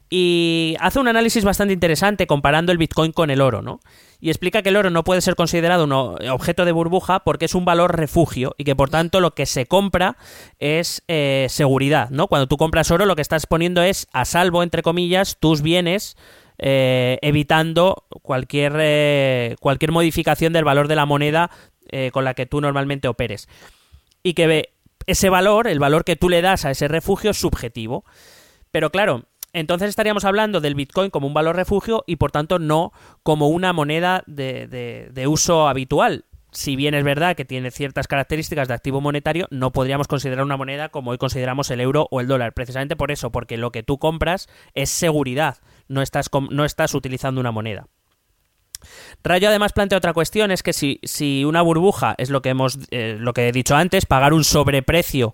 Y 0.09 0.75
hace 0.79 0.99
un 0.99 1.07
análisis 1.07 1.43
bastante 1.43 1.73
interesante 1.73 2.25
comparando 2.25 2.71
el 2.71 2.79
Bitcoin 2.79 3.11
con 3.11 3.29
el 3.29 3.41
oro, 3.41 3.61
¿no? 3.61 3.79
y 4.21 4.29
explica 4.29 4.61
que 4.61 4.69
el 4.69 4.77
oro 4.77 4.89
no 4.89 5.03
puede 5.03 5.21
ser 5.21 5.35
considerado 5.35 5.85
un 5.85 5.93
objeto 5.93 6.65
de 6.65 6.71
burbuja 6.71 7.21
porque 7.21 7.45
es 7.45 7.55
un 7.55 7.65
valor 7.65 7.97
refugio 7.97 8.53
y 8.57 8.65
que 8.65 8.75
por 8.75 8.89
tanto 8.89 9.21
lo 9.21 9.31
que 9.31 9.45
se 9.45 9.65
compra 9.65 10.17
es 10.59 11.03
eh, 11.07 11.47
seguridad, 11.49 12.09
¿no? 12.09 12.27
Cuando 12.27 12.47
tú 12.47 12.57
compras 12.57 12.91
oro 12.91 13.05
lo 13.05 13.15
que 13.15 13.21
estás 13.21 13.45
poniendo 13.45 13.81
es 13.81 14.07
a 14.11 14.25
salvo, 14.25 14.61
entre 14.63 14.83
comillas, 14.83 15.37
tus 15.39 15.61
bienes 15.61 16.17
eh, 16.57 17.17
evitando 17.21 18.03
cualquier, 18.21 19.55
cualquier 19.59 19.91
modificación 19.93 20.51
del 20.51 20.65
valor 20.65 20.89
de 20.89 20.95
la 20.97 21.05
moneda 21.05 21.49
con 22.11 22.23
la 22.23 22.33
que 22.33 22.45
tú 22.45 22.61
normalmente 22.61 23.07
operes. 23.07 23.47
Y 24.23 24.33
que 24.33 24.73
ese 25.05 25.29
valor, 25.29 25.67
el 25.67 25.79
valor 25.79 26.03
que 26.03 26.15
tú 26.15 26.29
le 26.29 26.41
das 26.41 26.65
a 26.65 26.71
ese 26.71 26.87
refugio 26.87 27.31
es 27.31 27.37
subjetivo. 27.37 28.05
Pero 28.71 28.91
claro, 28.91 29.25
entonces 29.53 29.89
estaríamos 29.89 30.25
hablando 30.25 30.61
del 30.61 30.75
Bitcoin 30.75 31.09
como 31.09 31.27
un 31.27 31.33
valor 31.33 31.55
refugio 31.55 32.03
y 32.05 32.17
por 32.17 32.31
tanto 32.31 32.59
no 32.59 32.91
como 33.23 33.49
una 33.49 33.73
moneda 33.73 34.23
de, 34.27 35.25
uso 35.27 35.67
habitual. 35.67 36.25
Si 36.51 36.75
bien 36.75 36.95
es 36.95 37.03
verdad 37.03 37.35
que 37.35 37.45
tiene 37.45 37.69
ciertas 37.69 38.07
características 38.07 38.67
de 38.67 38.73
activo 38.73 39.01
monetario, 39.01 39.47
no 39.51 39.71
podríamos 39.71 40.07
considerar 40.07 40.45
una 40.45 40.57
moneda 40.57 40.89
como 40.89 41.11
hoy 41.11 41.19
consideramos 41.19 41.69
el 41.69 41.79
euro 41.79 42.07
o 42.09 42.21
el 42.21 42.27
dólar. 42.27 42.53
Precisamente 42.53 42.95
por 42.95 43.11
eso, 43.11 43.31
porque 43.31 43.57
lo 43.57 43.71
que 43.71 43.83
tú 43.83 43.99
compras 43.99 44.47
es 44.73 44.89
seguridad, 44.89 45.57
no 45.87 46.01
estás, 46.01 46.29
no 46.49 46.65
estás 46.65 46.95
utilizando 46.95 47.39
una 47.39 47.51
moneda. 47.51 47.87
Rayo 49.23 49.49
además 49.49 49.73
plantea 49.73 49.97
otra 49.97 50.13
cuestión, 50.13 50.51
es 50.51 50.63
que 50.63 50.73
si, 50.73 51.45
una 51.45 51.61
burbuja 51.61 52.15
es 52.17 52.30
lo 52.30 52.41
que 52.41 52.49
hemos 52.49 52.80
eh, 52.91 53.17
lo 53.19 53.34
que 53.34 53.47
he 53.47 53.51
dicho 53.51 53.75
antes, 53.75 54.05
pagar 54.05 54.34
un 54.34 54.43
sobreprecio 54.43 55.34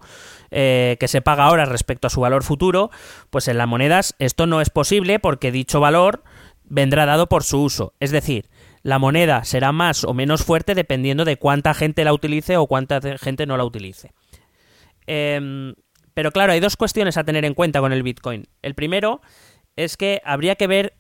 eh, 0.52 0.98
que 1.00 1.08
se 1.08 1.22
paga 1.22 1.46
ahora 1.46 1.66
respecto 1.66 2.08
a 2.08 2.10
su 2.10 2.22
valor 2.22 2.44
futuro, 2.44 2.90
pues 3.30 3.48
en 3.48 3.58
las 3.58 3.68
monedas 3.68 4.16
esto 4.20 4.48
no 4.48 4.62
es 4.62 4.70
posible 4.70 5.20
porque 5.20 5.52
dicho 5.52 5.80
valor 5.80 6.24
vendrá 6.64 7.06
dado 7.06 7.28
por 7.28 7.44
su 7.44 7.62
uso. 7.62 7.94
Es 8.00 8.12
decir, 8.12 8.50
la 8.84 9.00
moneda 9.00 9.44
será 9.44 9.72
más 9.72 10.04
o 10.04 10.14
menos 10.14 10.44
fuerte 10.44 10.76
dependiendo 10.76 11.26
de 11.26 11.38
cuánta 11.38 11.74
gente 11.74 12.04
la 12.04 12.14
utilice 12.14 12.58
o 12.58 12.68
cuánta 12.68 13.00
gente 13.18 13.46
no 13.46 13.58
la 13.58 13.66
utilice. 13.66 14.14
Em, 15.08 15.76
pero 16.14 16.32
claro, 16.32 16.54
hay 16.54 16.60
dos 16.60 16.78
cuestiones 16.78 17.18
a 17.18 17.24
tener 17.24 17.46
en 17.46 17.54
cuenta 17.54 17.80
con 17.80 17.94
el 17.94 18.04
Bitcoin. 18.04 18.48
El 18.62 18.76
primero 18.76 19.22
es 19.76 19.98
que 19.98 20.22
habría 20.24 20.56
que 20.56 20.68
ver 20.68 20.94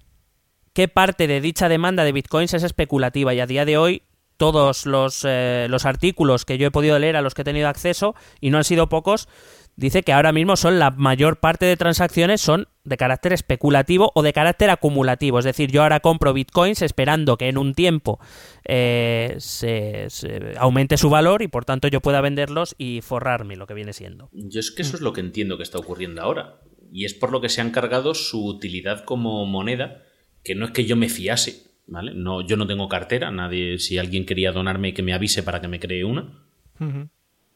qué 0.76 0.88
parte 0.88 1.26
de 1.26 1.41
dicha 1.41 1.69
demanda 1.69 2.03
de 2.03 2.11
bitcoins 2.11 2.53
es 2.53 2.61
especulativa 2.61 3.34
y 3.34 3.39
a 3.39 3.47
día 3.47 3.65
de 3.65 3.78
hoy 3.78 4.03
todos 4.38 4.86
los, 4.86 5.23
eh, 5.26 5.67
los 5.69 5.86
artículos 5.86 6.43
que 6.43 6.57
yo 6.57 6.67
he 6.67 6.71
podido 6.71 6.99
leer 6.99 7.15
a 7.15 7.21
los 7.21 7.34
que 7.34 7.41
he 7.41 7.45
tenido 7.45 7.69
acceso, 7.69 8.15
y 8.41 8.49
no 8.49 8.57
han 8.57 8.65
sido 8.65 8.89
pocos, 8.89 9.30
dice 9.78 10.03
que 10.03 10.11
ahora 10.11 10.34
mismo 10.34 10.57
son 10.57 10.78
la 10.78 10.91
mayor 10.91 11.38
parte 11.38 11.65
de 11.65 11.78
transacciones 11.78 12.41
son 12.41 12.67
de 12.84 12.97
carácter 12.97 13.32
especulativo 13.32 14.11
o 14.13 14.21
de 14.23 14.34
carácter 14.34 14.69
acumulativo. 14.69 15.39
Es 15.39 15.45
decir, 15.45 15.71
yo 15.71 15.84
ahora 15.84 16.01
compro 16.01 16.34
bitcoins 16.34 16.82
esperando 16.82 17.38
que 17.38 17.47
en 17.47 17.57
un 17.57 17.73
tiempo 17.73 18.19
eh, 18.65 19.36
se, 19.39 20.09
aumente 20.57 20.97
su 20.97 21.09
valor 21.09 21.41
y 21.41 21.47
por 21.47 21.63
tanto 21.63 21.88
yo 21.88 22.01
pueda 22.01 22.19
venderlos 22.19 22.76
y 22.78 22.99
forrarme 23.01 23.55
lo 23.55 23.67
que 23.67 23.73
viene 23.73 23.93
siendo. 23.93 24.30
Yo 24.34 24.59
es 24.59 24.71
que 24.71 24.82
eso 24.82 24.97
es 24.97 25.01
lo 25.01 25.13
que 25.13 25.21
entiendo 25.21 25.55
que 25.55 25.63
está 25.63 25.80
ocurriendo 25.80 26.21
ahora. 26.21 26.59
Y 26.91 27.05
es 27.05 27.13
por 27.13 27.32
lo 27.32 27.39
que 27.39 27.49
se 27.49 27.61
han 27.61 27.71
cargado 27.71 28.13
su 28.13 28.45
utilidad 28.45 29.03
como 29.03 29.45
moneda, 29.45 30.03
que 30.45 30.55
no 30.55 30.65
es 30.65 30.71
que 30.71 30.85
yo 30.85 30.95
me 30.95 31.09
fiase, 31.09 31.71
¿vale? 31.87 32.13
No, 32.13 32.41
yo 32.45 32.55
no 32.55 32.67
tengo 32.67 32.87
cartera, 32.87 33.31
nadie, 33.31 33.79
si 33.79 33.97
alguien 33.97 34.25
quería 34.25 34.51
donarme 34.51 34.93
que 34.93 35.01
me 35.01 35.13
avise 35.13 35.43
para 35.43 35.59
que 35.59 35.67
me 35.67 35.79
cree 35.79 36.05
una. 36.05 36.45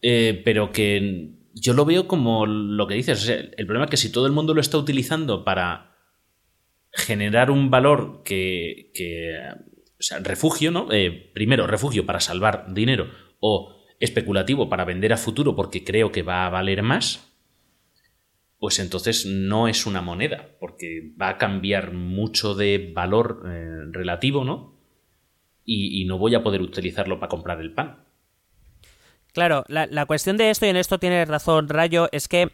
Eh, 0.01 0.41
pero 0.43 0.71
que 0.71 1.29
yo 1.53 1.73
lo 1.73 1.85
veo 1.85 2.07
como 2.07 2.45
lo 2.47 2.87
que 2.87 2.95
dices. 2.95 3.29
el 3.29 3.65
problema 3.65 3.85
es 3.85 3.91
que 3.91 3.97
si 3.97 4.11
todo 4.11 4.25
el 4.25 4.33
mundo 4.33 4.53
lo 4.53 4.61
está 4.61 4.77
utilizando 4.77 5.45
para 5.45 5.95
generar 6.91 7.51
un 7.51 7.69
valor 7.69 8.23
que. 8.25 8.91
o 9.99 10.01
sea, 10.01 10.19
refugio, 10.19 10.71
¿no? 10.71 10.91
Eh, 10.91 11.31
primero, 11.33 11.67
refugio 11.67 12.05
para 12.05 12.19
salvar 12.19 12.73
dinero 12.73 13.11
o 13.39 13.75
especulativo 13.99 14.67
para 14.67 14.85
vender 14.85 15.13
a 15.13 15.17
futuro 15.17 15.55
porque 15.55 15.83
creo 15.83 16.11
que 16.11 16.23
va 16.23 16.45
a 16.45 16.49
valer 16.49 16.81
más, 16.81 17.28
pues 18.59 18.79
entonces 18.79 19.25
no 19.25 19.67
es 19.67 19.85
una 19.85 20.01
moneda, 20.01 20.49
porque 20.59 21.13
va 21.19 21.29
a 21.29 21.37
cambiar 21.37 21.93
mucho 21.93 22.55
de 22.55 22.91
valor 22.93 23.43
eh, 23.45 23.85
relativo, 23.91 24.43
¿no? 24.43 24.77
y 25.71 26.03
no 26.05 26.17
voy 26.17 26.33
a 26.33 26.41
poder 26.41 26.63
utilizarlo 26.63 27.19
para 27.19 27.29
comprar 27.29 27.61
el 27.61 27.71
pan. 27.71 27.99
Claro, 29.33 29.63
la, 29.67 30.05
cuestión 30.05 30.37
de 30.37 30.49
esto, 30.49 30.65
y 30.65 30.69
en 30.69 30.77
esto 30.77 30.97
tiene 30.97 31.23
razón 31.25 31.69
Rayo, 31.69 32.09
es 32.11 32.27
que 32.27 32.49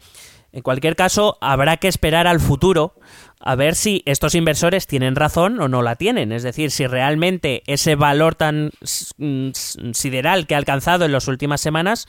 en 0.52 0.62
cualquier 0.62 0.94
caso 0.94 1.38
habrá 1.40 1.78
que 1.78 1.88
esperar 1.88 2.26
al 2.26 2.40
futuro 2.40 2.94
a 3.40 3.54
ver 3.54 3.74
si 3.74 4.02
estos 4.06 4.34
inversores 4.34 4.86
tienen 4.86 5.16
razón 5.16 5.60
o 5.60 5.68
no 5.68 5.82
la 5.82 5.96
tienen. 5.96 6.32
Es 6.32 6.42
decir, 6.42 6.70
si 6.70 6.86
realmente 6.86 7.62
ese 7.66 7.94
valor 7.94 8.34
tan 8.34 8.70
mm, 9.18 9.50
sideral 9.92 10.46
que 10.46 10.54
ha 10.54 10.58
alcanzado 10.58 11.04
en 11.04 11.12
las 11.12 11.28
últimas 11.28 11.60
semanas 11.60 12.08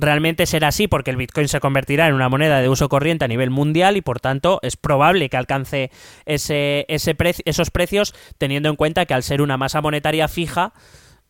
realmente 0.00 0.46
será 0.46 0.68
así 0.68 0.88
porque 0.88 1.10
el 1.10 1.16
Bitcoin 1.16 1.48
se 1.48 1.60
convertirá 1.60 2.08
en 2.08 2.14
una 2.14 2.28
moneda 2.28 2.60
de 2.60 2.68
uso 2.68 2.88
corriente 2.88 3.24
a 3.24 3.28
nivel 3.28 3.50
mundial 3.50 3.96
y 3.96 4.00
por 4.00 4.20
tanto 4.20 4.58
es 4.62 4.76
probable 4.76 5.28
que 5.28 5.36
alcance 5.36 5.90
ese, 6.24 6.86
ese 6.88 7.16
esos 7.44 7.70
precios 7.70 8.14
teniendo 8.38 8.68
en 8.68 8.76
cuenta 8.76 9.06
que 9.06 9.14
al 9.14 9.22
ser 9.22 9.42
una 9.42 9.56
masa 9.56 9.80
monetaria 9.80 10.26
fija 10.28 10.72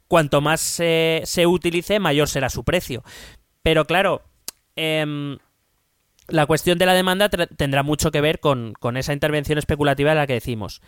cuanto 0.06 0.40
más 0.40 0.60
se, 0.60 1.46
utilice, 1.46 2.00
mayor 2.00 2.28
será 2.28 2.50
su 2.50 2.64
precio. 2.64 3.04
Pero 3.62 3.84
claro, 3.84 4.22
em, 4.74 5.38
la 6.28 6.46
cuestión 6.46 6.78
de 6.78 6.86
la 6.86 6.94
demanda 6.94 7.28
tendrá 7.28 7.82
mucho 7.82 8.10
que 8.10 8.20
ver 8.20 8.40
con, 8.40 8.74
esa 8.96 9.12
intervención 9.12 9.58
especulativa 9.58 10.10
de 10.10 10.16
la 10.16 10.26
que 10.26 10.34
decimos. 10.34 10.80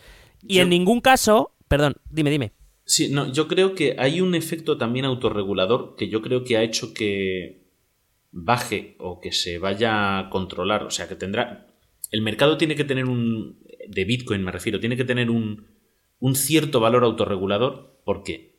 Y 0.45 0.59
en 0.59 0.69
ningún 0.69 0.99
caso, 0.99 1.51
perdón, 1.69 1.95
dime, 2.09 2.31
dime. 2.31 2.51
Sí, 2.85 3.09
no, 3.09 3.31
yo 3.31 3.47
creo 3.47 3.75
que 3.75 3.95
hay 3.97 4.19
un 4.19 4.35
efecto 4.35 4.77
también 4.77 5.05
autorregulador 5.05 5.95
que 5.95 6.09
yo 6.09 6.21
creo 6.21 6.43
que 6.43 6.57
ha 6.57 6.63
hecho 6.63 6.93
que 6.93 7.62
baje 8.33 8.95
o 8.99 9.21
que 9.21 9.31
se 9.31 9.59
vaya 9.59 10.19
a 10.19 10.29
controlar, 10.29 10.83
o 10.83 10.91
sea, 10.91 11.07
que 11.07 11.15
tendrá 11.15 11.67
el 12.11 12.21
mercado 12.21 12.57
tiene 12.57 12.75
que 12.75 12.83
tener 12.83 13.05
un 13.05 13.63
de 13.87 14.05
Bitcoin 14.05 14.43
me 14.43 14.51
refiero, 14.51 14.79
tiene 14.79 14.97
que 14.97 15.05
tener 15.05 15.29
un 15.29 15.67
un 16.19 16.35
cierto 16.35 16.79
valor 16.79 17.03
autorregulador 17.03 18.01
porque 18.05 18.53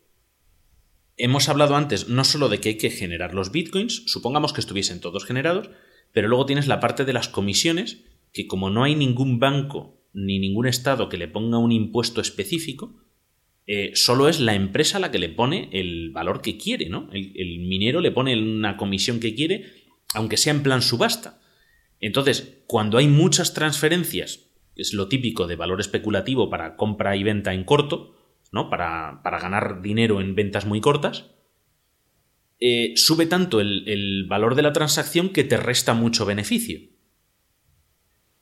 hemos 1.17 1.49
hablado 1.49 1.77
antes 1.77 2.09
no 2.09 2.25
solo 2.25 2.49
de 2.49 2.61
que 2.61 2.71
hay 2.71 2.77
que 2.77 2.91
generar 2.91 3.35
los 3.35 3.51
bitcoins, 3.53 4.05
supongamos 4.07 4.53
que 4.53 4.61
estuviesen 4.61 5.01
todos 5.01 5.25
generados, 5.25 5.71
pero 6.13 6.29
luego 6.29 6.47
tienes 6.47 6.67
la 6.67 6.81
parte 6.81 7.05
de 7.05 7.13
las 7.13 7.29
comisiones, 7.29 8.05
que 8.33 8.47
como 8.47 8.71
no 8.71 8.85
hay 8.85 8.95
ningún 8.95 9.39
banco 9.39 10.03
ni 10.13 10.39
ningún 10.39 10.67
estado 10.67 11.09
que 11.09 11.17
le 11.17 11.29
ponga 11.29 11.59
un 11.59 11.73
impuesto 11.73 12.21
específico, 12.21 13.01
eh, 13.67 13.93
solo 13.95 14.29
es 14.29 14.41
la 14.41 14.55
empresa 14.55 14.99
la 14.99 15.11
que 15.11 15.19
le 15.19 15.29
pone 15.29 15.71
el 15.73 16.11
valor 16.11 16.43
que 16.43 16.59
quiere, 16.59 16.89
¿no? 16.89 17.09
El, 17.13 17.33
el, 17.35 17.61
minero 17.61 18.01
le 18.01 18.11
pone 18.11 18.41
una 18.41 18.77
comisión 18.77 19.21
que 19.21 19.35
quiere, 19.35 19.65
aunque 20.15 20.37
sea 20.37 20.53
en 20.53 20.63
plan 20.63 20.83
subasta. 20.83 21.41
Entonces, 22.01 22.63
cuando 22.67 22.99
hay 22.99 23.09
muchas 23.09 23.55
transferencias, 23.55 24.51
es 24.77 24.93
lo 24.93 25.09
típico 25.09 25.47
de 25.47 25.57
valor 25.57 25.81
especulativo 25.81 26.51
para 26.51 26.77
compra 26.77 27.17
y 27.17 27.23
venta 27.23 27.55
en 27.55 27.65
corto, 27.65 28.17
¿no? 28.53 28.71
Para, 28.71 29.21
ganar 29.25 29.83
dinero 29.83 30.21
en 30.21 30.35
ventas 30.35 30.67
muy 30.67 30.81
cortas, 30.81 31.31
eh, 32.61 32.93
sube 32.97 33.27
tanto 33.27 33.61
el, 33.61 34.27
valor 34.29 34.55
de 34.55 34.63
la 34.63 34.73
transacción 34.73 35.31
que 35.31 35.45
te 35.45 35.57
resta 35.57 35.95
mucho 35.95 36.25
beneficio. 36.25 36.81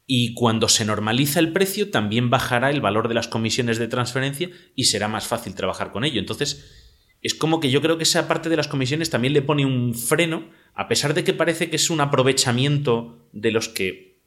Y 0.06 0.34
cuando 0.34 0.68
se 0.68 0.84
normaliza 0.84 1.38
el 1.38 1.52
precio, 1.52 1.90
también 1.90 2.28
bajará 2.28 2.70
el 2.70 2.80
valor 2.80 3.08
de 3.08 3.14
las 3.14 3.28
comisiones 3.28 3.78
de 3.78 3.88
transferencia 3.88 4.50
y 4.74 4.84
será 4.84 5.08
más 5.08 5.26
fácil 5.26 5.54
trabajar 5.54 5.92
con 5.92 6.04
ello. 6.04 6.18
Entonces, 6.18 6.82
es 7.22 7.34
como 7.34 7.60
que 7.60 7.70
yo 7.70 7.80
creo 7.80 7.98
que 7.98 8.02
esa 8.02 8.26
parte 8.26 8.48
de 8.48 8.56
las 8.56 8.68
comisiones 8.68 9.10
también 9.10 9.32
le 9.32 9.42
pone 9.42 9.64
un 9.64 9.94
freno, 9.94 10.50
a 10.74 10.88
pesar 10.88 11.14
de 11.14 11.22
que 11.22 11.32
parece 11.32 11.70
que 11.70 11.76
es 11.76 11.88
un 11.88 12.00
aprovechamiento 12.00 13.28
de 13.32 13.52
los 13.52 13.68
que 13.68 14.20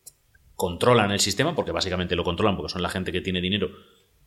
controlan 0.55 1.11
el 1.11 1.19
sistema, 1.19 1.55
porque 1.55 1.71
básicamente 1.71 2.15
lo 2.15 2.23
controlan 2.23 2.55
porque 2.55 2.71
son 2.71 2.81
la 2.81 2.89
gente 2.89 3.11
que 3.11 3.19
tiene 3.19 3.41
dinero 3.41 3.71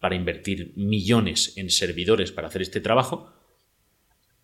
para 0.01 0.15
invertir 0.15 0.75
millones 0.77 1.55
en 1.57 1.71
servidores 1.71 2.31
para 2.31 2.49
hacer 2.49 2.61
este 2.61 2.81
trabajo, 2.81 3.33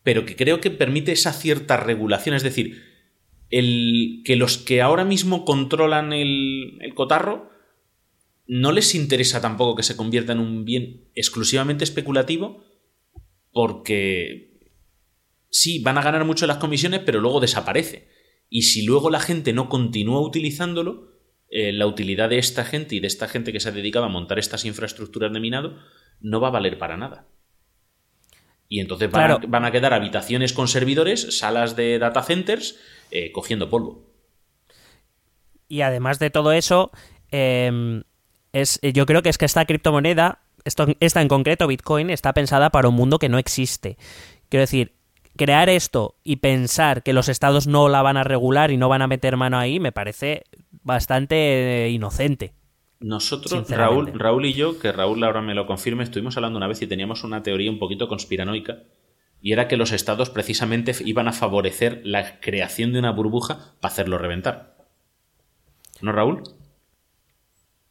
pero 0.03 0.25
que 0.25 0.37
creo 0.37 0.61
que 0.61 0.71
permite 0.71 1.13
esa 1.13 1.33
cierta 1.33 1.77
regulación, 1.77 2.35
es 2.35 2.43
decir, 2.43 2.94
el, 3.59 4.23
que 4.25 4.37
los 4.37 4.59
que 4.59 4.83
ahora 4.83 5.05
mismo 5.05 5.45
controlan 5.45 6.13
el, 6.13 6.79
el 6.81 6.95
cotarro 6.95 7.51
no 8.47 8.73
les 8.73 8.95
interesa 8.95 9.41
tampoco 9.41 9.77
que 9.77 9.83
se 9.83 9.97
convierta 9.97 10.33
en 10.33 10.41
un 10.41 10.65
bien 10.65 11.09
exclusivamente 11.15 11.85
especulativo, 11.85 12.65
porque 13.53 14.61
sí, 15.51 15.79
van 15.79 15.99
a 15.99 16.03
ganar 16.03 16.25
mucho 16.25 16.47
las 16.47 16.59
comisiones, 16.59 17.01
pero 17.07 17.21
luego 17.21 17.41
desaparece. 17.41 18.09
Y 18.51 18.63
si 18.63 18.85
luego 18.85 19.09
la 19.09 19.21
gente 19.21 19.53
no 19.53 19.69
continúa 19.69 20.21
utilizándolo, 20.21 21.13
eh, 21.49 21.73
la 21.73 21.87
utilidad 21.87 22.31
de 22.31 22.39
esta 22.39 22.65
gente 22.65 22.97
y 22.97 23.01
de 23.01 23.07
esta 23.07 23.29
gente 23.29 23.53
que 23.53 23.61
se 23.61 23.69
ha 23.69 23.73
dedicado 23.73 24.07
a 24.07 24.09
montar 24.09 24.41
estas 24.41 24.65
infraestructuras 24.65 25.33
de 25.33 25.39
minado 25.39 25.79
no 26.21 26.41
va 26.41 26.49
a 26.49 26.53
valer 26.53 26.79
para 26.79 26.97
nada. 26.97 27.29
Y 28.69 28.81
entonces 28.81 29.11
van, 29.11 29.65
a, 29.65 29.71
quedar 29.71 29.93
habitaciones 29.93 30.53
con 30.53 30.67
servidores, 30.67 31.39
salas 31.39 31.77
de 31.77 31.99
data 32.01 32.23
centers, 32.23 32.77
eh, 33.11 33.33
cogiendo 33.33 33.69
polvo. 33.69 34.03
Y 35.69 35.81
además 35.81 36.19
de 36.19 36.31
todo 36.31 36.53
eso, 36.53 36.91
em, 37.31 38.03
es, 38.53 38.81
yo 38.83 39.07
creo 39.07 39.23
que 39.23 39.29
es 39.29 39.39
que 39.39 39.47
esta 39.47 39.65
criptomoneda, 39.65 40.41
esto, 40.65 40.87
esta 41.01 41.23
en 41.23 41.29
concreto, 41.29 41.67
Bitcoin, 41.67 42.11
está 42.11 42.33
pensada 42.33 42.71
para 42.71 42.89
un 42.89 42.95
mundo 42.95 43.19
que 43.19 43.29
no 43.29 43.39
existe. 43.39 43.97
Quiero 44.49 44.63
decir, 44.63 44.93
crear 45.37 45.69
esto 45.69 46.17
y 46.23 46.37
pensar 46.37 47.03
que 47.03 47.13
los 47.13 47.29
estados 47.29 47.67
no 47.67 47.89
la 47.89 48.03
van 48.03 48.17
a 48.17 48.25
regular 48.25 48.71
y 48.71 48.77
no 48.77 48.89
van 48.89 49.03
a 49.03 49.07
meter 49.07 49.37
mano 49.37 49.59
ahí, 49.59 49.81
me 49.81 49.93
parece 49.93 50.45
bastante 50.83 51.87
eh, 51.87 51.91
inocente. 51.91 52.53
Nosotros, 53.01 53.69
Raúl, 53.69 54.13
Raúl 54.15 54.47
y 54.47 54.55
yo, 54.55 54.79
que 54.79 54.91
Raúl 54.93 55.23
ahora 55.25 55.43
me 55.43 55.55
lo 55.55 55.67
confirme, 55.67 56.05
estuvimos 56.05 56.37
hablando 56.37 56.57
una 56.57 56.69
vez 56.69 56.81
y 56.81 56.87
teníamos 56.87 57.25
una 57.25 57.43
teoría 57.43 57.71
un 57.71 57.79
poquito 57.79 58.09
conspiranoica, 58.09 58.79
y 59.45 59.53
era 59.53 59.69
que 59.69 59.77
los 59.77 59.93
estados 59.93 60.31
precisamente 60.31 60.95
iban 61.05 61.29
a 61.29 61.33
favorecer 61.33 62.01
la 62.03 62.41
creación 62.41 62.95
de 62.95 62.99
una 62.99 63.13
burbuja 63.13 63.75
para 63.79 63.93
hacerlo 63.93 64.17
reventar. 64.17 64.75
¿No, 66.01 66.13
Raúl? 66.13 66.43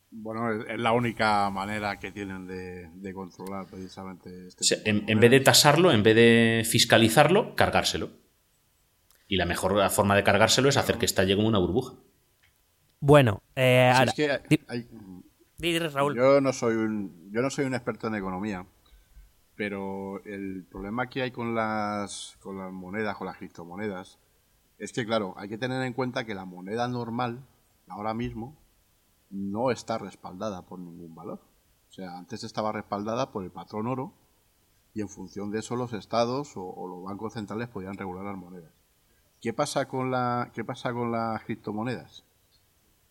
Bueno, 0.10 0.64
es 0.64 0.80
la 0.80 0.94
única 0.94 1.48
manera 1.52 2.00
que 2.00 2.12
tienen 2.12 2.48
de, 2.48 3.14
controlar 3.14 3.68
precisamente 3.68 4.48
este. 4.48 4.82
en, 4.90 5.20
vez 5.20 5.30
de 5.30 5.42
tasarlo, 5.42 5.92
en 5.92 6.02
vez 6.02 6.16
de 6.16 6.64
fiscalizarlo, 6.68 7.54
cargárselo. 7.56 8.10
Y 9.28 9.36
la 9.36 9.46
mejor 9.46 9.88
forma 9.92 10.16
de 10.16 10.24
cargárselo 10.24 10.70
es 10.70 10.78
hacer 10.78 10.98
que 10.98 11.06
estalle 11.06 11.36
como 11.36 11.48
una 11.48 11.60
burbuja. 11.60 11.94
Bueno, 13.00 13.44
eh, 13.56 13.94
Raúl. 15.94 16.16
Yo 16.16 16.42
no 16.42 16.52
soy 16.52 16.78
un, 16.78 17.30
yo 17.32 17.44
no 17.44 17.52
soy 17.52 17.66
un 17.66 17.76
experto 17.76 18.08
en 18.08 18.16
economía, 18.16 18.66
pero 19.56 20.24
el 20.26 20.66
problema 20.66 21.10
que 21.10 21.22
hay 21.22 21.32
con 21.32 21.56
las, 21.56 22.38
con 22.42 22.58
las 22.58 22.72
monedas, 22.72 23.18
con 23.18 23.28
las 23.28 23.38
criptomonedas, 23.38 24.20
es 24.80 24.92
que 24.92 25.06
claro, 25.06 25.36
hay 25.38 25.50
que 25.50 25.58
tener 25.58 25.82
en 25.84 25.94
cuenta 25.94 26.26
que 26.26 26.36
la 26.36 26.46
moneda 26.46 26.88
normal 26.88 27.46
ahora 27.88 28.14
mismo 28.14 28.58
no 29.30 29.72
está 29.72 29.98
respaldada 29.98 30.66
por 30.66 30.80
ningún 30.80 31.16
valor. 31.16 31.40
O 31.90 31.92
sea, 31.94 32.18
antes 32.18 32.44
estaba 32.44 32.72
respaldada 32.72 33.32
por 33.32 33.44
el 33.44 33.52
patrón 33.52 33.88
oro 33.88 34.14
y 34.94 35.02
en 35.02 35.10
función 35.10 35.52
de 35.52 35.60
eso 35.60 35.76
los 35.76 35.94
estados 35.94 36.54
o, 36.56 36.88
los 36.88 37.04
bancos 37.04 37.34
centrales 37.34 37.68
podían 37.68 37.98
regular 37.98 38.26
las 38.26 38.38
monedas. 38.38 38.72
¿Qué 39.42 39.54
pasa 39.54 39.88
con 39.88 40.12
la 40.12 40.52
qué 40.54 40.64
pasa 40.64 40.94
con 40.94 41.12
las 41.12 41.44
criptomonedas? 41.44 42.24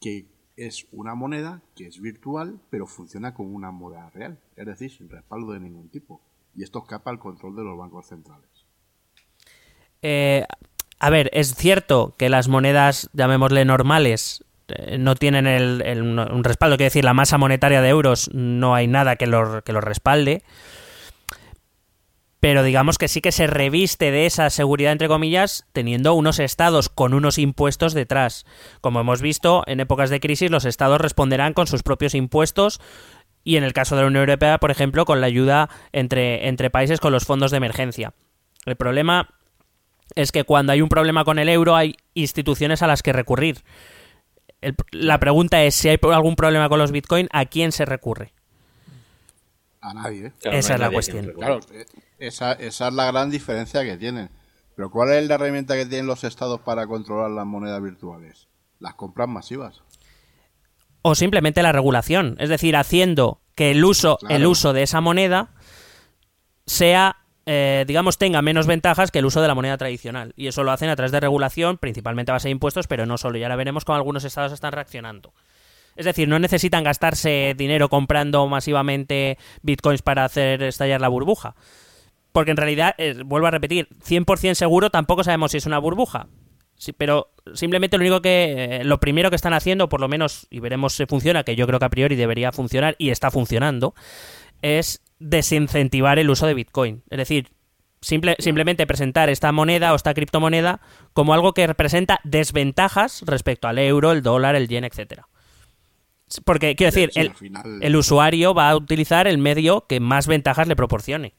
Que 0.01 0.27
es 0.57 0.87
una 0.93 1.15
moneda 1.15 1.63
que 1.75 1.87
es 1.87 2.01
virtual, 2.01 2.61
pero 2.71 2.87
funciona 2.87 3.35
como 3.35 3.51
una 3.51 3.71
moneda 3.71 4.11
real, 4.11 4.41
es 4.57 4.67
decir, 4.67 4.91
sin 4.91 5.09
respaldo 5.09 5.53
de 5.53 5.61
ningún 5.61 5.89
tipo. 5.89 6.21
Y 6.55 6.63
esto 6.63 6.81
escapa 6.81 7.11
al 7.11 7.19
control 7.19 7.57
de 7.57 7.63
los 7.63 7.79
bancos 7.79 8.07
centrales. 8.07 8.49
Eh, 10.03 10.45
a 10.99 11.11
ver, 11.11 11.31
es 11.33 11.55
cierto 11.55 12.15
que 12.19 12.29
las 12.29 12.49
monedas, 12.49 13.09
llamémosle 13.13 13.65
normales, 13.65 14.45
eh, 14.69 14.99
no 14.99 15.15
tienen 15.15 15.47
el, 15.47 16.03
un 16.03 16.45
respaldo, 16.45 16.77
quiere 16.77 16.89
decir, 16.89 17.05
la 17.05 17.15
masa 17.15 17.39
monetaria 17.39 17.83
de 17.83 17.89
euros 17.89 18.31
no 18.33 18.75
hay 18.75 18.87
nada 18.87 19.17
que 19.17 19.27
lo, 19.27 19.63
que 19.63 19.73
respalde 19.73 20.43
pero 22.43 22.65
digamos 22.65 22.99
que 22.99 23.07
sí 23.07 23.21
que 23.21 23.31
se 23.31 23.47
reviste 23.47 24.11
de 24.11 24.27
esa 24.27 24.51
seguridad, 24.51 24.91
entre 24.91 25.07
comillas, 25.07 25.65
teniendo 25.73 26.13
unos 26.15 26.41
estados 26.41 26.89
con 26.89 27.15
unos 27.15 27.39
impuestos 27.39 27.95
detrás. 27.95 28.47
Como 28.81 28.99
hemos 28.99 29.23
visto, 29.23 29.63
en 29.69 29.79
épocas 29.79 30.11
de 30.11 30.19
crisis 30.19 30.51
los 30.51 30.65
estados 30.65 31.01
responderán 31.01 31.53
con 31.53 31.69
sus 31.69 31.85
propios 31.85 32.17
impuestos 32.17 32.81
y 33.45 33.57
en 33.57 33.65
el 33.65 33.73
caso 33.73 33.97
de 33.97 34.03
la 34.03 34.09
Unión 34.09 34.23
Europea, 34.23 34.59
por 34.59 34.71
ejemplo, 34.71 35.05
con 35.05 35.21
la 35.21 35.27
ayuda 35.27 35.69
entre, 35.93 36.49
entre 36.49 36.71
países 36.71 37.01
con 37.01 37.13
los 37.13 37.25
fondos 37.25 37.51
de 37.51 37.57
emergencia. 37.57 38.15
El 38.65 38.77
problema 38.77 39.29
es 40.15 40.33
que 40.33 40.45
cuando 40.45 40.73
hay 40.73 40.83
un 40.83 40.89
problema 40.89 41.25
con 41.25 41.39
el 41.39 41.49
euro 41.49 41.75
hay 41.75 41.97
instituciones 42.15 42.83
a 42.83 42.87
las 42.87 43.03
que 43.03 43.13
recurrir. 43.13 43.59
la 44.93 45.19
pregunta 45.19 45.63
es 45.63 45.75
si 45.75 45.89
hay 45.89 45.99
algún 46.13 46.37
problema 46.37 46.69
con 46.69 46.79
los 46.79 46.93
bitcoin, 46.93 47.29
¿a 47.33 47.47
quién 47.47 47.73
se 47.73 47.85
recurre? 47.85 48.33
A 49.81 49.95
nadie. 49.95 50.27
¿eh? 50.27 50.33
Esa 50.45 50.75
es 50.75 50.81
la 50.81 50.91
cuestión. 50.91 51.33
Claro, 51.33 51.61
eh, 51.73 51.87
esa, 52.19 52.53
esa 52.53 52.89
es 52.89 52.95
la 52.95 53.11
gran 53.11 53.31
diferencia 53.31 53.83
que 53.83 53.97
tienen. 53.97 54.31
Pero 54.77 54.91
¿cuál 54.91 55.13
es 55.13 55.27
la 55.27 55.35
herramienta 55.35 55.75
que 55.75 55.87
tienen 55.87 56.07
los 56.07 56.25
estados 56.25 56.61
para 56.61 56.87
controlar 56.87 57.31
las 57.31 57.47
monedas 57.47 57.83
virtuales? 57.83 58.49
Las 58.79 58.95
compras 58.95 59.29
masivas. 59.29 59.83
O 61.03 61.15
simplemente 61.15 61.63
la 61.63 61.73
regulación, 61.73 62.37
es 62.39 62.49
decir, 62.49 62.77
haciendo 62.77 63.41
que 63.55 63.73
el 63.73 63.85
uso, 63.85 64.19
el 64.29 64.47
uso 64.47 64.73
de 64.73 64.85
esa 64.85 65.01
moneda 65.01 65.51
sea, 66.67 67.17
eh, 67.45 67.85
digamos, 67.87 68.19
tenga 68.19 68.41
menos 68.41 68.67
ventajas 68.67 69.11
que 69.11 69.19
el 69.19 69.27
uso 69.27 69.43
de 69.43 69.49
la 69.49 69.55
moneda 69.55 69.77
tradicional. 69.77 70.33
Y 70.37 70.47
eso 70.47 70.63
lo 70.63 70.71
hacen 70.71 70.89
a 70.89 70.97
través 70.97 71.13
de 71.13 71.21
regulación, 71.21 71.79
principalmente 71.79 72.31
a 72.31 72.35
base 72.35 72.49
de 72.49 72.53
impuestos, 72.53 72.87
pero 72.87 73.05
no 73.05 73.19
solo. 73.19 73.39
Y 73.39 73.43
ahora 73.43 73.57
veremos 73.57 73.85
cómo 73.85 73.97
algunos 73.97 74.25
estados 74.25 74.53
están 74.53 74.73
reaccionando. 74.73 75.35
Es 75.97 76.07
decir, 76.07 76.29
no 76.29 76.39
necesitan 76.39 76.85
gastarse 76.85 77.55
dinero 77.57 77.89
comprando 77.89 78.47
masivamente 78.47 79.39
bitcoins 79.63 80.03
para 80.03 80.25
hacer 80.25 80.63
estallar 80.63 81.01
la 81.01 81.09
burbuja. 81.09 81.55
Porque 82.33 82.51
en 82.51 82.57
realidad, 82.57 82.95
eh, 82.97 83.23
vuelvo 83.25 83.49
a 83.49 83.51
repetir, 83.51 83.89
100% 84.03 84.55
seguro 84.55 84.91
tampoco 84.91 85.23
sabemos 85.23 85.51
si 85.51 85.59
es 85.59 85.67
una 85.67 85.79
burbuja. 85.79 86.29
Sí, 86.83 86.93
pero 86.93 87.31
simplemente 87.55 87.97
lo 87.97 88.03
único 88.03 88.21
que. 88.21 88.81
Eh, 88.81 88.85
lo 88.85 88.99
primero 88.99 89.31
que 89.31 89.37
están 89.37 89.55
haciendo, 89.55 89.89
por 89.89 90.01
lo 90.01 90.09
menos, 90.09 90.49
y 90.51 90.59
veremos 90.59 90.95
si 90.95 91.07
funciona, 91.07 91.45
que 91.45 91.55
yo 91.55 91.65
creo 91.69 91.79
que 91.79 91.85
a 91.85 91.91
priori 91.91 92.17
debería 92.17 92.51
funcionar 92.51 92.97
y 92.99 93.11
está 93.11 93.31
funcionando, 93.31 93.95
es 94.63 95.01
desincentivar 95.21 96.19
el 96.19 96.29
uso 96.29 96.45
de 96.45 96.55
Bitcoin. 96.55 97.05
Es 97.09 97.19
decir, 97.19 97.51
simple, 98.01 98.35
simplemente 98.41 98.85
presentar 98.89 99.31
esta 99.31 99.53
moneda 99.53 99.93
o 99.93 99.95
esta 99.95 100.13
criptomoneda 100.13 100.81
como 101.13 101.35
algo 101.35 101.55
que 101.55 101.69
representa 101.69 102.19
desventajas 102.25 103.23
respecto 103.27 103.69
al 103.69 103.79
euro, 103.79 104.11
el 104.11 104.25
dólar, 104.25 104.57
el 104.57 104.67
yen, 104.67 104.83
etcétera. 104.83 105.29
Porque, 106.45 106.75
quiero 106.75 106.93
decir, 106.93 107.13
el, 107.15 107.31
el 107.81 107.95
usuario 107.95 108.55
va 108.55 108.71
a 108.71 108.75
utilizar 108.75 109.29
el 109.29 109.39
medio 109.39 109.87
que 109.87 110.01
más 110.01 110.27
ventajas 110.27 110.67
le 110.67 110.75
proporcione. 110.75 111.37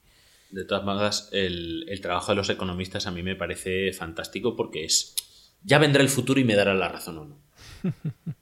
De 0.53 0.65
todas 0.65 0.85
maneras, 0.85 1.29
el, 1.31 1.99
trabajo 1.99 2.31
de 2.31 2.35
los 2.35 2.47
economistas 2.47 3.07
a 3.07 3.11
mí 3.11 3.23
me 3.23 3.35
parece 3.35 3.91
fantástico 3.91 4.55
porque 4.55 4.85
es. 4.85 5.15
Ya 5.63 5.77
vendrá 5.77 6.01
el 6.01 6.09
futuro 6.09 6.39
y 6.39 6.43
me 6.43 6.55
dará 6.55 6.73
la 6.73 6.89
razón 6.89 7.17
o 7.17 7.25
no. 7.25 7.37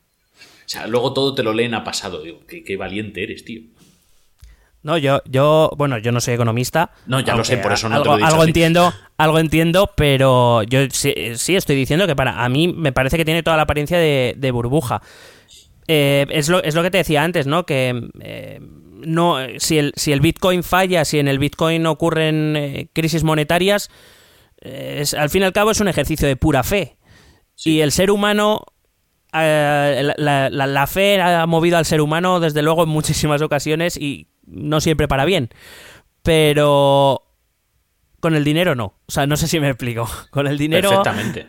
O 0.64 0.73
sea, 0.73 0.88
luego 0.88 1.11
todo 1.11 1.35
te 1.35 1.43
lo 1.43 1.53
leen 1.53 1.73
a 1.73 1.84
pasado. 1.84 2.22
Digo, 2.22 2.39
qué, 2.48 2.77
valiente 2.77 3.22
eres, 3.22 3.43
tío. 3.43 3.64
No, 4.84 4.98
yo, 4.98 5.22
yo, 5.26 5.69
bueno, 5.76 5.98
yo 5.98 6.14
no 6.14 6.22
soy 6.22 6.35
economista. 6.35 6.91
No, 7.07 7.19
ya 7.19 7.35
lo 7.35 7.43
sé, 7.43 7.57
por 7.57 7.73
eso 7.73 7.89
no 7.89 7.95
algo, 7.95 8.03
te 8.03 8.10
lo 8.10 8.15
he 8.15 8.18
dicho 8.19 8.27
Algo 8.30 8.43
entiendo, 8.45 8.93
algo 9.18 9.39
entiendo, 9.39 9.91
pero 9.98 10.64
yo 10.64 10.80
sí, 10.89 11.14
estoy 11.14 11.76
diciendo 11.76 12.07
que 12.07 12.15
para 12.15 12.41
a 12.41 12.48
mí 12.48 12.69
me 12.69 12.93
parece 12.93 13.18
que 13.18 13.26
tiene 13.26 13.43
toda 13.43 13.57
la 13.57 13.64
apariencia 13.64 13.98
de, 13.98 14.52
burbuja. 14.53 15.02
Eh, 15.89 16.26
es, 16.30 16.48
lo, 16.48 16.64
es, 16.64 16.73
lo, 16.73 16.84
que 16.84 16.91
te 16.91 16.99
decía 16.99 17.22
antes, 17.22 17.48
¿no? 17.48 17.65
Que 17.65 18.10
eh, 18.22 18.61
no, 19.06 19.38
si 19.57 19.77
el, 19.77 19.93
si 19.95 20.11
el 20.11 20.22
Bitcoin 20.22 20.64
falla, 20.64 21.06
si 21.06 21.19
en 21.19 21.27
el 21.27 21.39
Bitcoin 21.39 21.85
ocurren 21.85 22.56
eh, 22.56 22.88
crisis 22.93 23.23
monetarias, 23.23 23.89
eh, 24.61 25.03
al 25.18 25.30
fin 25.30 25.41
y 25.41 25.45
al 25.45 25.53
cabo 25.53 25.72
es 25.72 25.80
un 25.80 25.88
ejercicio 25.88 26.27
de 26.27 26.35
pura 26.35 26.64
fe. 26.64 26.98
Y 27.63 27.81
el 27.81 27.91
ser 27.91 28.11
humano, 28.11 28.65
eh, 29.33 30.13
la, 30.17 30.49
la, 30.49 30.87
fe 30.87 31.21
ha 31.21 31.45
movido 31.45 31.77
al 31.77 31.85
ser 31.85 32.01
humano 32.01 32.39
desde 32.39 32.61
luego 32.61 32.83
en 32.83 32.89
muchísimas 32.89 33.41
ocasiones 33.41 33.97
y 33.97 34.27
no 34.45 34.81
siempre 34.81 35.07
para 35.07 35.25
bien. 35.25 35.49
Pero 36.23 37.30
con 38.22 38.35
el 38.35 38.43
dinero 38.43 38.76
no. 38.76 38.93
O 39.07 39.11
sea, 39.11 39.27
no 39.27 39.35
sé 39.35 39.48
si 39.48 39.60
me 39.60 39.68
explico. 39.68 40.07
Con 40.30 40.48
el 40.48 40.57
dinero. 40.57 40.89
Perfectamente. 40.89 41.48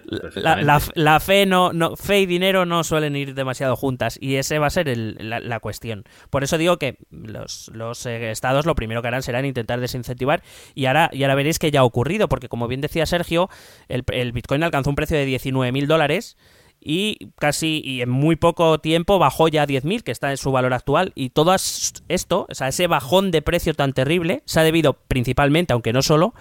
La, 0.95 1.21
fe 1.21 1.47
no, 1.47 1.73
no, 1.73 1.97
fe 1.97 2.21
y 2.21 2.27
dinero 2.27 2.67
no 2.67 2.83
suelen 2.83 3.15
ir 3.15 3.35
demasiado 3.35 3.77
juntas. 3.77 4.19
Y 4.21 4.37
ese 4.37 4.59
va 4.59 4.67
a 4.67 4.71
ser 4.71 4.93
la, 4.97 5.61
cuestión. 5.61 6.05
Por 6.31 6.43
eso 6.43 6.59
digo 6.59 6.79
que 6.79 6.97
los, 7.11 7.71
los 7.75 8.05
eh, 8.07 8.31
estados 8.31 8.67
lo 8.67 8.75
primero 8.75 9.03
que 9.03 9.09
harán 9.09 9.23
será 9.23 9.47
intentar 9.47 9.81
desincentivar. 9.81 10.43
Y 10.75 10.87
ahora, 10.87 11.11
y 11.13 11.23
ahora 11.23 11.37
veréis 11.37 11.59
que 11.59 11.71
ya 11.71 11.81
ha 11.81 11.85
ocurrido. 11.85 12.29
Porque 12.29 12.49
como 12.49 12.67
bien 12.67 12.81
decía 12.81 13.07
Sergio, 13.07 13.49
el, 13.89 14.03
el 14.11 14.33
Bitcoin 14.33 14.63
alcanzó 14.65 14.91
un 14.91 14.97
precio 14.97 15.17
de 15.17 15.27
19 15.27 15.71
mil 15.71 15.87
dólares 15.87 16.37
y 16.85 17.31
casi 17.39 17.81
y 17.85 18.03
en 18.03 18.11
muy 18.11 18.37
poco 18.37 18.79
tiempo 18.81 19.19
bajó 19.19 19.49
ya 19.49 19.63
a 19.63 19.67
10.000, 19.67 20.03
que 20.03 20.13
está 20.13 20.31
en 20.31 20.37
su 20.37 20.53
valor 20.53 20.75
actual. 20.75 21.13
Y 21.15 21.31
todo 21.31 21.55
esto, 21.55 22.47
o 22.49 22.55
sea, 22.55 22.69
ese 22.69 22.87
bajón 22.87 23.31
de 23.31 23.43
precio 23.43 23.75
tan 23.75 23.93
terrible, 23.93 24.43
se 24.45 24.61
ha 24.61 24.63
debido 24.63 24.95
principalmente, 24.95 25.73
aunque 25.73 25.93
no 25.93 26.03
solo, 26.03 26.35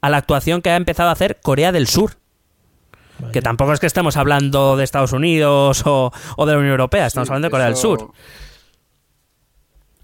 a 0.00 0.10
la 0.10 0.18
actuación 0.18 0.62
que 0.62 0.70
ha 0.70 0.76
empezado 0.76 1.08
a 1.08 1.12
hacer 1.12 1.40
Corea 1.42 1.72
del 1.72 1.86
Sur. 1.86 2.18
Que 3.32 3.42
tampoco 3.42 3.72
es 3.72 3.80
que 3.80 3.86
estemos 3.86 4.16
hablando 4.16 4.76
de 4.76 4.84
Estados 4.84 5.12
Unidos 5.12 5.82
o, 5.86 6.12
de 6.38 6.52
la 6.52 6.58
Unión 6.58 6.70
Europea, 6.70 7.06
estamos 7.06 7.28
hablando 7.28 7.48
de 7.48 7.50
Corea 7.50 7.66
del 7.66 7.76
Sur. 7.76 8.12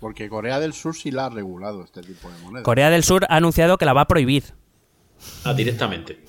Porque 0.00 0.28
Corea 0.28 0.58
del 0.58 0.72
Sur 0.72 0.96
sí 0.96 1.12
la 1.12 1.26
ha 1.26 1.28
regulado 1.30 1.84
este 1.84 2.02
tipo 2.02 2.28
de 2.28 2.36
moneda. 2.42 2.64
Corea 2.64 2.90
del 2.90 3.04
Sur 3.04 3.24
ha 3.28 3.36
anunciado 3.36 3.78
que 3.78 3.84
la 3.84 3.92
va 3.92 4.02
a 4.02 4.08
prohibir. 4.08 4.44
Ah, 5.44 5.54
directamente. 5.54 6.24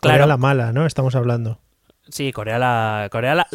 Claro. 0.00 0.16
Corea 0.16 0.26
la 0.26 0.36
mala, 0.36 0.72
¿no? 0.72 0.84
Estamos 0.84 1.14
hablando. 1.14 1.60
Sí, 2.08 2.32
Corea 2.32 2.58
la. 2.58 3.08
Corea 3.10 3.34
la, 3.34 3.46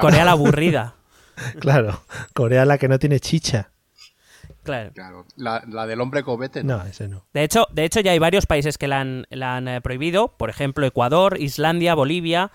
Corea 0.00 0.24
la, 0.24 0.32
aburrida. 0.32 0.94
claro, 1.60 2.02
Corea 2.34 2.64
la 2.64 2.78
que 2.78 2.88
no 2.88 2.98
tiene 2.98 3.20
chicha. 3.20 3.70
Claro. 4.62 5.24
La, 5.36 5.86
del 5.86 6.00
hombre 6.00 6.22
cobete. 6.22 6.62
No. 6.62 6.82
ese 6.84 7.08
no. 7.08 7.26
De 7.32 7.44
hecho, 7.44 7.66
de 7.72 7.84
hecho, 7.84 8.00
ya 8.00 8.12
hay 8.12 8.18
varios 8.18 8.46
países 8.46 8.78
que 8.78 8.88
la 8.88 9.00
han, 9.00 9.26
la 9.30 9.56
han 9.56 9.68
eh, 9.68 9.80
prohibido. 9.80 10.36
Por 10.36 10.50
ejemplo, 10.50 10.86
Ecuador, 10.86 11.40
Islandia, 11.40 11.94
Bolivia. 11.94 12.50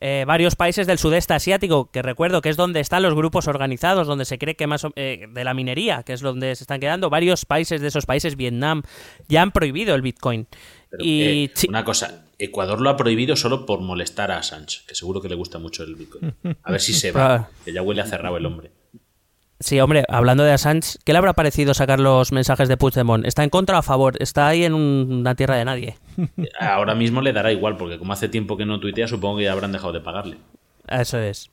Eh, 0.00 0.24
varios 0.26 0.56
países 0.56 0.86
del 0.86 0.98
sudeste 0.98 1.34
asiático, 1.34 1.90
que 1.90 2.02
recuerdo 2.02 2.42
que 2.42 2.48
es 2.48 2.56
donde 2.56 2.80
están 2.80 3.02
los 3.02 3.14
grupos 3.14 3.46
organizados, 3.46 4.08
donde 4.08 4.24
se 4.24 4.38
cree 4.38 4.56
que 4.56 4.66
más 4.66 4.84
eh, 4.96 5.28
de 5.30 5.44
la 5.44 5.54
minería, 5.54 6.02
que 6.02 6.12
es 6.12 6.20
donde 6.20 6.54
se 6.56 6.64
están 6.64 6.80
quedando, 6.80 7.10
varios 7.10 7.44
países 7.46 7.80
de 7.80 7.88
esos 7.88 8.04
países, 8.04 8.36
Vietnam, 8.36 8.82
ya 9.28 9.40
han 9.40 9.52
prohibido 9.52 9.94
el 9.94 10.02
Bitcoin. 10.02 10.48
y 10.98 11.48
una 11.68 11.84
cosa, 11.84 12.23
Ecuador 12.38 12.80
lo 12.80 12.90
ha 12.90 12.96
prohibido 12.96 13.36
solo 13.36 13.66
por 13.66 13.80
molestar 13.80 14.30
a 14.30 14.38
Assange, 14.38 14.80
que 14.86 14.94
seguro 14.94 15.20
que 15.20 15.28
le 15.28 15.34
gusta 15.34 15.58
mucho 15.58 15.82
el 15.82 15.94
Bitcoin. 15.94 16.34
A 16.62 16.70
ver 16.70 16.80
si 16.80 16.92
se 16.92 17.12
va, 17.12 17.48
que 17.64 17.72
ya 17.72 17.82
huele 17.82 18.02
a 18.02 18.06
cerrado 18.06 18.36
el 18.36 18.46
hombre. 18.46 18.72
Sí, 19.60 19.80
hombre, 19.80 20.04
hablando 20.08 20.42
de 20.44 20.52
Assange, 20.52 20.98
¿qué 21.04 21.12
le 21.12 21.18
habrá 21.18 21.32
parecido 21.32 21.74
sacar 21.74 22.00
los 22.00 22.32
mensajes 22.32 22.68
de 22.68 22.76
Puigdemont? 22.76 23.24
¿Está 23.24 23.44
en 23.44 23.50
contra 23.50 23.76
o 23.76 23.78
a 23.78 23.82
favor? 23.82 24.14
Está 24.20 24.48
ahí 24.48 24.64
en 24.64 24.74
una 24.74 25.34
tierra 25.36 25.56
de 25.56 25.64
nadie. 25.64 25.98
Ahora 26.60 26.94
mismo 26.94 27.20
le 27.20 27.32
dará 27.32 27.52
igual, 27.52 27.76
porque 27.76 27.98
como 27.98 28.12
hace 28.12 28.28
tiempo 28.28 28.56
que 28.56 28.66
no 28.66 28.80
tuitea, 28.80 29.08
supongo 29.08 29.38
que 29.38 29.44
ya 29.44 29.52
habrán 29.52 29.72
dejado 29.72 29.92
de 29.92 30.00
pagarle. 30.00 30.38
Eso 30.88 31.18
es. 31.18 31.50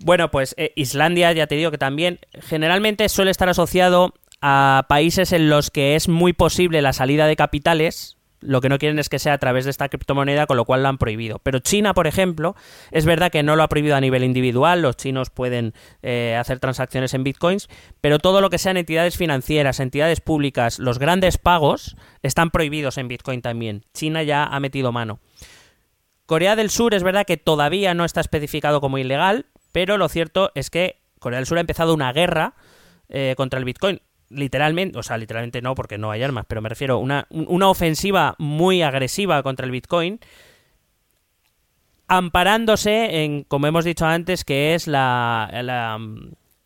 Bueno, 0.00 0.30
pues 0.30 0.54
eh, 0.58 0.72
Islandia, 0.76 1.32
ya 1.32 1.46
te 1.46 1.54
digo 1.54 1.70
que 1.70 1.78
también 1.78 2.18
generalmente 2.42 3.08
suele 3.08 3.30
estar 3.30 3.48
asociado 3.48 4.12
a 4.42 4.84
países 4.88 5.32
en 5.32 5.48
los 5.48 5.70
que 5.70 5.96
es 5.96 6.08
muy 6.08 6.34
posible 6.34 6.82
la 6.82 6.92
salida 6.92 7.26
de 7.26 7.36
capitales, 7.36 8.18
lo 8.44 8.60
que 8.60 8.68
no 8.68 8.78
quieren 8.78 8.98
es 8.98 9.08
que 9.08 9.18
sea 9.18 9.32
a 9.32 9.38
través 9.38 9.64
de 9.64 9.70
esta 9.70 9.88
criptomoneda, 9.88 10.46
con 10.46 10.56
lo 10.56 10.64
cual 10.64 10.82
la 10.82 10.90
han 10.90 10.98
prohibido. 10.98 11.38
Pero 11.40 11.58
China, 11.58 11.94
por 11.94 12.06
ejemplo, 12.06 12.54
es 12.90 13.04
verdad 13.04 13.32
que 13.32 13.42
no 13.42 13.56
lo 13.56 13.62
ha 13.62 13.68
prohibido 13.68 13.96
a 13.96 14.00
nivel 14.00 14.24
individual, 14.24 14.82
los 14.82 14.96
chinos 14.96 15.30
pueden 15.30 15.74
eh, 16.02 16.36
hacer 16.38 16.60
transacciones 16.60 17.14
en 17.14 17.24
bitcoins, 17.24 17.68
pero 18.00 18.18
todo 18.18 18.40
lo 18.40 18.50
que 18.50 18.58
sean 18.58 18.76
entidades 18.76 19.16
financieras, 19.16 19.80
entidades 19.80 20.20
públicas, 20.20 20.78
los 20.78 20.98
grandes 20.98 21.38
pagos, 21.38 21.96
están 22.22 22.50
prohibidos 22.50 22.98
en 22.98 23.08
bitcoin 23.08 23.42
también. 23.42 23.84
China 23.94 24.22
ya 24.22 24.44
ha 24.44 24.60
metido 24.60 24.92
mano. 24.92 25.20
Corea 26.26 26.56
del 26.56 26.70
Sur 26.70 26.94
es 26.94 27.02
verdad 27.02 27.26
que 27.26 27.36
todavía 27.36 27.94
no 27.94 28.04
está 28.04 28.20
especificado 28.20 28.80
como 28.80 28.98
ilegal, 28.98 29.46
pero 29.72 29.98
lo 29.98 30.08
cierto 30.08 30.50
es 30.54 30.70
que 30.70 31.00
Corea 31.18 31.38
del 31.38 31.46
Sur 31.46 31.58
ha 31.58 31.62
empezado 31.62 31.94
una 31.94 32.12
guerra 32.12 32.54
eh, 33.08 33.34
contra 33.36 33.58
el 33.58 33.64
bitcoin 33.64 34.00
literalmente, 34.34 34.98
o 34.98 35.02
sea, 35.02 35.18
literalmente 35.18 35.62
no 35.62 35.74
porque 35.74 35.98
no 35.98 36.10
hay 36.10 36.22
armas, 36.22 36.44
pero 36.48 36.60
me 36.60 36.68
refiero 36.68 36.94
a 36.94 36.98
una, 36.98 37.26
una 37.30 37.68
ofensiva 37.68 38.34
muy 38.38 38.82
agresiva 38.82 39.42
contra 39.42 39.66
el 39.66 39.72
Bitcoin, 39.72 40.20
amparándose 42.06 43.24
en, 43.24 43.44
como 43.44 43.66
hemos 43.66 43.84
dicho 43.84 44.06
antes, 44.06 44.44
que 44.44 44.74
es 44.74 44.86
la, 44.86 45.98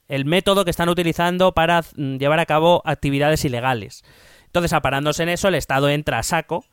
el 0.09 0.24
método 0.24 0.65
que 0.65 0.70
están 0.70 0.89
utilizando 0.89 1.53
para 1.53 1.82
llevar 1.97 2.40
a 2.40 2.47
cabo 2.47 2.82
actividades 2.85 3.45
ilegales. 3.45 4.05
Entonces, 4.47 4.73
aparándose 4.73 5.23
en 5.23 5.28
eso, 5.28 5.49
el 5.49 5.55
Estado 5.55 5.89
entra 5.89 6.19
a 6.19 6.23
saco 6.23 6.65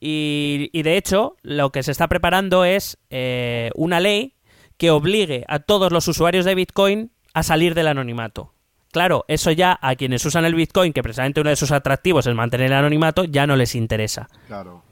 y, 0.00 0.70
y 0.72 0.82
de 0.82 0.96
hecho, 0.96 1.36
lo 1.42 1.70
que 1.70 1.82
se 1.82 1.92
está 1.92 2.08
preparando 2.08 2.64
es 2.64 2.98
eh, 3.10 3.70
una 3.74 4.00
ley 4.00 4.34
que 4.76 4.90
obligue 4.90 5.44
a 5.48 5.58
todos 5.58 5.92
los 5.92 6.08
usuarios 6.08 6.44
de 6.44 6.54
Bitcoin 6.54 7.10
a 7.34 7.42
salir 7.42 7.74
del 7.74 7.88
anonimato. 7.88 8.54
Claro, 8.90 9.24
eso 9.28 9.50
ya 9.50 9.78
a 9.82 9.94
quienes 9.96 10.24
usan 10.24 10.44
el 10.46 10.54
Bitcoin, 10.54 10.92
que 10.94 11.02
precisamente 11.02 11.40
uno 11.40 11.50
de 11.50 11.56
sus 11.56 11.72
atractivos 11.72 12.26
es 12.26 12.34
mantener 12.34 12.68
el 12.68 12.72
anonimato, 12.78 13.24
ya 13.24 13.46
no 13.46 13.54
les 13.54 13.74
interesa. 13.74 14.28
Claro. 14.46 14.82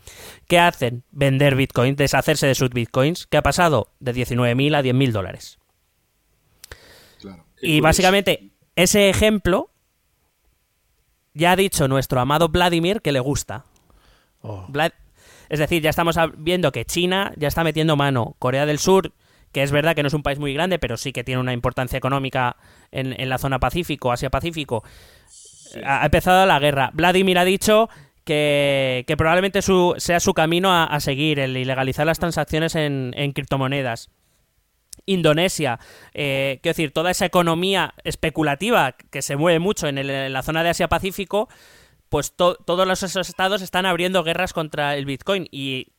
¿Qué 0.47 0.59
hacen? 0.59 1.03
Vender 1.11 1.57
Bitcoin, 1.57 1.97
deshacerse 1.97 2.47
de 2.47 2.55
sus 2.55 2.71
Bitcoins. 2.71 3.27
¿Qué 3.27 3.39
ha 3.39 3.43
pasado? 3.43 3.91
De 3.99 4.13
19.000 4.15 4.77
a 4.77 4.83
10.000 4.83 5.13
dólares. 5.13 5.59
Claro. 7.21 7.45
Y 7.63 7.81
básicamente, 7.81 8.51
ese 8.77 9.09
ejemplo 9.09 9.71
ya 11.35 11.53
ha 11.53 11.57
dicho 11.57 11.89
nuestro 11.89 12.21
amado 12.21 12.49
Vladimir 12.49 13.01
que 13.01 13.13
le 13.13 13.21
gusta. 13.21 13.65
Oh. 14.43 14.67
Vlad- 14.69 14.93
Es 15.49 15.59
decir, 15.59 15.83
ya 15.83 15.91
estamos 15.91 16.17
viendo 16.39 16.71
que 16.73 16.85
China 16.85 17.33
ya 17.37 17.49
está 17.49 17.65
metiendo 17.65 17.97
mano. 17.97 18.37
Corea 18.39 18.67
del 18.67 18.79
Sur, 18.79 19.13
que 19.57 19.63
es 19.63 19.73
verdad 19.73 19.95
que 19.95 20.03
no 20.03 20.09
es 20.09 20.13
un 20.13 20.23
país 20.23 20.39
muy 20.39 20.53
grande, 20.53 20.79
pero 20.79 20.99
sí 20.99 21.15
que 21.15 21.25
tiene 21.25 21.41
una 21.41 21.55
importancia 21.55 21.97
económica 21.97 22.57
en, 22.91 23.19
en 23.19 23.31
la 23.31 23.39
zona 23.39 23.59
Pacífico, 23.59 24.13
Asia-Pacífico, 24.13 24.85
ha, 25.83 26.03
ha 26.03 26.05
empezado 26.05 26.45
la 26.45 26.59
guerra. 26.59 26.91
Vladimir 26.93 27.39
ha 27.39 27.45
dicho 27.47 27.89
que, 28.25 29.05
que 29.07 29.17
probablemente 29.17 29.63
su- 29.63 29.95
sea 29.97 30.21
su 30.21 30.35
camino 30.35 30.71
a, 30.73 30.85
a 30.85 31.01
seguir, 31.01 31.39
el 31.39 31.57
ilegalizar 31.57 32.05
las 32.05 32.19
transacciones 32.19 32.75
en, 32.75 33.15
en 33.17 33.33
criptomonedas. 33.33 34.11
Indonesia, 35.07 35.79
eh, 36.13 36.59
quiero 36.63 36.75
decir, 36.75 36.93
toda 36.93 37.11
esa 37.11 37.25
economía 37.25 37.95
especulativa 38.05 38.93
que 39.11 39.23
se 39.23 39.37
mueve 39.37 39.59
mucho 39.59 39.89
en, 39.89 39.97
el- 39.97 40.11
en 40.11 40.33
la 40.35 40.43
zona 40.43 40.65
de 40.65 40.69
Asia-Pacífico, 40.69 41.49
pues 42.11 42.37
to- 42.37 42.57
todos 42.57 42.87
los- 42.87 43.03
esos 43.03 43.27
estados 43.31 43.63
están 43.63 43.87
abriendo 43.87 44.23
guerras 44.23 44.53
contra 44.53 44.97
el 44.97 45.07
Bitcoin 45.07 45.49
y 45.51 45.95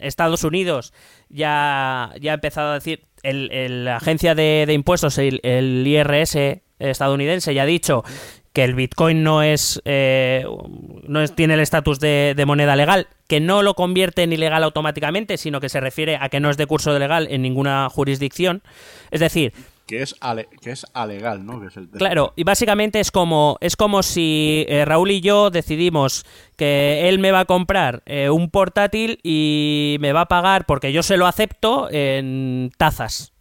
Estados 0.00 0.44
Unidos 0.44 0.92
ya, 1.28 2.12
ya 2.20 2.32
ha 2.32 2.34
empezado 2.34 2.70
a 2.70 2.74
decir, 2.74 3.04
el, 3.22 3.84
la 3.84 3.96
agencia 3.96 4.34
de, 4.34 4.64
de 4.66 4.72
impuestos, 4.72 5.18
el, 5.18 5.40
IRS 5.86 6.36
estadounidense, 6.78 7.54
ya 7.54 7.62
ha 7.62 7.66
dicho 7.66 8.04
que 8.52 8.64
el 8.64 8.74
Bitcoin 8.74 9.22
no 9.22 9.42
es, 9.42 9.80
eh, 9.84 10.44
no 11.06 11.20
es- 11.22 11.34
tiene 11.34 11.54
el 11.54 11.60
estatus 11.60 12.00
de 12.00 12.44
moneda 12.46 12.74
legal, 12.76 13.08
que 13.28 13.40
no 13.40 13.62
lo 13.62 13.74
convierte 13.74 14.22
en 14.22 14.32
ilegal 14.32 14.62
automáticamente, 14.64 15.36
sino 15.36 15.60
que 15.60 15.68
se 15.68 15.80
refiere 15.80 16.16
a 16.20 16.28
que 16.28 16.40
no 16.40 16.48
es 16.50 16.56
de 16.56 16.66
curso 16.66 16.96
legal 16.98 17.26
en 17.30 17.42
ninguna 17.42 17.88
jurisdicción. 17.90 18.62
Es 19.10 19.20
decir, 19.20 19.52
Que 19.86 20.02
es, 20.02 20.16
ale- 20.20 20.48
que 20.60 20.72
es 20.72 20.84
alegal, 20.94 21.46
¿no? 21.46 21.60
Que 21.60 21.68
es 21.68 21.76
el 21.76 21.88
Claro, 21.88 22.32
y 22.34 22.42
básicamente 22.42 22.98
es 22.98 23.12
como, 23.12 23.56
es 23.60 23.76
como 23.76 24.02
si 24.02 24.64
eh, 24.68 24.84
Raúl 24.84 25.12
y 25.12 25.20
yo 25.20 25.50
decidimos 25.50 26.26
que 26.56 27.08
él 27.08 27.18
me 27.20 27.30
va 27.30 27.40
a 27.40 27.44
comprar 27.44 28.02
eh, 28.06 28.28
un 28.30 28.50
portátil 28.50 29.20
y 29.22 29.96
me 30.00 30.12
va 30.12 30.22
a 30.22 30.26
pagar 30.28 30.66
porque 30.66 30.92
yo 30.92 31.04
se 31.04 31.16
lo 31.16 31.26
acepto 31.28 31.88
en 31.92 32.72
tazas. 32.76 33.32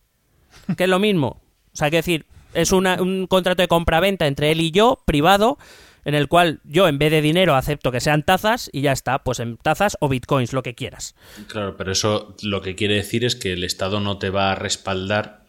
Que 0.77 0.83
es 0.83 0.89
lo 0.89 0.99
mismo. 0.99 1.41
O 1.73 1.75
sea, 1.75 1.89
que 1.89 1.97
decir, 1.97 2.25
es 2.53 2.71
una- 2.71 3.01
un 3.01 3.25
contrato 3.27 3.63
de 3.63 3.67
compra-venta 3.67 4.27
entre 4.27 4.51
él 4.51 4.61
y 4.61 4.69
yo, 4.69 5.01
privado, 5.05 5.57
en 6.05 6.13
el 6.13 6.27
cual 6.27 6.61
yo 6.63 6.87
en 6.87 6.99
vez 6.99 7.09
de 7.09 7.21
dinero 7.23 7.55
acepto 7.55 7.91
que 7.91 7.99
sean 7.99 8.21
tazas 8.21 8.69
y 8.71 8.81
ya 8.81 8.91
está, 8.91 9.23
pues 9.23 9.39
en 9.39 9.57
tazas 9.57 9.97
o 9.99 10.07
bitcoins, 10.09 10.53
lo 10.53 10.61
que 10.61 10.75
quieras. 10.75 11.15
Claro, 11.47 11.75
pero 11.75 11.91
eso 11.91 12.35
lo 12.43 12.61
que 12.61 12.75
quiere 12.75 12.93
decir 12.93 13.25
es 13.25 13.35
que 13.35 13.53
el 13.53 13.63
Estado 13.63 13.99
no 13.99 14.19
te 14.19 14.29
va 14.29 14.51
a 14.51 14.55
respaldar 14.55 15.43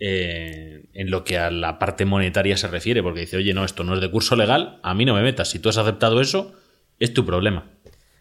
eh, 0.00 0.84
en 0.94 1.10
lo 1.10 1.24
que 1.24 1.38
a 1.38 1.50
la 1.50 1.78
parte 1.78 2.06
monetaria 2.06 2.56
se 2.56 2.66
refiere, 2.68 3.02
porque 3.02 3.20
dice, 3.20 3.36
oye, 3.36 3.52
no, 3.52 3.64
esto 3.64 3.84
no 3.84 3.94
es 3.94 4.00
de 4.00 4.10
curso 4.10 4.34
legal, 4.34 4.80
a 4.82 4.94
mí 4.94 5.04
no 5.04 5.14
me 5.14 5.22
metas. 5.22 5.50
Si 5.50 5.58
tú 5.58 5.68
has 5.68 5.76
aceptado 5.76 6.20
eso, 6.20 6.54
es 6.98 7.12
tu 7.12 7.26
problema. 7.26 7.66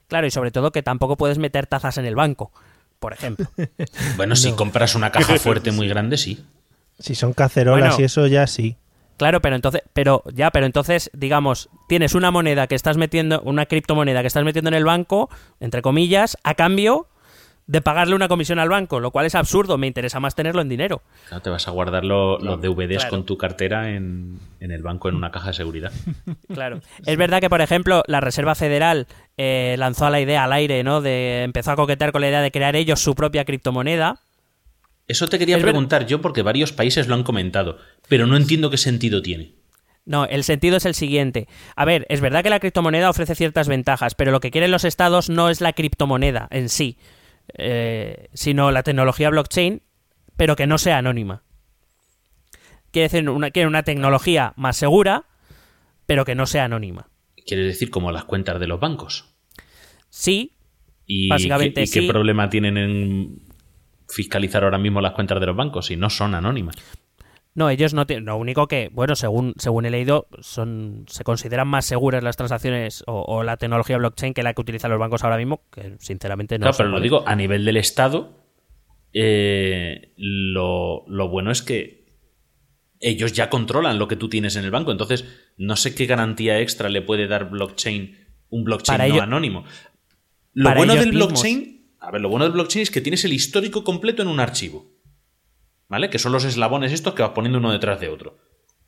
Claro, 0.07 0.27
y 0.27 0.31
sobre 0.31 0.51
todo 0.51 0.71
que 0.71 0.83
tampoco 0.83 1.15
puedes 1.15 1.37
meter 1.37 1.67
tazas 1.67 1.97
en 1.97 2.05
el 2.05 2.15
banco, 2.15 2.51
por 2.99 3.13
ejemplo. 3.13 3.47
Bueno, 4.17 4.35
si 4.35 4.51
compras 4.51 4.95
una 4.95 5.11
caja 5.11 5.35
fuerte 5.39 5.71
muy 5.71 5.87
grande, 5.87 6.17
sí. 6.17 6.43
Si 6.99 7.15
son 7.15 7.31
cacerolas 7.33 7.89
Bueno. 7.91 8.01
y 8.01 8.03
eso 8.03 8.27
ya 8.27 8.45
sí. 8.45 8.75
Claro, 9.15 9.41
pero 9.41 9.55
entonces, 9.55 9.81
pero 9.93 10.23
ya, 10.33 10.49
pero 10.51 10.65
entonces, 10.65 11.09
digamos, 11.13 11.69
tienes 11.87 12.15
una 12.15 12.31
moneda 12.31 12.67
que 12.67 12.75
estás 12.75 12.97
metiendo, 12.97 13.41
una 13.41 13.65
criptomoneda 13.65 14.21
que 14.21 14.27
estás 14.27 14.43
metiendo 14.43 14.69
en 14.69 14.73
el 14.75 14.85
banco, 14.85 15.29
entre 15.59 15.81
comillas, 15.81 16.37
a 16.43 16.55
cambio 16.55 17.07
de 17.71 17.81
pagarle 17.81 18.15
una 18.15 18.27
comisión 18.27 18.57
al 18.57 18.67
banco, 18.67 18.99
lo 18.99 19.11
cual 19.11 19.27
es 19.27 19.35
absurdo, 19.35 19.77
me 19.77 19.85
interesa 19.85 20.19
más 20.19 20.33
tenerlo 20.33 20.61
en 20.63 20.69
dinero. 20.69 21.03
Claro, 21.27 21.43
te 21.43 21.51
vas 21.51 21.67
a 21.67 21.71
guardar 21.71 22.03
lo- 22.03 22.39
los 22.39 22.59
DVDs 22.59 22.97
Claro. 22.97 23.09
con 23.11 23.25
tu 23.27 23.37
cartera 23.37 23.91
en, 23.91 24.39
en 24.59 24.71
el 24.71 24.81
banco 24.81 25.07
en 25.07 25.13
una 25.15 25.29
caja 25.29 25.49
de 25.49 25.53
seguridad. 25.53 25.91
Claro. 26.51 26.81
Es 27.05 27.15
verdad 27.15 27.41
que, 27.41 27.49
por 27.49 27.61
ejemplo, 27.61 28.01
la 28.07 28.21
Reserva 28.21 28.55
Federal 28.55 29.05
eh, 29.37 29.75
lanzó 29.77 30.09
la 30.09 30.19
idea 30.19 30.45
al 30.45 30.53
aire, 30.53 30.83
¿no? 30.83 30.99
De 31.01 31.43
empezó 31.43 31.69
a 31.71 31.75
coquetear 31.75 32.11
con 32.11 32.21
la 32.21 32.29
idea 32.29 32.41
de 32.41 32.49
crear 32.51 32.75
ellos 32.75 33.01
su 33.01 33.13
propia 33.13 33.45
criptomoneda. 33.45 34.19
Eso 35.07 35.27
te 35.27 35.37
quería 35.37 35.57
Es 35.57 35.61
ver- 35.63 35.71
preguntar 35.71 36.07
yo 36.07 36.21
porque 36.21 36.41
varios 36.41 36.71
países 36.71 37.07
lo 37.07 37.13
han 37.13 37.23
comentado, 37.23 37.77
pero 38.07 38.25
no 38.25 38.35
entiendo 38.35 38.71
qué 38.71 38.77
sentido 38.77 39.21
tiene. 39.21 39.53
No, 40.05 40.25
el 40.25 40.43
sentido 40.43 40.77
es 40.77 40.85
el 40.85 40.95
siguiente. 40.95 41.47
A 41.75 41.85
ver, 41.85 42.07
es 42.09 42.19
verdad 42.19 42.41
que 42.41 42.49
la 42.49 42.59
criptomoneda 42.59 43.11
ofrece 43.11 43.35
ciertas 43.35 43.67
ventajas, 43.67 44.15
pero 44.15 44.31
lo 44.31 44.39
que 44.39 44.49
quieren 44.49 44.71
los 44.71 44.85
estados 44.85 45.29
no 45.29 45.49
es 45.49 45.61
la 45.61 45.73
criptomoneda 45.73 46.47
en 46.49 46.69
sí, 46.69 46.97
eh, 47.57 48.29
sino 48.33 48.71
la 48.71 48.83
tecnología 48.83 49.29
blockchain, 49.29 49.81
pero 50.37 50.55
que 50.55 50.67
no 50.67 50.77
sea 50.77 50.97
anónima. 50.97 51.43
Quiere 52.91 53.09
decir, 53.09 53.29
una, 53.29 53.83
tecnología 53.83 54.53
más 54.55 54.77
segura, 54.77 55.25
pero 56.05 56.25
que 56.25 56.35
no 56.35 56.45
sea 56.45 56.65
anónima. 56.65 57.09
Quiere 57.45 57.63
decir 57.63 57.89
como 57.89 58.11
las 58.11 58.25
cuentas 58.25 58.59
de 58.59 58.67
los 58.67 58.79
bancos. 58.79 59.35
Sí, 60.09 60.55
¿Y, 61.05 61.27
Básicamente 61.27 61.81
qué, 61.81 61.89
y 61.89 61.91
qué 61.91 62.01
sí. 62.01 62.07
problema 62.07 62.49
tienen 62.49 62.77
en 62.77 63.41
fiscalizar 64.07 64.63
ahora 64.63 64.77
mismo 64.77 65.01
las 65.01 65.13
cuentas 65.13 65.39
de 65.39 65.47
los 65.47 65.55
bancos 65.55 65.87
si 65.87 65.95
no 65.95 66.09
son 66.09 66.35
anónimas? 66.35 66.75
No, 67.59 67.69
ellos 67.69 67.93
no 67.93 68.07
tienen. 68.07 68.25
Lo 68.25 68.37
único 68.37 68.67
que, 68.67 68.89
bueno, 68.91 69.15
según, 69.15 69.53
según 69.57 69.85
he 69.85 69.91
leído, 69.91 70.27
son 70.39 71.05
se 71.07 71.23
consideran 71.23 71.67
más 71.67 71.85
seguras 71.85 72.23
las 72.23 72.35
transacciones 72.37 73.03
o, 73.05 73.21
o 73.27 73.43
la 73.43 73.57
tecnología 73.57 73.97
blockchain 73.97 74.33
que 74.33 74.41
la 74.41 74.53
que 74.55 74.61
utilizan 74.61 74.89
los 74.89 74.99
bancos 74.99 75.23
ahora 75.23 75.37
mismo, 75.37 75.61
que 75.71 75.95
sinceramente 75.99 76.57
no 76.57 76.63
claro, 76.63 76.77
pero 76.77 76.89
lo 76.89 76.99
digo, 76.99 77.23
a 77.27 77.35
nivel 77.35 77.63
del 77.65 77.77
Estado, 77.77 78.35
eh, 79.13 80.13
lo, 80.17 81.03
lo 81.07 81.29
bueno 81.29 81.51
es 81.51 81.61
que 81.61 81.99
ellos 82.99 83.33
ya 83.33 83.49
controlan 83.49 83.97
lo 83.99 84.07
que 84.07 84.15
tú 84.15 84.29
tienes 84.29 84.55
en 84.55 84.65
el 84.65 84.71
banco. 84.71 84.91
Entonces, 84.91 85.25
no 85.57 85.75
sé 85.75 85.95
qué 85.95 86.05
garantía 86.05 86.59
extra 86.59 86.89
le 86.89 87.01
puede 87.01 87.27
dar 87.27 87.49
blockchain, 87.49 88.17
un 88.49 88.63
blockchain 88.63 88.97
Para 88.97 89.07
no 89.07 89.13
ello- 89.13 89.23
anónimo. 89.23 89.63
Lo 90.53 90.73
bueno 90.75 90.95
del 90.95 91.09
mismos. 91.13 91.27
blockchain, 91.29 91.93
a 91.99 92.11
ver, 92.11 92.21
lo 92.21 92.29
bueno 92.29 92.45
del 92.45 92.53
blockchain 92.53 92.83
es 92.83 92.91
que 92.91 93.01
tienes 93.01 93.23
el 93.23 93.33
histórico 93.33 93.83
completo 93.83 94.21
en 94.21 94.27
un 94.27 94.39
archivo. 94.39 94.85
¿Vale? 95.89 96.09
Que 96.09 96.19
son 96.19 96.31
los 96.31 96.45
eslabones 96.45 96.93
estos 96.93 97.13
que 97.13 97.23
vas 97.23 97.31
poniendo 97.31 97.57
uno 97.57 97.71
detrás 97.71 97.99
de 97.99 98.07
otro. 98.07 98.37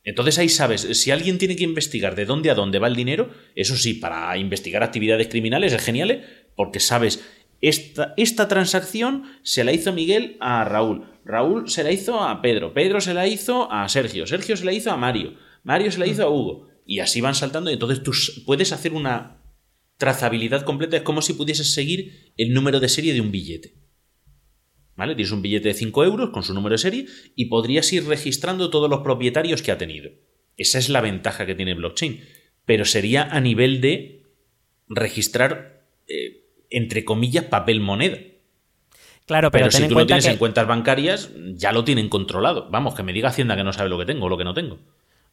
Entonces 0.03 0.39
ahí 0.39 0.49
sabes, 0.49 0.81
si 0.81 1.11
alguien 1.11 1.37
tiene 1.37 1.55
que 1.55 1.63
investigar 1.63 2.15
de 2.15 2.25
dónde 2.25 2.49
a 2.49 2.55
dónde 2.55 2.79
va 2.79 2.87
el 2.87 2.95
dinero, 2.95 3.29
eso 3.55 3.75
sí, 3.75 3.93
para 3.93 4.35
investigar 4.37 4.81
actividades 4.81 5.27
criminales 5.27 5.73
es 5.73 5.83
genial, 5.83 6.11
¿eh? 6.11 6.23
porque 6.55 6.79
sabes, 6.79 7.23
esta, 7.61 8.15
esta 8.17 8.47
transacción 8.47 9.25
se 9.43 9.63
la 9.63 9.73
hizo 9.73 9.93
Miguel 9.93 10.37
a 10.39 10.63
Raúl, 10.63 11.05
Raúl 11.23 11.69
se 11.69 11.83
la 11.83 11.91
hizo 11.91 12.19
a 12.19 12.41
Pedro, 12.41 12.73
Pedro 12.73 12.99
se 12.99 13.13
la 13.13 13.27
hizo 13.27 13.71
a 13.71 13.87
Sergio, 13.89 14.25
Sergio 14.25 14.57
se 14.57 14.65
la 14.65 14.73
hizo 14.73 14.91
a 14.91 14.97
Mario, 14.97 15.35
Mario 15.63 15.91
se 15.91 15.99
la 15.99 16.07
hizo 16.07 16.23
a 16.23 16.29
Hugo, 16.29 16.67
y 16.87 16.99
así 16.99 17.21
van 17.21 17.35
saltando, 17.35 17.69
y 17.69 17.73
entonces 17.73 18.01
tú 18.01 18.11
puedes 18.45 18.71
hacer 18.71 18.93
una 18.93 19.37
trazabilidad 19.97 20.63
completa, 20.63 20.97
es 20.97 21.03
como 21.03 21.21
si 21.21 21.33
pudieses 21.33 21.75
seguir 21.75 22.33
el 22.37 22.53
número 22.53 22.79
de 22.79 22.89
serie 22.89 23.13
de 23.13 23.21
un 23.21 23.31
billete. 23.31 23.75
¿Vale? 24.95 25.15
Tienes 25.15 25.31
un 25.31 25.41
billete 25.41 25.69
de 25.69 25.73
5 25.73 26.03
euros 26.03 26.29
con 26.31 26.43
su 26.43 26.53
número 26.53 26.73
de 26.73 26.79
serie 26.79 27.05
y 27.35 27.45
podrías 27.45 27.91
ir 27.93 28.05
registrando 28.05 28.69
todos 28.69 28.89
los 28.89 29.01
propietarios 29.01 29.61
que 29.61 29.71
ha 29.71 29.77
tenido. 29.77 30.11
Esa 30.57 30.79
es 30.79 30.89
la 30.89 31.01
ventaja 31.01 31.45
que 31.45 31.55
tiene 31.55 31.73
blockchain. 31.73 32.21
Pero 32.65 32.85
sería 32.85 33.23
a 33.23 33.39
nivel 33.39 33.81
de 33.81 34.23
registrar, 34.87 35.85
eh, 36.07 36.43
entre 36.69 37.05
comillas, 37.05 37.45
papel 37.45 37.79
moneda. 37.79 38.17
Claro, 39.25 39.49
pero, 39.49 39.63
Pero, 39.63 39.71
ten 39.71 39.77
si 39.77 39.83
en 39.83 39.89
tú 39.89 39.95
lo 39.95 40.05
tienes 40.05 40.25
que... 40.25 40.31
en 40.31 40.37
cuentas 40.37 40.67
bancarias, 40.67 41.31
ya 41.55 41.71
lo 41.71 41.83
tienen 41.83 42.09
controlado. 42.09 42.69
Vamos, 42.69 42.95
que 42.95 43.03
me 43.03 43.13
diga 43.13 43.29
Hacienda 43.29 43.55
que 43.55 43.63
no 43.63 43.73
sabe 43.73 43.89
lo 43.89 43.97
que 43.97 44.05
tengo 44.05 44.25
o 44.25 44.29
lo 44.29 44.37
que 44.37 44.43
no 44.43 44.53
tengo. 44.53 44.79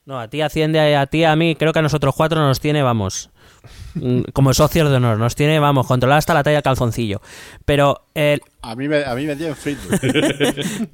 No, 0.09 0.18
a 0.18 0.28
ti 0.28 0.40
Hacienda, 0.40 1.02
a 1.02 1.06
ti, 1.06 1.24
a 1.24 1.36
mí, 1.36 1.55
creo 1.55 1.74
que 1.74 1.80
a 1.80 1.82
nosotros 1.82 2.14
cuatro 2.16 2.40
nos 2.40 2.60
tiene, 2.60 2.80
vamos, 2.80 3.28
mm, 3.93 4.22
como 4.32 4.55
socios 4.55 4.89
de 4.89 4.97
honor, 4.97 5.18
nos 5.18 5.35
tiene, 5.35 5.59
vamos, 5.59 5.86
controlada 5.86 6.16
hasta 6.16 6.32
la 6.32 6.43
talla 6.43 6.56
del 6.56 6.62
calzoncillo. 6.62 7.20
Pero, 7.66 8.06
eh, 8.14 8.39
A 8.62 8.74
mí 8.74 8.89
me, 8.89 9.05
a 9.05 9.14
mí 9.14 9.26
me 9.26 9.36
tienen 9.36 9.55
frito. 9.55 9.82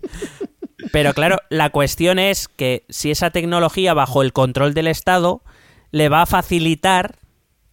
pero 0.93 1.15
claro, 1.15 1.39
la 1.49 1.71
cuestión 1.71 2.19
es 2.19 2.49
que 2.49 2.87
si 2.89 3.13
esa 3.13 3.31
tecnología 3.31 3.95
bajo 3.95 4.21
el 4.21 4.33
control 4.33 4.75
del 4.75 4.89
Estado 4.89 5.45
le 5.93 6.09
va 6.09 6.23
a 6.23 6.27
facilitar 6.27 7.15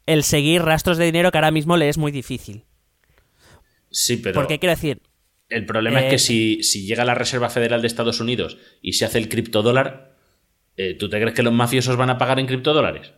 el 0.05 0.22
seguir 0.23 0.61
rastros 0.61 0.99
de 0.99 1.05
dinero 1.05 1.31
que 1.31 1.39
ahora 1.39 1.49
mismo 1.49 1.76
le 1.76 1.89
es 1.89 1.97
muy 1.97 2.11
difícil. 2.11 2.65
Sí, 3.89 4.18
pero 4.18 4.35
Porque 4.35 4.59
quiero 4.59 4.76
decir, 4.76 5.01
el 5.49 5.65
problema 5.65 6.01
Eh, 6.01 6.05
es 6.05 6.11
que 6.11 6.19
si, 6.19 6.61
si 6.61 6.85
llega 6.85 7.03
la 7.03 7.15
Reserva 7.15 7.49
Federal 7.49 7.81
de 7.81 7.88
Estados 7.88 8.19
Unidos 8.19 8.59
y 8.84 8.93
se 8.93 9.05
hace 9.05 9.18
el 9.18 9.27
criptodólar, 9.27 10.11
eh, 10.77 10.95
¿tú 10.95 11.10
te 11.10 11.19
crees 11.19 11.35
que 11.35 11.43
los 11.43 11.53
mafiosos 11.53 11.95
van 11.98 12.10
a 12.10 12.18
pagar 12.18 12.39
en 12.39 12.48
criptodólares? 12.48 13.11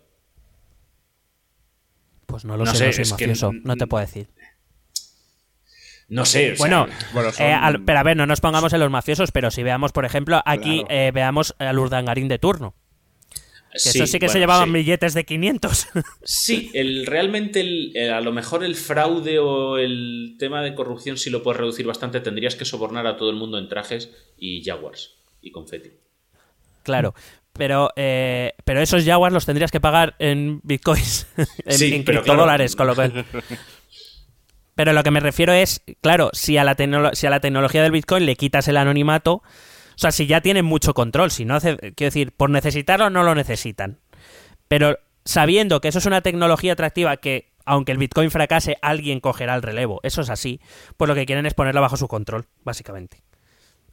Pues 2.25 2.45
no 2.45 2.57
lo 2.57 2.65
No 2.65 2.71
sé, 2.71 2.77
sé, 2.77 2.85
no 2.88 2.91
soy 2.93 3.01
es 3.03 3.13
que- 3.13 3.27
mafioso, 3.27 3.51
no 3.63 3.75
te 3.75 3.88
puedo 3.88 4.01
decir. 4.05 4.27
No 6.09 6.25
sé. 6.25 6.51
o 6.53 6.55
sea, 6.55 6.67
Bueno, 6.67 6.88
son- 7.31 7.45
eh, 7.45 7.53
al- 7.53 7.84
pero 7.84 7.99
a 7.99 8.03
ver, 8.03 8.17
no 8.17 8.25
nos 8.25 8.41
pongamos 8.41 8.73
en 8.73 8.80
los 8.80 8.91
mafiosos, 8.91 9.31
pero 9.31 9.49
si 9.51 9.63
veamos, 9.63 9.91
por 9.91 10.05
ejemplo, 10.05 10.41
aquí 10.45 10.80
Claro. 10.80 10.88
eh, 10.89 11.11
veamos 11.13 11.55
al 11.59 11.80
Urdangarín 11.80 12.27
de 12.27 12.39
turno. 12.39 12.75
Que 13.71 13.77
eso 13.89 14.05
sí 14.05 14.19
que 14.19 14.30
se 14.30 14.38
llevaban 14.38 14.67
sí. 14.67 14.73
billetes 14.73 15.15
de 15.15 15.23
500. 15.25 15.88
Sí, 16.23 16.69
el, 16.75 17.07
realmente 17.07 17.61
el- 17.61 17.91
el- 17.95 18.13
a 18.13 18.21
lo 18.21 18.31
mejor 18.31 18.63
el 18.63 18.75
fraude 18.75 19.39
o 19.39 19.77
el 19.80 20.35
tema 20.38 20.61
de 20.61 20.75
corrupción 20.75 21.17
si 21.17 21.31
lo 21.31 21.41
puedes 21.41 21.59
reducir 21.59 21.88
bastante, 21.88 22.19
tendrías 22.19 22.55
que 22.55 22.65
sobornar 22.65 23.07
a 23.07 23.17
todo 23.17 23.31
el 23.31 23.35
mundo 23.35 23.57
en 23.57 23.67
trajes 23.69 24.11
y 24.38 24.63
jaguars 24.63 25.15
y 25.41 25.51
confeti. 25.51 25.91
claro. 26.84 27.15
Pero, 27.53 27.91
eh, 27.95 28.53
pero 28.65 28.81
esos 28.81 29.05
Jaguars 29.05 29.34
los 29.34 29.45
tendrías 29.45 29.71
que 29.71 29.80
pagar 29.80 30.15
en 30.19 30.59
bitcoins, 30.63 31.27
en, 31.65 31.77
Sí, 31.77 31.93
en 31.93 32.03
criptodólares, 32.03 32.75
con 32.75 32.88
lo 32.88 32.95
cual. 32.95 33.25
Pero 34.75 34.93
lo 34.93 35.03
que 35.03 35.11
me 35.11 35.19
refiero 35.19 35.53
es, 35.53 35.84
claro, 36.01 36.31
si 36.34 36.57
a, 36.57 36.63
la 36.63 36.75
si 37.13 37.27
a 37.27 37.30
la 37.30 37.39
tecnología 37.39 37.84
del 37.84 37.91
Bitcoin 37.91 38.25
le 38.25 38.35
quitas 38.35 38.67
el 38.67 38.77
anonimato, 38.77 39.34
o 39.34 39.97
sea, 39.97 40.11
si 40.11 40.25
ya 40.25 40.41
tienen 40.41 40.65
mucho 40.65 40.93
control, 40.93 41.30
si 41.30 41.45
no 41.45 41.55
hace, 41.55 41.77
quiero 41.77 42.07
decir, 42.07 42.31
por 42.31 42.49
necesitarlo 42.49 43.09
no 43.09 43.23
lo 43.23 43.35
necesitan. 43.35 43.99
Pero 44.67 44.97
sabiendo 45.25 45.80
que 45.80 45.89
eso 45.89 45.99
es 45.99 46.05
una 46.07 46.21
tecnología 46.21 46.73
atractiva 46.73 47.17
que, 47.17 47.51
aunque 47.65 47.91
el 47.91 47.99
Bitcoin 47.99 48.31
fracase, 48.31 48.77
alguien 48.81 49.19
cogerá 49.19 49.53
el 49.53 49.61
relevo, 49.61 49.99
eso 50.01 50.21
es 50.21 50.31
así, 50.31 50.59
pues 50.97 51.07
lo 51.07 51.15
que 51.15 51.27
quieren 51.27 51.45
es 51.45 51.53
ponerlo 51.53 51.81
bajo 51.81 51.97
su 51.97 52.07
control, 52.07 52.47
básicamente. 52.63 53.21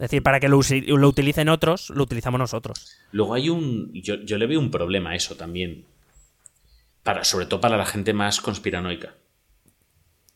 Es 0.01 0.05
decir, 0.11 0.23
para 0.23 0.41
que 0.41 0.49
lo, 0.49 0.57
utilicen 0.57 1.51
otros, 1.51 1.91
lo 1.91 2.05
utilizamos 2.05 2.39
nosotros. 2.39 2.97
Luego 3.13 3.35
hay 3.35 3.51
un. 3.51 3.93
Yo, 3.93 4.15
yo 4.23 4.39
le 4.39 4.47
veo 4.47 4.59
un 4.59 4.71
problema 4.71 5.11
a 5.11 5.15
eso 5.15 5.37
también. 5.37 5.85
Para, 7.03 7.23
sobre 7.23 7.45
todo 7.45 7.61
para 7.61 7.77
la 7.77 7.85
gente 7.85 8.15
más 8.15 8.41
conspiranoica. 8.41 9.15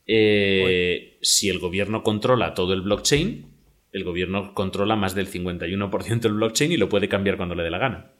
Eh, 0.07 1.19
si 1.23 1.49
el 1.49 1.61
gobierno 1.61 2.03
controla 2.03 2.53
todo 2.53 2.75
el 2.75 2.83
blockchain, 2.83 3.47
el 3.93 4.05
gobierno 4.05 4.53
controla 4.53 4.97
más 4.97 5.15
del 5.15 5.29
51% 5.31 6.21
del 6.21 6.35
blockchain 6.35 6.73
y 6.73 6.77
lo 6.77 6.91
puede 6.91 7.09
cambiar 7.09 7.39
cuando 7.39 7.55
le 7.55 7.63
dé 7.63 7.71
la 7.71 7.79
gana. 7.79 8.11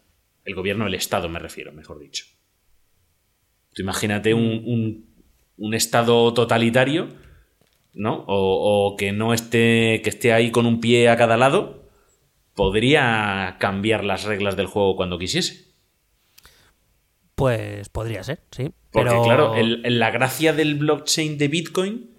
El 0.47 0.55
gobierno, 0.55 0.87
el 0.87 0.95
Estado, 0.95 1.29
me 1.29 1.39
refiero, 1.41 1.73
mejor 1.73 1.99
dicho. 1.99 2.25
Tú 3.75 3.83
imagínate 3.83 4.33
un- 4.33 5.05
un 5.59 5.75
Estado 5.75 6.33
totalitario, 6.33 7.09
¿no? 7.95 8.25
O, 8.27 8.89
o 8.93 8.97
que 8.97 9.13
no 9.13 9.33
esté. 9.33 10.01
que 10.03 10.11
esté 10.11 10.33
ahí 10.33 10.51
con 10.51 10.67
un 10.67 10.81
pie 10.81 11.09
a 11.09 11.17
cada 11.17 11.37
lado. 11.37 11.89
Podría 12.55 13.57
cambiar 13.59 14.05
las 14.05 14.25
reglas 14.25 14.57
del 14.57 14.67
juego 14.67 14.97
cuando 14.97 15.19
quisiese. 15.19 15.73
Pues 17.35 17.89
podría 17.89 18.23
ser, 18.23 18.41
sí. 18.53 18.71
Porque, 18.93 19.11
pero... 19.11 19.23
claro, 19.25 19.55
el- 19.57 19.83
la 19.99 20.11
gracia 20.13 20.53
del 20.53 20.77
blockchain 20.77 21.37
de 21.37 21.49
Bitcoin, 21.49 22.11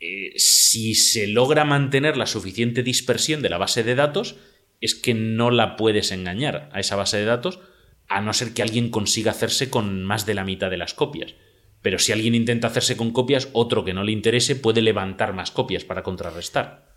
eh, 0.00 0.32
si 0.36 0.94
se 0.94 1.26
logra 1.26 1.64
mantener 1.64 2.16
la 2.16 2.26
suficiente 2.26 2.82
dispersión 2.82 3.42
de 3.42 3.50
la 3.50 3.58
base 3.58 3.82
de 3.82 3.94
datos, 3.94 4.36
es 4.80 4.94
que 4.94 5.12
no 5.12 5.50
la 5.50 5.76
puedes 5.76 6.10
engañar 6.10 6.70
a 6.72 6.80
esa 6.80 6.96
base 6.96 7.18
de 7.18 7.24
datos, 7.26 7.60
a 8.08 8.22
no 8.22 8.32
ser 8.32 8.54
que 8.54 8.62
alguien 8.62 8.90
consiga 8.90 9.32
hacerse 9.32 9.68
con 9.68 10.04
más 10.04 10.24
de 10.24 10.34
la 10.34 10.44
mitad 10.44 10.70
de 10.70 10.78
las 10.78 10.94
copias. 10.94 11.34
Pero 11.82 11.98
si 11.98 12.12
alguien 12.12 12.34
intenta 12.34 12.66
hacerse 12.66 12.96
con 12.96 13.12
copias, 13.12 13.48
otro 13.52 13.84
que 13.84 13.94
no 13.94 14.02
le 14.02 14.12
interese 14.12 14.56
puede 14.56 14.82
levantar 14.82 15.32
más 15.32 15.50
copias 15.50 15.84
para 15.84 16.02
contrarrestar. 16.02 16.88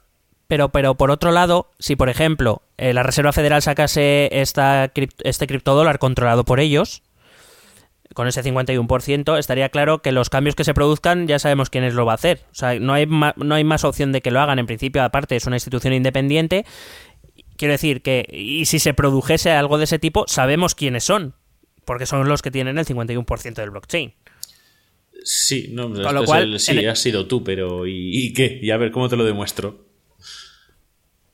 Pero, 0.47 0.69
pero 0.69 0.95
por 0.95 1.11
otro 1.11 1.31
lado, 1.31 1.71
si 1.79 1.95
por 1.95 2.09
ejemplo 2.09 2.63
eh, 2.77 2.93
la 2.93 3.03
Reserva 3.03 3.31
Federal 3.31 3.61
sacase 3.61 4.29
este 4.31 5.47
criptodólar 5.47 5.97
controlado 5.97 6.43
por 6.43 6.59
ellos, 6.59 7.03
con 8.13 8.27
ese 8.27 8.43
51%, 8.43 9.37
estaría 9.37 9.69
claro 9.69 10.01
que 10.01 10.11
los 10.11 10.29
cambios 10.29 10.55
que 10.55 10.63
se 10.63 10.73
produzcan 10.73 11.27
ya 11.27 11.39
sabemos 11.39 11.69
quiénes 11.69 11.93
lo 11.93 12.05
va 12.05 12.13
a 12.13 12.15
hacer. 12.15 12.41
O 12.51 12.55
sea, 12.55 12.79
no 12.79 12.93
hay, 12.93 13.05
no 13.07 13.55
hay 13.55 13.63
más 13.63 13.83
opción 13.83 14.11
de 14.11 14.21
que 14.21 14.31
lo 14.31 14.41
hagan. 14.41 14.59
En 14.59 14.65
principio, 14.65 15.03
aparte, 15.03 15.35
es 15.35 15.45
una 15.45 15.55
institución 15.55 15.93
independiente. 15.93 16.65
Quiero 17.55 17.73
decir 17.73 18.01
que, 18.01 18.27
y 18.29 18.65
si 18.65 18.79
se 18.79 18.93
produjese 18.93 19.51
algo 19.51 19.77
de 19.77 19.85
ese 19.85 19.99
tipo, 19.99 20.25
sabemos 20.27 20.75
quiénes 20.75 21.03
son. 21.03 21.35
Porque 21.85 22.05
son 22.05 22.27
los 22.27 22.41
que 22.41 22.51
tienen 22.51 22.77
el 22.77 22.85
51% 22.85 23.53
del 23.53 23.69
blockchain. 23.71 24.13
Sí, 25.23 25.69
no, 25.71 25.89
lo 25.89 26.25
cual, 26.25 26.53
el- 26.53 26.59
sí, 26.59 26.71
el- 26.77 26.89
has 26.89 26.99
sido 26.99 27.27
tú, 27.27 27.43
pero 27.43 27.85
¿y, 27.87 28.09
y 28.27 28.33
qué? 28.33 28.59
Y 28.61 28.71
a 28.71 28.77
ver, 28.77 28.91
¿cómo 28.91 29.07
te 29.09 29.15
lo 29.15 29.23
demuestro? 29.23 29.85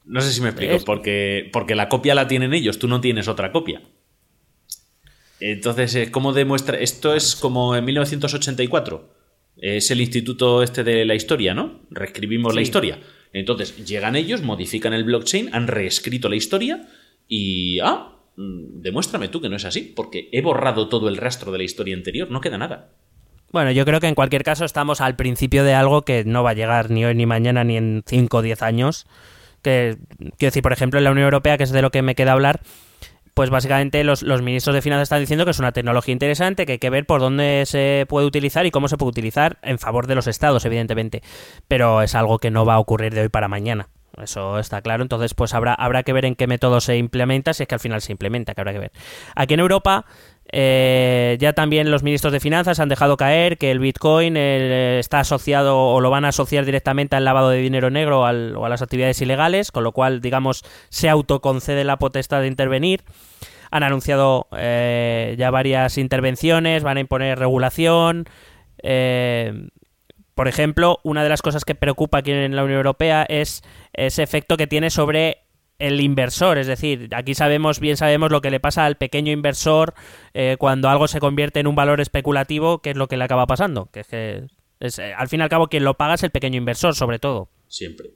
No 0.05 0.21
sé 0.21 0.31
si 0.31 0.41
me 0.41 0.49
explico, 0.49 0.75
Es- 0.75 0.83
porque, 0.83 1.49
porque 1.51 1.75
la 1.75 1.89
copia 1.89 2.15
la 2.15 2.27
tienen 2.27 2.53
ellos, 2.53 2.79
tú 2.79 2.87
no 2.87 3.01
tienes 3.01 3.27
otra 3.27 3.51
copia. 3.51 3.81
Entonces, 5.39 5.93
eh, 5.95 6.11
¿cómo 6.11 6.33
demuestra? 6.33 6.77
Esto 6.79 7.13
es 7.13 7.35
como 7.35 7.75
en 7.75 7.85
1984. 7.85 9.13
Es 9.57 9.89
el 9.91 10.01
instituto 10.01 10.63
este 10.63 10.83
de 10.83 11.05
la 11.05 11.15
historia, 11.15 11.53
¿no? 11.53 11.81
Reescribimos 11.89 12.53
la 12.55 12.61
historia. 12.61 12.99
Entonces, 13.33 13.85
llegan 13.85 14.15
ellos, 14.15 14.41
modifican 14.41 14.93
el 14.93 15.03
blockchain, 15.03 15.49
han 15.53 15.67
reescrito 15.67 16.29
la 16.29 16.35
historia 16.35 16.87
y... 17.27 17.79
Ah, 17.79 18.15
mm, 18.35 18.81
demuéstrame 18.81 19.27
tú 19.29 19.41
que 19.41 19.49
no 19.49 19.55
es 19.55 19.65
así, 19.65 19.81
porque 19.95 20.29
he 20.31 20.41
borrado 20.41 20.89
todo 20.89 21.07
el 21.09 21.17
rastro 21.17 21.51
de 21.51 21.57
la 21.59 21.63
historia 21.63 21.95
anterior, 21.95 22.29
no 22.31 22.39
queda 22.41 22.57
nada. 22.57 22.93
Bueno, 23.51 23.71
yo 23.71 23.85
creo 23.85 23.99
que 23.99 24.07
en 24.07 24.15
cualquier 24.15 24.43
caso 24.43 24.65
estamos 24.65 24.99
al 25.01 25.15
principio 25.15 25.63
de 25.63 25.73
algo 25.73 26.03
que 26.03 26.25
no 26.25 26.43
va 26.43 26.51
a 26.51 26.53
llegar 26.53 26.89
ni 26.89 27.05
hoy 27.05 27.15
ni 27.15 27.25
mañana 27.25 27.63
ni 27.63 27.77
en 27.77 28.03
5 28.05 28.37
o 28.37 28.41
10 28.41 28.61
años. 28.61 29.07
Que, 29.61 29.97
quiero 30.17 30.49
decir, 30.51 30.63
por 30.63 30.73
ejemplo, 30.73 30.99
en 30.99 31.05
la 31.05 31.11
Unión 31.11 31.25
Europea, 31.25 31.57
que 31.57 31.63
es 31.63 31.71
de 31.71 31.81
lo 31.81 31.89
que 31.89 32.01
me 32.01 32.15
queda 32.15 32.33
hablar, 32.33 32.61
pues 33.33 33.49
básicamente 33.49 34.03
los, 34.03 34.21
los 34.23 34.41
ministros 34.41 34.73
de 34.73 34.81
finanzas 34.81 35.03
están 35.03 35.19
diciendo 35.21 35.45
que 35.45 35.51
es 35.51 35.59
una 35.59 35.71
tecnología 35.71 36.11
interesante, 36.11 36.65
que 36.65 36.73
hay 36.73 36.79
que 36.79 36.89
ver 36.89 37.05
por 37.05 37.21
dónde 37.21 37.63
se 37.65 38.05
puede 38.09 38.25
utilizar 38.25 38.65
y 38.65 38.71
cómo 38.71 38.87
se 38.87 38.97
puede 38.97 39.11
utilizar 39.11 39.59
en 39.61 39.79
favor 39.79 40.07
de 40.07 40.15
los 40.15 40.27
estados, 40.27 40.65
evidentemente. 40.65 41.21
Pero 41.67 42.01
es 42.01 42.15
algo 42.15 42.39
que 42.39 42.51
no 42.51 42.65
va 42.65 42.75
a 42.75 42.79
ocurrir 42.79 43.13
de 43.13 43.21
hoy 43.21 43.29
para 43.29 43.47
mañana. 43.47 43.89
Eso 44.21 44.57
está 44.57 44.81
claro. 44.81 45.03
Entonces, 45.03 45.33
pues 45.33 45.53
habrá, 45.53 45.73
habrá 45.73 46.03
que 46.03 46.13
ver 46.13 46.25
en 46.25 46.35
qué 46.35 46.47
método 46.47 46.81
se 46.81 46.97
implementa, 46.97 47.53
si 47.53 47.63
es 47.63 47.69
que 47.69 47.75
al 47.75 47.79
final 47.79 48.01
se 48.01 48.11
implementa, 48.11 48.55
que 48.55 48.61
habrá 48.61 48.73
que 48.73 48.79
ver. 48.79 48.91
Aquí 49.35 49.53
en 49.53 49.59
Europa, 49.59 50.05
eh, 50.51 51.37
ya 51.39 51.53
también 51.53 51.91
los 51.91 52.03
ministros 52.03 52.31
de 52.33 52.39
finanzas 52.39 52.79
han 52.79 52.89
dejado 52.89 53.17
caer 53.17 53.57
que 53.57 53.71
el 53.71 53.79
Bitcoin 53.79 54.35
eh, 54.37 54.97
está 54.99 55.19
asociado 55.19 55.77
o 55.77 55.99
lo 56.01 56.09
van 56.09 56.25
a 56.25 56.29
asociar 56.29 56.63
directamente 56.65 57.15
al 57.15 57.25
lavado 57.25 57.49
de 57.49 57.57
dinero 57.59 57.89
negro 57.89 58.25
al- 58.25 58.55
o 58.55 58.65
a 58.65 58.69
las 58.69 58.81
actividades 58.81 59.21
ilegales, 59.21 59.71
con 59.71 59.83
lo 59.83 59.91
cual, 59.91 60.21
digamos, 60.21 60.63
se 60.89 61.09
autoconcede 61.09 61.83
la 61.83 61.97
potestad 61.97 62.41
de 62.41 62.47
intervenir. 62.47 63.03
Han 63.71 63.83
anunciado 63.83 64.47
eh, 64.57 65.35
ya 65.37 65.51
varias 65.51 65.97
intervenciones, 65.97 66.83
van 66.83 66.97
a 66.97 67.01
imponer 67.01 67.37
regulación. 67.37 68.25
eh, 68.83 69.67
por 70.35 70.47
ejemplo, 70.47 70.99
una 71.03 71.23
de 71.23 71.29
las 71.29 71.41
cosas 71.41 71.65
que 71.65 71.73
preocupa 71.73 72.19
aquí 72.19 72.31
en 72.31 72.55
la 72.55 72.63
Unión 72.63 72.77
Europea 72.77 73.25
es 73.27 73.63
ese 73.93 74.21
efecto 74.21 74.55
que 74.55 74.67
tiene 74.67 74.91
sobre 74.91 75.39
el 75.79 76.01
inversor, 76.01 76.57
es 76.57 76.67
decir, 76.67 77.09
aquí 77.15 77.35
sabemos, 77.35 77.79
bien 77.79 77.97
sabemos 77.97 78.31
lo 78.31 78.41
que 78.41 78.49
le 78.51 78.59
pasa 78.59 78.85
al 78.85 78.95
pequeño 78.97 79.31
inversor 79.31 79.93
eh, 80.33 80.55
cuando 80.59 80.89
algo 80.89 81.07
se 81.07 81.19
convierte 81.19 81.59
en 81.59 81.67
un 81.67 81.75
valor 81.75 82.01
especulativo, 82.01 82.79
que 82.79 82.91
es 82.91 82.97
lo 82.97 83.07
que 83.07 83.17
le 83.17 83.23
acaba 83.23 83.45
pasando, 83.45 83.89
que 83.91 83.99
es 83.99 84.07
que 84.07 84.43
es, 84.79 84.99
eh, 84.99 85.13
al 85.15 85.27
fin 85.27 85.39
y 85.39 85.43
al 85.43 85.49
cabo 85.49 85.67
quien 85.67 85.83
lo 85.83 85.95
paga 85.95 86.15
es 86.15 86.23
el 86.23 86.31
pequeño 86.31 86.57
inversor, 86.57 86.95
sobre 86.95 87.19
todo. 87.19 87.49
Siempre. 87.67 88.07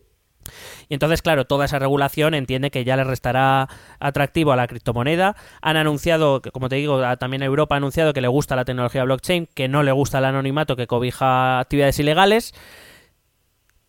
Y 0.90 0.96
entonces, 0.96 1.22
claro, 1.22 1.46
toda 1.46 1.66
esa 1.66 1.78
regulación 1.78 2.34
entiende 2.34 2.72
que 2.72 2.84
ya 2.84 2.98
le 2.98 3.04
restará 3.04 3.70
atractivo 4.00 4.52
a 4.52 4.56
la 4.56 4.66
criptomoneda. 4.68 5.36
Han 5.62 5.78
anunciado, 5.78 6.42
como 6.42 6.68
te 6.68 6.78
digo, 6.78 6.98
a- 7.04 7.18
también 7.18 7.44
Europa 7.44 7.76
ha 7.76 7.78
anunciado 7.78 8.12
que 8.14 8.22
le 8.22 8.28
gusta 8.28 8.56
la 8.56 8.66
tecnología 8.66 9.04
blockchain, 9.04 9.48
que 9.54 9.68
no 9.68 9.84
le 9.84 9.92
gusta 9.92 10.18
el 10.18 10.26
anonimato 10.26 10.76
que 10.76 10.88
cobija 10.88 11.60
actividades 11.60 12.00
ilegales. 12.00 12.54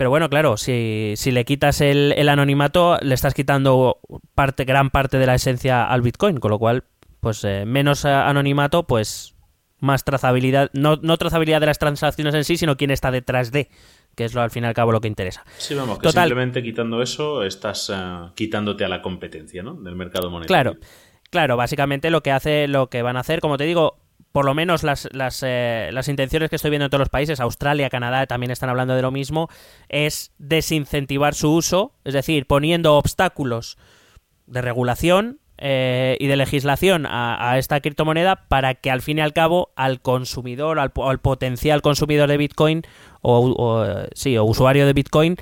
Pero 0.02 0.10
bueno, 0.10 0.28
claro, 0.28 0.56
si, 0.56 1.12
si 1.14 1.30
le 1.30 1.44
quitas 1.44 1.80
el, 1.80 2.12
el 2.16 2.28
anonimato, 2.28 2.98
le 3.02 3.14
estás 3.14 3.34
quitando 3.34 4.00
parte, 4.34 4.64
gran 4.64 4.90
parte 4.90 5.16
de 5.16 5.26
la 5.26 5.36
esencia 5.36 5.84
al 5.84 6.02
Bitcoin, 6.02 6.38
con 6.38 6.50
lo 6.50 6.58
cual, 6.58 6.82
pues 7.20 7.44
eh, 7.44 7.62
menos 7.66 8.04
eh, 8.04 8.08
anonimato, 8.08 8.84
pues 8.84 9.36
más 9.78 10.02
trazabilidad, 10.02 10.70
no, 10.72 10.98
no 11.00 11.16
trazabilidad 11.18 11.60
de 11.60 11.66
las 11.66 11.78
transacciones 11.78 12.34
en 12.34 12.42
sí, 12.42 12.56
sino 12.56 12.76
quién 12.76 12.90
está 12.90 13.12
detrás 13.12 13.52
de, 13.52 13.68
que 14.16 14.24
es 14.24 14.34
lo 14.34 14.42
al 14.42 14.50
fin 14.50 14.64
y 14.64 14.66
al 14.66 14.74
cabo 14.74 14.90
lo 14.90 15.00
que 15.00 15.06
interesa. 15.06 15.44
Sí, 15.56 15.76
vamos, 15.76 15.98
que 16.00 16.08
Total. 16.08 16.24
simplemente 16.24 16.64
quitando 16.64 17.00
eso 17.00 17.44
estás 17.44 17.88
ah, 17.94 18.32
quitándote 18.34 18.84
a 18.84 18.88
la 18.88 19.02
competencia, 19.02 19.62
¿no? 19.62 19.74
Del 19.74 19.94
mercado 19.94 20.30
monetario. 20.30 20.72
Claro, 20.72 20.86
claro, 21.30 21.56
básicamente 21.56 22.10
lo 22.10 22.24
que 22.24 22.32
hace, 22.32 22.66
lo 22.66 22.90
que 22.90 23.02
van 23.02 23.16
a 23.16 23.20
hacer, 23.20 23.38
como 23.38 23.56
te 23.56 23.62
digo, 23.62 24.01
por 24.32 24.46
lo 24.46 24.54
menos 24.54 24.82
las, 24.82 25.08
las, 25.12 25.42
eh, 25.46 25.90
las 25.92 26.08
intenciones 26.08 26.50
que 26.50 26.56
estoy 26.56 26.70
viendo 26.70 26.86
en 26.86 26.90
todos 26.90 27.00
los 27.00 27.08
países, 27.10 27.38
Australia, 27.38 27.90
Canadá 27.90 28.26
también 28.26 28.50
están 28.50 28.70
hablando 28.70 28.94
de 28.94 29.02
lo 29.02 29.10
mismo, 29.10 29.48
es 29.88 30.32
desincentivar 30.38 31.34
su 31.34 31.52
uso, 31.52 31.92
es 32.04 32.14
decir, 32.14 32.46
poniendo 32.46 32.96
obstáculos 32.96 33.76
de 34.46 34.62
regulación 34.62 35.38
eh, 35.58 36.16
y 36.18 36.26
de 36.26 36.36
legislación 36.36 37.06
a, 37.06 37.56
esta 37.58 37.80
criptomoneda 37.80 38.48
para 38.48 38.74
que 38.74 38.90
al 38.90 39.02
fin 39.02 39.18
y 39.18 39.20
al 39.20 39.34
cabo 39.34 39.72
al 39.76 40.00
consumidor, 40.00 40.80
al, 40.80 40.92
al 40.96 41.20
potencial 41.20 41.82
consumidor 41.82 42.28
de 42.28 42.38
Bitcoin 42.38 42.82
o, 43.20 43.54
o, 43.56 44.06
sí, 44.14 44.36
o 44.36 44.44
usuario 44.44 44.86
de 44.86 44.94
Bitcoin, 44.94 45.36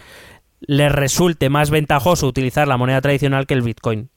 le 0.61 0.89
resulte 0.89 1.49
más 1.49 1.71
ventajoso 1.71 2.27
utilizar 2.27 2.69
la 2.69 2.77
moneda 2.77 3.01
tradicional 3.01 3.47
que 3.47 3.55
el 3.55 3.63
Bitcoin. 3.63 4.11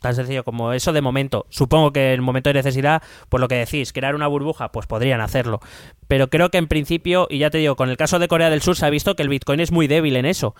Tan 0.00 0.14
sencillo 0.14 0.44
como 0.44 0.72
eso 0.72 0.92
de 0.92 1.00
momento. 1.00 1.46
Supongo 1.50 1.92
que 1.92 2.12
en 2.12 2.22
momento 2.22 2.50
de 2.50 2.54
necesidad, 2.54 3.02
por 3.28 3.40
lo 3.40 3.48
que 3.48 3.56
decís, 3.56 3.92
crear 3.92 4.14
una 4.14 4.28
burbuja, 4.28 4.70
pues 4.70 4.86
podrían 4.86 5.20
hacerlo. 5.20 5.60
Pero 6.06 6.28
creo 6.28 6.50
que 6.50 6.58
en 6.58 6.68
principio, 6.68 7.26
y 7.28 7.38
ya 7.38 7.50
te 7.50 7.58
digo, 7.58 7.74
con 7.74 7.90
el 7.90 7.96
caso 7.96 8.18
de 8.18 8.28
Corea 8.28 8.48
del 8.48 8.62
Sur 8.62 8.76
se 8.76 8.86
ha 8.86 8.90
visto 8.90 9.16
que 9.16 9.22
el 9.22 9.28
Bitcoin 9.28 9.58
es 9.58 9.72
muy 9.72 9.88
débil 9.88 10.16
en 10.16 10.24
eso. 10.24 10.54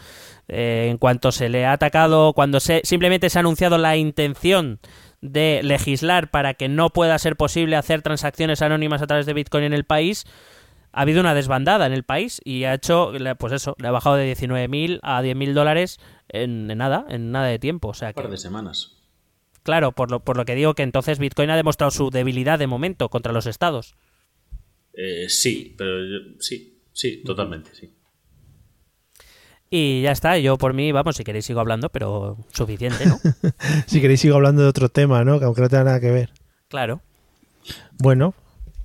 Eh, 0.49 0.89
en 0.91 0.99
cuanto 0.99 1.31
se 1.31 1.49
le 1.49 1.67
ha 1.67 1.73
atacado, 1.73 2.33
cuando 2.33 2.59
se, 2.59 2.81
simplemente 2.83 3.31
se 3.31 3.39
ha 3.39 3.41
anunciado 3.41 3.79
la 3.79 3.97
intención 3.97 4.81
de 5.21 5.61
legislar 5.63 6.31
para 6.31 6.55
que 6.55 6.69
no 6.69 6.91
pueda 6.91 7.19
ser 7.19 7.37
posible 7.37 7.77
hacer 7.77 8.03
transacciones 8.03 8.63
anónimas 8.63 9.03
a 9.03 9.07
través 9.07 9.27
de 9.27 9.35
Bitcoin 9.35 9.65
en 9.65 9.73
el 9.73 9.85
país, 9.85 10.27
ha 10.93 11.03
habido 11.03 11.21
una 11.21 11.35
desbandada 11.35 11.87
en 11.87 11.93
el 11.93 12.03
país 12.03 12.41
y 12.45 12.65
ha 12.65 12.75
hecho, 12.75 13.13
pues 13.39 13.53
eso, 13.53 13.77
le 13.79 13.89
ha 13.89 13.93
bajado 13.93 14.17
de 14.17 14.33
19.000 14.35 15.01
a 15.03 15.23
10.000 15.23 15.53
dólares 15.53 16.01
en, 16.29 16.67
nada, 16.67 17.05
en 17.09 17.31
nada 17.31 17.47
de 17.47 17.59
tiempo. 17.59 17.89
O 17.89 17.95
sea, 17.95 18.13
que, 18.13 18.21
Un 18.21 18.25
par 18.25 18.33
de 18.33 18.39
semanas. 18.39 18.98
Claro, 19.69 19.93
por 19.93 20.11
lo, 20.11 20.21
por 20.21 20.39
lo 20.39 20.47
que 20.47 20.55
digo 20.55 20.73
que 20.73 20.83
entonces 20.83 21.19
Bitcoin 21.19 21.51
ha 21.51 21.57
demostrado 21.57 21.91
su 21.91 22.09
debilidad 22.09 22.59
de 22.59 22.67
momento 22.67 23.11
contra 23.11 23.35
los 23.35 23.47
estados. 23.47 23.97
Eh, 24.95 25.27
sí, 25.29 25.75
pero 25.77 25.91
sí, 26.39 26.81
sí, 26.95 27.23
totalmente, 27.23 27.75
sí. 27.75 27.93
Y 29.69 30.01
ya 30.01 30.13
está, 30.13 30.39
yo 30.39 30.57
por 30.57 30.73
mí, 30.73 30.91
vamos, 30.91 31.17
si 31.17 31.23
queréis 31.23 31.45
sigo 31.45 31.61
hablando, 31.61 31.91
pero 31.91 32.39
suficiente, 32.51 33.05
¿no? 33.05 33.19
si 33.87 34.01
queréis 34.01 34.21
sigo 34.21 34.37
hablando 34.37 34.63
de 34.63 34.69
otro 34.69 34.89
tema, 34.89 35.23
¿no? 35.23 35.39
Que 35.39 35.45
aunque 35.45 35.61
no 35.61 35.69
tenga 35.69 35.85
nada 35.85 36.01
que 36.01 36.13
ver. 36.13 36.31
Claro. 36.69 37.03
Bueno, 37.99 38.33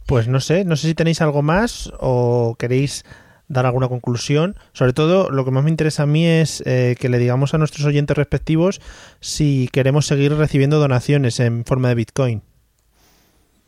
pues 0.05 0.27
no 0.27 0.41
sé, 0.41 0.65
no 0.65 0.75
sé 0.75 0.89
si 0.89 0.95
tenéis 0.95 1.21
algo 1.21 1.41
más 1.41 1.93
o 1.97 2.57
queréis 2.59 3.05
dar 3.53 3.65
alguna 3.65 3.87
conclusión. 3.87 4.55
Sobre 4.73 4.93
todo, 4.93 5.29
lo 5.29 5.45
que 5.45 5.51
más 5.51 5.63
me 5.63 5.69
interesa 5.69 6.03
a 6.03 6.05
mí 6.05 6.25
es 6.25 6.61
eh, 6.65 6.95
que 6.99 7.09
le 7.09 7.19
digamos 7.19 7.53
a 7.53 7.57
nuestros 7.57 7.85
oyentes 7.85 8.17
respectivos 8.17 8.81
si 9.19 9.69
queremos 9.71 10.05
seguir 10.07 10.33
recibiendo 10.33 10.79
donaciones 10.79 11.39
en 11.39 11.63
forma 11.65 11.89
de 11.89 11.95
Bitcoin. 11.95 12.41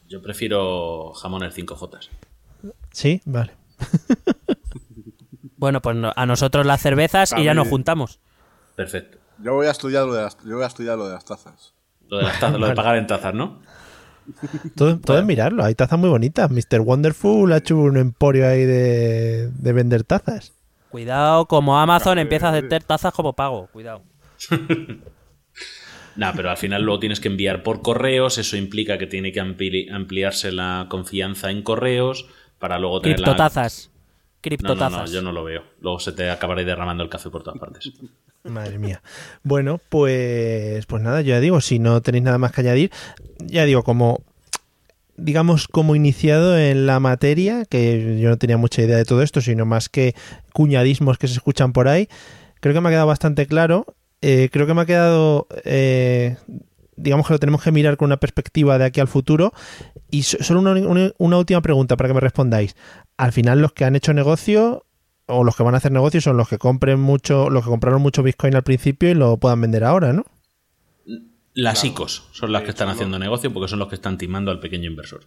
Yo 0.10 0.22
prefiero 0.22 1.14
jamón 1.14 1.44
el 1.44 1.52
5J. 1.52 2.10
Sí, 2.92 3.22
vale. 3.26 3.54
bueno, 5.58 5.82
pues 5.82 5.98
a 6.16 6.26
nosotros 6.26 6.66
las 6.66 6.82
cervezas 6.82 7.34
y 7.38 7.44
ya 7.44 7.54
nos 7.54 7.68
juntamos. 7.68 8.20
Perfecto. 8.76 9.18
Yo 9.40 9.54
voy 9.54 9.68
a 9.68 9.72
estudiar 9.72 10.06
lo 10.06 10.14
de 10.14 10.24
las, 10.24 10.38
yo 10.44 10.56
voy 10.56 10.64
a 10.64 10.68
estudiar 10.68 10.98
lo 10.98 11.08
de 11.08 11.14
las 11.14 11.26
tazas. 11.26 11.74
Lo 12.08 12.18
de 12.18 12.24
las 12.24 12.40
tazas, 12.40 12.60
lo 12.60 12.68
de 12.68 12.76
pagar 12.76 12.98
en 12.98 13.08
tazas, 13.08 13.34
¿no? 13.34 13.62
Todo, 14.76 15.00
todo 15.00 15.20
es 15.20 15.26
mirarlo, 15.26 15.64
hay 15.64 15.76
tazas 15.76 16.00
muy 16.00 16.10
bonitas. 16.10 16.50
Mr. 16.50 16.82
Wonderful 16.82 17.52
ha 17.54 17.58
hecho 17.58 17.78
un 17.78 17.98
emporio 17.98 18.48
ahí 18.48 18.66
de, 18.66 19.50
de 19.52 19.74
vender 19.74 20.04
tazas. 20.04 20.54
Cuidado, 20.90 21.46
como 21.46 21.80
Amazon 21.80 22.20
empieza 22.20 22.48
a 22.48 22.52
aceptar 22.52 22.84
tazas 22.84 23.14
como 23.14 23.34
pago, 23.34 23.68
cuidado. 23.72 24.02
Nah, 26.16 26.32
pero 26.34 26.50
al 26.50 26.58
final 26.58 26.84
luego 26.84 27.00
tienes 27.00 27.20
que 27.20 27.28
enviar 27.28 27.62
por 27.62 27.82
correos, 27.82 28.38
eso 28.38 28.56
implica 28.56 28.98
que 28.98 29.08
tiene 29.08 29.32
que 29.32 29.42
ampli 29.42 29.90
ampliarse 29.90 30.52
la 30.52 30.88
confianza 30.90 31.52
en 31.52 31.62
correos 31.62 32.28
para 32.58 32.80
luego 32.80 33.02
tener 33.02 33.18
Criptotazas. 33.18 33.92
la... 33.94 34.42
Criptotazas. 34.42 34.92
No, 34.92 34.98
no, 34.98 35.06
no, 35.06 35.12
yo 35.12 35.22
no 35.22 35.32
lo 35.32 35.44
veo. 35.44 35.64
Luego 35.82 36.00
se 36.00 36.14
te 36.14 36.30
acabará 36.30 36.64
derramando 36.64 37.04
el 37.04 37.10
café 37.10 37.30
por 37.30 37.44
todas 37.44 37.60
partes. 37.60 37.92
Madre 38.46 38.78
mía. 38.78 39.02
Bueno, 39.44 39.80
pues, 39.90 40.86
pues 40.86 41.02
nada, 41.02 41.22
ya 41.22 41.40
digo, 41.40 41.62
si 41.62 41.80
no 41.80 42.02
tenéis 42.02 42.24
nada 42.24 42.38
más 42.38 42.52
que 42.52 42.62
añadir, 42.62 42.92
ya 43.40 43.66
digo, 43.66 43.84
como 43.84 44.22
digamos 45.18 45.68
como 45.68 45.96
iniciado 45.96 46.58
en 46.58 46.86
la 46.86 47.00
materia, 47.00 47.66
que 47.66 48.20
yo 48.20 48.30
no 48.30 48.38
tenía 48.38 48.58
mucha 48.58 48.82
idea 48.82 48.98
de 48.98 49.06
todo 49.06 49.22
esto, 49.22 49.42
sino 49.42 49.66
más 49.66 49.90
que 49.90 50.14
cuñadismos 50.54 51.18
que 51.18 51.28
se 51.28 51.36
escuchan 51.36 51.74
por 51.74 51.88
ahí, 51.88 52.10
creo 52.60 52.74
que 52.74 52.82
me 52.82 52.90
ha 52.90 52.92
quedado 52.92 53.08
bastante 53.08 53.48
claro. 53.48 53.86
Eh, 54.22 54.50
creo 54.52 54.66
que 54.66 54.74
me 54.74 54.82
ha 54.82 54.86
quedado, 54.86 55.48
eh, 55.66 56.38
digamos 56.96 57.28
que 57.28 57.34
lo 57.34 57.40
tenemos 57.40 57.62
que 57.62 57.72
mirar 57.72 57.98
con 57.98 58.08
una 58.08 58.18
perspectiva 58.18 58.78
de 58.78 58.86
aquí 58.86 59.00
al 59.00 59.08
futuro. 59.08 59.54
Y 60.10 60.24
solo 60.24 60.62
una 60.62 61.38
última 61.38 61.62
pregunta 61.62 61.98
para 61.98 62.10
que 62.10 62.14
me 62.14 62.22
respondáis. 62.22 62.76
Al 63.18 63.32
final 63.32 63.60
los 63.60 63.74
que 63.74 63.86
han 63.86 63.96
hecho 63.96 64.14
negocio 64.14 64.86
o 65.28 65.44
los 65.44 65.56
que 65.56 65.64
van 65.64 65.74
a 65.74 65.78
hacer 65.78 65.92
negocio 65.92 66.22
son 66.22 66.38
los 66.38 66.48
que 66.48 66.58
compren 66.58 67.00
mucho, 67.00 67.50
los 67.50 67.64
que 67.64 67.70
compraron 67.70 68.02
mucho 68.02 68.24
Bitcoin 68.24 68.56
al 68.56 68.64
principio 68.64 69.10
y 69.10 69.14
lo 69.14 69.38
puedan 69.38 69.62
vender 69.62 69.84
ahora, 69.84 70.14
¿no? 70.14 70.26
Las 71.54 71.82
claro. 71.82 71.94
ICOs 71.94 72.30
son 72.32 72.52
las 72.52 72.64
que 72.64 72.72
están 72.72 72.90
haciendo 72.90 73.18
negocio 73.18 73.52
porque 73.52 73.70
son 73.70 73.80
los 73.80 73.88
que 73.88 73.96
están 73.96 74.18
timando 74.18 74.52
al 74.52 74.60
pequeño 74.60 74.90
inversor. 74.90 75.26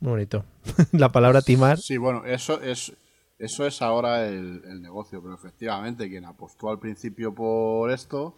Muy 0.00 0.10
bonito. 0.10 0.44
La 0.92 1.12
palabra 1.12 1.42
timar. 1.42 1.78
Sí, 1.78 1.96
bueno, 1.96 2.24
eso 2.24 2.60
es, 2.60 2.92
eso 3.38 3.66
es 3.66 3.80
ahora 3.80 4.26
el, 4.26 4.62
el, 4.64 4.82
negocio, 4.82 5.22
pero 5.22 5.34
efectivamente 5.34 6.08
quien 6.08 6.24
apostó 6.24 6.70
al 6.70 6.80
principio 6.80 7.32
por 7.32 7.92
esto, 7.92 8.36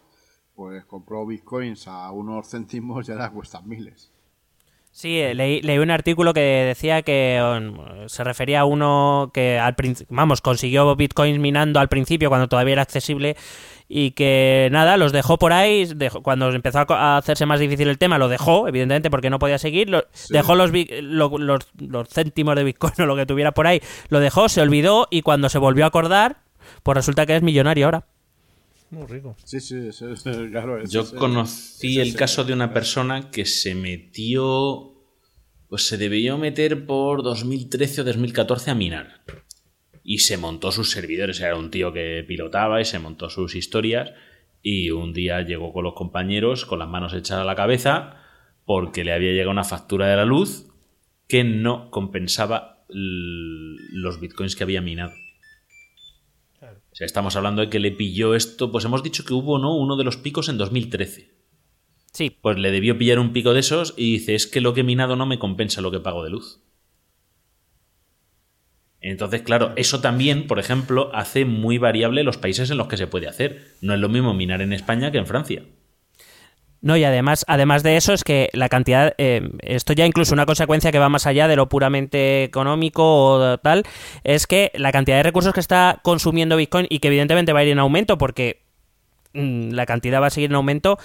pues 0.55 0.85
compró 0.85 1.25
bitcoins 1.25 1.87
a 1.87 2.11
unos 2.11 2.47
céntimos 2.51 3.09
y 3.09 3.11
ahora 3.11 3.31
cuestan 3.31 3.67
miles. 3.67 4.11
Sí, 4.95 5.21
leí, 5.33 5.61
leí, 5.61 5.77
un 5.77 5.91
artículo 5.91 6.33
que 6.33 6.39
decía 6.39 7.01
que 7.01 7.37
um, 7.43 8.07
se 8.07 8.23
refería 8.23 8.61
a 8.61 8.65
uno 8.65 9.29
que 9.33 9.59
al 9.59 9.75
vamos, 10.07 10.39
consiguió 10.39 10.95
bitcoins 10.95 11.37
minando 11.37 11.81
al 11.81 11.89
principio 11.89 12.29
cuando 12.29 12.47
todavía 12.47 12.71
era 12.71 12.83
accesible 12.83 13.35
y 13.89 14.11
que 14.11 14.69
nada, 14.71 14.95
los 14.95 15.11
dejó 15.11 15.37
por 15.37 15.51
ahí, 15.51 15.83
dejó, 15.93 16.23
cuando 16.23 16.49
empezó 16.49 16.85
a 16.93 17.17
hacerse 17.17 17.45
más 17.45 17.59
difícil 17.59 17.89
el 17.89 17.97
tema, 17.97 18.17
lo 18.17 18.29
dejó, 18.29 18.69
evidentemente, 18.69 19.09
porque 19.09 19.29
no 19.29 19.37
podía 19.37 19.57
seguir, 19.57 19.89
lo, 19.89 20.05
sí. 20.13 20.31
dejó 20.31 20.55
los, 20.55 20.71
lo, 20.71 21.37
los, 21.39 21.67
los 21.77 22.07
céntimos 22.07 22.55
de 22.55 22.63
bitcoin 22.63 22.93
o 22.99 23.05
lo 23.05 23.17
que 23.17 23.25
tuviera 23.25 23.51
por 23.51 23.67
ahí, 23.67 23.81
lo 24.07 24.21
dejó, 24.21 24.47
se 24.47 24.61
olvidó 24.61 25.09
y 25.11 25.23
cuando 25.23 25.49
se 25.49 25.57
volvió 25.57 25.83
a 25.83 25.89
acordar, 25.89 26.37
pues 26.83 26.95
resulta 26.95 27.25
que 27.25 27.35
es 27.35 27.43
millonario 27.43 27.87
ahora. 27.87 28.05
Muy 28.91 29.07
rico. 29.07 29.35
Sí, 29.43 29.59
sí, 29.59 29.91
sí, 29.91 30.05
sí 30.15 30.29
claro. 30.51 30.83
Yo 30.85 31.09
conocí 31.15 31.99
el 31.99 32.15
caso 32.15 32.43
de 32.43 32.53
una 32.53 32.73
persona 32.73 33.31
que 33.31 33.45
se 33.45 33.75
metió, 33.75 34.93
pues 35.67 35.87
se 35.87 35.97
debió 35.97 36.37
meter 36.37 36.85
por 36.85 37.23
2013 37.23 38.01
o 38.01 38.03
2014 38.03 38.71
a 38.71 38.75
minar. 38.75 39.23
Y 40.03 40.19
se 40.19 40.37
montó 40.37 40.71
sus 40.71 40.91
servidores. 40.91 41.39
Era 41.39 41.55
un 41.55 41.71
tío 41.71 41.91
que 41.91 42.23
pilotaba 42.27 42.79
y 42.79 42.85
se 42.85 42.99
montó 42.99 43.29
sus 43.29 43.55
historias. 43.55 44.11
Y 44.61 44.91
un 44.91 45.13
día 45.13 45.41
llegó 45.41 45.73
con 45.73 45.83
los 45.83 45.93
compañeros 45.93 46.65
con 46.65 46.79
las 46.79 46.87
manos 46.87 47.13
echadas 47.13 47.43
a 47.43 47.45
la 47.45 47.55
cabeza 47.55 48.21
porque 48.65 49.03
le 49.03 49.13
había 49.13 49.31
llegado 49.31 49.51
una 49.51 49.63
factura 49.63 50.07
de 50.07 50.15
la 50.15 50.25
luz 50.25 50.67
que 51.27 51.43
no 51.43 51.89
compensaba 51.91 52.85
los 52.89 54.19
bitcoins 54.19 54.55
que 54.55 54.63
había 54.63 54.81
minado. 54.81 55.13
O 56.95 56.97
sea, 56.97 57.05
estamos 57.05 57.35
hablando 57.35 57.61
de 57.61 57.69
que 57.69 57.81
le 57.81 57.91
pilló 57.91 58.35
esto, 58.35 58.71
pues 58.71 58.85
hemos 58.85 59.03
dicho 59.03 59.25
que 59.25 59.33
hubo, 59.33 59.59
¿no? 59.59 59.75
Uno 59.75 59.97
de 59.97 60.05
los 60.05 60.15
picos 60.15 60.47
en 60.47 60.57
2013. 60.57 61.29
Sí. 62.13 62.37
Pues 62.39 62.57
le 62.57 62.71
debió 62.71 62.97
pillar 62.97 63.19
un 63.19 63.33
pico 63.33 63.53
de 63.53 63.59
esos 63.59 63.93
y 63.97 64.13
dice, 64.13 64.33
es 64.33 64.47
que 64.47 64.61
lo 64.61 64.73
que 64.73 64.79
he 64.79 64.85
minado 64.85 65.17
no 65.17 65.25
me 65.25 65.37
compensa 65.37 65.81
lo 65.81 65.91
que 65.91 65.99
pago 65.99 66.23
de 66.23 66.29
luz. 66.29 66.61
Entonces, 69.01 69.41
claro, 69.41 69.73
eso 69.75 69.99
también, 69.99 70.47
por 70.47 70.57
ejemplo, 70.57 71.11
hace 71.13 71.43
muy 71.43 71.77
variable 71.77 72.23
los 72.23 72.37
países 72.37 72.71
en 72.71 72.77
los 72.77 72.87
que 72.87 72.95
se 72.95 73.07
puede 73.07 73.27
hacer. 73.27 73.73
No 73.81 73.93
es 73.93 73.99
lo 73.99 74.07
mismo 74.07 74.33
minar 74.33 74.61
en 74.61 74.71
España 74.71 75.11
que 75.11 75.17
en 75.17 75.27
Francia. 75.27 75.63
No, 76.85 76.95
y 76.95 77.03
además, 77.03 77.45
además 77.47 77.81
de 77.81 77.97
eso 77.97 78.13
es 78.13 78.23
que 78.23 78.51
la 78.53 78.69
cantidad, 78.69 79.15
eh, 79.17 79.41
esto 79.63 79.93
ya 79.93 80.05
incluso 80.05 80.35
una 80.35 80.45
consecuencia 80.45 80.91
que 80.91 80.99
va 80.99 81.09
más 81.09 81.25
allá 81.25 81.47
de 81.47 81.55
lo 81.55 81.67
puramente 81.67 82.43
económico 82.43 83.03
o 83.03 83.57
tal, 83.57 83.85
es 84.23 84.45
que 84.45 84.71
la 84.75 84.91
cantidad 84.91 85.17
de 85.17 85.23
recursos 85.23 85.51
que 85.51 85.61
está 85.61 85.99
consumiendo 86.03 86.57
Bitcoin 86.57 86.85
y 86.87 86.99
que 86.99 87.07
evidentemente 87.07 87.53
va 87.53 87.61
a 87.61 87.63
ir 87.63 87.71
en 87.71 87.79
aumento 87.79 88.19
porque 88.19 88.61
mmm, 89.33 89.71
la 89.71 89.87
cantidad 89.87 90.21
va 90.21 90.27
a 90.27 90.29
seguir 90.29 90.51
en 90.51 90.57
aumento, 90.57 90.99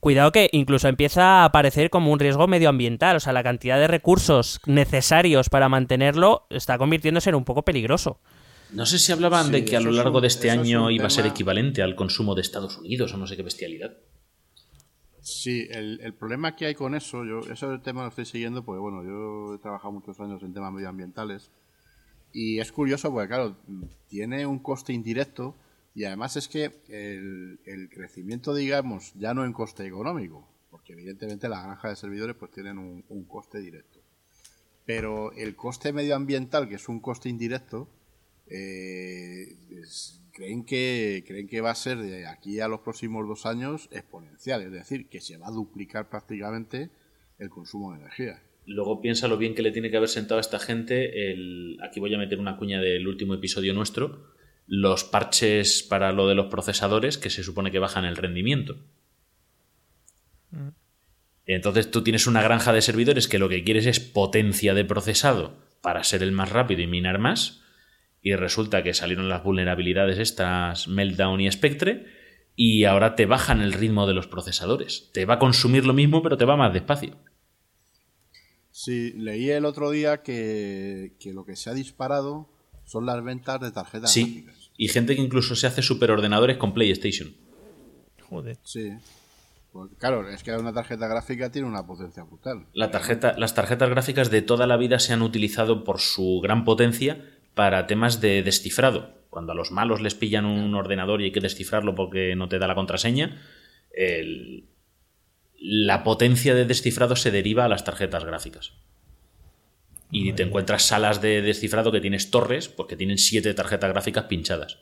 cuidado 0.00 0.32
que 0.32 0.50
incluso 0.50 0.88
empieza 0.88 1.22
a 1.22 1.44
aparecer 1.44 1.90
como 1.90 2.10
un 2.10 2.18
riesgo 2.18 2.48
medioambiental, 2.48 3.14
o 3.14 3.20
sea, 3.20 3.32
la 3.32 3.44
cantidad 3.44 3.78
de 3.78 3.86
recursos 3.86 4.58
necesarios 4.66 5.48
para 5.48 5.68
mantenerlo 5.68 6.48
está 6.50 6.76
convirtiéndose 6.76 7.30
en 7.30 7.36
un 7.36 7.44
poco 7.44 7.62
peligroso. 7.62 8.18
No 8.72 8.84
sé 8.84 8.98
si 8.98 9.12
hablaban 9.12 9.46
sí, 9.46 9.52
de 9.52 9.64
que 9.64 9.76
a 9.76 9.80
lo 9.80 9.92
largo 9.92 10.20
de 10.20 10.26
este 10.26 10.50
año 10.50 10.90
iba 10.90 11.06
a 11.06 11.10
ser 11.10 11.24
equivalente 11.24 11.82
al 11.82 11.94
consumo 11.94 12.34
de 12.34 12.40
Estados 12.40 12.78
Unidos 12.78 13.14
o 13.14 13.16
no 13.16 13.28
sé 13.28 13.36
qué 13.36 13.44
bestialidad. 13.44 13.92
Sí, 15.24 15.66
el, 15.70 16.00
el, 16.02 16.12
problema 16.12 16.54
que 16.54 16.66
hay 16.66 16.74
con 16.74 16.94
eso, 16.94 17.24
yo 17.24 17.40
ese 17.50 17.78
tema 17.78 18.02
lo 18.02 18.08
estoy 18.08 18.26
siguiendo 18.26 18.62
porque, 18.62 18.80
bueno, 18.80 19.02
yo 19.02 19.54
he 19.54 19.58
trabajado 19.58 19.90
muchos 19.90 20.20
años 20.20 20.42
en 20.42 20.52
temas 20.52 20.70
medioambientales 20.70 21.50
y 22.30 22.58
es 22.58 22.70
curioso 22.70 23.10
porque, 23.10 23.28
claro, 23.28 23.56
tiene 24.06 24.44
un 24.44 24.58
coste 24.58 24.92
indirecto 24.92 25.56
y 25.94 26.04
además 26.04 26.36
es 26.36 26.46
que 26.46 26.64
el, 26.88 27.58
el 27.64 27.88
crecimiento, 27.88 28.54
digamos, 28.54 29.14
ya 29.14 29.32
no 29.32 29.46
en 29.46 29.54
coste 29.54 29.86
económico, 29.86 30.46
porque 30.70 30.92
evidentemente 30.92 31.48
las 31.48 31.64
granjas 31.64 31.92
de 31.92 31.96
servidores 31.96 32.36
pues 32.36 32.50
tienen 32.50 32.76
un, 32.76 33.02
un 33.08 33.24
coste 33.24 33.60
directo, 33.60 34.00
pero 34.84 35.32
el 35.32 35.56
coste 35.56 35.94
medioambiental, 35.94 36.68
que 36.68 36.74
es 36.74 36.86
un 36.86 37.00
coste 37.00 37.30
indirecto, 37.30 37.88
eh, 38.46 39.56
es, 39.70 40.20
creen 40.34 40.64
que 40.64 41.24
creen 41.26 41.46
que 41.46 41.60
va 41.60 41.70
a 41.70 41.74
ser 41.76 41.98
de 41.98 42.26
aquí 42.26 42.60
a 42.60 42.68
los 42.68 42.80
próximos 42.80 43.26
dos 43.26 43.46
años 43.46 43.88
exponencial, 43.92 44.62
es 44.62 44.72
decir, 44.72 45.08
que 45.08 45.20
se 45.20 45.38
va 45.38 45.46
a 45.46 45.52
duplicar 45.52 46.10
prácticamente 46.10 46.90
el 47.38 47.48
consumo 47.48 47.92
de 47.92 48.00
energía. 48.00 48.42
Luego 48.66 49.00
piensa 49.00 49.28
lo 49.28 49.38
bien 49.38 49.54
que 49.54 49.62
le 49.62 49.70
tiene 49.70 49.90
que 49.90 49.96
haber 49.96 50.08
sentado 50.08 50.38
a 50.38 50.40
esta 50.40 50.58
gente 50.58 51.30
el 51.30 51.78
aquí 51.82 52.00
voy 52.00 52.14
a 52.14 52.18
meter 52.18 52.38
una 52.40 52.56
cuña 52.56 52.80
del 52.80 53.06
último 53.06 53.34
episodio 53.34 53.74
nuestro, 53.74 54.32
los 54.66 55.04
parches 55.04 55.82
para 55.82 56.12
lo 56.12 56.26
de 56.26 56.34
los 56.34 56.46
procesadores 56.46 57.16
que 57.16 57.30
se 57.30 57.42
supone 57.42 57.70
que 57.70 57.78
bajan 57.78 58.04
el 58.04 58.16
rendimiento. 58.16 58.76
Entonces 61.46 61.90
tú 61.90 62.02
tienes 62.02 62.26
una 62.26 62.42
granja 62.42 62.72
de 62.72 62.80
servidores 62.82 63.28
que 63.28 63.38
lo 63.38 63.48
que 63.48 63.64
quieres 63.64 63.86
es 63.86 64.00
potencia 64.00 64.72
de 64.74 64.84
procesado 64.84 65.58
para 65.82 66.02
ser 66.02 66.22
el 66.22 66.32
más 66.32 66.50
rápido 66.50 66.80
y 66.80 66.86
minar 66.86 67.18
más. 67.18 67.63
Y 68.24 68.34
resulta 68.34 68.82
que 68.82 68.94
salieron 68.94 69.28
las 69.28 69.44
vulnerabilidades 69.44 70.18
estas 70.18 70.88
Meltdown 70.88 71.40
y 71.42 71.52
Spectre 71.52 72.06
y 72.56 72.84
ahora 72.84 73.14
te 73.16 73.26
bajan 73.26 73.60
el 73.60 73.72
ritmo 73.74 74.06
de 74.06 74.14
los 74.14 74.26
procesadores. 74.26 75.10
Te 75.12 75.26
va 75.26 75.34
a 75.34 75.38
consumir 75.38 75.84
lo 75.84 75.92
mismo 75.92 76.22
pero 76.22 76.36
te 76.38 76.44
va 76.46 76.56
más 76.56 76.72
despacio. 76.72 77.16
Sí, 78.70 79.12
leí 79.16 79.50
el 79.50 79.64
otro 79.66 79.90
día 79.90 80.22
que, 80.22 81.12
que 81.20 81.32
lo 81.32 81.44
que 81.44 81.54
se 81.54 81.70
ha 81.70 81.74
disparado 81.74 82.48
son 82.86 83.06
las 83.06 83.22
ventas 83.22 83.60
de 83.60 83.70
tarjetas 83.70 84.10
Sí, 84.12 84.42
gráficas. 84.44 84.70
y 84.76 84.88
gente 84.88 85.14
que 85.14 85.22
incluso 85.22 85.54
se 85.54 85.66
hace 85.66 85.82
superordenadores 85.82 86.56
con 86.56 86.74
PlayStation. 86.74 87.34
Joder. 88.28 88.58
Sí. 88.64 88.90
Pues, 89.72 89.90
claro, 89.98 90.28
es 90.28 90.42
que 90.42 90.52
una 90.52 90.72
tarjeta 90.72 91.06
gráfica 91.08 91.50
tiene 91.52 91.68
una 91.68 91.86
potencia 91.86 92.22
brutal. 92.24 92.66
La 92.72 92.90
tarjeta, 92.90 93.34
las 93.38 93.54
tarjetas 93.54 93.90
gráficas 93.90 94.30
de 94.30 94.42
toda 94.42 94.66
la 94.66 94.76
vida 94.76 94.98
se 94.98 95.12
han 95.12 95.22
utilizado 95.22 95.84
por 95.84 96.00
su 96.00 96.40
gran 96.42 96.64
potencia 96.64 97.33
para 97.54 97.86
temas 97.86 98.20
de 98.20 98.42
descifrado. 98.42 99.24
Cuando 99.30 99.52
a 99.52 99.54
los 99.54 99.70
malos 99.70 100.00
les 100.00 100.14
pillan 100.14 100.44
un 100.46 100.74
ordenador 100.74 101.20
y 101.20 101.24
hay 101.24 101.32
que 101.32 101.40
descifrarlo 101.40 101.94
porque 101.94 102.36
no 102.36 102.48
te 102.48 102.58
da 102.58 102.66
la 102.66 102.74
contraseña, 102.74 103.42
el- 103.92 104.68
la 105.58 106.04
potencia 106.04 106.54
de 106.54 106.66
descifrado 106.66 107.16
se 107.16 107.30
deriva 107.30 107.64
a 107.64 107.68
las 107.68 107.84
tarjetas 107.84 108.24
gráficas. 108.24 108.74
Y 110.10 110.32
te 110.34 110.42
encuentras 110.42 110.84
salas 110.84 111.20
de 111.22 111.42
descifrado 111.42 111.90
que 111.90 112.00
tienes 112.00 112.30
torres, 112.30 112.68
porque 112.68 112.96
tienen 112.96 113.18
siete 113.18 113.52
tarjetas 113.54 113.90
gráficas 113.90 114.24
pinchadas. 114.24 114.78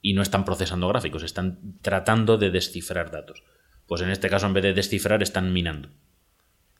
Y 0.00 0.14
no 0.14 0.22
están 0.22 0.44
procesando 0.44 0.88
gráficos, 0.88 1.22
están 1.22 1.78
tratando 1.82 2.38
de 2.38 2.50
descifrar 2.50 3.10
datos. 3.10 3.42
Pues 3.86 4.00
en 4.00 4.10
este 4.10 4.30
caso, 4.30 4.46
en 4.46 4.54
vez 4.54 4.62
de 4.62 4.72
descifrar, 4.72 5.22
están 5.22 5.52
minando. 5.52 5.90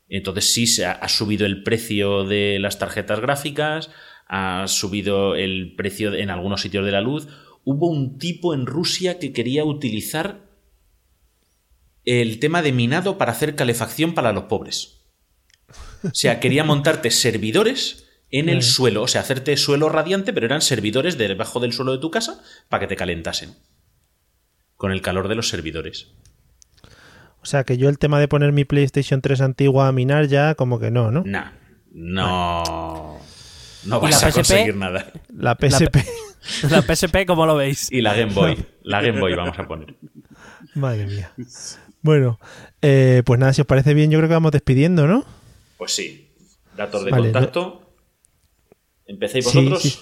Entonces 0.08 0.50
sí 0.52 0.66
se 0.66 0.86
ha, 0.86 0.92
ha 0.92 1.08
subido 1.08 1.44
el 1.44 1.62
precio 1.62 2.24
de 2.24 2.58
las 2.60 2.78
tarjetas 2.78 3.20
gráficas, 3.20 3.90
ha 4.32 4.68
subido 4.68 5.34
el 5.34 5.74
precio 5.76 6.14
en 6.14 6.30
algunos 6.30 6.62
sitios 6.62 6.84
de 6.84 6.92
la 6.92 7.00
luz. 7.00 7.26
Hubo 7.64 7.88
un 7.88 8.16
tipo 8.16 8.54
en 8.54 8.64
Rusia 8.64 9.18
que 9.18 9.32
quería 9.32 9.64
utilizar 9.64 10.48
el 12.04 12.38
tema 12.38 12.62
de 12.62 12.70
minado 12.70 13.18
para 13.18 13.32
hacer 13.32 13.56
calefacción 13.56 14.14
para 14.14 14.32
los 14.32 14.44
pobres. 14.44 15.00
O 16.04 16.14
sea, 16.14 16.38
quería 16.38 16.62
montarte 16.62 17.10
servidores 17.10 18.08
en 18.30 18.48
el 18.48 18.62
suelo, 18.62 19.02
o 19.02 19.08
sea, 19.08 19.22
hacerte 19.22 19.56
suelo 19.56 19.88
radiante, 19.88 20.32
pero 20.32 20.46
eran 20.46 20.62
servidores 20.62 21.18
debajo 21.18 21.58
del 21.58 21.72
suelo 21.72 21.90
de 21.90 21.98
tu 21.98 22.12
casa 22.12 22.40
para 22.68 22.82
que 22.82 22.86
te 22.86 22.96
calentasen. 22.96 23.56
Con 24.76 24.92
el 24.92 25.02
calor 25.02 25.26
de 25.26 25.34
los 25.34 25.48
servidores. 25.48 26.12
O 27.42 27.46
sea 27.46 27.64
que 27.64 27.76
yo 27.78 27.88
el 27.88 27.98
tema 27.98 28.20
de 28.20 28.28
poner 28.28 28.52
mi 28.52 28.64
PlayStation 28.64 29.20
3 29.20 29.40
antigua 29.40 29.88
a 29.88 29.92
minar 29.92 30.28
ya 30.28 30.54
como 30.54 30.78
que 30.78 30.92
no, 30.92 31.10
¿no? 31.10 31.24
Nah, 31.24 31.50
no. 31.90 33.19
No 33.84 33.98
¿Y 33.98 34.00
vas 34.02 34.22
la 34.22 34.28
a 34.28 34.30
PSP? 34.30 34.34
conseguir 34.34 34.76
nada. 34.76 35.12
La 35.34 35.54
PSP. 35.54 35.96
La 36.70 36.82
PSP, 36.82 37.16
¿cómo 37.26 37.46
lo 37.46 37.56
veis? 37.56 37.90
Y 37.90 38.00
la 38.02 38.14
Game 38.14 38.32
Boy. 38.32 38.56
La 38.82 39.00
Game 39.00 39.20
Boy 39.20 39.34
vamos 39.34 39.58
a 39.58 39.66
poner. 39.66 39.94
Madre 40.74 41.06
mía. 41.06 41.32
Bueno, 42.02 42.38
eh, 42.82 43.22
pues 43.24 43.38
nada, 43.40 43.52
si 43.52 43.60
os 43.60 43.66
parece 43.66 43.94
bien, 43.94 44.10
yo 44.10 44.18
creo 44.18 44.28
que 44.28 44.34
vamos 44.34 44.52
despidiendo, 44.52 45.06
¿no? 45.06 45.24
Pues 45.78 45.92
sí. 45.92 46.30
Datos 46.76 47.04
de 47.04 47.10
Vale, 47.10 47.32
contacto. 47.32 47.94
¿Empecéis 49.06 49.46
Sí, 49.48 49.58
vosotros? 49.58 49.82
sí. 49.82 49.98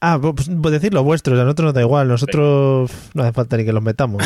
Ah, 0.00 0.18
pues, 0.20 0.48
pues 0.62 0.72
decir 0.72 0.92
lo 0.92 1.02
vuestro, 1.04 1.34
a 1.40 1.44
nosotros 1.44 1.66
nos 1.66 1.74
da 1.74 1.80
igual, 1.80 2.08
nosotros 2.08 2.90
no 3.14 3.22
hace 3.22 3.32
falta 3.32 3.56
ni 3.56 3.64
que 3.64 3.72
los 3.72 3.82
metamos. 3.82 4.22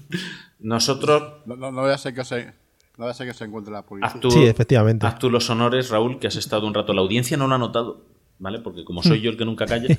Nosotros. 0.58 1.42
No, 1.46 1.56
no, 1.56 1.72
no 1.72 1.80
voy 1.82 1.90
a 1.90 1.98
ser 1.98 2.14
que 2.14 2.24
se, 2.24 2.52
no 2.98 3.04
voy 3.04 3.10
a 3.10 3.14
ser 3.14 3.26
que 3.26 3.34
se 3.34 3.44
encuentre 3.44 3.72
la 3.72 3.82
policía. 3.82 4.08
Haz 4.08 4.20
tú, 4.20 4.30
Sí, 4.30 4.44
efectivamente. 4.44 5.06
haz 5.06 5.18
tú 5.18 5.30
los 5.30 5.48
honores, 5.50 5.90
Raúl, 5.90 6.18
que 6.18 6.26
has 6.26 6.36
estado 6.36 6.66
un 6.66 6.74
rato. 6.74 6.92
La 6.92 7.00
audiencia 7.00 7.36
no 7.36 7.46
lo 7.48 7.54
ha 7.54 7.58
notado, 7.58 8.04
¿vale? 8.38 8.58
Porque 8.60 8.84
como 8.84 9.02
soy 9.02 9.20
yo 9.20 9.30
el 9.30 9.36
que 9.36 9.44
nunca 9.44 9.66
calla. 9.66 9.96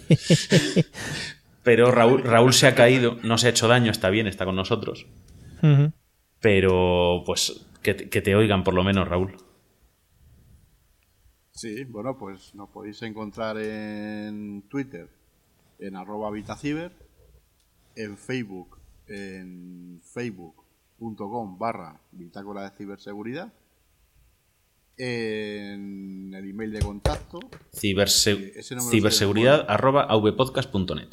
Pero 1.63 1.91
Raúl, 1.91 2.23
Raúl 2.23 2.53
se 2.53 2.67
ha 2.67 2.75
caído, 2.75 3.17
no 3.23 3.37
se 3.37 3.47
ha 3.47 3.49
hecho 3.51 3.67
daño, 3.67 3.89
está 3.91 4.09
bien, 4.09 4.27
está 4.27 4.45
con 4.45 4.55
nosotros. 4.55 5.05
Pero, 6.41 7.23
pues, 7.25 7.65
que, 7.81 7.93
te- 7.93 8.09
que 8.09 8.21
te 8.21 8.35
oigan 8.35 8.63
por 8.65 8.73
lo 8.73 8.83
menos, 8.83 9.07
Raúl. 9.07 9.37
Sí, 11.51 11.83
bueno, 11.85 12.17
pues 12.17 12.53
nos 12.55 12.69
podéis 12.69 13.01
encontrar 13.03 13.57
en 13.57 14.63
Twitter, 14.69 15.07
en 15.79 15.95
arroba 15.95 16.31
Vitaciber, 16.31 16.91
en 17.95 18.17
Facebook, 18.17 18.77
en 19.07 20.01
facebook.com 21.13 21.57
barra 21.57 21.99
bitácora 22.11 22.63
de 22.69 22.75
ciberseguridad, 22.77 23.53
en 24.97 26.33
el 26.33 26.49
email 26.49 26.71
de 26.71 26.79
contacto, 26.79 27.39
Ciberse- 27.73 28.53
de 28.53 28.63
ciberseguridad 28.91 29.65
arroba 29.67 30.03
avpodcast.net. 30.03 31.09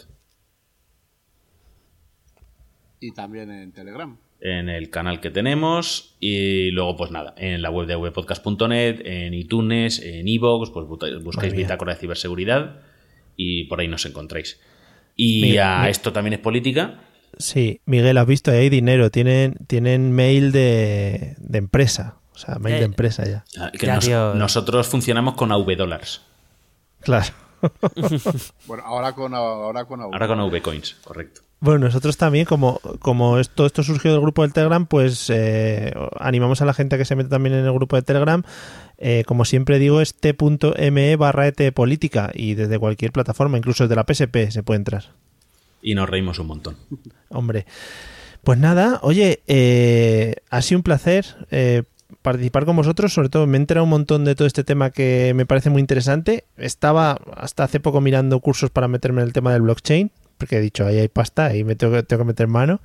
y 3.02 3.12
también 3.12 3.50
en 3.50 3.72
Telegram. 3.72 4.18
en 4.42 4.68
el 4.68 4.90
canal 4.90 5.20
que 5.20 5.30
tenemos 5.30 6.16
y 6.20 6.70
luego 6.70 6.96
pues 6.96 7.10
nada, 7.10 7.34
en 7.38 7.62
la 7.62 7.70
web 7.70 7.86
de 7.86 7.94
avpodcast.net, 7.94 9.00
en 9.06 9.32
iTunes, 9.34 10.00
en 10.00 10.28
iVoox, 10.28 10.70
pues 10.70 10.86
buscáis. 10.86 11.54
Bitácora 11.54 11.94
de 11.94 12.00
Ciberseguridad 12.00 12.82
y 13.36 13.64
por 13.64 13.80
ahí 13.80 13.88
nos 13.88 14.04
encontráis. 14.04 14.60
Y 15.16 15.40
Mira, 15.42 15.76
a 15.76 15.78
mira. 15.80 15.90
esto 15.90 16.12
también 16.12 16.34
es 16.34 16.38
política. 16.40 17.00
Sí, 17.40 17.80
Miguel, 17.86 18.18
has 18.18 18.26
visto, 18.26 18.50
ahí 18.50 18.58
hay 18.58 18.68
dinero, 18.70 19.10
tienen, 19.10 19.56
tienen 19.66 20.12
mail 20.12 20.52
de, 20.52 21.34
de 21.38 21.58
empresa, 21.58 22.16
o 22.34 22.38
sea, 22.38 22.56
mail 22.58 22.78
de 22.78 22.84
empresa 22.84 23.24
ya. 23.24 23.44
Ah, 23.58 23.70
que 23.72 23.86
Ya, 23.86 23.94
nos- 23.96 24.04
tío. 24.04 24.34
nosotros 24.34 24.86
funcionamos 24.88 25.34
con 25.34 25.50
AV 25.52 25.76
dólares, 25.76 26.20
Claro. 27.00 27.26
Bueno, 28.66 28.82
ahora 28.86 29.12
con 29.12 29.34
ahora 29.34 29.84
con 29.84 30.00
ahora 30.00 30.26
con 30.26 30.40
AV 30.40 30.62
coins, 30.62 30.96
correcto. 31.04 31.42
Bueno, 31.62 31.80
nosotros 31.86 32.16
también, 32.16 32.46
como, 32.46 32.80
como 33.00 33.38
esto, 33.38 33.66
esto 33.66 33.82
surgió 33.82 34.12
del 34.12 34.22
grupo 34.22 34.40
del 34.42 34.54
Telegram, 34.54 34.86
pues 34.86 35.28
eh, 35.28 35.92
animamos 36.18 36.62
a 36.62 36.64
la 36.64 36.72
gente 36.72 36.94
a 36.94 36.98
que 36.98 37.04
se 37.04 37.16
meta 37.16 37.28
también 37.28 37.54
en 37.54 37.66
el 37.66 37.72
grupo 37.74 37.96
de 37.96 38.02
Telegram. 38.02 38.42
Eh, 38.96 39.24
como 39.26 39.44
siempre 39.44 39.78
digo, 39.78 40.00
es 40.00 40.14
t.me 40.14 41.16
barra 41.16 41.46
et 41.48 41.72
política 41.74 42.30
y 42.32 42.54
desde 42.54 42.78
cualquier 42.78 43.12
plataforma, 43.12 43.58
incluso 43.58 43.84
desde 43.86 43.96
la 43.96 44.04
PSP 44.08 44.50
se 44.50 44.62
puede 44.62 44.78
entrar. 44.78 45.04
Y 45.82 45.94
nos 45.94 46.08
reímos 46.08 46.38
un 46.38 46.46
montón. 46.48 46.76
Hombre. 47.28 47.66
Pues 48.42 48.58
nada, 48.58 49.00
oye, 49.02 49.42
eh, 49.46 50.36
ha 50.48 50.62
sido 50.62 50.78
un 50.78 50.82
placer 50.82 51.26
eh, 51.50 51.82
participar 52.22 52.64
con 52.64 52.76
vosotros. 52.76 53.12
Sobre 53.12 53.28
todo 53.28 53.46
me 53.46 53.58
he 53.58 53.60
enterado 53.60 53.84
un 53.84 53.90
montón 53.90 54.24
de 54.24 54.34
todo 54.34 54.46
este 54.46 54.64
tema 54.64 54.90
que 54.90 55.32
me 55.34 55.44
parece 55.46 55.68
muy 55.70 55.80
interesante. 55.80 56.44
Estaba 56.56 57.20
hasta 57.36 57.64
hace 57.64 57.80
poco 57.80 58.00
mirando 58.00 58.40
cursos 58.40 58.70
para 58.70 58.88
meterme 58.88 59.20
en 59.20 59.26
el 59.28 59.32
tema 59.34 59.52
del 59.52 59.62
blockchain, 59.62 60.10
porque 60.38 60.56
he 60.56 60.60
dicho, 60.60 60.86
ahí 60.86 60.98
hay 60.98 61.08
pasta, 61.08 61.46
ahí 61.46 61.64
me 61.64 61.76
tengo 61.76 61.92
que, 61.94 62.02
tengo 62.02 62.22
que 62.22 62.28
meter 62.28 62.48
mano. 62.48 62.80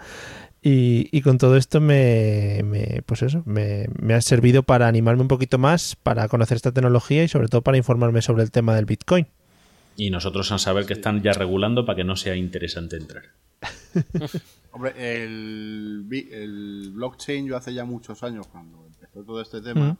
Y, 0.67 1.21
con 1.21 1.37
todo 1.37 1.57
esto 1.57 1.79
me, 1.79 2.61
me- 2.65 3.03
pues 3.05 3.21
eso, 3.21 3.43
me 3.45 4.13
ha 4.15 4.21
servido 4.21 4.63
para 4.63 4.87
animarme 4.87 5.21
un 5.21 5.27
poquito 5.27 5.59
más, 5.59 5.95
para 5.95 6.27
conocer 6.27 6.55
esta 6.55 6.71
tecnología 6.71 7.23
y 7.23 7.27
sobre 7.27 7.49
todo 7.49 7.61
para 7.61 7.77
informarme 7.77 8.23
sobre 8.23 8.41
el 8.41 8.49
tema 8.49 8.75
del 8.75 8.85
Bitcoin. 8.85 9.27
Y 9.97 10.09
nosotros 10.09 10.51
a 10.51 10.57
saber 10.57 10.85
que 10.85 10.93
están 10.93 11.21
ya 11.21 11.31
regulando 11.33 11.85
para 11.85 11.95
que 11.97 12.03
no 12.03 12.15
sea 12.15 12.35
interesante 12.35 12.97
entrar. 12.97 13.23
Hombre, 14.71 15.23
el, 15.23 16.91
blockchain 16.93 17.45
yo 17.47 17.55
hace 17.55 17.73
ya 17.73 17.85
muchos 17.85 18.23
años 18.23 18.47
cuando 18.47 18.85
empezó 18.87 19.23
todo 19.23 19.41
este 19.41 19.61
tema, 19.61 19.97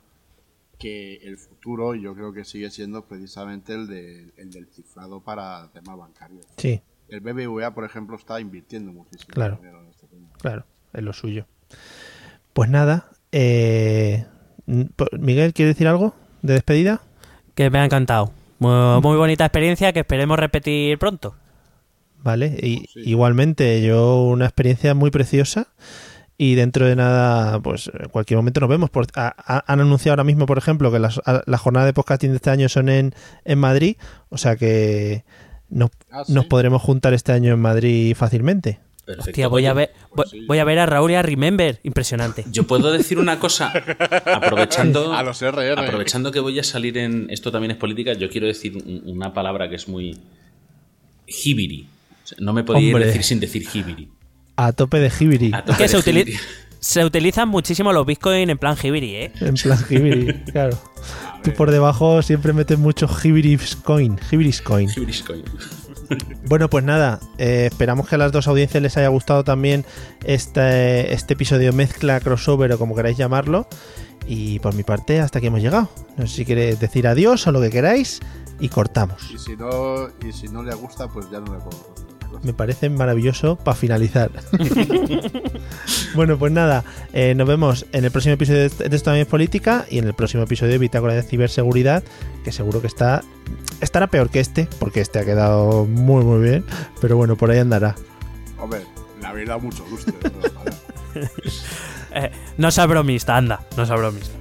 que 0.78 1.16
el 1.24 1.38
futuro 1.38 1.96
yo 1.96 2.14
creo 2.14 2.34
que 2.34 2.44
sigue 2.44 2.70
siendo 2.70 3.06
precisamente 3.06 3.74
el, 3.74 3.88
de- 3.88 4.34
el 4.38 4.52
del 4.52 4.68
cifrado 4.68 5.22
para 5.22 5.70
temas 5.72 5.98
bancarios. 5.98 6.46
Sí, 6.58 6.82
El 7.08 7.22
BBVA, 7.22 7.74
por 7.74 7.86
ejemplo, 7.86 8.18
está 8.18 8.42
invirtiendo 8.42 8.92
muchísimo 8.92 9.34
Claro. 9.34 9.56
dinero 9.58 9.82
en 9.82 9.88
este 9.90 10.08
tema. 10.08 10.28
Claro, 10.42 10.66
es 10.92 11.04
lo 11.04 11.14
suyo. 11.14 11.46
Pues 12.52 12.70
nada, 12.70 13.10
eh, 13.32 14.26
Miguel, 14.66 15.54
¿quiere 15.54 15.70
decir 15.70 15.88
algo 15.88 16.14
de 16.42 16.54
despedida? 16.54 17.02
Que 17.54 17.70
me 17.70 17.80
ha 17.80 17.86
encantado. 17.86 18.34
Muy, 18.66 19.02
muy 19.02 19.18
bonita 19.18 19.46
experiencia 19.46 19.94
que 19.94 20.00
esperemos 20.02 20.38
repetir 20.40 20.98
pronto. 21.00 21.36
Vale, 22.24 22.48
y, 22.62 22.88
sí. 22.92 23.02
igualmente 23.06 23.82
yo 23.84 24.24
una 24.24 24.46
experiencia 24.46 24.96
muy 24.96 25.12
preciosa 25.12 25.68
y 26.38 26.56
dentro 26.56 26.86
de 26.88 26.96
nada, 26.96 27.60
pues 27.62 27.90
en 27.98 28.10
cualquier 28.10 28.38
momento 28.38 28.60
nos 28.62 28.70
vemos. 28.70 28.90
Por- 28.90 29.08
a- 29.16 29.34
a- 29.38 29.64
han 29.72 29.80
anunciado 29.80 30.14
ahora 30.14 30.24
mismo, 30.24 30.46
por 30.48 30.58
ejemplo, 30.58 30.92
que 30.92 31.00
las 31.00 31.20
a- 31.26 31.44
las 31.46 31.62
jornadas 31.62 31.88
de 31.88 31.94
podcasting 31.94 32.32
de 32.32 32.38
este 32.38 32.50
año 32.50 32.68
son 32.68 32.90
en, 32.90 33.14
en 33.46 33.60
Madrid, 33.60 33.98
o 34.30 34.38
sea 34.38 34.56
que 34.56 35.24
nos, 35.70 35.92
Ah, 36.12 36.24
¿sí? 36.26 36.34
nos 36.34 36.46
podremos 36.46 36.82
juntar 36.82 37.14
este 37.14 37.32
año 37.32 37.54
en 37.54 37.60
Madrid 37.60 38.16
fácilmente. 38.16 38.80
Perfecto. 39.06 39.30
Hostia, 39.30 39.48
voy 39.48 39.66
a 39.68 39.74
ver, 39.74 39.92
pues 40.16 40.32
voy, 40.32 40.40
sí. 40.42 40.46
voy 40.48 40.58
a 40.58 40.64
ver 40.64 40.80
a 40.80 40.86
Raúl 40.88 41.12
y 41.12 41.16
a 41.16 41.22
Remember. 41.22 41.80
Impresionante. 41.84 42.44
Yo 42.52 42.66
puedo 42.66 42.92
decir 42.92 43.20
una 43.20 43.40
cosa, 43.40 43.72
aprovechando, 44.26 45.14
A 45.14 45.22
los 45.24 45.42
RR. 45.42 45.80
aprovechando 45.80 46.32
que 46.32 46.40
voy 46.40 46.58
a 46.60 46.64
salir 46.64 46.98
en 46.98 47.28
esto 47.30 47.52
también 47.52 47.72
es 47.72 47.78
política, 47.78 48.14
yo 48.14 48.30
quiero 48.30 48.48
decir 48.48 48.76
un- 48.78 49.04
una 49.06 49.34
palabra 49.34 49.70
que 49.70 49.76
es 49.76 49.88
muy 49.88 50.18
hibiri. 51.28 51.88
No 52.40 52.54
me 52.54 52.64
podía 52.64 52.88
Hombre. 52.94 53.06
decir 53.08 53.24
sin 53.24 53.40
decir 53.40 53.66
hibiri. 53.74 54.10
A 54.56 54.72
tope 54.72 55.00
de 55.00 55.12
Hibiri. 55.20 55.52
A 55.54 55.64
tope 55.64 55.78
Que 55.78 55.84
de 55.84 55.90
se, 55.90 55.98
utili- 55.98 56.24
jibiri. 56.26 56.38
se 56.80 57.06
utilizan 57.06 57.50
muchísimo 57.50 57.92
los 57.94 58.06
Bitcoin 58.06 58.50
en 58.50 58.58
plan 58.58 58.76
Hibiri, 58.82 59.16
¿eh? 59.16 59.32
En 59.42 59.54
plan 59.56 59.78
Hibiri, 59.90 60.34
claro. 60.52 60.80
Tú 61.44 61.54
por 61.54 61.70
debajo 61.70 62.22
siempre 62.24 62.54
metes 62.54 62.80
mucho 62.80 63.08
Hibiris 63.24 63.76
Coin. 63.76 64.18
Hibiris 64.32 64.62
Coin. 64.62 64.90
Bueno, 66.48 66.70
pues 66.70 66.84
nada, 66.84 67.20
eh, 67.38 67.68
esperamos 67.72 68.08
que 68.08 68.16
a 68.16 68.18
las 68.18 68.32
dos 68.32 68.48
audiencias 68.48 68.82
les 68.82 68.98
haya 68.98 69.08
gustado 69.08 69.44
también 69.44 69.86
este, 70.24 71.14
este 71.14 71.34
episodio 71.34 71.74
mezcla, 71.74 72.20
crossover 72.20 72.72
o 72.74 72.78
como 72.78 72.96
queráis 72.96 73.18
llamarlo. 73.18 73.68
Y 74.28 74.60
por 74.60 74.74
mi 74.74 74.84
parte, 74.84 75.20
hasta 75.20 75.40
aquí 75.40 75.48
hemos 75.48 75.62
llegado. 75.62 75.90
No 76.18 76.28
sé 76.28 76.36
si 76.36 76.46
queréis 76.46 76.80
decir 76.80 77.08
adiós 77.08 77.46
o 77.48 77.52
lo 77.52 77.62
que 77.62 77.70
queráis 77.70 78.20
y 78.60 78.70
cortamos. 78.70 79.32
Y 79.32 79.38
si 79.38 79.56
no, 79.56 80.08
y 80.28 80.32
si 80.32 80.48
no 80.48 80.64
le 80.64 80.74
gusta, 80.76 81.08
pues 81.08 81.30
ya 81.30 81.40
no 81.40 81.54
le 81.54 81.60
pongo. 81.60 81.96
Me 82.44 82.54
parece 82.54 82.90
maravilloso 82.90 83.56
para 83.56 83.76
finalizar. 83.76 84.32
bueno, 86.16 86.38
pues 86.38 86.52
nada, 86.52 86.84
eh, 87.14 87.34
nos 87.36 87.48
vemos 87.48 87.86
en 87.92 88.06
el 88.06 88.12
próximo 88.12 88.34
episodio 88.34 88.62
de 88.62 88.66
Esto 88.68 89.02
también 89.02 89.24
es 89.24 89.28
política 89.28 89.86
y 89.90 89.98
en 90.00 90.06
el 90.06 90.14
próximo 90.14 90.44
episodio 90.44 90.74
de 90.74 90.78
Bitácora 90.80 91.14
de 91.14 91.24
Ciberseguridad, 91.24 92.04
que 92.44 92.52
seguro 92.52 92.82
que 92.82 92.88
está 92.88 93.24
estará 93.82 94.08
peor 94.08 94.30
que 94.30 94.40
este, 94.40 94.68
porque 94.80 95.02
este 95.02 95.20
ha 95.20 95.26
quedado 95.26 95.86
muy 95.86 96.24
muy 96.24 96.42
bien, 96.42 96.66
pero 97.02 97.18
bueno, 97.18 97.36
por 97.36 97.52
ahí 97.52 97.60
andará. 97.60 97.96
Hombre, 98.58 98.82
le 99.20 99.28
habéis 99.28 99.48
dado 99.48 99.60
mucho 99.60 99.86
gusto. 99.90 100.14
eh, 102.12 102.32
no 102.58 102.72
sea 102.72 102.86
bromista, 102.86 103.36
anda, 103.36 103.62
no 103.78 103.86
sea 103.86 103.96
bromista. 103.96 104.36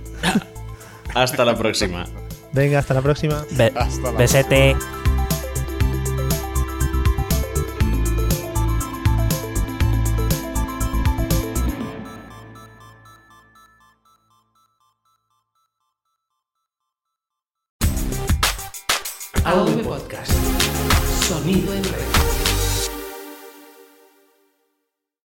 hasta 1.14 1.44
la 1.44 1.56
próxima. 1.56 2.06
Venga, 2.52 2.78
hasta 2.78 2.94
la 2.94 3.02
próxima. 3.02 3.44
Be 3.52 3.72
hasta 3.74 4.12
la 4.12 4.18
besete. 4.18 4.76
próxima. 4.76 5.23
Audio 19.54 19.84
Podcast. 19.84 20.32
Sonido 21.28 21.72
en 21.74 21.84
red. 21.84 22.23